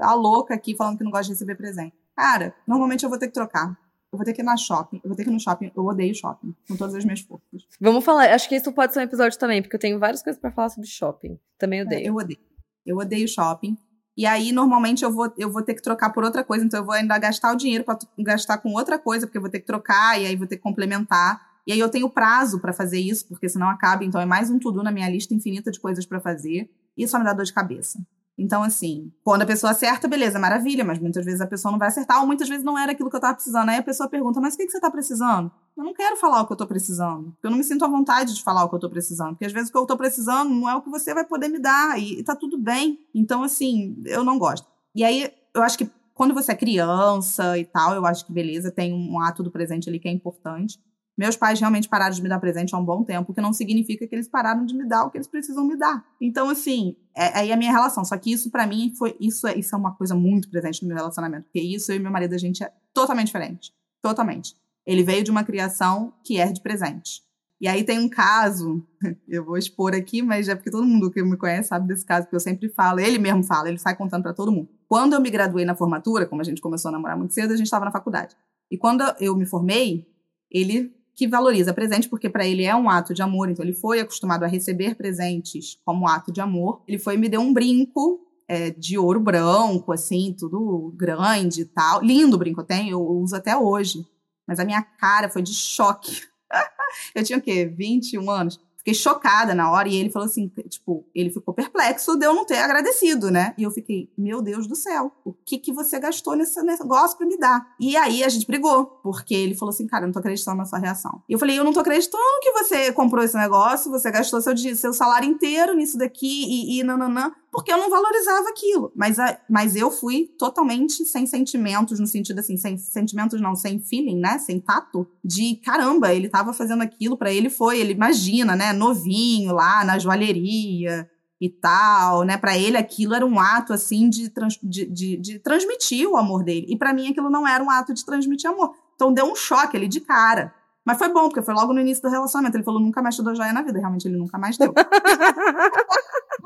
A 0.00 0.14
louca 0.14 0.52
aqui 0.54 0.74
falando 0.76 0.98
que 0.98 1.04
não 1.04 1.10
gosta 1.12 1.26
de 1.26 1.32
receber 1.32 1.54
presente. 1.54 1.94
Cara, 2.16 2.54
normalmente 2.66 3.04
eu 3.04 3.08
vou 3.10 3.18
ter 3.18 3.28
que 3.28 3.34
trocar. 3.34 3.76
Eu 4.12 4.18
vou 4.18 4.24
ter 4.24 4.32
que 4.32 4.42
ir 4.42 4.44
na 4.44 4.56
shopping. 4.56 5.00
Eu 5.04 5.08
vou 5.08 5.16
ter 5.16 5.22
que 5.24 5.30
ir 5.30 5.32
no 5.32 5.38
shopping. 5.40 5.70
Eu 5.76 5.84
odeio 5.84 6.14
shopping. 6.14 6.54
Com 6.66 6.76
todas 6.76 6.94
as 6.96 7.04
minhas 7.04 7.20
forças. 7.20 7.62
Vamos 7.80 8.04
falar. 8.04 8.30
Acho 8.32 8.48
que 8.48 8.56
isso 8.56 8.72
pode 8.72 8.92
ser 8.92 8.98
um 9.00 9.02
episódio 9.02 9.38
também, 9.38 9.62
porque 9.62 9.76
eu 9.76 9.80
tenho 9.80 9.98
várias 9.98 10.22
coisas 10.22 10.40
pra 10.40 10.50
falar 10.50 10.68
sobre 10.70 10.88
shopping. 10.88 11.38
Também 11.58 11.80
É, 11.80 11.84
odeio. 11.84 12.06
eu 12.06 12.14
odeio. 12.16 12.38
Eu 12.84 12.96
odeio 12.98 13.28
shopping. 13.28 13.76
E 14.16 14.26
aí, 14.26 14.50
normalmente, 14.52 15.04
eu 15.04 15.12
vou, 15.12 15.32
eu 15.38 15.50
vou 15.50 15.62
ter 15.62 15.74
que 15.74 15.80
trocar 15.82 16.10
por 16.10 16.24
outra 16.24 16.42
coisa. 16.42 16.64
Então, 16.64 16.80
eu 16.80 16.84
vou 16.84 16.94
ainda 16.94 17.16
gastar 17.18 17.52
o 17.52 17.56
dinheiro 17.56 17.84
para 17.84 17.98
gastar 18.18 18.58
com 18.58 18.72
outra 18.72 18.98
coisa, 18.98 19.26
porque 19.26 19.38
eu 19.38 19.42
vou 19.42 19.50
ter 19.50 19.60
que 19.60 19.66
trocar, 19.66 20.20
e 20.20 20.26
aí 20.26 20.34
vou 20.36 20.46
ter 20.46 20.56
que 20.56 20.62
complementar. 20.62 21.40
E 21.66 21.72
aí, 21.72 21.78
eu 21.78 21.88
tenho 21.88 22.10
prazo 22.10 22.58
para 22.58 22.72
fazer 22.72 22.98
isso, 22.98 23.26
porque 23.28 23.48
senão 23.48 23.68
acaba. 23.68 24.04
Então, 24.04 24.20
é 24.20 24.26
mais 24.26 24.50
um 24.50 24.58
tudo 24.58 24.82
na 24.82 24.90
minha 24.90 25.08
lista 25.08 25.32
infinita 25.32 25.70
de 25.70 25.78
coisas 25.78 26.04
para 26.04 26.20
fazer. 26.20 26.68
Isso 26.96 27.12
só 27.12 27.18
me 27.18 27.24
dá 27.24 27.32
dor 27.32 27.44
de 27.44 27.52
cabeça. 27.52 27.98
Então, 28.40 28.62
assim, 28.62 29.12
quando 29.22 29.42
a 29.42 29.46
pessoa 29.46 29.72
acerta, 29.72 30.08
beleza, 30.08 30.38
maravilha, 30.38 30.84
mas 30.84 30.98
muitas 30.98 31.24
vezes 31.24 31.40
a 31.40 31.46
pessoa 31.46 31.70
não 31.70 31.78
vai 31.78 31.88
acertar, 31.88 32.20
ou 32.20 32.26
muitas 32.26 32.48
vezes 32.48 32.64
não 32.64 32.78
era 32.78 32.92
aquilo 32.92 33.10
que 33.10 33.16
eu 33.16 33.20
tava 33.20 33.34
precisando. 33.34 33.68
Aí 33.68 33.76
a 33.76 33.82
pessoa 33.82 34.08
pergunta, 34.08 34.40
mas 34.40 34.54
o 34.54 34.56
que, 34.56 34.66
que 34.66 34.72
você 34.72 34.80
tá 34.80 34.90
precisando? 34.90 35.50
Eu 35.76 35.84
não 35.84 35.92
quero 35.92 36.16
falar 36.16 36.40
o 36.40 36.46
que 36.46 36.52
eu 36.52 36.56
tô 36.56 36.66
precisando. 36.66 37.32
Porque 37.32 37.46
eu 37.46 37.50
não 37.50 37.58
me 37.58 37.64
sinto 37.64 37.84
à 37.84 37.88
vontade 37.88 38.34
de 38.34 38.42
falar 38.42 38.64
o 38.64 38.68
que 38.68 38.74
eu 38.74 38.80
tô 38.80 38.88
precisando. 38.88 39.30
Porque 39.30 39.44
às 39.44 39.52
vezes 39.52 39.68
o 39.68 39.72
que 39.72 39.78
eu 39.78 39.86
tô 39.86 39.96
precisando 39.96 40.50
não 40.50 40.68
é 40.68 40.74
o 40.74 40.82
que 40.82 40.90
você 40.90 41.12
vai 41.12 41.24
poder 41.24 41.48
me 41.48 41.58
dar. 41.58 41.98
E, 41.98 42.20
e 42.20 42.24
tá 42.24 42.34
tudo 42.34 42.58
bem. 42.58 42.98
Então, 43.14 43.42
assim, 43.42 44.02
eu 44.06 44.24
não 44.24 44.38
gosto. 44.38 44.66
E 44.94 45.04
aí, 45.04 45.30
eu 45.54 45.62
acho 45.62 45.78
que 45.78 45.90
quando 46.14 46.34
você 46.34 46.52
é 46.52 46.56
criança 46.56 47.56
e 47.56 47.64
tal, 47.64 47.94
eu 47.94 48.04
acho 48.04 48.26
que 48.26 48.32
beleza, 48.32 48.70
tem 48.70 48.92
um 48.92 49.18
ato 49.20 49.42
do 49.42 49.50
presente 49.50 49.88
ali 49.88 49.98
que 49.98 50.08
é 50.08 50.12
importante. 50.12 50.78
Meus 51.20 51.36
pais 51.36 51.60
realmente 51.60 51.86
pararam 51.86 52.14
de 52.14 52.22
me 52.22 52.30
dar 52.30 52.40
presente 52.40 52.74
há 52.74 52.78
um 52.78 52.84
bom 52.84 53.04
tempo, 53.04 53.30
o 53.30 53.34
que 53.34 53.42
não 53.42 53.52
significa 53.52 54.06
que 54.06 54.14
eles 54.14 54.26
pararam 54.26 54.64
de 54.64 54.74
me 54.74 54.88
dar 54.88 55.04
o 55.04 55.10
que 55.10 55.18
eles 55.18 55.26
precisam 55.26 55.66
me 55.66 55.76
dar. 55.76 56.02
Então, 56.18 56.48
assim, 56.48 56.96
é, 57.14 57.40
aí 57.40 57.50
é 57.50 57.52
a 57.52 57.58
minha 57.58 57.70
relação. 57.70 58.02
Só 58.06 58.16
que 58.16 58.32
isso, 58.32 58.50
para 58.50 58.66
mim, 58.66 58.94
foi. 58.96 59.14
Isso 59.20 59.46
é, 59.46 59.54
isso 59.54 59.74
é 59.74 59.78
uma 59.78 59.94
coisa 59.94 60.14
muito 60.14 60.48
presente 60.48 60.80
no 60.80 60.88
meu 60.88 60.96
relacionamento. 60.96 61.44
Porque 61.44 61.60
isso, 61.60 61.92
eu 61.92 61.96
e 61.96 61.98
meu 61.98 62.10
marido, 62.10 62.34
a 62.34 62.38
gente 62.38 62.64
é 62.64 62.72
totalmente 62.94 63.26
diferente. 63.26 63.70
Totalmente. 64.00 64.56
Ele 64.86 65.02
veio 65.02 65.22
de 65.22 65.30
uma 65.30 65.44
criação 65.44 66.14
que 66.24 66.40
é 66.40 66.50
de 66.50 66.62
presente. 66.62 67.20
E 67.60 67.68
aí 67.68 67.84
tem 67.84 67.98
um 67.98 68.08
caso, 68.08 68.82
eu 69.28 69.44
vou 69.44 69.58
expor 69.58 69.94
aqui, 69.94 70.22
mas 70.22 70.48
é 70.48 70.54
porque 70.54 70.70
todo 70.70 70.86
mundo 70.86 71.10
que 71.10 71.22
me 71.22 71.36
conhece 71.36 71.68
sabe 71.68 71.86
desse 71.86 72.06
caso, 72.06 72.28
que 72.28 72.34
eu 72.34 72.40
sempre 72.40 72.70
falo, 72.70 72.98
ele 72.98 73.18
mesmo 73.18 73.42
fala, 73.42 73.68
ele 73.68 73.76
sai 73.76 73.94
contando 73.94 74.22
para 74.22 74.32
todo 74.32 74.50
mundo. 74.50 74.70
Quando 74.88 75.12
eu 75.12 75.20
me 75.20 75.28
graduei 75.28 75.66
na 75.66 75.74
formatura, 75.74 76.24
como 76.24 76.40
a 76.40 76.44
gente 76.44 76.62
começou 76.62 76.88
a 76.88 76.92
namorar 76.92 77.18
muito 77.18 77.34
cedo, 77.34 77.52
a 77.52 77.56
gente 77.58 77.66
estava 77.66 77.84
na 77.84 77.92
faculdade. 77.92 78.34
E 78.70 78.78
quando 78.78 79.04
eu 79.20 79.36
me 79.36 79.44
formei, 79.44 80.08
ele 80.50 80.98
que 81.14 81.28
valoriza 81.28 81.74
presente, 81.74 82.08
porque 82.08 82.28
para 82.28 82.46
ele 82.46 82.64
é 82.64 82.74
um 82.74 82.88
ato 82.88 83.12
de 83.12 83.22
amor, 83.22 83.50
então 83.50 83.64
ele 83.64 83.74
foi 83.74 84.00
acostumado 84.00 84.44
a 84.44 84.48
receber 84.48 84.94
presentes 84.94 85.78
como 85.84 86.08
ato 86.08 86.32
de 86.32 86.40
amor. 86.40 86.82
Ele 86.86 86.98
foi 86.98 87.14
e 87.14 87.18
me 87.18 87.28
deu 87.28 87.40
um 87.40 87.52
brinco 87.52 88.20
é, 88.48 88.70
de 88.70 88.98
ouro 88.98 89.20
branco, 89.20 89.92
assim, 89.92 90.34
tudo 90.38 90.92
grande 90.96 91.62
e 91.62 91.64
tal. 91.64 92.02
Lindo 92.02 92.36
o 92.36 92.38
brinco, 92.38 92.60
eu 92.60 92.64
tenho, 92.64 92.90
eu 92.90 93.00
uso 93.00 93.36
até 93.36 93.56
hoje. 93.56 94.06
Mas 94.46 94.58
a 94.58 94.64
minha 94.64 94.82
cara 94.82 95.28
foi 95.28 95.42
de 95.42 95.54
choque. 95.54 96.22
eu 97.14 97.22
tinha 97.22 97.38
o 97.38 97.42
quê? 97.42 97.66
21 97.66 98.28
anos. 98.30 98.60
Fiquei 98.80 98.94
chocada 98.94 99.54
na 99.54 99.70
hora 99.70 99.88
e 99.90 99.94
ele 99.94 100.08
falou 100.08 100.24
assim, 100.24 100.50
tipo, 100.70 101.04
ele 101.14 101.28
ficou 101.28 101.52
perplexo 101.52 102.16
de 102.16 102.24
eu 102.24 102.32
não 102.34 102.46
ter 102.46 102.56
agradecido, 102.56 103.30
né? 103.30 103.54
E 103.58 103.62
eu 103.62 103.70
fiquei, 103.70 104.10
meu 104.16 104.40
Deus 104.40 104.66
do 104.66 104.74
céu, 104.74 105.12
o 105.22 105.34
que 105.34 105.58
que 105.58 105.70
você 105.70 106.00
gastou 106.00 106.34
nesse 106.34 106.62
negócio 106.62 107.18
pra 107.18 107.26
me 107.26 107.36
dar? 107.36 107.74
E 107.78 107.94
aí 107.94 108.24
a 108.24 108.28
gente 108.30 108.46
brigou, 108.46 108.86
porque 109.02 109.34
ele 109.34 109.54
falou 109.54 109.70
assim, 109.70 109.86
cara, 109.86 110.04
eu 110.04 110.06
não 110.06 110.14
tô 110.14 110.20
acreditando 110.20 110.56
na 110.56 110.64
sua 110.64 110.78
reação. 110.78 111.22
E 111.28 111.34
eu 111.34 111.38
falei, 111.38 111.58
eu 111.58 111.64
não 111.64 111.74
tô 111.74 111.80
acreditando 111.80 112.22
que 112.40 112.52
você 112.52 112.90
comprou 112.90 113.22
esse 113.22 113.36
negócio, 113.36 113.90
você 113.90 114.10
gastou 114.10 114.40
seu, 114.40 114.56
seu 114.56 114.94
salário 114.94 115.28
inteiro 115.28 115.74
nisso 115.74 115.98
daqui 115.98 116.46
e, 116.48 116.80
e 116.80 116.82
nananã 116.82 117.32
porque 117.50 117.72
eu 117.72 117.78
não 117.78 117.90
valorizava 117.90 118.48
aquilo. 118.48 118.92
Mas, 118.94 119.18
a, 119.18 119.38
mas 119.48 119.74
eu 119.74 119.90
fui 119.90 120.28
totalmente 120.38 121.04
sem 121.04 121.26
sentimentos, 121.26 121.98
no 121.98 122.06
sentido 122.06 122.38
assim, 122.38 122.56
sem 122.56 122.76
sentimentos 122.78 123.40
não, 123.40 123.56
sem 123.56 123.80
feeling, 123.80 124.20
né? 124.20 124.38
Sem 124.38 124.60
tato, 124.60 125.06
de 125.24 125.56
caramba, 125.56 126.14
ele 126.14 126.28
tava 126.28 126.52
fazendo 126.52 126.82
aquilo, 126.82 127.16
para 127.16 127.32
ele 127.32 127.50
foi, 127.50 127.80
ele 127.80 127.92
imagina, 127.92 128.54
né? 128.54 128.72
Novinho 128.72 129.52
lá 129.52 129.84
na 129.84 129.98
joalheria 129.98 131.10
e 131.40 131.48
tal, 131.48 132.22
né? 132.22 132.36
Para 132.36 132.56
ele 132.56 132.76
aquilo 132.76 133.14
era 133.14 133.26
um 133.26 133.40
ato 133.40 133.72
assim 133.72 134.08
de, 134.08 134.28
trans, 134.28 134.58
de, 134.62 134.86
de, 134.86 135.16
de 135.16 135.38
transmitir 135.40 136.08
o 136.08 136.16
amor 136.16 136.44
dele. 136.44 136.66
E 136.68 136.76
para 136.76 136.94
mim 136.94 137.10
aquilo 137.10 137.30
não 137.30 137.48
era 137.48 137.64
um 137.64 137.70
ato 137.70 137.92
de 137.92 138.04
transmitir 138.04 138.48
amor. 138.48 138.74
Então 138.94 139.12
deu 139.12 139.24
um 139.24 139.34
choque 139.34 139.76
ali 139.76 139.88
de 139.88 140.00
cara. 140.00 140.54
Mas 140.84 140.98
foi 140.98 141.08
bom, 141.08 141.28
porque 141.28 141.42
foi 141.42 141.54
logo 141.54 141.72
no 141.72 141.80
início 141.80 142.02
do 142.02 142.08
relacionamento. 142.08 142.56
Ele 142.56 142.64
falou, 142.64 142.80
nunca 142.80 143.02
mais 143.02 143.14
te 143.14 143.22
dou 143.22 143.34
joia 143.34 143.52
na 143.52 143.62
vida. 143.62 143.78
Realmente, 143.78 144.08
ele 144.08 144.16
nunca 144.16 144.38
mais 144.38 144.56
deu. 144.56 144.72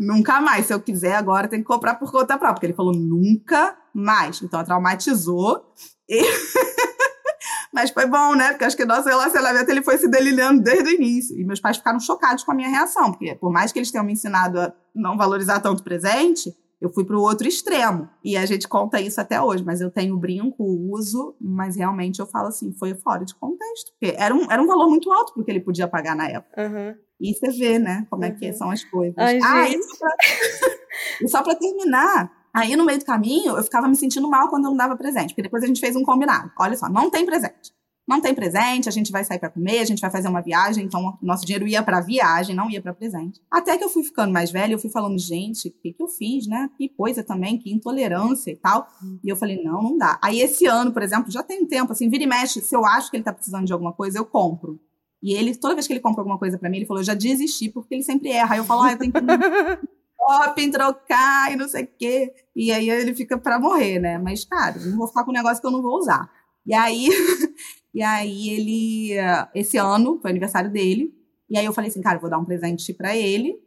nunca 0.00 0.40
mais. 0.40 0.66
Se 0.66 0.72
eu 0.72 0.80
quiser 0.80 1.14
agora, 1.14 1.46
tem 1.46 1.60
que 1.60 1.66
comprar 1.66 1.96
por 1.96 2.10
conta 2.10 2.38
própria. 2.38 2.54
Porque 2.54 2.66
ele 2.66 2.74
falou 2.74 2.94
nunca 2.94 3.76
mais. 3.94 4.40
Então, 4.42 4.64
traumatizou. 4.64 5.72
E... 6.08 6.22
Mas 7.72 7.90
foi 7.90 8.06
bom, 8.06 8.34
né? 8.34 8.50
Porque 8.50 8.64
acho 8.64 8.76
que 8.76 8.84
nosso 8.84 9.08
relacionamento 9.08 9.70
ele 9.70 9.82
foi 9.82 9.96
se 9.96 10.08
delineando 10.08 10.62
desde 10.62 10.90
o 10.90 10.94
início. 10.94 11.38
E 11.38 11.44
meus 11.44 11.60
pais 11.60 11.76
ficaram 11.76 12.00
chocados 12.00 12.42
com 12.42 12.50
a 12.50 12.54
minha 12.54 12.68
reação. 12.68 13.12
Porque 13.12 13.34
por 13.36 13.52
mais 13.52 13.70
que 13.70 13.78
eles 13.78 13.92
tenham 13.92 14.04
me 14.04 14.12
ensinado 14.12 14.58
a 14.58 14.72
não 14.94 15.16
valorizar 15.16 15.60
tanto 15.60 15.80
o 15.80 15.84
presente, 15.84 16.52
eu 16.80 16.90
fui 16.90 17.04
para 17.04 17.16
o 17.16 17.20
outro 17.20 17.46
extremo. 17.46 18.08
E 18.24 18.36
a 18.36 18.44
gente 18.44 18.66
conta 18.66 19.00
isso 19.00 19.20
até 19.20 19.40
hoje. 19.40 19.62
Mas 19.64 19.80
eu 19.80 19.90
tenho 19.90 20.18
brinco, 20.18 20.64
uso, 20.64 21.36
mas 21.40 21.76
realmente 21.76 22.18
eu 22.18 22.26
falo 22.26 22.48
assim, 22.48 22.72
foi 22.72 22.94
fora 22.94 23.24
de 23.24 23.34
contexto. 23.36 23.92
Porque 23.92 24.16
era 24.18 24.34
um, 24.34 24.50
era 24.50 24.60
um 24.60 24.66
valor 24.66 24.88
muito 24.88 25.12
alto 25.12 25.32
porque 25.34 25.50
ele 25.50 25.60
podia 25.60 25.86
pagar 25.86 26.16
na 26.16 26.28
época. 26.28 26.60
Uhum. 26.60 26.94
E 27.20 27.34
você 27.34 27.50
vê, 27.50 27.78
né, 27.78 28.06
como 28.08 28.24
é 28.24 28.30
que 28.30 28.46
uhum. 28.46 28.52
são 28.54 28.70
as 28.70 28.82
coisas. 28.84 29.14
Ai, 29.18 29.38
ah, 29.42 29.68
e 29.68 31.28
só, 31.28 31.40
e 31.40 31.44
pra 31.44 31.54
terminar, 31.54 32.32
aí 32.54 32.74
no 32.76 32.84
meio 32.84 32.98
do 32.98 33.04
caminho 33.04 33.56
eu 33.56 33.62
ficava 33.62 33.86
me 33.86 33.96
sentindo 33.96 34.28
mal 34.28 34.48
quando 34.48 34.64
eu 34.64 34.70
não 34.70 34.76
dava 34.76 34.96
presente, 34.96 35.28
porque 35.28 35.42
depois 35.42 35.62
a 35.62 35.66
gente 35.66 35.80
fez 35.80 35.94
um 35.94 36.02
combinado. 36.02 36.50
Olha 36.58 36.76
só, 36.76 36.88
não 36.88 37.10
tem 37.10 37.26
presente. 37.26 37.72
Não 38.10 38.20
tem 38.20 38.34
presente, 38.34 38.88
a 38.88 38.92
gente 38.92 39.12
vai 39.12 39.22
sair 39.22 39.38
para 39.38 39.50
comer, 39.50 39.78
a 39.78 39.84
gente 39.84 40.00
vai 40.00 40.10
fazer 40.10 40.26
uma 40.26 40.40
viagem, 40.40 40.84
então 40.84 41.16
nosso 41.22 41.46
dinheiro 41.46 41.68
ia 41.68 41.80
para 41.80 42.00
viagem, 42.00 42.56
não 42.56 42.68
ia 42.68 42.82
para 42.82 42.92
presente. 42.92 43.40
Até 43.48 43.78
que 43.78 43.84
eu 43.84 43.88
fui 43.88 44.02
ficando 44.02 44.32
mais 44.32 44.50
velha, 44.50 44.72
eu 44.72 44.80
fui 44.80 44.90
falando, 44.90 45.16
gente, 45.16 45.68
o 45.68 45.72
que, 45.80 45.92
que 45.92 46.02
eu 46.02 46.08
fiz, 46.08 46.48
né? 46.48 46.68
Que 46.76 46.88
coisa 46.88 47.22
também, 47.22 47.56
que 47.56 47.72
intolerância 47.72 48.50
e 48.50 48.56
tal. 48.56 48.88
E 49.22 49.28
eu 49.28 49.36
falei, 49.36 49.62
não, 49.62 49.80
não 49.80 49.96
dá. 49.96 50.18
Aí 50.20 50.40
esse 50.40 50.66
ano, 50.66 50.92
por 50.92 51.02
exemplo, 51.02 51.30
já 51.30 51.44
tem 51.44 51.62
um 51.62 51.68
tempo, 51.68 51.92
assim, 51.92 52.10
vira 52.10 52.24
e 52.24 52.26
mexe, 52.26 52.60
se 52.60 52.74
eu 52.74 52.84
acho 52.84 53.12
que 53.12 53.16
ele 53.16 53.22
tá 53.22 53.32
precisando 53.32 53.66
de 53.66 53.72
alguma 53.72 53.92
coisa, 53.92 54.18
eu 54.18 54.24
compro. 54.24 54.80
E 55.22 55.34
ele, 55.34 55.54
toda 55.54 55.74
vez 55.74 55.86
que 55.86 55.92
ele 55.92 56.00
compra 56.00 56.22
alguma 56.22 56.38
coisa 56.38 56.58
para 56.58 56.68
mim, 56.70 56.78
ele 56.78 56.86
falou, 56.86 57.02
já 57.02 57.14
desisti, 57.14 57.68
porque 57.68 57.94
ele 57.94 58.02
sempre 58.02 58.30
erra. 58.30 58.54
Aí 58.54 58.58
eu 58.60 58.64
falo, 58.64 58.82
ah, 58.82 58.92
eu 58.92 58.98
tenho 58.98 59.12
que 59.12 59.20
shopping, 60.16 60.70
trocar 60.70 61.52
e 61.52 61.56
não 61.56 61.68
sei 61.68 61.84
o 61.84 61.88
quê. 61.98 62.32
E 62.54 62.72
aí 62.72 62.88
ele 62.88 63.14
fica 63.14 63.36
para 63.36 63.58
morrer, 63.58 63.98
né? 63.98 64.18
Mas, 64.18 64.44
cara, 64.44 64.78
não 64.78 64.96
vou 64.96 65.08
ficar 65.08 65.24
com 65.24 65.30
um 65.30 65.34
negócio 65.34 65.60
que 65.60 65.66
eu 65.66 65.70
não 65.70 65.82
vou 65.82 65.98
usar. 65.98 66.30
E 66.66 66.72
aí, 66.72 67.08
e 67.92 68.02
aí 68.02 68.50
ele, 68.50 69.10
esse 69.54 69.76
ano, 69.76 70.18
foi 70.20 70.30
aniversário 70.30 70.70
dele, 70.70 71.14
e 71.48 71.58
aí 71.58 71.64
eu 71.64 71.72
falei 71.72 71.90
assim, 71.90 72.00
cara, 72.00 72.18
vou 72.18 72.30
dar 72.30 72.38
um 72.38 72.44
presente 72.44 72.92
para 72.94 73.16
ele 73.16 73.58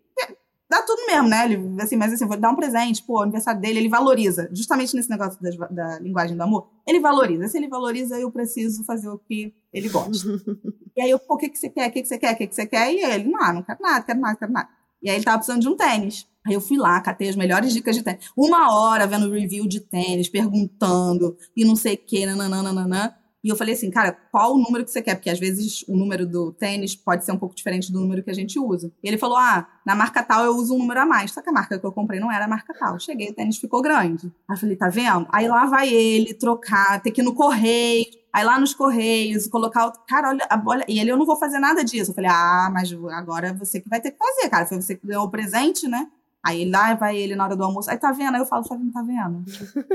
dá 0.74 0.82
tudo 0.82 1.06
mesmo, 1.06 1.28
né? 1.30 1.46
Ele, 1.46 1.82
assim, 1.82 1.96
mas 1.96 2.12
assim, 2.12 2.26
vou 2.26 2.36
dar 2.36 2.50
um 2.50 2.56
presente, 2.56 3.04
pô, 3.04 3.22
aniversário 3.22 3.62
dele, 3.62 3.80
ele 3.80 3.90
valoriza. 3.90 4.50
Justamente 4.52 4.96
nesse 4.96 5.10
negócio 5.10 5.40
da, 5.42 5.68
da, 5.68 6.00
linguagem 6.00 6.36
do 6.36 6.42
amor, 6.42 6.68
ele 6.88 7.00
valoriza. 7.00 7.48
Se 7.48 7.58
ele 7.58 7.68
valoriza, 7.68 8.20
eu 8.20 8.32
preciso 8.32 8.84
fazer 8.84 9.08
o 9.08 9.20
que 9.20 9.54
ele 9.72 9.90
gosta. 9.90 10.28
e 10.98 11.02
aí 11.02 11.10
eu, 11.10 11.20
pô, 11.20 11.36
o 11.36 11.38
que, 11.38 11.50
que 11.50 11.60
você 11.60 11.70
quer? 11.70 11.90
O 11.90 11.94
que, 11.94 12.02
que 12.02 12.08
você 12.08 12.18
quer? 12.18 12.34
O 12.34 12.38
que, 12.38 12.48
que 12.48 12.56
você 12.56 12.66
quer? 12.66 12.92
E 12.92 13.04
ele, 13.04 13.30
não, 13.30 13.54
não 13.54 13.64
quero 13.64 13.80
nada, 13.82 14.04
quero 14.04 14.20
nada, 14.20 14.36
quero 14.36 14.52
nada. 14.52 14.70
E 15.02 15.10
aí 15.10 15.18
ele 15.18 15.26
tava 15.26 15.38
precisando 15.38 15.62
de 15.62 15.68
um 15.68 15.78
tênis. 15.78 16.26
Aí 16.46 16.54
eu 16.54 16.62
fui 16.62 16.78
lá, 16.78 17.00
catei 17.02 17.30
as 17.30 17.36
melhores 17.36 17.74
dicas 17.74 17.96
de 17.96 18.02
tênis. 18.02 18.32
Uma 18.36 18.74
hora 18.76 19.06
vendo 19.06 19.32
review 19.32 19.68
de 19.68 19.80
tênis, 19.80 20.28
perguntando, 20.28 21.38
e 21.56 21.64
não 21.64 21.76
sei 21.76 21.96
o 21.96 21.98
que, 21.98 22.26
nananana. 22.26 23.16
E 23.44 23.50
eu 23.50 23.58
falei 23.58 23.74
assim, 23.74 23.92
cara, 23.92 24.18
qual 24.32 24.56
o 24.56 24.58
número 24.58 24.86
que 24.86 24.92
você 24.92 25.02
quer? 25.02 25.16
Porque 25.16 25.30
às 25.30 25.38
vezes 25.38 25.84
o 25.88 25.98
número 25.98 26.26
do 26.26 26.54
tênis 26.54 26.96
pode 26.96 27.26
ser 27.26 27.34
um 27.34 27.38
pouco 27.38 27.54
diferente 27.54 27.92
do 27.92 28.00
número 28.00 28.24
que 28.24 28.32
a 28.32 28.34
gente 28.34 28.58
usa. 28.58 28.90
E 29.04 29.08
ele 29.08 29.18
falou, 29.18 29.36
ah, 29.38 29.68
na 29.86 29.94
marca 29.94 30.24
tal 30.24 30.46
eu 30.46 30.56
uso 30.56 30.74
um 30.74 30.78
número 30.78 31.02
a 31.02 31.06
mais. 31.06 31.32
Só 31.32 31.42
que 31.42 31.50
a 31.50 31.54
marca 31.54 31.78
que 31.78 31.86
eu 31.86 31.92
comprei 31.92 32.22
não 32.22 32.32
era 32.32 32.46
a 32.46 32.48
marca 32.48 32.74
tal. 32.74 32.98
Cheguei, 32.98 33.30
o 33.30 33.34
tênis 33.34 33.58
ficou 33.58 33.82
grande. 33.82 34.32
Aí 34.48 34.56
eu 34.56 34.60
falei, 34.60 34.76
tá 34.78 34.88
vendo? 34.88 35.28
Aí 35.30 35.48
lá 35.48 35.66
vai 35.66 35.90
ele 35.90 36.34
trocar, 36.34 37.02
ter 37.02 37.12
que 37.12 37.22
ir 37.22 37.26
no 37.26 37.36
correio. 37.36 38.06
Aí 38.32 38.46
lá 38.46 38.58
nos 38.58 38.74
correios, 38.74 39.46
colocar 39.48 39.88
o. 39.88 39.92
Cara, 40.08 40.36
olha. 40.66 40.86
E 40.88 41.00
ele, 41.00 41.12
eu 41.12 41.18
não 41.18 41.26
vou 41.26 41.36
fazer 41.36 41.60
nada 41.60 41.84
disso. 41.84 42.12
Eu 42.12 42.16
falei, 42.16 42.32
ah, 42.32 42.70
mas 42.74 42.92
agora 43.12 43.54
você 43.54 43.80
que 43.80 43.90
vai 43.90 44.02
ter 44.02 44.12
que 44.12 44.18
fazer, 44.18 44.50
cara. 44.50 44.66
Foi 44.66 44.82
você 44.82 44.96
que 44.96 45.06
ganhou 45.06 45.26
o 45.26 45.30
presente, 45.30 45.88
né? 45.88 46.08
Aí 46.44 46.70
lá 46.70 46.94
vai 46.96 47.16
ele 47.16 47.36
na 47.36 47.44
hora 47.44 47.56
do 47.56 47.64
almoço. 47.64 47.92
Aí 47.92 47.98
tá 47.98 48.12
vendo? 48.12 48.36
Aí 48.36 48.42
eu 48.42 48.46
falo, 48.46 48.64
tá 48.64 49.02
vendo? 49.02 49.44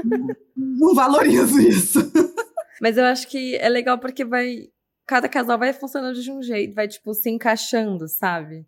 não, 0.05 0.29
não 0.57 0.95
valorizo 0.95 1.61
isso. 1.61 1.99
Mas 2.81 2.97
eu 2.97 3.05
acho 3.05 3.29
que 3.29 3.57
é 3.57 3.69
legal 3.69 3.99
porque 3.99 4.25
vai. 4.25 4.69
Cada 5.07 5.29
casal 5.29 5.59
vai 5.59 5.73
funcionando 5.73 6.21
de 6.21 6.31
um 6.31 6.43
jeito, 6.43 6.75
vai, 6.75 6.87
tipo, 6.87 7.15
se 7.15 7.31
encaixando, 7.31 8.07
sabe? 8.07 8.67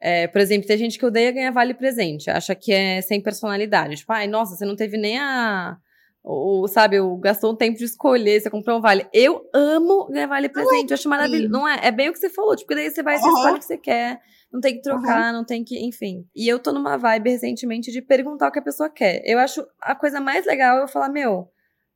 É, 0.00 0.28
por 0.28 0.40
exemplo, 0.40 0.66
tem 0.66 0.78
gente 0.78 0.98
que 0.98 1.04
odeia 1.04 1.32
ganhar 1.32 1.50
vale 1.50 1.74
presente, 1.74 2.30
acha 2.30 2.54
que 2.54 2.72
é 2.72 3.00
sem 3.00 3.20
personalidade. 3.20 3.96
Tipo, 3.96 4.12
ai, 4.12 4.26
nossa, 4.26 4.54
você 4.54 4.64
não 4.64 4.76
teve 4.76 4.96
nem 4.96 5.18
a. 5.18 5.76
O, 6.22 6.68
sabe, 6.68 7.00
o, 7.00 7.16
gastou 7.16 7.52
um 7.52 7.56
tempo 7.56 7.78
de 7.78 7.84
escolher, 7.84 8.40
você 8.40 8.50
comprou 8.50 8.78
um 8.78 8.80
vale. 8.82 9.06
Eu 9.14 9.48
amo 9.54 10.08
ganhar 10.08 10.26
vale 10.26 10.48
presente, 10.48 10.90
eu 10.90 10.94
acho 10.94 11.08
maravilhoso. 11.08 11.50
Não 11.50 11.66
é? 11.66 11.78
É 11.82 11.90
bem 11.90 12.10
o 12.10 12.12
que 12.12 12.18
você 12.18 12.28
falou, 12.28 12.54
tipo, 12.54 12.74
daí 12.74 12.90
você 12.90 13.02
vai, 13.02 13.16
uhum. 13.16 13.34
escolhe 13.34 13.54
o 13.54 13.58
que 13.58 13.64
você 13.64 13.78
quer, 13.78 14.20
não 14.52 14.60
tem 14.60 14.74
que 14.74 14.82
trocar, 14.82 15.28
uhum. 15.28 15.38
não 15.38 15.44
tem 15.44 15.64
que, 15.64 15.78
enfim. 15.78 16.26
E 16.36 16.46
eu 16.46 16.58
tô 16.58 16.70
numa 16.70 16.98
vibe 16.98 17.30
recentemente 17.30 17.90
de 17.90 18.02
perguntar 18.02 18.48
o 18.48 18.52
que 18.52 18.58
a 18.58 18.62
pessoa 18.62 18.90
quer. 18.90 19.22
Eu 19.24 19.38
acho 19.38 19.66
a 19.80 19.94
coisa 19.94 20.20
mais 20.20 20.44
legal 20.44 20.78
é 20.78 20.82
eu 20.82 20.88
falar, 20.88 21.08
meu, 21.08 21.48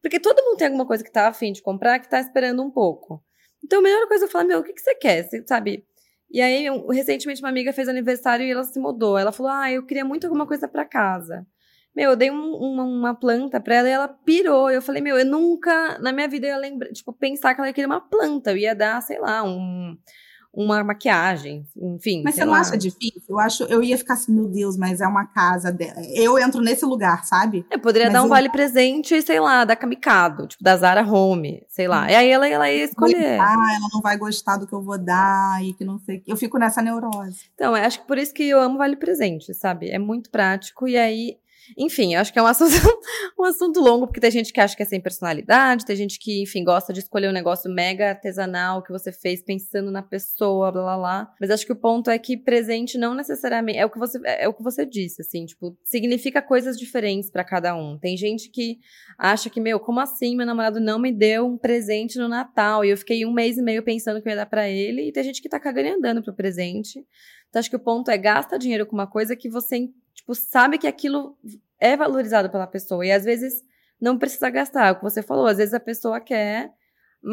porque 0.02 0.18
todo 0.18 0.42
mundo 0.42 0.58
tem 0.58 0.66
alguma 0.66 0.86
coisa 0.86 1.04
que 1.04 1.12
tá 1.12 1.28
afim 1.28 1.52
de 1.52 1.62
comprar 1.62 2.00
que 2.00 2.10
tá 2.10 2.20
esperando 2.20 2.62
um 2.62 2.70
pouco. 2.70 3.22
Então, 3.64 3.78
a 3.78 3.82
melhor 3.82 4.08
coisa 4.08 4.24
é 4.24 4.28
falar, 4.28 4.44
meu, 4.44 4.58
o 4.58 4.64
que, 4.64 4.72
que 4.72 4.80
você 4.80 4.94
quer? 4.96 5.22
Você 5.22 5.44
sabe? 5.46 5.86
E 6.30 6.40
aí, 6.40 6.66
recentemente, 6.90 7.40
uma 7.40 7.50
amiga 7.50 7.72
fez 7.72 7.88
aniversário 7.88 8.44
e 8.44 8.50
ela 8.50 8.64
se 8.64 8.80
mudou. 8.80 9.16
Ela 9.16 9.30
falou, 9.30 9.52
ah, 9.52 9.70
eu 9.70 9.86
queria 9.86 10.04
muito 10.04 10.26
alguma 10.26 10.46
coisa 10.46 10.66
para 10.66 10.84
casa. 10.84 11.46
Meu, 11.94 12.10
eu 12.10 12.16
dei 12.16 12.30
um, 12.30 12.54
uma, 12.54 12.84
uma, 12.84 13.14
planta 13.14 13.60
pra 13.60 13.76
ela 13.76 13.88
e 13.88 13.92
ela 13.92 14.08
pirou. 14.08 14.70
Eu 14.70 14.80
falei, 14.80 15.02
meu, 15.02 15.18
eu 15.18 15.26
nunca, 15.26 15.98
na 15.98 16.10
minha 16.10 16.26
vida, 16.26 16.46
eu 16.46 16.52
ia 16.52 16.56
lembrar, 16.56 16.90
tipo, 16.90 17.12
pensar 17.12 17.54
que 17.54 17.60
ela 17.60 17.72
queria 17.72 17.86
uma 17.86 18.00
planta. 18.00 18.50
Eu 18.50 18.56
ia 18.56 18.74
dar, 18.74 19.00
sei 19.02 19.20
lá, 19.20 19.42
um, 19.44 19.96
uma 20.52 20.84
maquiagem, 20.84 21.66
enfim. 21.76 22.22
Mas 22.22 22.34
você 22.34 22.44
não 22.44 22.52
lá. 22.52 22.60
acha 22.60 22.76
difícil? 22.76 23.22
Eu 23.28 23.38
acho, 23.38 23.64
eu 23.64 23.82
ia 23.82 23.96
ficar 23.96 24.14
assim, 24.14 24.32
meu 24.32 24.46
Deus, 24.46 24.76
mas 24.76 25.00
é 25.00 25.06
uma 25.06 25.24
casa 25.24 25.72
dela. 25.72 26.00
Eu 26.14 26.38
entro 26.38 26.60
nesse 26.60 26.84
lugar, 26.84 27.24
sabe? 27.24 27.64
Eu 27.70 27.78
poderia 27.78 28.08
mas 28.08 28.14
dar 28.14 28.22
um 28.22 28.26
eu... 28.26 28.28
vale 28.28 28.50
presente, 28.50 29.20
sei 29.22 29.40
lá, 29.40 29.64
da 29.64 29.74
Kamikado, 29.74 30.46
tipo, 30.46 30.62
da 30.62 30.76
Zara 30.76 31.02
Home, 31.02 31.64
sei 31.68 31.88
lá. 31.88 32.10
E 32.10 32.14
aí 32.14 32.28
ela, 32.28 32.46
ela 32.46 32.70
ia 32.70 32.84
escolher. 32.84 33.40
Ah, 33.40 33.76
ela 33.76 33.88
não 33.92 34.02
vai 34.02 34.18
gostar 34.18 34.58
do 34.58 34.66
que 34.66 34.74
eu 34.74 34.82
vou 34.82 34.98
dar 34.98 35.64
e 35.64 35.72
que 35.72 35.84
não 35.84 35.98
sei. 35.98 36.22
Eu 36.26 36.36
fico 36.36 36.58
nessa 36.58 36.82
neurose. 36.82 37.46
Então, 37.54 37.74
acho 37.74 38.00
que 38.00 38.06
por 38.06 38.18
isso 38.18 38.34
que 38.34 38.46
eu 38.48 38.60
amo 38.60 38.76
vale 38.76 38.96
presente, 38.96 39.54
sabe? 39.54 39.88
É 39.88 39.98
muito 39.98 40.30
prático 40.30 40.86
e 40.86 40.98
aí 40.98 41.38
enfim, 41.76 42.14
acho 42.14 42.32
que 42.32 42.38
é 42.38 42.42
um 42.42 42.46
assunto, 42.46 42.72
um 43.38 43.44
assunto 43.44 43.80
longo, 43.80 44.06
porque 44.06 44.20
tem 44.20 44.30
gente 44.30 44.52
que 44.52 44.60
acha 44.60 44.76
que 44.76 44.82
é 44.82 44.86
sem 44.86 45.00
personalidade, 45.00 45.84
tem 45.84 45.96
gente 45.96 46.18
que, 46.18 46.42
enfim, 46.42 46.64
gosta 46.64 46.92
de 46.92 47.00
escolher 47.00 47.28
um 47.28 47.32
negócio 47.32 47.70
mega 47.70 48.10
artesanal 48.10 48.82
que 48.82 48.92
você 48.92 49.12
fez 49.12 49.42
pensando 49.42 49.90
na 49.90 50.02
pessoa, 50.02 50.70
blá 50.72 50.82
blá 50.82 50.96
blá. 50.96 51.34
Mas 51.40 51.50
acho 51.50 51.66
que 51.66 51.72
o 51.72 51.76
ponto 51.76 52.10
é 52.10 52.18
que 52.18 52.36
presente 52.36 52.98
não 52.98 53.14
necessariamente. 53.14 53.78
É 53.78 53.86
o 53.86 53.90
que 53.90 53.98
você, 53.98 54.20
é 54.24 54.48
o 54.48 54.54
que 54.54 54.62
você 54.62 54.84
disse, 54.84 55.22
assim, 55.22 55.46
tipo, 55.46 55.76
significa 55.84 56.42
coisas 56.42 56.76
diferentes 56.78 57.30
para 57.30 57.44
cada 57.44 57.74
um. 57.74 57.98
Tem 57.98 58.16
gente 58.16 58.50
que 58.50 58.78
acha 59.18 59.48
que, 59.48 59.60
meu, 59.60 59.78
como 59.80 60.00
assim 60.00 60.36
meu 60.36 60.46
namorado 60.46 60.80
não 60.80 60.98
me 60.98 61.12
deu 61.12 61.46
um 61.46 61.58
presente 61.58 62.18
no 62.18 62.28
Natal? 62.28 62.84
E 62.84 62.90
eu 62.90 62.96
fiquei 62.96 63.24
um 63.24 63.32
mês 63.32 63.56
e 63.56 63.62
meio 63.62 63.82
pensando 63.82 64.20
que 64.20 64.28
eu 64.28 64.30
ia 64.30 64.36
dar 64.36 64.46
pra 64.46 64.68
ele, 64.68 65.08
e 65.08 65.12
tem 65.12 65.24
gente 65.24 65.40
que 65.40 65.48
tá 65.48 65.58
cagando 65.60 65.88
e 65.88 65.92
andando 65.92 66.22
pro 66.22 66.34
presente. 66.34 67.04
Então, 67.52 67.60
acho 67.60 67.68
que 67.68 67.76
o 67.76 67.78
ponto 67.78 68.10
é 68.10 68.16
gasta 68.16 68.58
dinheiro 68.58 68.86
com 68.86 68.94
uma 68.94 69.06
coisa 69.06 69.36
que 69.36 69.46
você 69.46 69.90
tipo, 70.14 70.34
sabe 70.34 70.78
que 70.78 70.86
aquilo 70.86 71.36
é 71.78 71.94
valorizado 71.94 72.48
pela 72.48 72.66
pessoa. 72.66 73.04
E 73.04 73.12
às 73.12 73.26
vezes 73.26 73.62
não 74.00 74.16
precisa 74.18 74.48
gastar. 74.48 74.88
É 74.88 74.92
o 74.92 74.96
que 74.96 75.02
você 75.02 75.22
falou, 75.22 75.46
às 75.46 75.58
vezes 75.58 75.74
a 75.74 75.80
pessoa 75.80 76.18
quer 76.18 76.72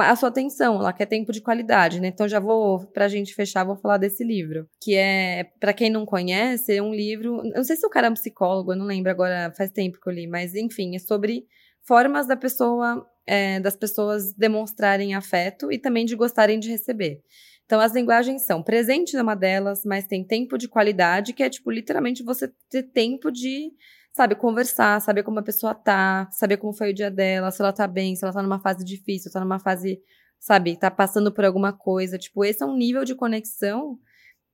a 0.02 0.16
sua 0.18 0.28
atenção, 0.28 0.76
ela 0.76 0.92
quer 0.92 1.06
tempo 1.06 1.32
de 1.32 1.42
qualidade, 1.42 2.02
né? 2.02 2.10
Então 2.10 2.28
já 2.28 2.40
vou, 2.40 2.86
pra 2.88 3.08
gente 3.08 3.34
fechar, 3.34 3.64
vou 3.64 3.78
falar 3.78 3.98
desse 3.98 4.24
livro, 4.24 4.70
que 4.80 4.94
é, 4.94 5.46
para 5.58 5.74
quem 5.74 5.90
não 5.90 6.06
conhece, 6.06 6.76
é 6.76 6.82
um 6.82 6.94
livro, 6.94 7.42
não 7.56 7.64
sei 7.64 7.76
se 7.76 7.88
o 7.88 7.90
cara 7.90 8.06
é 8.06 8.10
um 8.12 8.14
psicólogo, 8.14 8.74
eu 8.74 8.78
não 8.78 8.86
lembro 8.86 9.10
agora, 9.10 9.52
faz 9.58 9.72
tempo 9.72 10.00
que 10.00 10.08
eu 10.08 10.14
li, 10.14 10.28
mas 10.28 10.54
enfim, 10.54 10.96
é 10.96 11.00
sobre 11.00 11.48
formas 11.82 12.28
da 12.28 12.38
pessoa, 12.38 13.04
é, 13.26 13.60
das 13.60 13.76
pessoas 13.76 14.32
demonstrarem 14.34 15.16
afeto 15.16 15.72
e 15.72 15.80
também 15.80 16.06
de 16.06 16.16
gostarem 16.16 16.60
de 16.60 16.70
receber. 16.70 17.24
Então, 17.70 17.80
as 17.80 17.94
linguagens 17.94 18.48
são 18.48 18.64
presente 18.64 19.16
é 19.16 19.22
uma 19.22 19.36
delas, 19.36 19.86
mas 19.86 20.08
tem 20.08 20.24
tempo 20.24 20.58
de 20.58 20.68
qualidade, 20.68 21.34
que 21.34 21.44
é, 21.44 21.50
tipo, 21.52 21.70
literalmente 21.70 22.24
você 22.24 22.52
ter 22.68 22.82
tempo 22.82 23.32
de, 23.32 23.72
sabe, 24.12 24.34
conversar, 24.34 25.00
saber 25.00 25.22
como 25.22 25.38
a 25.38 25.44
pessoa 25.44 25.76
tá, 25.76 26.28
saber 26.32 26.58
como 26.58 26.74
foi 26.74 26.90
o 26.90 26.94
dia 26.96 27.12
dela, 27.12 27.52
se 27.52 27.62
ela 27.62 27.72
tá 27.72 27.86
bem, 27.86 28.16
se 28.16 28.26
ela 28.26 28.34
tá 28.34 28.42
numa 28.42 28.60
fase 28.60 28.84
difícil, 28.84 29.32
tá 29.32 29.40
numa 29.40 29.60
fase, 29.60 30.02
sabe, 30.40 30.78
tá 30.78 30.90
passando 30.90 31.32
por 31.32 31.46
alguma 31.46 31.72
coisa. 31.72 32.18
Tipo, 32.18 32.44
esse 32.44 32.64
é 32.64 32.66
um 32.66 32.76
nível 32.76 33.06
de 33.06 33.14
conexão 33.14 34.00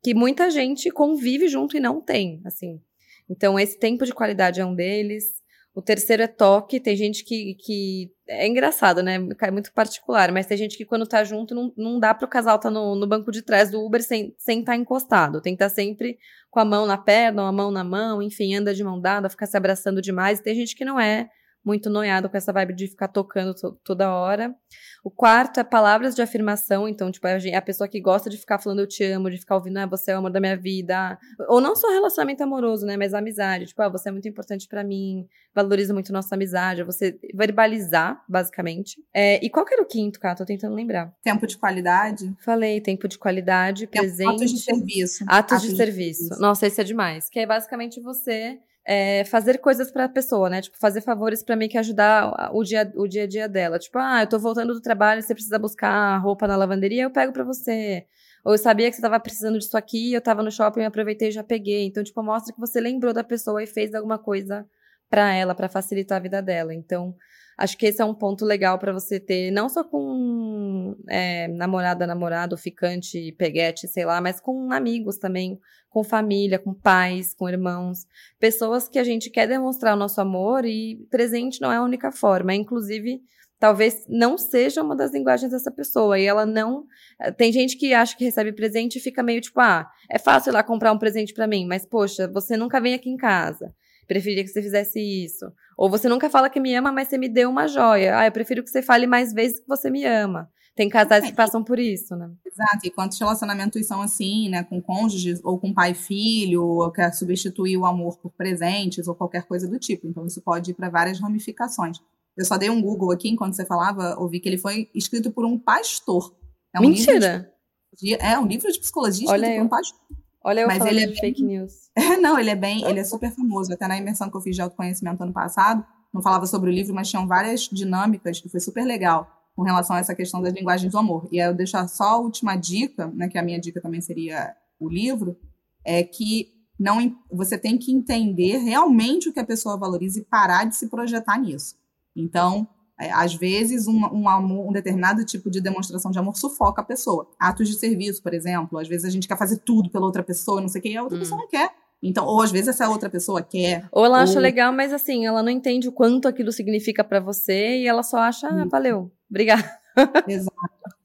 que 0.04 0.14
muita 0.14 0.50
gente 0.50 0.92
convive 0.92 1.48
junto 1.48 1.78
e 1.78 1.80
não 1.80 2.02
tem, 2.02 2.42
assim. 2.44 2.82
Então, 3.30 3.58
esse 3.58 3.80
tempo 3.80 4.04
de 4.06 4.14
qualidade 4.14 4.60
é 4.60 4.66
um 4.66 4.76
deles. 4.76 5.42
O 5.76 5.81
terceiro 5.81 6.23
é 6.23 6.27
toque. 6.27 6.80
Tem 6.80 6.95
gente 6.95 7.23
que, 7.26 7.56
que. 7.56 8.10
É 8.27 8.47
engraçado, 8.47 9.03
né? 9.03 9.15
É 9.41 9.52
muito 9.52 9.73
particular, 9.73 10.31
mas 10.31 10.45
tem 10.45 10.57
gente 10.57 10.77
que 10.77 10.85
quando 10.85 11.06
tá 11.06 11.23
junto 11.23 11.53
não, 11.53 11.73
não 11.76 11.99
dá 11.99 12.14
pro 12.14 12.30
casal 12.30 12.57
tá 12.57 12.72
no, 12.72 12.95
no 12.95 13.06
banco 13.06 13.30
de 13.30 13.41
trás 13.41 13.69
do 13.69 13.85
Uber 13.85 14.02
sem 14.02 14.27
estar 14.27 14.35
sem 14.39 14.64
tá 14.64 14.76
encostado. 14.76 15.41
Tem 15.41 15.53
que 15.53 15.61
estar 15.61 15.69
tá 15.69 15.76
sempre 15.76 16.18
com 16.49 16.61
a 16.61 16.65
mão 16.65 16.85
na 16.85 16.97
perna, 16.97 17.41
ou 17.41 17.47
a 17.49 17.52
mão 17.52 17.69
na 17.69 17.84
mão, 17.84 18.22
enfim, 18.22 18.56
anda 18.56 18.73
de 18.73 18.84
mão 18.84 18.99
dada, 18.99 19.30
ficar 19.30 19.45
se 19.45 19.57
abraçando 19.57 20.02
demais. 20.02 20.39
E 20.39 20.43
tem 20.43 20.56
gente 20.56 20.76
que 20.76 20.85
não 20.85 20.97
é 20.97 21.30
muito 21.66 21.90
noiado 21.90 22.30
com 22.30 22.38
essa 22.38 22.54
vibe 22.54 22.74
de 22.74 22.88
ficar 22.88 23.08
tocando 23.08 23.56
toda 23.84 24.14
hora. 24.14 24.56
O 25.04 25.10
quarto 25.10 25.60
é 25.60 25.64
palavras 25.64 26.16
de 26.16 26.22
afirmação, 26.22 26.88
então, 26.88 27.12
tipo, 27.12 27.28
a, 27.28 27.62
pessoa 27.62 27.88
que 27.88 28.00
gosta 28.00 28.30
de 28.30 28.38
ficar 28.38 28.60
falando 28.60 28.80
eu 28.80 28.88
te 28.88 29.04
amo, 29.04 29.30
de 29.30 29.38
ficar 29.38 29.56
ouvindo, 29.56 29.78
ah, 29.78 29.86
você 29.86 30.12
é 30.12 30.16
o 30.16 30.20
amor 30.20 30.32
da 30.32 30.40
minha 30.40 30.56
vida. 30.56 31.18
Ou 31.48 31.60
não 31.60 31.76
só 31.76 31.90
relacionamento 31.90 32.44
amoroso, 32.44 32.86
né, 32.86 32.96
mas 32.98 33.14
amizade. 33.14 33.66
Tipo, 33.66 33.82
ah, 33.82 33.90
você 33.90 34.10
é 34.10 34.12
muito 34.12 34.28
importante 34.28 34.68
para 34.68 34.84
mim, 34.84 35.28
valoriza 35.54 35.94
muito 35.94 36.14
nossa 36.14 36.36
amizade. 36.36 36.84
Você 36.84 37.20
verbalizar, 37.34 38.24
basicamente. 38.28 38.96
É, 39.14 39.44
e 39.44 39.50
qual 39.50 39.66
que 39.66 39.74
era 39.74 39.82
o 39.82 39.88
quinto, 39.88 40.20
cara? 40.20 40.36
Tô 40.36 40.46
tentando 40.46 40.76
lembrar. 40.76 41.14
Tempo 41.24 41.48
de 41.48 41.58
qualidade. 41.58 42.36
Falei, 42.44 42.82
tempo 42.82 43.08
de 43.08 43.18
qualidade, 43.18 43.88
tempo, 43.88 44.04
presente. 44.04 44.30
Atos 44.30 44.52
de 44.52 44.60
serviço. 44.60 45.24
Atos, 45.28 45.54
atos 45.54 45.62
de, 45.62 45.70
de 45.70 45.78
serviço. 45.78 46.20
serviço. 46.20 46.42
Nossa, 46.42 46.68
esse 46.68 46.82
é 46.82 46.84
demais. 46.84 47.30
Que 47.30 47.40
é 47.40 47.46
basicamente 47.46 48.00
você 48.02 48.60
é, 48.86 49.26
fazer 49.26 49.57
coisas 49.57 49.91
para 49.91 50.06
a 50.06 50.10
pessoa, 50.10 50.49
né? 50.49 50.62
Tipo, 50.62 50.78
fazer 50.78 51.02
favores 51.02 51.44
para 51.44 51.56
mim 51.56 51.68
que 51.68 51.78
ajudar 51.78 52.52
o 52.53 52.64
dia, 52.64 52.91
o 52.95 53.07
dia 53.07 53.24
a 53.24 53.28
dia 53.28 53.49
dela. 53.49 53.80
Tipo, 53.80 53.98
ah, 53.98 54.22
eu 54.22 54.28
tô 54.28 54.38
voltando 54.38 54.74
do 54.74 54.82
trabalho, 54.82 55.22
você 55.22 55.34
precisa 55.34 55.57
buscar 55.57 56.18
roupa 56.20 56.48
na 56.48 56.56
lavanderia, 56.56 57.03
eu 57.03 57.12
pego 57.12 57.34
para 57.34 57.44
você. 57.44 58.06
Ou 58.44 58.53
eu 58.53 58.57
sabia 58.60 58.90
que 58.90 58.95
você 58.95 59.02
tava 59.02 59.20
precisando 59.20 59.57
disso 59.57 59.76
aqui, 59.76 60.14
eu 60.14 60.22
tava 60.22 60.44
no 60.44 60.52
shopping, 60.52 60.84
aproveitei 60.84 61.30
e 61.30 61.32
já 61.32 61.44
peguei. 61.44 61.86
Então, 61.88 62.03
tipo, 62.03 62.22
mostra 62.22 62.53
que 62.53 62.60
você 62.60 62.80
lembrou 62.80 63.12
da 63.12 63.24
pessoa 63.24 63.64
e 63.64 63.68
fez 63.68 63.94
alguma 63.95 64.20
coisa 64.20 64.68
para 65.10 65.34
ela, 65.34 65.56
para 65.56 65.69
facilitar 65.69 66.18
a 66.18 66.22
vida 66.22 66.41
dela. 66.41 66.73
Então, 66.73 67.15
acho 67.57 67.77
que 67.77 67.86
esse 67.86 68.02
é 68.02 68.06
um 68.06 68.14
ponto 68.14 68.45
legal 68.45 68.77
para 68.77 68.91
você 68.91 69.19
ter, 69.19 69.52
não 69.52 69.69
só 69.69 69.84
com 69.84 70.95
é, 71.10 71.48
namorada, 71.48 72.06
namorado, 72.06 72.57
ficante, 72.57 73.32
peguete, 73.38 73.88
sei 73.88 74.06
lá, 74.06 74.19
mas 74.19 74.40
com 74.40 74.72
amigos 74.72 75.18
também, 75.18 75.60
com 75.90 76.03
família, 76.03 76.60
com 76.60 76.73
pais, 76.73 77.34
com 77.34 77.48
irmãos, 77.48 78.06
pessoas 78.40 78.90
que 78.90 78.99
a 78.99 79.03
gente 79.03 79.30
quer 79.30 79.48
demonstrar 79.48 79.95
o 79.95 79.99
nosso 79.99 80.19
amor 80.19 80.65
e 80.65 81.06
presente 81.10 81.61
não 81.61 81.72
é 81.72 81.77
a 81.77 81.84
única 81.84 82.11
forma, 82.11 82.52
é, 82.52 82.56
inclusive 82.56 83.22
talvez 83.57 84.06
não 84.10 84.38
seja 84.38 84.84
uma 84.84 84.95
das 84.95 85.14
linguagens 85.14 85.52
dessa 85.52 85.72
pessoa. 85.72 86.19
E 86.19 86.26
ela 86.26 86.45
não 86.45 86.86
eh, 87.19 87.32
tem 87.32 87.52
gente 87.52 87.77
que 87.77 87.94
acha 87.94 88.15
que 88.15 88.26
recebe 88.26 88.52
presente 88.52 88.98
e 88.98 89.02
fica 89.02 89.23
meio 89.23 89.41
tipo 89.41 89.60
ah 89.60 89.90
é 90.10 90.19
fácil 90.19 90.52
ir 90.52 90.53
lá 90.53 90.61
comprar 90.64 90.91
um 90.91 90.99
presente 90.99 91.34
para 91.34 91.48
mim 91.48 91.65
mas 91.65 91.86
poxa 91.86 92.27
você 92.27 92.57
nunca 92.57 92.80
vem 92.82 92.94
aqui 92.94 93.10
em 93.10 93.18
casa 93.18 93.73
preferia 94.07 94.44
que 94.44 94.49
você 94.49 94.61
fizesse 94.61 94.99
isso 94.99 95.45
ou 95.77 95.90
você 95.90 96.07
nunca 96.07 96.30
fala 96.30 96.49
que 96.49 96.60
me 96.60 96.76
ama 96.76 96.91
mas 96.91 97.07
você 97.07 97.18
me 97.18 97.30
deu 97.30 97.49
uma 97.49 97.68
joia 97.68 98.18
ah 98.18 98.26
eu 98.26 98.32
prefiro 98.32 98.64
que 98.64 98.69
você 98.69 98.82
fale 98.82 99.07
mais 99.07 99.34
vezes 99.34 99.60
que 99.60 99.68
você 99.68 99.90
me 99.90 100.06
ama 100.06 100.49
tem 100.76 100.90
casais 100.90 101.26
que 101.26 101.32
passam 101.32 101.64
por 101.64 101.80
isso, 101.80 102.18
né? 102.18 102.30
Exato, 102.45 102.86
e 102.86 102.91
quantos 102.91 103.18
relacionamentos 103.18 103.88
são 103.88 104.02
assim, 104.02 104.49
né? 104.49 104.61
Com 104.61 104.82
cônjuges 104.82 105.40
ou 105.41 105.57
com 105.57 105.73
pai 105.73 105.91
e 105.91 105.95
filho, 105.95 106.64
ou 106.65 106.91
quer 106.91 107.14
substituir 107.14 107.77
o 107.77 107.86
amor 107.86 108.18
por 108.18 108.30
presentes 108.34 109.07
ou 109.07 109.15
qualquer 109.15 109.44
coisa 109.44 109.69
do 109.69 109.80
tipo. 109.80 110.06
Então, 110.06 110.26
isso 110.26 110.41
pode 110.41 110.72
ir 110.72 110.73
para 110.73 110.90
várias 110.90 111.19
ramificações. 111.22 111.98
Eu 112.36 112.44
só 112.44 112.57
dei 112.57 112.69
um 112.69 112.82
Google 112.82 113.14
aqui 113.14 113.30
enquanto 113.30 113.56
você 113.56 113.65
falava, 113.65 114.19
ouvi 114.19 114.41
que 114.41 114.49
ele 114.49 114.57
foi 114.57 114.90
escrito 114.94 115.32
por 115.32 115.45
um 115.45 115.57
pastor. 115.57 116.36
É 116.73 116.80
um 116.82 116.90
Mentira! 116.90 117.49
De, 117.98 118.14
é 118.15 118.38
um 118.38 118.45
livro 118.45 118.69
de 118.69 118.77
psicologia 118.77 119.23
escrito 119.23 119.45
Olha 119.45 119.56
por 119.56 119.65
um 119.65 119.69
pastor. 119.69 119.99
Olha 120.46 120.62
eu 120.62 120.68
Mas 120.68 120.86
ele 120.86 121.00
é 121.00 121.08
bem, 121.08 121.16
fake 121.16 121.44
news. 121.44 121.90
Não, 122.22 122.38
ele 122.38 122.52
é 122.52 122.56
bem, 122.56 122.86
ele 122.86 123.00
é 123.00 123.04
super 123.04 123.32
famoso. 123.32 123.74
Até 123.74 123.88
na 123.88 123.98
imersão 123.98 124.30
que 124.30 124.38
eu 124.38 124.42
fiz 124.42 124.56
de 124.56 124.62
autoconhecimento 124.62 125.24
ano 125.24 125.34
passado, 125.34 125.84
não 126.14 126.22
falava 126.22 126.46
sobre 126.46 126.70
o 126.70 126.74
livro, 126.74 126.94
mas 126.94 127.10
tinham 127.10 127.28
várias 127.28 127.62
dinâmicas 127.62 128.40
que 128.40 128.48
foi 128.48 128.60
super 128.60 128.86
legal 128.86 129.28
com 129.56 129.64
relação 129.64 129.96
a 129.96 130.00
essa 130.00 130.14
questão 130.14 130.44
das 130.44 130.54
linguagens 130.54 130.92
do 130.92 131.00
amor. 131.00 131.28
E 131.32 131.42
aí 131.42 131.50
eu 131.50 131.54
deixo 131.56 131.76
só 131.88 132.04
a 132.04 132.18
última 132.18 132.56
dica, 132.56 133.08
né, 133.08 133.28
que 133.28 133.40
a 133.40 133.42
minha 133.42 133.60
dica 133.60 133.82
também 133.82 134.02
seria 134.02 134.56
o 134.80 134.88
livro, 134.88 135.36
é 135.84 136.04
que 136.04 136.50
não 136.80 137.18
você 137.32 137.58
tem 137.58 137.76
que 137.76 137.92
entender 137.92 138.58
realmente 138.58 139.30
o 139.30 139.34
que 139.34 139.40
a 139.40 139.46
pessoa 139.46 139.78
valoriza 139.78 140.20
e 140.20 140.26
parar 140.26 140.66
de 140.66 140.76
se 140.76 140.90
projetar 140.90 141.40
nisso. 141.40 141.76
Então, 142.16 142.68
é, 143.00 143.12
às 143.12 143.36
vezes, 143.36 143.88
um, 143.88 144.06
um, 144.14 144.30
amor, 144.30 144.70
um 144.70 144.72
determinado 144.72 145.26
tipo 145.26 145.50
de 145.50 145.60
demonstração 145.60 146.12
de 146.12 146.20
amor 146.20 146.38
sufoca 146.38 146.82
a 146.82 146.86
pessoa. 146.86 147.30
Atos 147.40 147.68
de 147.68 147.76
serviço, 147.76 148.24
por 148.24 148.34
exemplo. 148.34 148.80
Às 148.80 148.88
vezes 148.88 149.06
a 149.06 149.10
gente 149.10 149.28
quer 149.28 149.38
fazer 149.38 149.58
tudo 149.58 149.90
pela 149.90 150.06
outra 150.06 150.24
pessoa, 150.24 150.62
não 150.62 150.70
sei 150.70 150.80
o 150.80 150.82
que, 150.82 150.90
e 150.90 150.98
a 150.98 151.04
outra 151.04 151.18
hum. 151.18 151.22
pessoa 151.22 151.42
não 151.42 151.48
quer. 151.48 151.72
Então, 152.02 152.26
ou 152.26 152.42
às 152.42 152.52
vezes 152.52 152.70
essa 152.70 152.90
outra 152.90 153.10
pessoa 153.10 153.42
quer. 153.42 153.88
Ou 153.92 154.06
ela 154.06 154.18
ou... 154.18 154.24
acha 154.24 154.40
legal, 154.40 154.72
mas 154.72 154.94
assim, 154.94 155.26
ela 155.26 155.42
não 155.42 155.50
entende 155.50 155.88
o 155.88 155.92
quanto 155.92 156.28
aquilo 156.28 156.52
significa 156.52 157.04
para 157.04 157.20
você 157.20 157.82
e 157.82 157.88
ela 157.88 158.04
só 158.04 158.18
acha, 158.18 158.48
ah, 158.48 158.66
valeu, 158.66 159.12
obrigada. 159.30 159.70
Exato. 160.28 160.56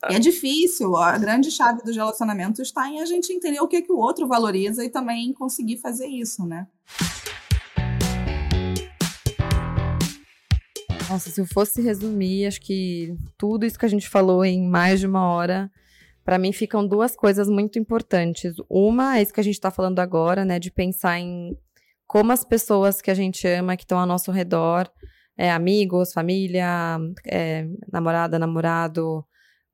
é 0.04 0.18
difícil. 0.18 0.96
A 0.96 1.16
grande 1.16 1.50
chave 1.50 1.82
dos 1.82 1.96
relacionamentos 1.96 2.60
está 2.60 2.88
em 2.88 3.00
a 3.00 3.06
gente 3.06 3.32
entender 3.32 3.60
o 3.60 3.68
que, 3.68 3.82
que 3.82 3.92
o 3.92 3.98
outro 3.98 4.26
valoriza 4.26 4.84
e 4.84 4.90
também 4.90 5.32
conseguir 5.32 5.78
fazer 5.78 6.06
isso, 6.06 6.44
né? 6.44 6.66
Nossa, 11.10 11.28
se 11.28 11.40
eu 11.40 11.44
fosse 11.44 11.82
resumir, 11.82 12.46
acho 12.46 12.60
que 12.60 13.16
tudo 13.36 13.66
isso 13.66 13.76
que 13.76 13.84
a 13.84 13.88
gente 13.88 14.08
falou 14.08 14.44
em 14.44 14.62
mais 14.68 15.00
de 15.00 15.08
uma 15.08 15.26
hora 15.26 15.68
para 16.24 16.38
mim 16.38 16.52
ficam 16.52 16.86
duas 16.86 17.16
coisas 17.16 17.48
muito 17.48 17.80
importantes. 17.80 18.54
Uma 18.68 19.18
é 19.18 19.22
isso 19.22 19.32
que 19.34 19.40
a 19.40 19.42
gente 19.42 19.54
está 19.54 19.72
falando 19.72 19.98
agora, 19.98 20.44
né, 20.44 20.60
de 20.60 20.70
pensar 20.70 21.18
em 21.18 21.58
como 22.06 22.30
as 22.30 22.44
pessoas 22.44 23.02
que 23.02 23.10
a 23.10 23.14
gente 23.14 23.44
ama, 23.48 23.76
que 23.76 23.82
estão 23.82 23.98
ao 23.98 24.06
nosso 24.06 24.30
redor, 24.30 24.88
é, 25.36 25.50
amigos, 25.50 26.12
família, 26.12 26.96
é, 27.26 27.66
namorada, 27.92 28.38
namorado, 28.38 29.24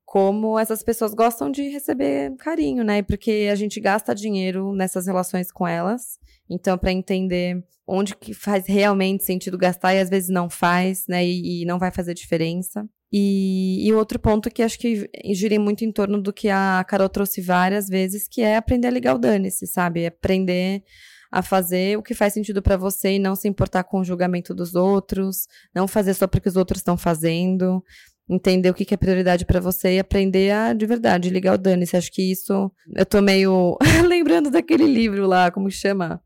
como 0.07 0.57
essas 0.57 0.81
pessoas 0.81 1.13
gostam 1.13 1.51
de 1.51 1.63
receber 1.67 2.33
carinho, 2.37 2.81
né? 2.81 3.03
Porque 3.03 3.49
a 3.51 3.55
gente 3.55 3.77
gasta 3.77 4.15
dinheiro 4.15 4.73
nessas 4.73 5.05
relações 5.05 5.51
com 5.51 5.67
elas. 5.67 6.17
Então, 6.49 6.77
para 6.77 6.93
entender 6.93 7.61
onde 7.85 8.15
que 8.15 8.33
faz 8.33 8.65
realmente 8.67 9.25
sentido 9.25 9.57
gastar 9.57 9.93
e 9.93 9.99
às 9.99 10.09
vezes 10.09 10.29
não 10.29 10.49
faz, 10.49 11.05
né? 11.09 11.25
E, 11.27 11.63
e 11.63 11.65
não 11.65 11.77
vai 11.77 11.91
fazer 11.91 12.13
diferença. 12.13 12.87
E, 13.11 13.85
e, 13.85 13.93
outro 13.93 14.17
ponto 14.17 14.49
que 14.49 14.63
acho 14.63 14.79
que 14.79 15.09
girei 15.33 15.59
muito 15.59 15.83
em 15.83 15.91
torno 15.91 16.21
do 16.21 16.31
que 16.31 16.47
a 16.47 16.85
Carol 16.87 17.09
trouxe 17.09 17.41
várias 17.41 17.89
vezes, 17.89 18.29
que 18.29 18.41
é 18.41 18.55
aprender 18.55 18.87
a 18.87 18.91
ligar 18.91 19.13
o 19.13 19.19
dane-se, 19.19 19.67
sabe? 19.67 20.05
Aprender 20.05 20.83
a 21.29 21.41
fazer 21.41 21.97
o 21.97 22.01
que 22.01 22.13
faz 22.13 22.31
sentido 22.31 22.61
para 22.61 22.77
você 22.77 23.15
e 23.15 23.19
não 23.19 23.35
se 23.35 23.49
importar 23.49 23.83
com 23.83 23.99
o 23.99 24.05
julgamento 24.05 24.53
dos 24.55 24.73
outros, 24.73 25.47
não 25.75 25.85
fazer 25.85 26.13
só 26.13 26.27
porque 26.27 26.47
os 26.47 26.55
outros 26.55 26.79
estão 26.79 26.97
fazendo, 26.97 27.83
entender 28.29 28.69
o 28.69 28.73
que, 28.73 28.93
é 28.93 28.97
prioridade 28.97 29.45
para 29.45 29.59
você 29.59 29.95
e 29.95 29.99
aprender 29.99 30.51
a, 30.51 30.73
de 30.73 30.85
verdade, 30.85 31.29
ligar 31.29 31.55
o 31.55 31.57
dane-se. 31.57 31.95
Acho 31.95 32.11
que 32.11 32.21
isso. 32.21 32.71
Eu 32.95 33.05
tô 33.05 33.21
meio 33.21 33.77
lembrando 34.07 34.49
daquele 34.51 34.85
livro 34.85 35.25
lá, 35.25 35.49
como 35.51 35.71
chama? 35.71 36.21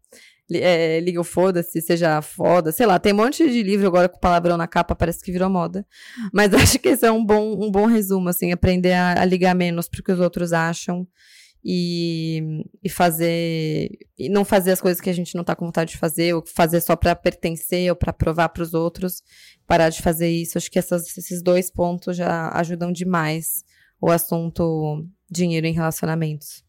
É, 0.54 1.00
Liga 1.00 1.22
o 1.22 1.24
Foda-se, 1.24 1.80
seja 1.82 2.22
foda, 2.22 2.74
sei 2.74 2.86
lá, 2.86 3.00
tem 3.00 3.14
um 3.14 3.18
monte 3.18 3.50
de 3.50 3.64
livro 3.64 3.88
agora 3.88 4.10
com 4.10 4.20
palavrão 4.20 4.58
na 4.58 4.68
capa, 4.68 4.94
parece 4.94 5.24
que 5.24 5.32
virou 5.32 5.50
moda. 5.50 5.86
Mas 6.34 6.52
acho 6.54 6.78
que 6.78 6.90
esse 6.90 7.06
é 7.06 7.12
um 7.12 7.24
bom, 7.24 7.54
um 7.54 7.72
bom 7.72 7.86
resumo, 7.86 8.28
assim, 8.28 8.52
aprender 8.52 8.92
a, 8.92 9.22
a 9.22 9.26
ligar 9.26 9.56
menos 9.56 9.88
pro 9.88 10.04
que 10.04 10.12
os 10.12 10.20
outros 10.20 10.52
acham 10.52 11.08
e, 11.64 12.66
e 12.84 12.90
fazer 12.90 13.90
e 14.18 14.30
não 14.30 14.44
fazer 14.44 14.72
as 14.72 14.82
coisas 14.82 15.00
que 15.00 15.10
a 15.10 15.14
gente 15.14 15.36
não 15.36 15.44
tá 15.44 15.56
com 15.56 15.66
vontade 15.66 15.92
de 15.92 15.98
fazer 15.98 16.34
ou 16.34 16.44
fazer 16.46 16.82
só 16.82 16.96
para 16.96 17.16
pertencer 17.16 17.90
ou 17.90 17.96
para 17.96 18.12
provar 18.12 18.50
para 18.50 18.64
os 18.64 18.74
outros. 18.74 19.22
Parar 19.68 19.90
de 19.90 20.02
fazer 20.02 20.30
isso 20.30 20.58
acho 20.58 20.72
que 20.72 20.80
essas, 20.80 21.18
esses 21.18 21.42
dois 21.42 21.72
pontos 21.72 22.18
já 22.18 22.50
ajudam 22.54 22.92
demais 22.92 23.64
o 24.02 24.10
assunto 24.10 25.06
dinheiro 25.30 25.68
em 25.68 25.74
relacionamentos. 25.74 26.64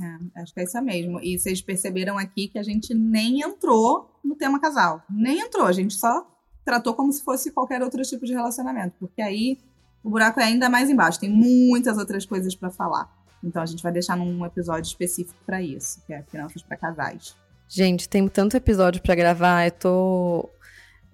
É, 0.00 0.40
acho 0.42 0.52
que 0.52 0.60
é 0.60 0.64
isso 0.64 0.82
mesmo. 0.82 1.20
E 1.22 1.38
vocês 1.38 1.62
perceberam 1.62 2.18
aqui 2.18 2.48
que 2.48 2.58
a 2.58 2.62
gente 2.62 2.92
nem 2.92 3.40
entrou 3.42 4.18
no 4.24 4.34
tema 4.34 4.60
casal. 4.60 5.02
Nem 5.08 5.40
entrou 5.40 5.66
a 5.66 5.72
gente 5.72 5.94
só 5.94 6.34
tratou 6.64 6.94
como 6.94 7.12
se 7.12 7.22
fosse 7.22 7.52
qualquer 7.52 7.82
outro 7.82 8.02
tipo 8.02 8.24
de 8.24 8.32
relacionamento 8.32 8.96
porque 8.98 9.20
aí 9.20 9.58
o 10.02 10.10
buraco 10.10 10.40
é 10.40 10.44
ainda 10.44 10.70
mais 10.70 10.88
embaixo 10.88 11.20
tem 11.20 11.30
muitas 11.30 11.98
outras 11.98 12.24
coisas 12.24 12.54
para 12.54 12.70
falar 12.70 13.23
então 13.44 13.62
a 13.62 13.66
gente 13.66 13.82
vai 13.82 13.92
deixar 13.92 14.16
num 14.16 14.44
episódio 14.44 14.88
específico 14.88 15.38
para 15.44 15.60
isso, 15.60 16.02
que 16.06 16.12
é 16.12 16.22
Finanças 16.22 16.62
para 16.62 16.76
Casais. 16.76 17.36
Gente, 17.68 18.08
tem 18.08 18.26
tanto 18.28 18.56
episódio 18.56 19.02
para 19.02 19.14
gravar, 19.14 19.66
eu 19.66 19.70
tô 19.70 20.50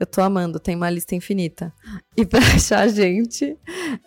eu 0.01 0.07
tô 0.07 0.23
amando, 0.23 0.59
tem 0.59 0.75
uma 0.75 0.89
lista 0.89 1.15
infinita. 1.15 1.75
E 2.17 2.25
pra 2.25 2.41
achar 2.57 2.81
a 2.81 2.89
gente, 2.89 3.55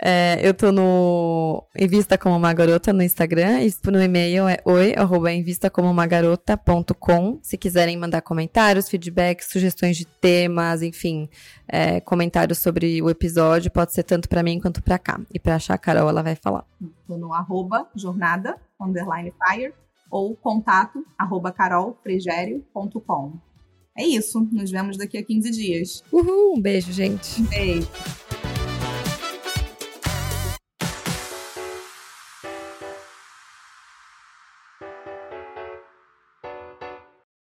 é, 0.02 0.40
eu 0.41 0.52
tô 0.52 0.72
no 0.72 1.64
Invista 1.78 2.18
Como 2.18 2.36
Uma 2.36 2.52
Garota 2.52 2.91
no 2.91 3.03
Instagram, 3.03 3.61
e 3.61 3.72
no 3.91 4.02
e-mail 4.02 4.48
é 4.48 4.57
oi, 4.65 4.95
arroba 4.98 5.32
invistacomomagarota.com. 5.32 7.38
Se 7.44 7.60
quiserem 7.60 7.95
mandar 7.95 8.24
comentários, 8.24 8.90
feedbacks, 8.90 9.49
sugestões 9.52 9.95
de 9.95 10.06
temas, 10.06 10.82
enfim, 10.82 11.30
é, 11.68 12.02
comentários 12.02 12.57
sobre 12.57 12.99
o 12.99 13.07
episódio, 13.07 13.70
pode 13.70 13.94
ser 13.94 14.02
tanto 14.02 14.28
para 14.28 14.41
mim 14.41 14.60
quanto 14.60 14.82
para 14.82 14.98
cá. 14.98 15.22
E 15.32 15.40
pra 15.40 15.53
achar 15.56 15.76
a 15.76 15.78
Carol, 15.78 16.10
ela 16.10 16.24
vai 16.24 16.36
falar. 16.36 16.65
Tô 17.07 17.18
no 17.18 17.36
arroba 17.36 17.88
jornada, 17.95 18.57
underline 18.82 19.32
fire, 19.32 19.76
ou 20.10 20.36
contato, 20.36 21.06
arroba 21.20 21.52
carolfrigério.com. 21.52 23.52
É 23.95 24.06
isso. 24.06 24.48
Nos 24.52 24.72
vemos 24.72 24.98
daqui 24.98 25.18
a 25.18 25.24
15 25.24 25.52
dias. 25.52 26.03
Uhul. 26.11 26.56
Um 26.57 26.61
beijo, 26.61 26.91
gente. 26.91 27.41
Um 27.41 27.45
beijo. 27.45 27.88